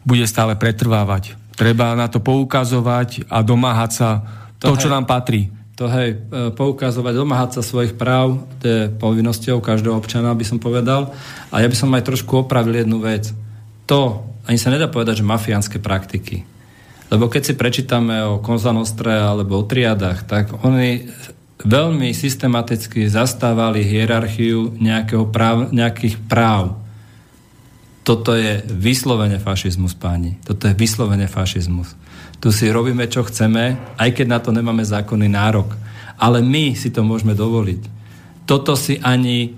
bude 0.00 0.24
stále 0.24 0.56
pretrvávať. 0.56 1.36
Treba 1.60 1.92
na 1.92 2.08
to 2.08 2.24
poukazovať 2.24 3.28
a 3.28 3.44
domáhať 3.44 3.90
sa 3.92 4.08
to, 4.56 4.72
to 4.72 4.84
čo 4.84 4.88
nám 4.88 5.04
patrí 5.04 5.52
to 5.74 5.90
hej, 5.90 6.14
e, 6.14 6.54
poukazovať, 6.54 7.14
domáhať 7.18 7.50
sa 7.58 7.62
svojich 7.66 7.98
práv, 7.98 8.46
to 8.62 8.64
je 8.66 8.80
povinnosťou 8.94 9.58
každého 9.58 9.98
občana, 9.98 10.30
by 10.30 10.46
som 10.46 10.62
povedal. 10.62 11.10
A 11.50 11.62
ja 11.62 11.68
by 11.70 11.76
som 11.76 11.90
aj 11.94 12.06
trošku 12.06 12.46
opravil 12.46 12.86
jednu 12.86 13.02
vec. 13.02 13.34
To, 13.90 14.22
ani 14.46 14.54
sa 14.54 14.70
nedá 14.70 14.86
povedať, 14.86 15.20
že 15.20 15.26
mafiánske 15.26 15.82
praktiky. 15.82 16.46
Lebo 17.10 17.26
keď 17.26 17.42
si 17.42 17.54
prečítame 17.58 18.22
o 18.22 18.40
Konzanostre 18.40 19.12
alebo 19.12 19.60
o 19.60 19.66
triadách, 19.66 20.24
tak 20.24 20.54
oni 20.62 21.10
veľmi 21.64 22.10
systematicky 22.14 23.10
zastávali 23.10 23.82
hierarchiu 23.82 24.74
práv, 25.30 25.74
nejakých 25.74 26.22
práv. 26.26 26.78
Toto 28.04 28.36
je 28.36 28.60
vyslovene 28.68 29.40
fašizmus, 29.40 29.96
páni. 29.96 30.36
Toto 30.44 30.68
je 30.68 30.76
vyslovene 30.76 31.24
fašizmus. 31.24 31.96
Tu 32.44 32.52
si 32.52 32.68
robíme, 32.68 33.08
čo 33.08 33.24
chceme, 33.24 33.96
aj 33.96 34.10
keď 34.12 34.26
na 34.28 34.36
to 34.36 34.52
nemáme 34.52 34.84
zákonný 34.84 35.32
nárok. 35.32 35.72
Ale 36.20 36.44
my 36.44 36.76
si 36.76 36.92
to 36.92 37.00
môžeme 37.00 37.32
dovoliť. 37.32 37.88
Toto 38.44 38.76
si 38.76 39.00
ani 39.00 39.56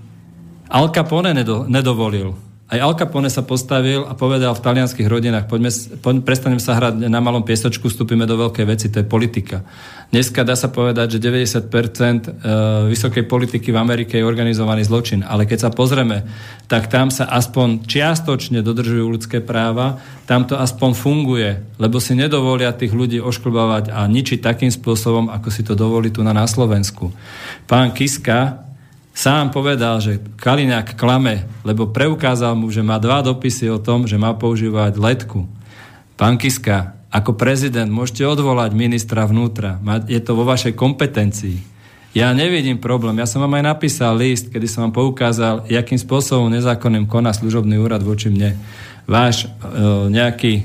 Al 0.70 0.94
Capone 0.94 1.34
nedo, 1.34 1.66
nedovolil. 1.66 2.45
Aj 2.66 2.82
Al 2.82 2.98
Capone 2.98 3.30
sa 3.30 3.46
postavil 3.46 4.02
a 4.02 4.18
povedal 4.18 4.50
v 4.50 4.58
talianských 4.58 5.06
rodinách, 5.06 5.46
poďme, 5.46 5.70
poďme, 6.02 6.26
prestanem 6.26 6.58
sa 6.58 6.74
hrať 6.74 6.98
na 7.06 7.22
malom 7.22 7.46
piesočku, 7.46 7.86
vstúpime 7.86 8.26
do 8.26 8.34
veľkej 8.34 8.66
veci, 8.66 8.90
to 8.90 8.98
je 8.98 9.06
politika. 9.06 9.62
Dneska 10.10 10.42
dá 10.42 10.58
sa 10.58 10.66
povedať, 10.66 11.14
že 11.14 11.22
90% 11.30 11.62
e, 11.62 12.30
vysokej 12.90 13.30
politiky 13.30 13.70
v 13.70 13.78
Amerike 13.78 14.18
je 14.18 14.26
organizovaný 14.26 14.82
zločin, 14.82 15.22
ale 15.22 15.46
keď 15.46 15.62
sa 15.62 15.70
pozrieme, 15.70 16.26
tak 16.66 16.90
tam 16.90 17.14
sa 17.14 17.30
aspoň 17.30 17.86
čiastočne 17.86 18.66
dodržujú 18.66 19.14
ľudské 19.14 19.38
práva, 19.38 20.02
tam 20.26 20.42
to 20.42 20.58
aspoň 20.58 20.90
funguje, 20.98 21.62
lebo 21.78 22.02
si 22.02 22.18
nedovolia 22.18 22.74
tých 22.74 22.90
ľudí 22.90 23.22
ošklbávať 23.22 23.94
a 23.94 24.10
ničiť 24.10 24.42
takým 24.42 24.74
spôsobom, 24.74 25.30
ako 25.30 25.48
si 25.54 25.62
to 25.62 25.78
dovolí 25.78 26.10
tu 26.10 26.26
na, 26.26 26.34
na 26.34 26.50
Slovensku. 26.50 27.14
Pán 27.70 27.94
Kiska 27.94 28.65
sám 29.16 29.48
povedal, 29.48 29.96
že 30.04 30.20
Kaliňák 30.36 30.92
klame, 31.00 31.48
lebo 31.64 31.88
preukázal 31.88 32.52
mu, 32.52 32.68
že 32.68 32.84
má 32.84 33.00
dva 33.00 33.24
dopisy 33.24 33.72
o 33.72 33.80
tom, 33.80 34.04
že 34.04 34.20
má 34.20 34.36
používať 34.36 35.00
letku. 35.00 35.48
Pán 36.20 36.36
Kiska, 36.36 37.00
ako 37.08 37.32
prezident 37.32 37.88
môžete 37.88 38.28
odvolať 38.28 38.76
ministra 38.76 39.24
vnútra. 39.24 39.80
Je 40.04 40.20
to 40.20 40.36
vo 40.36 40.44
vašej 40.44 40.76
kompetencii. 40.76 41.76
Ja 42.16 42.32
nevidím 42.32 42.80
problém. 42.80 43.20
Ja 43.20 43.28
som 43.28 43.44
vám 43.44 43.60
aj 43.60 43.64
napísal 43.76 44.16
list, 44.16 44.48
kedy 44.48 44.64
som 44.68 44.88
vám 44.88 45.04
poukázal, 45.04 45.68
akým 45.68 46.00
spôsobom 46.00 46.48
nezákonným 46.48 47.04
koná 47.04 47.32
služobný 47.32 47.76
úrad 47.76 48.00
voči 48.00 48.32
mne. 48.32 48.56
Váš 49.04 49.44
e, 49.44 49.48
nejaký 50.08 50.64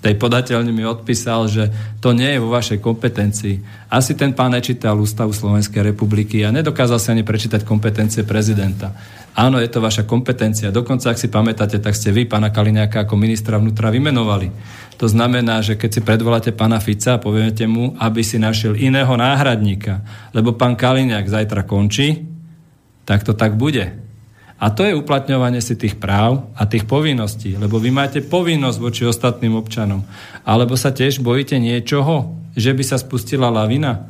tej 0.00 0.16
podateľne 0.16 0.72
mi 0.72 0.80
odpísal, 0.88 1.44
že 1.44 1.68
to 2.00 2.16
nie 2.16 2.32
je 2.32 2.40
vo 2.40 2.48
vašej 2.48 2.80
kompetencii. 2.80 3.60
Asi 3.92 4.16
ten 4.16 4.32
pán 4.32 4.56
nečítal 4.56 4.96
Ústavu 4.96 5.36
Slovenskej 5.36 5.92
republiky 5.92 6.40
a 6.40 6.48
nedokázal 6.48 6.96
sa 6.96 7.12
ani 7.12 7.20
prečítať 7.20 7.68
kompetencie 7.68 8.24
prezidenta. 8.24 8.96
Áno, 9.36 9.60
je 9.60 9.70
to 9.70 9.78
vaša 9.78 10.08
kompetencia. 10.08 10.74
Dokonca, 10.74 11.12
ak 11.12 11.20
si 11.20 11.30
pamätáte, 11.30 11.78
tak 11.78 11.94
ste 11.94 12.10
vy 12.10 12.26
pána 12.26 12.50
Kaliňáka 12.50 13.06
ako 13.06 13.14
ministra 13.14 13.60
vnútra 13.60 13.92
vymenovali. 13.92 14.50
To 14.98 15.06
znamená, 15.06 15.62
že 15.62 15.78
keď 15.78 15.90
si 15.92 16.00
predvoláte 16.02 16.50
pána 16.50 16.82
Fica 16.82 17.16
a 17.16 17.22
poviete 17.22 17.64
mu, 17.64 17.94
aby 18.00 18.24
si 18.26 18.42
našiel 18.42 18.74
iného 18.76 19.12
náhradníka, 19.14 20.02
lebo 20.34 20.56
pán 20.56 20.74
Kaliňák 20.74 21.28
zajtra 21.28 21.62
končí, 21.68 22.26
tak 23.04 23.22
to 23.22 23.36
tak 23.36 23.54
bude. 23.54 24.09
A 24.60 24.68
to 24.68 24.84
je 24.84 24.92
uplatňovanie 24.92 25.64
si 25.64 25.72
tých 25.72 25.96
práv 25.96 26.44
a 26.52 26.68
tých 26.68 26.84
povinností, 26.84 27.56
lebo 27.56 27.80
vy 27.80 27.88
máte 27.88 28.20
povinnosť 28.20 28.78
voči 28.78 29.02
ostatným 29.08 29.56
občanom. 29.56 30.04
Alebo 30.44 30.76
sa 30.76 30.92
tiež 30.92 31.24
bojíte 31.24 31.56
niečoho, 31.56 32.36
že 32.52 32.76
by 32.76 32.84
sa 32.84 33.00
spustila 33.00 33.48
lavina? 33.48 34.04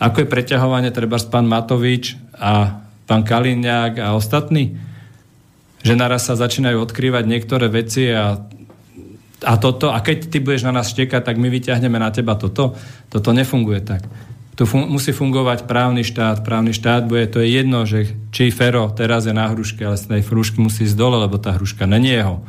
Ako 0.00 0.24
je 0.24 0.32
preťahovanie 0.32 0.88
treba 0.88 1.20
s 1.20 1.28
pán 1.28 1.44
Matovič 1.44 2.16
a 2.32 2.80
pán 3.04 3.28
Kaliňák 3.28 4.00
a 4.00 4.16
ostatní? 4.16 4.80
Že 5.84 6.00
naraz 6.00 6.24
sa 6.24 6.34
začínajú 6.34 6.80
odkrývať 6.88 7.28
niektoré 7.28 7.68
veci 7.68 8.08
a, 8.08 8.40
a 9.44 9.52
toto, 9.60 9.92
a 9.92 10.00
keď 10.00 10.32
ty 10.32 10.40
budeš 10.40 10.64
na 10.64 10.72
nás 10.72 10.88
štekať, 10.88 11.28
tak 11.28 11.36
my 11.36 11.52
vyťahneme 11.52 12.00
na 12.00 12.08
teba 12.08 12.40
toto. 12.40 12.72
Toto 13.12 13.30
nefunguje 13.36 13.84
tak. 13.84 14.08
Tu 14.52 14.68
fun- 14.68 14.84
musí 14.84 15.16
fungovať 15.16 15.64
právny 15.64 16.04
štát. 16.04 16.44
Právny 16.44 16.76
štát 16.76 17.08
bude, 17.08 17.24
to 17.32 17.40
je 17.40 17.48
jedno, 17.56 17.88
že 17.88 18.12
či 18.28 18.52
Fero 18.52 18.92
teraz 18.92 19.24
je 19.24 19.32
na 19.32 19.48
hruške, 19.48 19.80
ale 19.80 19.96
z 19.96 20.12
tej 20.12 20.22
hrušky 20.28 20.60
musí 20.60 20.84
ísť 20.84 20.96
dole, 20.96 21.16
lebo 21.16 21.40
tá 21.40 21.56
hruška 21.56 21.88
není 21.88 22.12
jeho. 22.12 22.44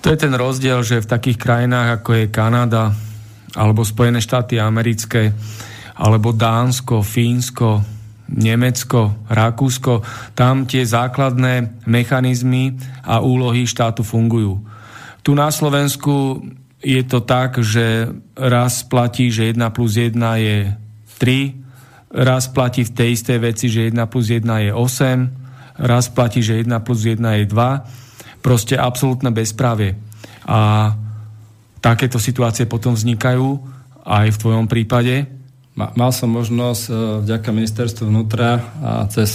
To 0.00 0.12
je 0.12 0.20
ten 0.20 0.32
rozdiel, 0.36 0.84
že 0.84 1.00
v 1.00 1.10
takých 1.10 1.40
krajinách, 1.40 2.00
ako 2.00 2.10
je 2.12 2.32
Kanada, 2.32 2.92
alebo 3.56 3.84
Spojené 3.84 4.20
štáty 4.20 4.60
americké, 4.60 5.32
alebo 5.96 6.32
Dánsko, 6.32 7.00
Fínsko, 7.00 7.84
Nemecko, 8.28 9.28
Rakúsko, 9.28 10.00
tam 10.32 10.64
tie 10.64 10.84
základné 10.84 11.84
mechanizmy 11.84 12.72
a 13.04 13.20
úlohy 13.20 13.68
štátu 13.68 14.00
fungujú. 14.00 14.64
Tu 15.20 15.32
na 15.36 15.48
Slovensku 15.48 16.40
je 16.84 17.02
to 17.08 17.24
tak, 17.24 17.56
že 17.64 18.12
raz 18.36 18.84
platí, 18.84 19.32
že 19.32 19.56
1 19.56 19.58
plus 19.72 19.96
1 19.96 20.12
je 20.36 20.76
3, 21.16 21.64
raz 22.12 22.46
platí 22.52 22.84
v 22.84 22.94
tej 22.94 23.08
istej 23.16 23.38
veci, 23.40 23.66
že 23.72 23.88
1 23.88 23.96
plus 24.06 24.28
1 24.28 24.44
je 24.44 24.70
8, 24.70 25.80
raz 25.80 26.06
platí, 26.12 26.44
že 26.44 26.60
1 26.60 26.68
plus 26.84 27.00
1 27.02 27.18
je 27.18 27.44
2. 27.48 28.44
Proste 28.44 28.76
absolútne 28.76 29.32
bezprávie. 29.32 29.96
A 30.44 30.92
takéto 31.80 32.20
situácie 32.20 32.68
potom 32.68 32.92
vznikajú 32.92 33.58
aj 34.04 34.26
v 34.36 34.40
tvojom 34.40 34.68
prípade. 34.68 35.24
Mal 35.74 36.12
som 36.14 36.30
možnosť 36.30 36.82
e, 36.86 36.92
vďaka 37.26 37.50
ministerstvu 37.50 38.04
vnútra 38.06 38.62
a 38.78 38.92
cez 39.10 39.32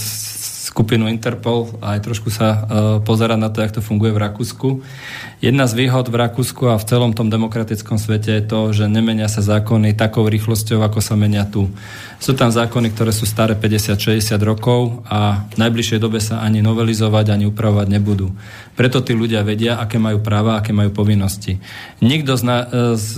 skupinu 0.70 1.10
Interpol 1.10 1.66
a 1.82 1.98
aj 1.98 2.06
trošku 2.06 2.30
sa 2.30 2.48
uh, 2.48 2.58
pozerať 3.02 3.38
na 3.42 3.50
to, 3.50 3.58
jak 3.58 3.74
to 3.74 3.82
funguje 3.82 4.14
v 4.14 4.22
Rakúsku. 4.22 4.68
Jedna 5.42 5.66
z 5.66 5.74
výhod 5.74 6.06
v 6.06 6.14
Rakúsku 6.22 6.70
a 6.70 6.78
v 6.78 6.86
celom 6.86 7.10
tom 7.10 7.26
demokratickom 7.26 7.98
svete 7.98 8.38
je 8.38 8.44
to, 8.46 8.70
že 8.70 8.86
nemenia 8.86 9.26
sa 9.26 9.42
zákony 9.42 9.98
takou 9.98 10.30
rýchlosťou, 10.30 10.78
ako 10.86 11.02
sa 11.02 11.18
menia 11.18 11.42
tu. 11.42 11.66
Sú 12.20 12.36
tam 12.36 12.52
zákony, 12.52 12.92
ktoré 12.92 13.16
sú 13.16 13.24
staré 13.24 13.56
50-60 13.56 14.36
rokov 14.44 15.00
a 15.08 15.48
v 15.48 15.56
najbližšej 15.56 16.04
dobe 16.04 16.20
sa 16.20 16.44
ani 16.44 16.60
novelizovať, 16.60 17.32
ani 17.32 17.48
upravovať 17.48 17.88
nebudú. 17.96 18.28
Preto 18.76 19.00
tí 19.00 19.16
ľudia 19.16 19.40
vedia, 19.40 19.80
aké 19.80 19.96
majú 19.96 20.20
práva, 20.20 20.60
aké 20.60 20.76
majú 20.76 20.92
povinnosti. 20.92 21.56
Nikto 22.04 22.36
zna, 22.36 22.68
z, 22.92 23.12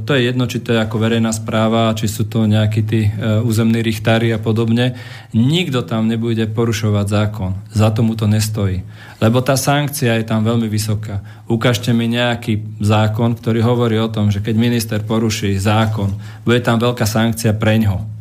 to 0.00 0.10
je 0.16 0.32
jedno, 0.32 0.48
či 0.48 0.64
to 0.64 0.72
je 0.72 0.80
ako 0.80 0.96
verejná 0.96 1.28
správa, 1.36 1.92
či 1.92 2.08
sú 2.08 2.24
to 2.24 2.48
nejakí 2.48 2.80
tí 2.88 3.12
e, 3.12 3.44
územní 3.44 3.84
richtári 3.84 4.32
a 4.32 4.40
podobne. 4.40 4.96
Nikto 5.36 5.84
tam 5.84 6.08
nebude 6.08 6.48
porušovať 6.48 7.04
zákon. 7.04 7.52
Za 7.68 7.92
tomu 7.92 8.16
to 8.16 8.24
nestojí. 8.24 8.80
Lebo 9.20 9.44
tá 9.44 9.60
sankcia 9.60 10.16
je 10.16 10.24
tam 10.24 10.40
veľmi 10.40 10.72
vysoká. 10.72 11.20
Ukážte 11.52 11.92
mi 11.92 12.08
nejaký 12.08 12.80
zákon, 12.80 13.36
ktorý 13.36 13.60
hovorí 13.60 14.00
o 14.00 14.08
tom, 14.08 14.32
že 14.32 14.40
keď 14.40 14.54
minister 14.56 15.00
poruší 15.04 15.60
zákon, 15.60 16.16
bude 16.48 16.64
tam 16.64 16.80
veľká 16.80 17.04
sankcia 17.04 17.52
preňho 17.52 18.16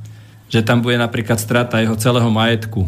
že 0.48 0.64
tam 0.64 0.80
bude 0.80 0.96
napríklad 0.96 1.40
strata 1.40 1.84
jeho 1.84 1.96
celého 2.00 2.28
majetku, 2.32 2.88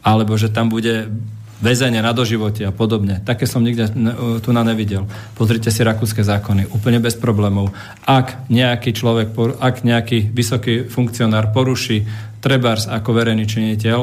alebo 0.00 0.36
že 0.38 0.48
tam 0.48 0.72
bude 0.72 1.10
väzenie 1.56 2.04
na 2.04 2.12
doživote 2.12 2.60
a 2.68 2.72
podobne. 2.72 3.24
Také 3.24 3.48
som 3.48 3.64
nikde 3.64 3.88
tu 4.44 4.50
na 4.52 4.60
nevidel. 4.60 5.08
Pozrite 5.32 5.72
si 5.72 5.80
rakúske 5.80 6.20
zákony, 6.20 6.68
úplne 6.68 7.00
bez 7.00 7.16
problémov. 7.16 7.72
Ak 8.04 8.44
nejaký 8.52 8.92
človek, 8.92 9.32
ak 9.56 9.80
nejaký 9.80 10.36
vysoký 10.36 10.84
funkcionár 10.84 11.56
poruší 11.56 12.04
trebárs 12.44 12.84
ako 12.84 13.08
verejný 13.16 13.48
činiteľ, 13.48 13.98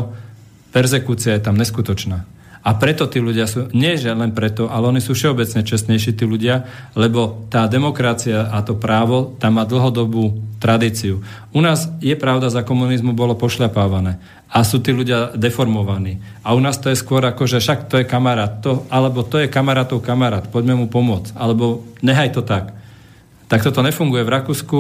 perzekúcia 0.74 1.38
je 1.38 1.46
tam 1.46 1.54
neskutočná. 1.54 2.26
A 2.64 2.80
preto 2.80 3.12
tí 3.12 3.20
ľudia 3.20 3.44
sú, 3.44 3.68
nie 3.76 4.00
že 4.00 4.08
len 4.16 4.32
preto, 4.32 4.72
ale 4.72 4.88
oni 4.88 5.04
sú 5.04 5.12
všeobecne 5.12 5.68
čestnejší 5.68 6.16
tí 6.16 6.24
ľudia, 6.24 6.64
lebo 6.96 7.44
tá 7.52 7.68
demokracia 7.68 8.48
a 8.48 8.64
to 8.64 8.80
právo 8.80 9.36
tam 9.36 9.60
má 9.60 9.68
dlhodobú 9.68 10.40
tradíciu. 10.64 11.20
U 11.52 11.60
nás 11.60 11.92
je 12.00 12.16
pravda, 12.16 12.48
za 12.48 12.64
komunizmu 12.64 13.12
bolo 13.12 13.36
pošľapávané 13.36 14.16
a 14.48 14.64
sú 14.64 14.80
tí 14.80 14.96
ľudia 14.96 15.36
deformovaní. 15.36 16.24
A 16.40 16.56
u 16.56 16.64
nás 16.64 16.80
to 16.80 16.88
je 16.88 16.96
skôr 16.96 17.20
ako, 17.28 17.44
že 17.52 17.60
však 17.60 17.92
to 17.92 18.00
je 18.00 18.08
kamarát, 18.08 18.64
to, 18.64 18.88
alebo 18.88 19.28
to 19.28 19.44
je 19.44 19.52
kamarátov 19.52 20.00
kamarát, 20.00 20.48
poďme 20.48 20.80
mu 20.80 20.88
pomôcť, 20.88 21.36
alebo 21.36 21.84
nehaj 22.00 22.32
to 22.32 22.48
tak. 22.48 22.72
Tak 23.52 23.60
toto 23.60 23.84
nefunguje 23.84 24.24
v 24.24 24.34
Rakúsku. 24.40 24.80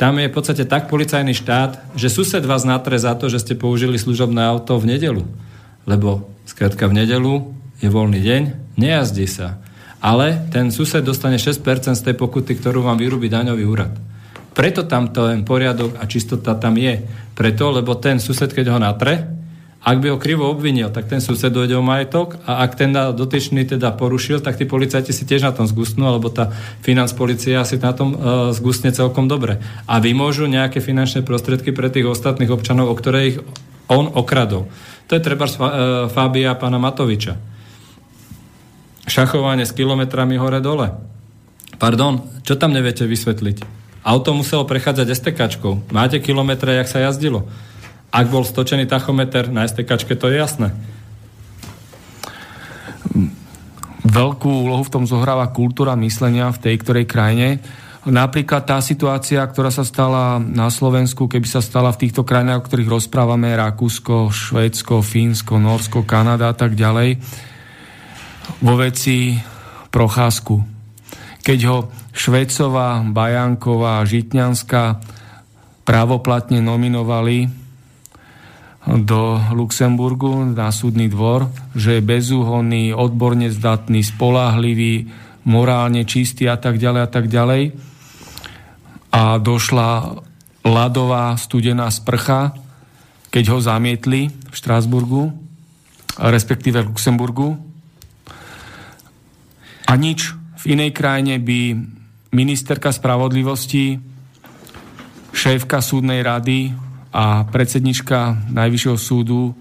Tam 0.00 0.16
je 0.16 0.32
v 0.32 0.34
podstate 0.34 0.64
tak 0.64 0.88
policajný 0.88 1.36
štát, 1.36 1.92
že 1.92 2.08
sused 2.08 2.40
vás 2.40 2.64
natre 2.64 2.96
za 2.96 3.12
to, 3.12 3.28
že 3.28 3.44
ste 3.44 3.54
použili 3.54 4.00
služobné 4.00 4.40
auto 4.40 4.80
v 4.80 4.96
nedelu. 4.96 5.28
Lebo 5.84 6.31
Skrátka 6.44 6.90
v 6.90 7.04
nedelu 7.04 7.54
je 7.78 7.88
voľný 7.90 8.20
deň, 8.22 8.42
nejazdí 8.78 9.26
sa. 9.26 9.62
Ale 10.02 10.42
ten 10.50 10.74
sused 10.74 11.02
dostane 11.06 11.38
6% 11.38 11.62
z 11.94 12.02
tej 12.02 12.14
pokuty, 12.18 12.58
ktorú 12.58 12.82
vám 12.82 12.98
vyrúbi 12.98 13.30
daňový 13.30 13.64
úrad. 13.66 13.94
Preto 14.52 14.84
tam 14.84 15.08
ten 15.14 15.46
poriadok 15.46 15.96
a 15.96 16.04
čistota 16.04 16.58
tam 16.58 16.76
je. 16.76 17.00
Preto, 17.32 17.72
lebo 17.72 17.96
ten 17.96 18.20
sused, 18.20 18.52
keď 18.52 18.74
ho 18.74 18.78
natre, 18.82 19.42
ak 19.82 19.98
by 19.98 20.14
ho 20.14 20.18
krivo 20.22 20.46
obvinil, 20.46 20.94
tak 20.94 21.10
ten 21.10 21.18
sused 21.18 21.50
dojde 21.50 21.74
o 21.74 21.82
majetok 21.82 22.38
a 22.46 22.62
ak 22.62 22.78
ten 22.78 22.94
dotyčný 22.94 23.66
teda 23.66 23.90
porušil, 23.98 24.38
tak 24.38 24.54
tí 24.54 24.62
policajti 24.62 25.10
si 25.10 25.26
tiež 25.26 25.42
na 25.42 25.50
tom 25.50 25.66
zgustnú, 25.66 26.06
alebo 26.06 26.30
tá 26.30 26.54
financ 26.86 27.10
policia 27.18 27.66
si 27.66 27.82
na 27.82 27.90
tom 27.90 28.14
uh, 28.14 28.54
zgustne 28.54 28.94
celkom 28.94 29.26
dobre. 29.26 29.58
A 29.90 29.98
vymôžu 29.98 30.46
nejaké 30.46 30.78
finančné 30.78 31.26
prostriedky 31.26 31.74
pre 31.74 31.90
tých 31.90 32.06
ostatných 32.06 32.54
občanov, 32.54 32.94
o 32.94 32.98
ktoré 32.98 33.34
ich 33.34 33.38
on 33.88 34.10
okradol. 34.12 34.68
To 35.08 35.12
je 35.16 35.22
treba 35.22 35.44
uh, 35.44 35.54
Fábia 36.08 36.54
pána 36.54 36.78
Matoviča. 36.78 37.36
Šachovanie 39.02 39.66
s 39.66 39.74
kilometrami 39.74 40.38
hore-dole. 40.38 40.94
Pardon, 41.76 42.22
čo 42.46 42.54
tam 42.54 42.70
neviete 42.70 43.02
vysvetliť? 43.02 43.82
Auto 44.02 44.34
muselo 44.34 44.66
prechádzať 44.66 45.06
STKčkou. 45.10 45.94
Máte 45.94 46.18
kilometre, 46.22 46.74
jak 46.78 46.90
sa 46.90 47.02
jazdilo. 47.02 47.46
Ak 48.10 48.30
bol 48.30 48.46
stočený 48.46 48.86
tachometer 48.86 49.50
na 49.50 49.66
STKčke, 49.66 50.14
to 50.18 50.30
je 50.30 50.36
jasné. 50.38 50.68
Veľkú 54.02 54.68
úlohu 54.68 54.84
v 54.84 54.92
tom 54.92 55.04
zohráva 55.06 55.48
kultúra 55.54 55.94
myslenia 55.96 56.50
v 56.52 56.60
tej 56.60 56.74
ktorej 56.82 57.06
krajine 57.08 57.62
Napríklad 58.02 58.66
tá 58.66 58.82
situácia, 58.82 59.38
ktorá 59.46 59.70
sa 59.70 59.86
stala 59.86 60.42
na 60.42 60.66
Slovensku, 60.74 61.30
keby 61.30 61.46
sa 61.46 61.62
stala 61.62 61.94
v 61.94 62.02
týchto 62.02 62.26
krajinách, 62.26 62.58
o 62.58 62.66
ktorých 62.66 62.90
rozprávame, 62.98 63.54
Rakúsko, 63.54 64.26
Švédsko, 64.26 65.06
Fínsko, 65.06 65.62
Norsko, 65.62 66.02
Kanada 66.02 66.50
a 66.50 66.56
tak 66.58 66.74
ďalej, 66.74 67.22
vo 68.58 68.74
veci 68.74 69.38
Procházku. 69.94 70.66
Keď 71.46 71.58
ho 71.70 71.94
Švécová, 72.10 73.06
Bajanková 73.06 74.02
Žitňanská 74.02 74.98
právoplatne 75.86 76.58
nominovali 76.58 77.46
do 78.82 79.38
Luxemburgu 79.54 80.42
na 80.42 80.74
súdny 80.74 81.06
dvor, 81.06 81.46
že 81.78 82.02
je 82.02 82.02
bezúhonný, 82.02 82.90
odborne 82.98 83.46
zdatný, 83.46 84.02
spolahlivý, 84.02 85.06
morálne 85.46 86.02
čistý 86.02 86.50
a 86.50 86.58
tak 86.58 86.82
ďalej 86.82 87.00
a 87.06 87.08
tak 87.10 87.30
ďalej 87.30 87.91
a 89.12 89.36
došla 89.36 90.16
ľadová 90.64 91.36
studená 91.36 91.92
sprcha, 91.92 92.56
keď 93.28 93.44
ho 93.52 93.58
zamietli 93.60 94.32
v 94.32 94.54
Štrásburgu, 94.56 95.36
respektíve 96.16 96.80
v 96.80 96.90
Luxemburgu. 96.92 97.48
A 99.88 99.92
nič. 100.00 100.32
V 100.62 100.78
inej 100.78 100.94
krajine 100.94 101.42
by 101.42 101.74
ministerka 102.32 102.94
spravodlivosti, 102.94 103.98
šéfka 105.34 105.82
súdnej 105.82 106.22
rady 106.22 106.70
a 107.10 107.42
predsednička 107.50 108.48
Najvyššieho 108.54 108.94
súdu 108.94 109.52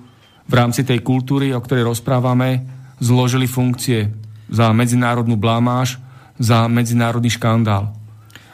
v 0.46 0.54
rámci 0.54 0.86
tej 0.86 1.02
kultúry, 1.02 1.58
o 1.58 1.64
ktorej 1.64 1.90
rozprávame, 1.90 2.64
zložili 3.02 3.50
funkcie 3.50 4.14
za 4.46 4.70
medzinárodnú 4.78 5.42
blamáž, 5.42 5.98
za 6.38 6.70
medzinárodný 6.70 7.34
škandál 7.34 8.01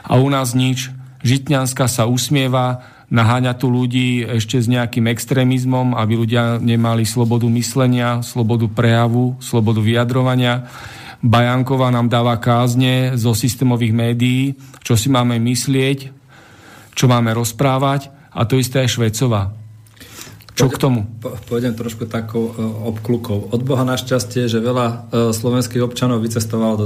a 0.08 0.16
u 0.16 0.28
nás 0.32 0.56
nič. 0.56 0.90
Žitňanská 1.22 1.92
sa 1.92 2.08
usmieva, 2.08 2.88
naháňa 3.12 3.60
tu 3.60 3.68
ľudí 3.68 4.24
ešte 4.24 4.56
s 4.56 4.72
nejakým 4.72 5.12
extrémizmom, 5.12 5.92
aby 6.00 6.14
ľudia 6.16 6.64
nemali 6.64 7.04
slobodu 7.04 7.46
myslenia, 7.52 8.24
slobodu 8.24 8.72
prejavu, 8.72 9.36
slobodu 9.44 9.84
vyjadrovania. 9.84 10.72
Bajanková 11.20 11.92
nám 11.92 12.08
dáva 12.08 12.40
kázne 12.40 13.20
zo 13.20 13.36
systémových 13.36 13.92
médií, 13.92 14.56
čo 14.86 14.96
si 14.96 15.12
máme 15.12 15.36
myslieť, 15.42 16.14
čo 16.96 17.06
máme 17.12 17.36
rozprávať 17.36 18.14
a 18.32 18.46
to 18.46 18.62
isté 18.62 18.86
je 18.86 18.96
Švecová. 18.96 19.67
Čo 20.58 20.74
k 20.74 20.82
tomu? 20.82 21.06
Pôjdem 21.22 21.78
trošku 21.78 22.10
takou 22.10 22.50
uh, 22.50 22.90
obklukou. 22.90 23.54
Od 23.54 23.62
Boha 23.62 23.86
našťastie, 23.86 24.50
že 24.50 24.58
veľa 24.58 24.88
uh, 24.90 24.96
slovenských 25.30 25.86
občanov 25.86 26.26
vycestovalo 26.26 26.82
do, 26.82 26.86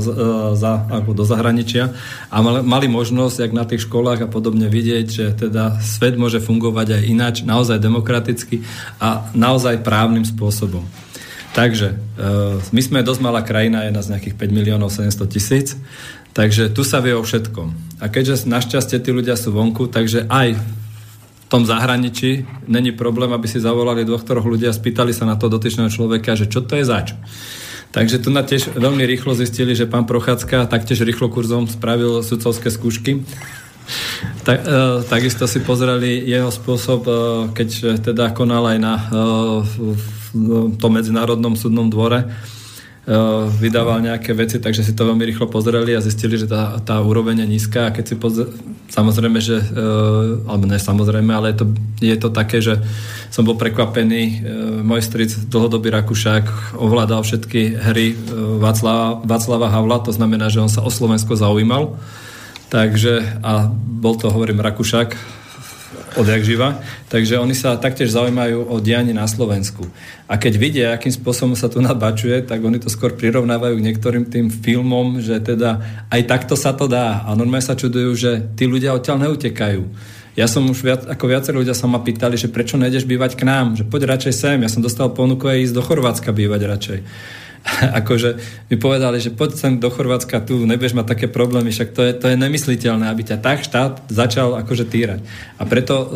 za, 0.60 0.92
ako 0.92 1.16
do 1.16 1.24
zahraničia 1.24 1.96
a 2.28 2.38
mali, 2.44 2.92
možnosť, 2.92 3.48
jak 3.48 3.56
na 3.56 3.64
tých 3.64 3.88
školách 3.88 4.28
a 4.28 4.32
podobne 4.32 4.68
vidieť, 4.68 5.08
že 5.08 5.26
teda 5.48 5.80
svet 5.80 6.20
môže 6.20 6.44
fungovať 6.44 7.00
aj 7.00 7.02
ináč, 7.08 7.36
naozaj 7.48 7.80
demokraticky 7.80 8.60
a 9.00 9.32
naozaj 9.32 9.80
právnym 9.88 10.28
spôsobom. 10.28 10.84
Takže, 11.52 12.00
my 12.72 12.82
sme 12.84 13.04
dosť 13.04 13.20
malá 13.24 13.44
krajina, 13.44 13.84
jedna 13.84 14.00
z 14.00 14.16
nejakých 14.16 14.36
5 14.40 14.56
miliónov 14.56 14.88
700 14.88 15.28
tisíc, 15.28 15.76
takže 16.32 16.72
tu 16.72 16.88
sa 16.88 17.04
vie 17.04 17.12
o 17.12 17.24
všetkom. 17.24 18.00
A 18.00 18.08
keďže 18.08 18.48
našťastie 18.48 19.04
tí 19.04 19.12
ľudia 19.12 19.36
sú 19.36 19.52
vonku, 19.52 19.92
takže 19.92 20.32
aj 20.32 20.56
tom 21.52 21.68
zahraničí 21.68 22.48
není 22.72 22.96
problém, 22.96 23.28
aby 23.36 23.44
si 23.44 23.60
zavolali 23.60 24.08
dvoch, 24.08 24.24
troch 24.24 24.48
ľudia 24.48 24.72
a 24.72 24.78
spýtali 24.78 25.12
sa 25.12 25.28
na 25.28 25.36
to 25.36 25.52
dotyčného 25.52 25.92
človeka, 25.92 26.40
že 26.40 26.48
čo 26.48 26.64
to 26.64 26.80
je 26.80 26.88
zač. 26.88 27.12
Takže 27.92 28.24
tu 28.24 28.32
na 28.32 28.40
tiež 28.40 28.72
veľmi 28.80 29.04
rýchlo 29.04 29.36
zistili, 29.36 29.76
že 29.76 29.84
pán 29.84 30.08
Prochádzka 30.08 30.72
taktiež 30.72 31.04
rýchlo 31.04 31.28
kurzom 31.28 31.68
spravil 31.68 32.24
sudcovské 32.24 32.72
skúšky. 32.72 33.28
Tak, 34.48 34.64
e, 34.64 34.80
takisto 35.12 35.44
si 35.44 35.60
pozreli 35.60 36.24
jeho 36.24 36.48
spôsob, 36.48 37.02
e, 37.04 37.14
keď 37.52 38.00
teda 38.00 38.32
konal 38.32 38.72
aj 38.72 38.78
na 38.80 38.94
e, 38.96 39.04
v, 39.68 39.74
v, 40.32 40.48
tom 40.80 40.92
medzinárodnom 40.96 41.60
súdnom 41.60 41.92
dvore 41.92 42.32
vydával 43.58 43.98
nejaké 44.06 44.38
veci, 44.38 44.62
takže 44.62 44.86
si 44.86 44.94
to 44.94 45.10
veľmi 45.10 45.26
rýchlo 45.26 45.50
pozreli 45.50 45.98
a 45.98 46.06
zistili, 46.06 46.38
že 46.38 46.46
tá, 46.46 46.78
tá 46.86 47.02
úroveň 47.02 47.42
je 47.44 47.58
nízka 47.58 47.90
a 47.90 47.94
keď 47.94 48.06
si 48.06 48.16
pozr... 48.16 48.46
samozrejme, 48.94 49.42
že 49.42 49.58
alebo 50.46 50.70
ne 50.70 50.78
samozrejme, 50.78 51.34
ale 51.34 51.50
je 51.50 51.58
to, 51.58 51.66
je 51.98 52.18
to 52.22 52.30
také, 52.30 52.62
že 52.62 52.78
som 53.34 53.42
bol 53.42 53.58
prekvapený. 53.58 54.46
Môj 54.86 55.02
stric, 55.02 55.34
dlhodobý 55.50 55.90
Rakušák, 55.90 56.78
ovládal 56.78 57.26
všetky 57.26 57.80
hry 57.90 58.14
Václava, 58.62 59.18
Václava 59.26 59.74
Havla, 59.74 60.06
to 60.06 60.14
znamená, 60.14 60.54
že 60.54 60.62
on 60.62 60.70
sa 60.70 60.86
o 60.86 60.92
Slovensko 60.94 61.34
zaujímal. 61.34 61.98
Takže, 62.70 63.42
a 63.42 63.68
bol 63.74 64.14
to, 64.14 64.30
hovorím, 64.30 64.62
Rakušák, 64.62 65.41
odjak 66.16 66.42
živa. 66.44 66.80
Takže 67.08 67.40
oni 67.40 67.56
sa 67.56 67.80
taktiež 67.80 68.12
zaujímajú 68.12 68.68
o 68.68 68.76
dianie 68.84 69.16
na 69.16 69.28
Slovensku. 69.28 69.88
A 70.28 70.36
keď 70.40 70.54
vidia, 70.56 70.88
akým 70.92 71.12
spôsobom 71.12 71.56
sa 71.56 71.72
tu 71.72 71.80
nabačuje, 71.80 72.44
tak 72.44 72.64
oni 72.64 72.80
to 72.80 72.92
skôr 72.92 73.16
prirovnávajú 73.16 73.80
k 73.80 73.86
niektorým 73.92 74.26
tým 74.28 74.48
filmom, 74.52 75.20
že 75.24 75.40
teda 75.40 76.06
aj 76.12 76.22
takto 76.28 76.56
sa 76.60 76.76
to 76.76 76.88
dá. 76.88 77.24
A 77.28 77.36
normálne 77.36 77.64
sa 77.64 77.76
čudujú, 77.78 78.12
že 78.16 78.32
tí 78.56 78.68
ľudia 78.68 78.96
odtiaľ 78.96 79.28
neutekajú. 79.28 79.84
Ja 80.32 80.48
som 80.48 80.64
už 80.64 80.80
viac, 80.80 81.02
ako 81.12 81.28
viacerí 81.28 81.60
ľudia 81.60 81.76
sa 81.76 81.92
ma 81.92 82.00
pýtali, 82.00 82.40
že 82.40 82.48
prečo 82.48 82.80
nejdeš 82.80 83.04
bývať 83.04 83.36
k 83.36 83.44
nám, 83.44 83.76
že 83.76 83.84
poď 83.84 84.16
radšej 84.16 84.34
sem. 84.36 84.58
Ja 84.64 84.72
som 84.72 84.80
dostal 84.80 85.12
ponuku 85.12 85.44
aj 85.44 85.68
ísť 85.68 85.76
do 85.76 85.84
Chorvátska 85.84 86.32
bývať 86.32 86.62
radšej. 86.72 87.00
akože 88.02 88.42
mi 88.74 88.76
povedali, 88.78 89.22
že 89.22 89.30
poď 89.30 89.50
sem 89.54 89.74
do 89.78 89.90
Chorvátska, 89.94 90.42
tu 90.42 90.66
nebudeš 90.66 90.98
mať 90.98 91.06
také 91.14 91.26
problémy, 91.30 91.70
však 91.70 91.94
to 91.94 92.02
je, 92.02 92.12
to 92.18 92.26
je 92.34 92.38
nemysliteľné, 92.38 93.06
aby 93.10 93.22
ťa 93.22 93.38
tak 93.38 93.62
štát 93.62 94.10
začal 94.10 94.58
akože 94.58 94.86
týrať. 94.90 95.22
A 95.62 95.64
preto 95.70 95.96
uh, 95.96 96.08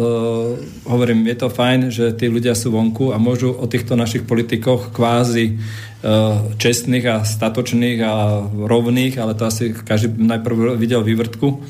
hovorím, 0.90 1.30
je 1.30 1.38
to 1.38 1.54
fajn, 1.54 1.80
že 1.94 2.18
tí 2.18 2.26
ľudia 2.28 2.58
sú 2.58 2.74
vonku 2.74 3.14
a 3.14 3.22
môžu 3.22 3.54
o 3.54 3.66
týchto 3.70 3.94
našich 3.94 4.26
politikoch 4.26 4.90
kvázi 4.90 5.54
uh, 5.54 6.50
čestných 6.58 7.06
a 7.06 7.16
statočných 7.22 8.00
a 8.02 8.14
rovných, 8.50 9.14
ale 9.22 9.38
to 9.38 9.46
asi 9.46 9.72
každý 9.74 10.18
najprv 10.18 10.82
videl 10.82 11.06
vývrtku 11.06 11.62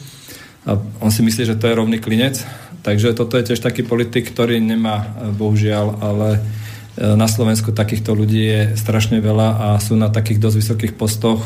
a 0.66 0.80
on 1.04 1.12
si 1.12 1.22
myslí, 1.22 1.44
že 1.46 1.60
to 1.60 1.68
je 1.68 1.78
rovný 1.78 2.00
klinec. 2.02 2.42
Takže 2.86 3.18
toto 3.18 3.34
je 3.38 3.50
tiež 3.50 3.66
taký 3.66 3.82
politik, 3.82 4.30
ktorý 4.30 4.62
nemá, 4.62 5.10
bohužiaľ, 5.34 6.06
ale 6.06 6.38
E, 6.38 6.65
na 6.96 7.28
Slovensku 7.28 7.76
takýchto 7.76 8.16
ľudí 8.16 8.42
je 8.48 8.62
strašne 8.80 9.20
veľa 9.20 9.50
a 9.60 9.68
sú 9.84 10.00
na 10.00 10.08
takých 10.08 10.40
dosť 10.40 10.58
vysokých 10.64 10.94
postoch. 10.96 11.44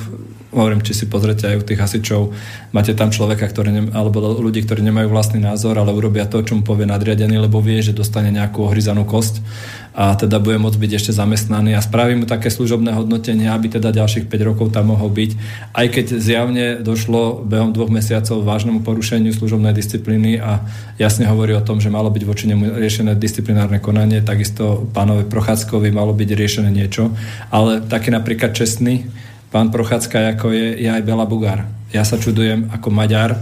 Hovorím, 0.50 0.82
či 0.82 0.98
si 0.98 1.06
pozrete 1.06 1.46
aj 1.46 1.62
u 1.62 1.64
tých 1.64 1.78
hasičov, 1.78 2.34
máte 2.74 2.98
tam 2.98 3.14
človeka, 3.14 3.46
ktorý 3.46 3.70
ne, 3.70 3.84
alebo 3.94 4.18
ľudí, 4.18 4.66
ktorí 4.66 4.82
nemajú 4.82 5.14
vlastný 5.14 5.38
názor, 5.38 5.78
ale 5.78 5.94
urobia 5.94 6.26
to, 6.26 6.42
čo 6.42 6.58
mu 6.58 6.66
povie 6.66 6.90
nadriadený, 6.90 7.38
lebo 7.38 7.62
vie, 7.62 7.78
že 7.86 7.94
dostane 7.94 8.34
nejakú 8.34 8.66
ohryzanú 8.66 9.06
kosť 9.06 9.46
a 9.94 10.18
teda 10.18 10.42
bude 10.42 10.62
môcť 10.62 10.80
byť 10.80 10.92
ešte 10.96 11.12
zamestnaný 11.14 11.78
a 11.78 11.86
spraví 11.86 12.18
mu 12.18 12.24
také 12.24 12.48
služobné 12.48 12.94
hodnotenie, 12.98 13.46
aby 13.52 13.68
teda 13.78 13.94
ďalších 13.94 14.26
5 14.32 14.50
rokov 14.50 14.72
tam 14.74 14.90
mohol 14.96 15.12
byť. 15.12 15.32
Aj 15.76 15.86
keď 15.86 16.06
zjavne 16.18 16.66
došlo 16.82 17.46
behom 17.46 17.70
dvoch 17.70 17.94
mesiacov 17.94 18.42
vážnemu 18.42 18.82
porušeniu 18.82 19.36
služobnej 19.36 19.74
disciplíny 19.76 20.42
a 20.42 20.66
jasne 21.02 21.30
hovorí 21.30 21.52
o 21.58 21.66
tom, 21.66 21.78
že 21.78 21.94
malo 21.94 22.10
byť 22.10 22.24
voči 22.26 22.50
nemu 22.50 22.80
riešené 22.80 23.18
disciplinárne 23.18 23.84
konanie, 23.84 24.26
takisto 24.26 24.88
pánovi 24.98 25.30
Prochádzkovi 25.30 25.94
malo 25.94 26.16
byť 26.16 26.30
riešené 26.32 26.70
niečo, 26.74 27.14
ale 27.54 27.82
taký 27.82 28.10
napríklad 28.14 28.56
čestný 28.56 29.10
pán 29.50 29.74
Prochádzka, 29.74 30.38
ako 30.38 30.54
je, 30.54 30.86
je 30.86 30.90
aj 30.90 31.06
Bela 31.06 31.26
Bugár. 31.26 31.66
Ja 31.90 32.06
sa 32.06 32.22
čudujem 32.22 32.70
ako 32.70 32.94
Maďar, 32.94 33.38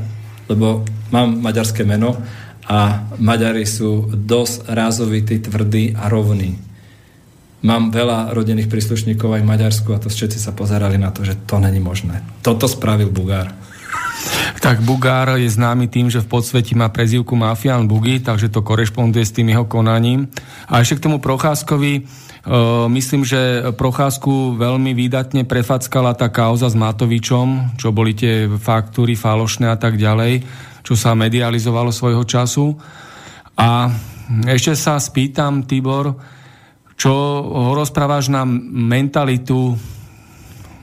lebo 0.47 0.87
mám 1.11 1.35
maďarské 1.39 1.83
meno 1.83 2.15
a 2.67 3.07
Maďari 3.19 3.67
sú 3.67 4.11
dosť 4.11 4.71
rázovití, 4.71 5.43
tvrdí 5.43 5.95
a 5.95 6.07
rovní. 6.07 6.59
Mám 7.63 7.91
veľa 7.91 8.31
rodinných 8.31 8.71
príslušníkov 8.71 9.39
aj 9.39 9.41
v 9.43 9.51
Maďarsku 9.51 9.89
a 9.91 9.99
to 9.99 10.07
všetci 10.07 10.39
sa 10.39 10.55
pozerali 10.55 10.95
na 10.95 11.11
to, 11.11 11.27
že 11.27 11.35
to 11.43 11.59
není 11.59 11.83
možné. 11.83 12.23
Toto 12.39 12.69
spravil 12.69 13.11
Bugár. 13.11 13.51
Tak 14.57 14.83
Bugár 14.83 15.37
je 15.39 15.47
známy 15.47 15.87
tým, 15.87 16.11
že 16.11 16.23
v 16.23 16.27
podsveti 16.27 16.73
má 16.75 16.91
prezývku 16.91 17.37
Mafian 17.37 17.87
Bugy, 17.87 18.19
takže 18.19 18.51
to 18.51 18.65
korešponduje 18.65 19.23
s 19.23 19.35
tým 19.35 19.53
jeho 19.53 19.63
konaním. 19.63 20.27
A 20.67 20.81
ešte 20.81 20.99
k 20.99 21.03
tomu 21.07 21.17
Procházkovi, 21.23 22.03
myslím, 22.87 23.27
že 23.27 23.71
Procházku 23.75 24.55
veľmi 24.55 24.95
výdatne 24.95 25.43
prefackala 25.43 26.15
tá 26.15 26.31
kauza 26.31 26.71
s 26.71 26.79
Matovičom, 26.79 27.75
čo 27.75 27.91
boli 27.91 28.15
tie 28.15 28.47
faktúry 28.47 29.19
falošné 29.19 29.67
a 29.67 29.75
tak 29.75 29.99
ďalej 29.99 30.43
čo 30.87 30.95
sa 30.95 31.11
medializovalo 31.19 31.91
svojho 31.91 32.23
času. 32.23 32.71
A 33.59 33.91
ešte 34.47 34.71
sa 34.71 34.95
spýtam, 34.95 35.67
Tibor, 35.67 36.15
čo 36.95 37.11
rozprávaš 37.75 38.31
na 38.31 38.47
mentalitu 38.47 39.75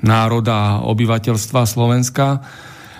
národa, 0.05 0.85
obyvateľstva 0.85 1.65
Slovenska, 1.65 2.45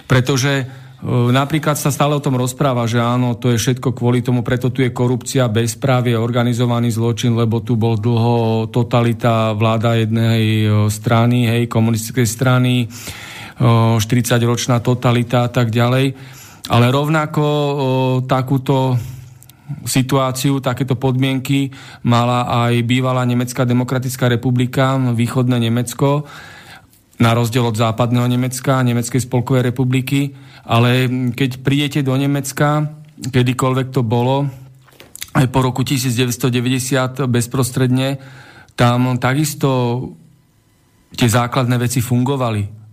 pretože 0.09 0.65
napríklad 1.05 1.77
sa 1.77 1.93
stále 1.93 2.17
o 2.17 2.25
tom 2.25 2.41
rozpráva, 2.41 2.89
že 2.89 2.97
áno, 2.97 3.37
to 3.37 3.53
je 3.53 3.61
všetko 3.61 3.93
kvôli 3.93 4.25
tomu, 4.25 4.41
preto 4.41 4.73
tu 4.73 4.81
je 4.81 4.89
korupcia, 4.89 5.53
bezprávie, 5.53 6.17
organizovaný 6.17 6.89
zločin, 6.89 7.37
lebo 7.37 7.61
tu 7.61 7.77
bol 7.77 8.01
dlho 8.01 8.67
totalita 8.73 9.53
vláda 9.53 10.01
jednej 10.01 10.65
e, 10.65 10.69
strany, 10.89 11.45
hej, 11.45 11.63
komunistickej 11.69 12.25
strany, 12.25 12.89
40-ročná 14.01 14.81
e, 14.81 14.83
totalita 14.83 15.45
a 15.45 15.51
tak 15.53 15.69
ďalej. 15.69 16.17
Ale 16.73 16.87
rovnako 16.89 17.45
takúto 18.25 18.97
situáciu, 19.85 20.61
takéto 20.65 20.97
podmienky 20.97 21.73
mala 22.05 22.49
aj 22.69 22.85
bývalá 22.85 23.25
Nemecká 23.29 23.69
demokratická 23.69 24.29
republika, 24.29 24.97
východné 24.97 25.69
Nemecko, 25.69 26.25
na 27.21 27.31
rozdiel 27.35 27.67
od 27.67 27.79
západného 27.79 28.27
Nemecka, 28.27 28.83
Nemeckej 28.83 29.23
spolkovej 29.23 29.71
republiky. 29.71 30.35
Ale 30.67 31.07
keď 31.33 31.63
prídete 31.63 32.01
do 32.03 32.15
Nemecka, 32.19 32.91
kedykoľvek 33.31 33.89
to 33.95 34.03
bolo, 34.03 34.49
aj 35.35 35.47
po 35.51 35.61
roku 35.63 35.83
1990 35.83 37.27
bezprostredne, 37.27 38.19
tam 38.75 39.19
takisto 39.23 39.71
tie 41.15 41.31
základné 41.31 41.79
veci 41.79 42.03
fungovali 42.03 42.85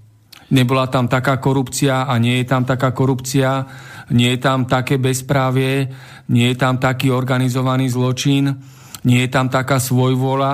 nebola 0.52 0.92
tam 0.92 1.08
taká 1.08 1.40
korupcia 1.40 2.06
a 2.06 2.14
nie 2.20 2.44
je 2.44 2.46
tam 2.46 2.68
taká 2.68 2.92
korupcia, 2.92 3.66
nie 4.12 4.36
je 4.36 4.40
tam 4.44 4.68
také 4.68 5.00
bezprávie, 5.00 5.88
nie 6.28 6.52
je 6.52 6.58
tam 6.60 6.78
taký 6.78 7.10
organizovaný 7.10 7.88
zločin, 7.88 8.60
nie 9.08 9.20
je 9.26 9.30
tam 9.32 9.48
taká 9.48 9.80
svojvola 9.80 10.54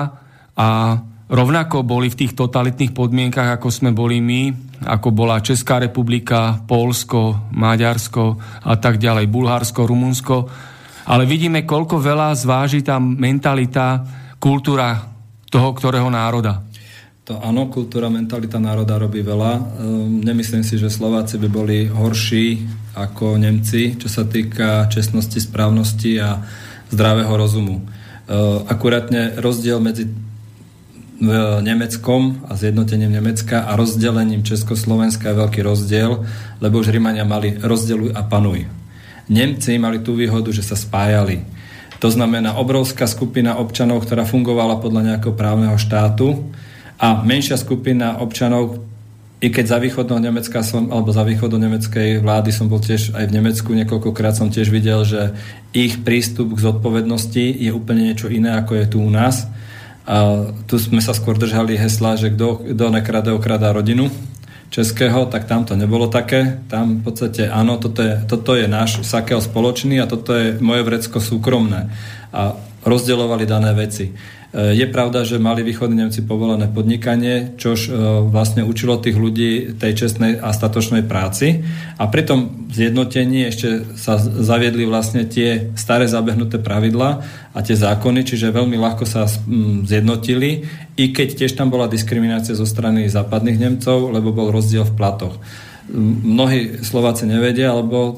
a 0.54 0.68
rovnako 1.28 1.84
boli 1.84 2.08
v 2.08 2.24
tých 2.24 2.32
totalitných 2.32 2.96
podmienkach, 2.96 3.60
ako 3.60 3.68
sme 3.68 3.92
boli 3.92 4.18
my, 4.18 4.52
ako 4.88 5.08
bola 5.12 5.44
Česká 5.44 5.78
republika, 5.78 6.60
Polsko, 6.64 7.52
Maďarsko 7.52 8.24
a 8.64 8.74
tak 8.80 8.96
ďalej, 8.96 9.28
Bulharsko, 9.28 9.84
Rumunsko. 9.84 10.36
Ale 11.08 11.24
vidíme, 11.24 11.64
koľko 11.64 12.00
veľa 12.00 12.36
zváži 12.36 12.84
tá 12.84 13.00
mentalita, 13.00 14.04
kultúra 14.36 15.08
toho, 15.48 15.72
ktorého 15.72 16.12
národa. 16.12 16.68
To 17.28 17.36
áno, 17.44 17.68
kultúra, 17.68 18.08
mentalita 18.08 18.56
národa 18.56 18.96
robí 18.96 19.20
veľa. 19.20 19.52
Ehm, 19.52 20.24
nemyslím 20.24 20.64
si, 20.64 20.80
že 20.80 20.88
Slováci 20.88 21.36
by 21.36 21.48
boli 21.52 21.84
horší 21.84 22.64
ako 22.96 23.36
Nemci, 23.36 24.00
čo 24.00 24.08
sa 24.08 24.24
týka 24.24 24.88
čestnosti, 24.88 25.36
správnosti 25.36 26.12
a 26.24 26.40
zdravého 26.88 27.32
rozumu. 27.36 27.84
Ehm, 27.84 28.64
akurátne 28.64 29.36
rozdiel 29.44 29.76
medzi 29.76 30.08
Nemeckom 31.60 32.46
a 32.46 32.54
zjednotením 32.54 33.10
Nemecka 33.10 33.66
a 33.66 33.74
rozdelením 33.74 34.46
Československa 34.46 35.34
je 35.34 35.40
veľký 35.42 35.60
rozdiel, 35.66 36.22
lebo 36.62 36.78
už 36.78 36.94
Rímania 36.94 37.26
mali 37.26 37.58
rozdeluj 37.58 38.14
a 38.14 38.22
panuj. 38.22 38.70
Nemci 39.26 39.76
mali 39.82 39.98
tú 39.98 40.14
výhodu, 40.14 40.48
že 40.54 40.62
sa 40.62 40.78
spájali. 40.78 41.42
To 41.98 42.06
znamená 42.06 42.54
obrovská 42.54 43.10
skupina 43.10 43.58
občanov, 43.58 44.06
ktorá 44.06 44.22
fungovala 44.22 44.78
podľa 44.78 45.14
nejakého 45.14 45.34
právneho 45.34 45.74
štátu, 45.74 46.46
a 46.98 47.22
menšia 47.22 47.54
skupina 47.54 48.18
občanov, 48.18 48.82
i 49.38 49.54
keď 49.54 49.64
za 49.70 49.78
východného 49.78 50.18
Nemecka 50.18 50.66
som, 50.66 50.90
alebo 50.90 51.14
za 51.14 51.22
východnou 51.22 51.62
nemeckej 51.62 52.18
vlády 52.18 52.50
som 52.50 52.66
bol 52.66 52.82
tiež 52.82 53.14
aj 53.14 53.30
v 53.30 53.34
Nemecku, 53.38 53.70
niekoľkokrát 53.70 54.34
som 54.34 54.50
tiež 54.50 54.66
videl, 54.66 55.06
že 55.06 55.30
ich 55.70 56.02
prístup 56.02 56.58
k 56.58 56.64
zodpovednosti 56.66 57.54
je 57.54 57.70
úplne 57.70 58.10
niečo 58.10 58.26
iné, 58.26 58.58
ako 58.58 58.82
je 58.82 58.86
tu 58.90 58.98
u 58.98 59.06
nás. 59.06 59.46
A 60.08 60.48
tu 60.64 60.80
sme 60.80 61.04
sa 61.04 61.12
skôr 61.12 61.36
držali 61.36 61.76
hesla, 61.76 62.16
že 62.16 62.32
kto, 62.32 62.64
kto 62.72 62.84
nekrade, 62.88 63.28
okradá 63.28 63.76
rodinu 63.76 64.08
českého, 64.72 65.28
tak 65.28 65.44
tam 65.44 65.68
to 65.68 65.76
nebolo 65.76 66.08
také. 66.08 66.64
Tam 66.72 67.00
v 67.00 67.12
podstate 67.12 67.48
áno, 67.48 67.76
toto 67.76 68.00
je, 68.00 68.24
toto 68.24 68.56
je 68.56 68.64
náš 68.64 69.04
sakel 69.04 69.40
spoločný 69.40 70.00
a 70.00 70.08
toto 70.08 70.32
je 70.32 70.56
moje 70.64 70.80
vrecko 70.84 71.20
súkromné. 71.20 71.92
A 72.32 72.56
rozdeľovali 72.84 73.44
dané 73.44 73.76
veci. 73.76 74.16
Je 74.48 74.86
pravda, 74.88 75.28
že 75.28 75.36
mali 75.36 75.60
východní 75.60 76.00
Nemci 76.00 76.24
povolené 76.24 76.72
podnikanie, 76.72 77.52
čož 77.60 77.92
vlastne 78.32 78.64
učilo 78.64 78.96
tých 78.96 79.20
ľudí 79.20 79.76
tej 79.76 79.92
čestnej 79.92 80.40
a 80.40 80.56
statočnej 80.56 81.04
práci. 81.04 81.68
A 82.00 82.08
pri 82.08 82.24
tom 82.24 82.64
zjednotení 82.72 83.44
ešte 83.44 83.84
sa 84.00 84.16
zaviedli 84.16 84.88
vlastne 84.88 85.28
tie 85.28 85.76
staré 85.76 86.08
zabehnuté 86.08 86.56
pravidla 86.56 87.20
a 87.52 87.58
tie 87.60 87.76
zákony, 87.76 88.24
čiže 88.24 88.48
veľmi 88.48 88.80
ľahko 88.80 89.04
sa 89.04 89.28
zjednotili, 89.84 90.64
i 90.96 91.04
keď 91.12 91.44
tiež 91.44 91.52
tam 91.52 91.68
bola 91.68 91.84
diskriminácia 91.84 92.56
zo 92.56 92.64
strany 92.64 93.04
západných 93.04 93.60
Nemcov, 93.60 94.16
lebo 94.16 94.32
bol 94.32 94.48
rozdiel 94.48 94.88
v 94.88 94.96
platoch 94.96 95.36
mnohí 95.94 96.84
Slováci 96.84 97.24
nevedia, 97.24 97.72
alebo 97.72 97.96
o, 97.98 98.12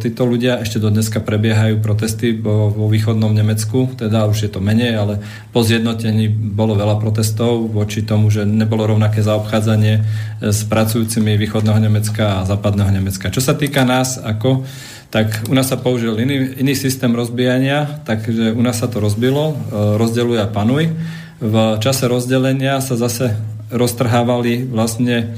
títo 0.00 0.24
ľudia 0.24 0.64
ešte 0.64 0.80
do 0.80 0.88
dneska 0.88 1.20
prebiehajú 1.20 1.84
protesty 1.84 2.32
vo 2.32 2.88
východnom 2.88 3.30
Nemecku, 3.30 3.92
teda 3.94 4.24
už 4.24 4.48
je 4.48 4.50
to 4.50 4.64
menej, 4.64 4.96
ale 4.96 5.14
po 5.52 5.60
zjednotení 5.60 6.32
bolo 6.32 6.72
veľa 6.72 6.96
protestov 6.96 7.68
voči 7.68 8.02
tomu, 8.02 8.32
že 8.32 8.48
nebolo 8.48 8.88
rovnaké 8.88 9.20
zaobchádzanie 9.20 9.94
e, 9.96 10.02
s 10.48 10.64
pracujúcimi 10.64 11.36
východného 11.36 11.78
Nemecka 11.78 12.40
a 12.40 12.48
západného 12.48 12.88
Nemecka. 12.88 13.28
Čo 13.28 13.44
sa 13.44 13.52
týka 13.52 13.84
nás, 13.84 14.16
ako 14.16 14.64
tak 15.10 15.50
u 15.50 15.54
nás 15.58 15.66
sa 15.66 15.74
použil 15.74 16.14
iný, 16.22 16.54
iný 16.62 16.78
systém 16.78 17.10
rozbijania, 17.10 17.98
takže 18.06 18.54
u 18.54 18.62
nás 18.62 18.78
sa 18.78 18.86
to 18.86 19.02
rozbilo, 19.02 19.52
e, 19.52 19.54
rozdeluj 19.98 20.38
a 20.40 20.48
panuj. 20.48 20.94
V 21.40 21.54
čase 21.82 22.06
rozdelenia 22.06 22.78
sa 22.78 22.94
zase 22.94 23.34
roztrhávali 23.74 24.70
vlastne 24.70 25.34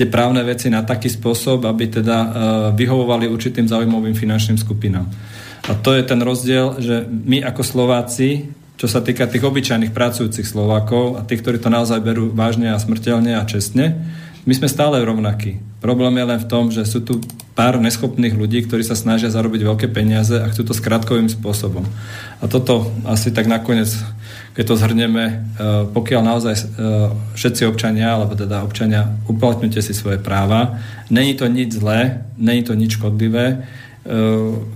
tie 0.00 0.08
právne 0.08 0.40
veci 0.40 0.72
na 0.72 0.80
taký 0.80 1.12
spôsob, 1.12 1.68
aby 1.68 2.00
teda 2.00 2.16
uh, 2.16 2.28
vyhovovali 2.72 3.28
určitým 3.28 3.68
zaujímavým 3.68 4.16
finančným 4.16 4.56
skupinám. 4.56 5.04
A 5.68 5.76
to 5.76 5.92
je 5.92 6.00
ten 6.08 6.16
rozdiel, 6.24 6.80
že 6.80 7.04
my 7.04 7.44
ako 7.44 7.60
Slováci, 7.60 8.48
čo 8.80 8.88
sa 8.88 9.04
týka 9.04 9.28
tých 9.28 9.44
obyčajných 9.44 9.92
pracujúcich 9.92 10.48
Slovákov 10.48 11.20
a 11.20 11.28
tých, 11.28 11.44
ktorí 11.44 11.60
to 11.60 11.68
naozaj 11.68 12.00
berú 12.00 12.32
vážne 12.32 12.72
a 12.72 12.80
smrteľne 12.80 13.36
a 13.36 13.44
čestne, 13.44 13.92
my 14.50 14.54
sme 14.58 14.66
stále 14.66 14.98
rovnakí. 14.98 15.62
Problém 15.78 16.18
je 16.18 16.26
len 16.26 16.40
v 16.42 16.50
tom, 16.50 16.74
že 16.74 16.82
sú 16.82 17.06
tu 17.06 17.22
pár 17.54 17.78
neschopných 17.78 18.34
ľudí, 18.34 18.66
ktorí 18.66 18.82
sa 18.82 18.98
snažia 18.98 19.30
zarobiť 19.30 19.62
veľké 19.62 19.86
peniaze 19.94 20.34
a 20.42 20.50
chcú 20.50 20.66
to 20.66 20.74
skratkovým 20.74 21.30
spôsobom. 21.30 21.86
A 22.42 22.44
toto 22.50 22.90
asi 23.06 23.30
tak 23.30 23.46
nakoniec 23.46 23.94
keď 24.50 24.64
to 24.66 24.80
zhrneme, 24.82 25.24
e, 25.24 25.34
pokiaľ 25.94 26.20
naozaj 26.26 26.54
e, 26.54 26.62
všetci 27.38 27.62
občania, 27.70 28.18
alebo 28.18 28.34
teda 28.34 28.66
občania, 28.66 29.06
uplatňujte 29.30 29.78
si 29.78 29.94
svoje 29.94 30.18
práva, 30.18 30.82
není 31.06 31.38
to 31.38 31.46
nič 31.46 31.78
zlé, 31.78 32.26
není 32.34 32.66
to 32.66 32.74
nič 32.74 32.98
škodlivé. 32.98 33.46
E, 33.46 33.56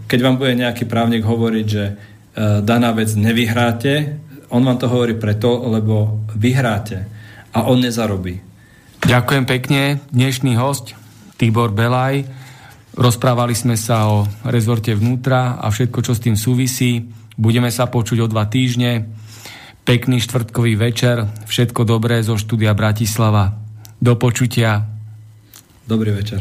keď 0.07 0.19
vám 0.23 0.39
bude 0.39 0.55
nejaký 0.55 0.87
právnik 0.87 1.27
hovoriť, 1.27 1.67
že 1.67 1.85
daná 2.67 2.91
vec 2.91 3.15
nevyhráte, 3.15 4.19
on 4.51 4.67
vám 4.67 4.75
to 4.75 4.91
hovorí 4.91 5.15
preto, 5.15 5.71
lebo 5.71 6.27
vyhráte 6.35 7.07
a 7.55 7.71
on 7.71 7.79
nezarobí. 7.79 8.54
Ďakujem 9.05 9.45
pekne. 9.45 10.01
Dnešný 10.17 10.57
host 10.57 10.97
Tibor 11.37 11.77
Belaj. 11.77 12.25
Rozprávali 12.97 13.53
sme 13.53 13.77
sa 13.77 14.09
o 14.09 14.25
rezorte 14.49 14.97
vnútra 14.97 15.61
a 15.61 15.69
všetko, 15.69 16.01
čo 16.01 16.17
s 16.17 16.25
tým 16.25 16.41
súvisí. 16.41 17.05
Budeme 17.37 17.69
sa 17.69 17.93
počuť 17.93 18.25
o 18.25 18.31
dva 18.33 18.49
týždne. 18.49 19.13
Pekný 19.85 20.25
štvrtkový 20.25 20.81
večer, 20.81 21.29
všetko 21.45 21.85
dobré 21.85 22.25
zo 22.25 22.41
štúdia 22.41 22.73
Bratislava. 22.73 23.53
Do 24.01 24.17
počutia. 24.17 24.89
Dobrý 25.85 26.17
večer. 26.17 26.41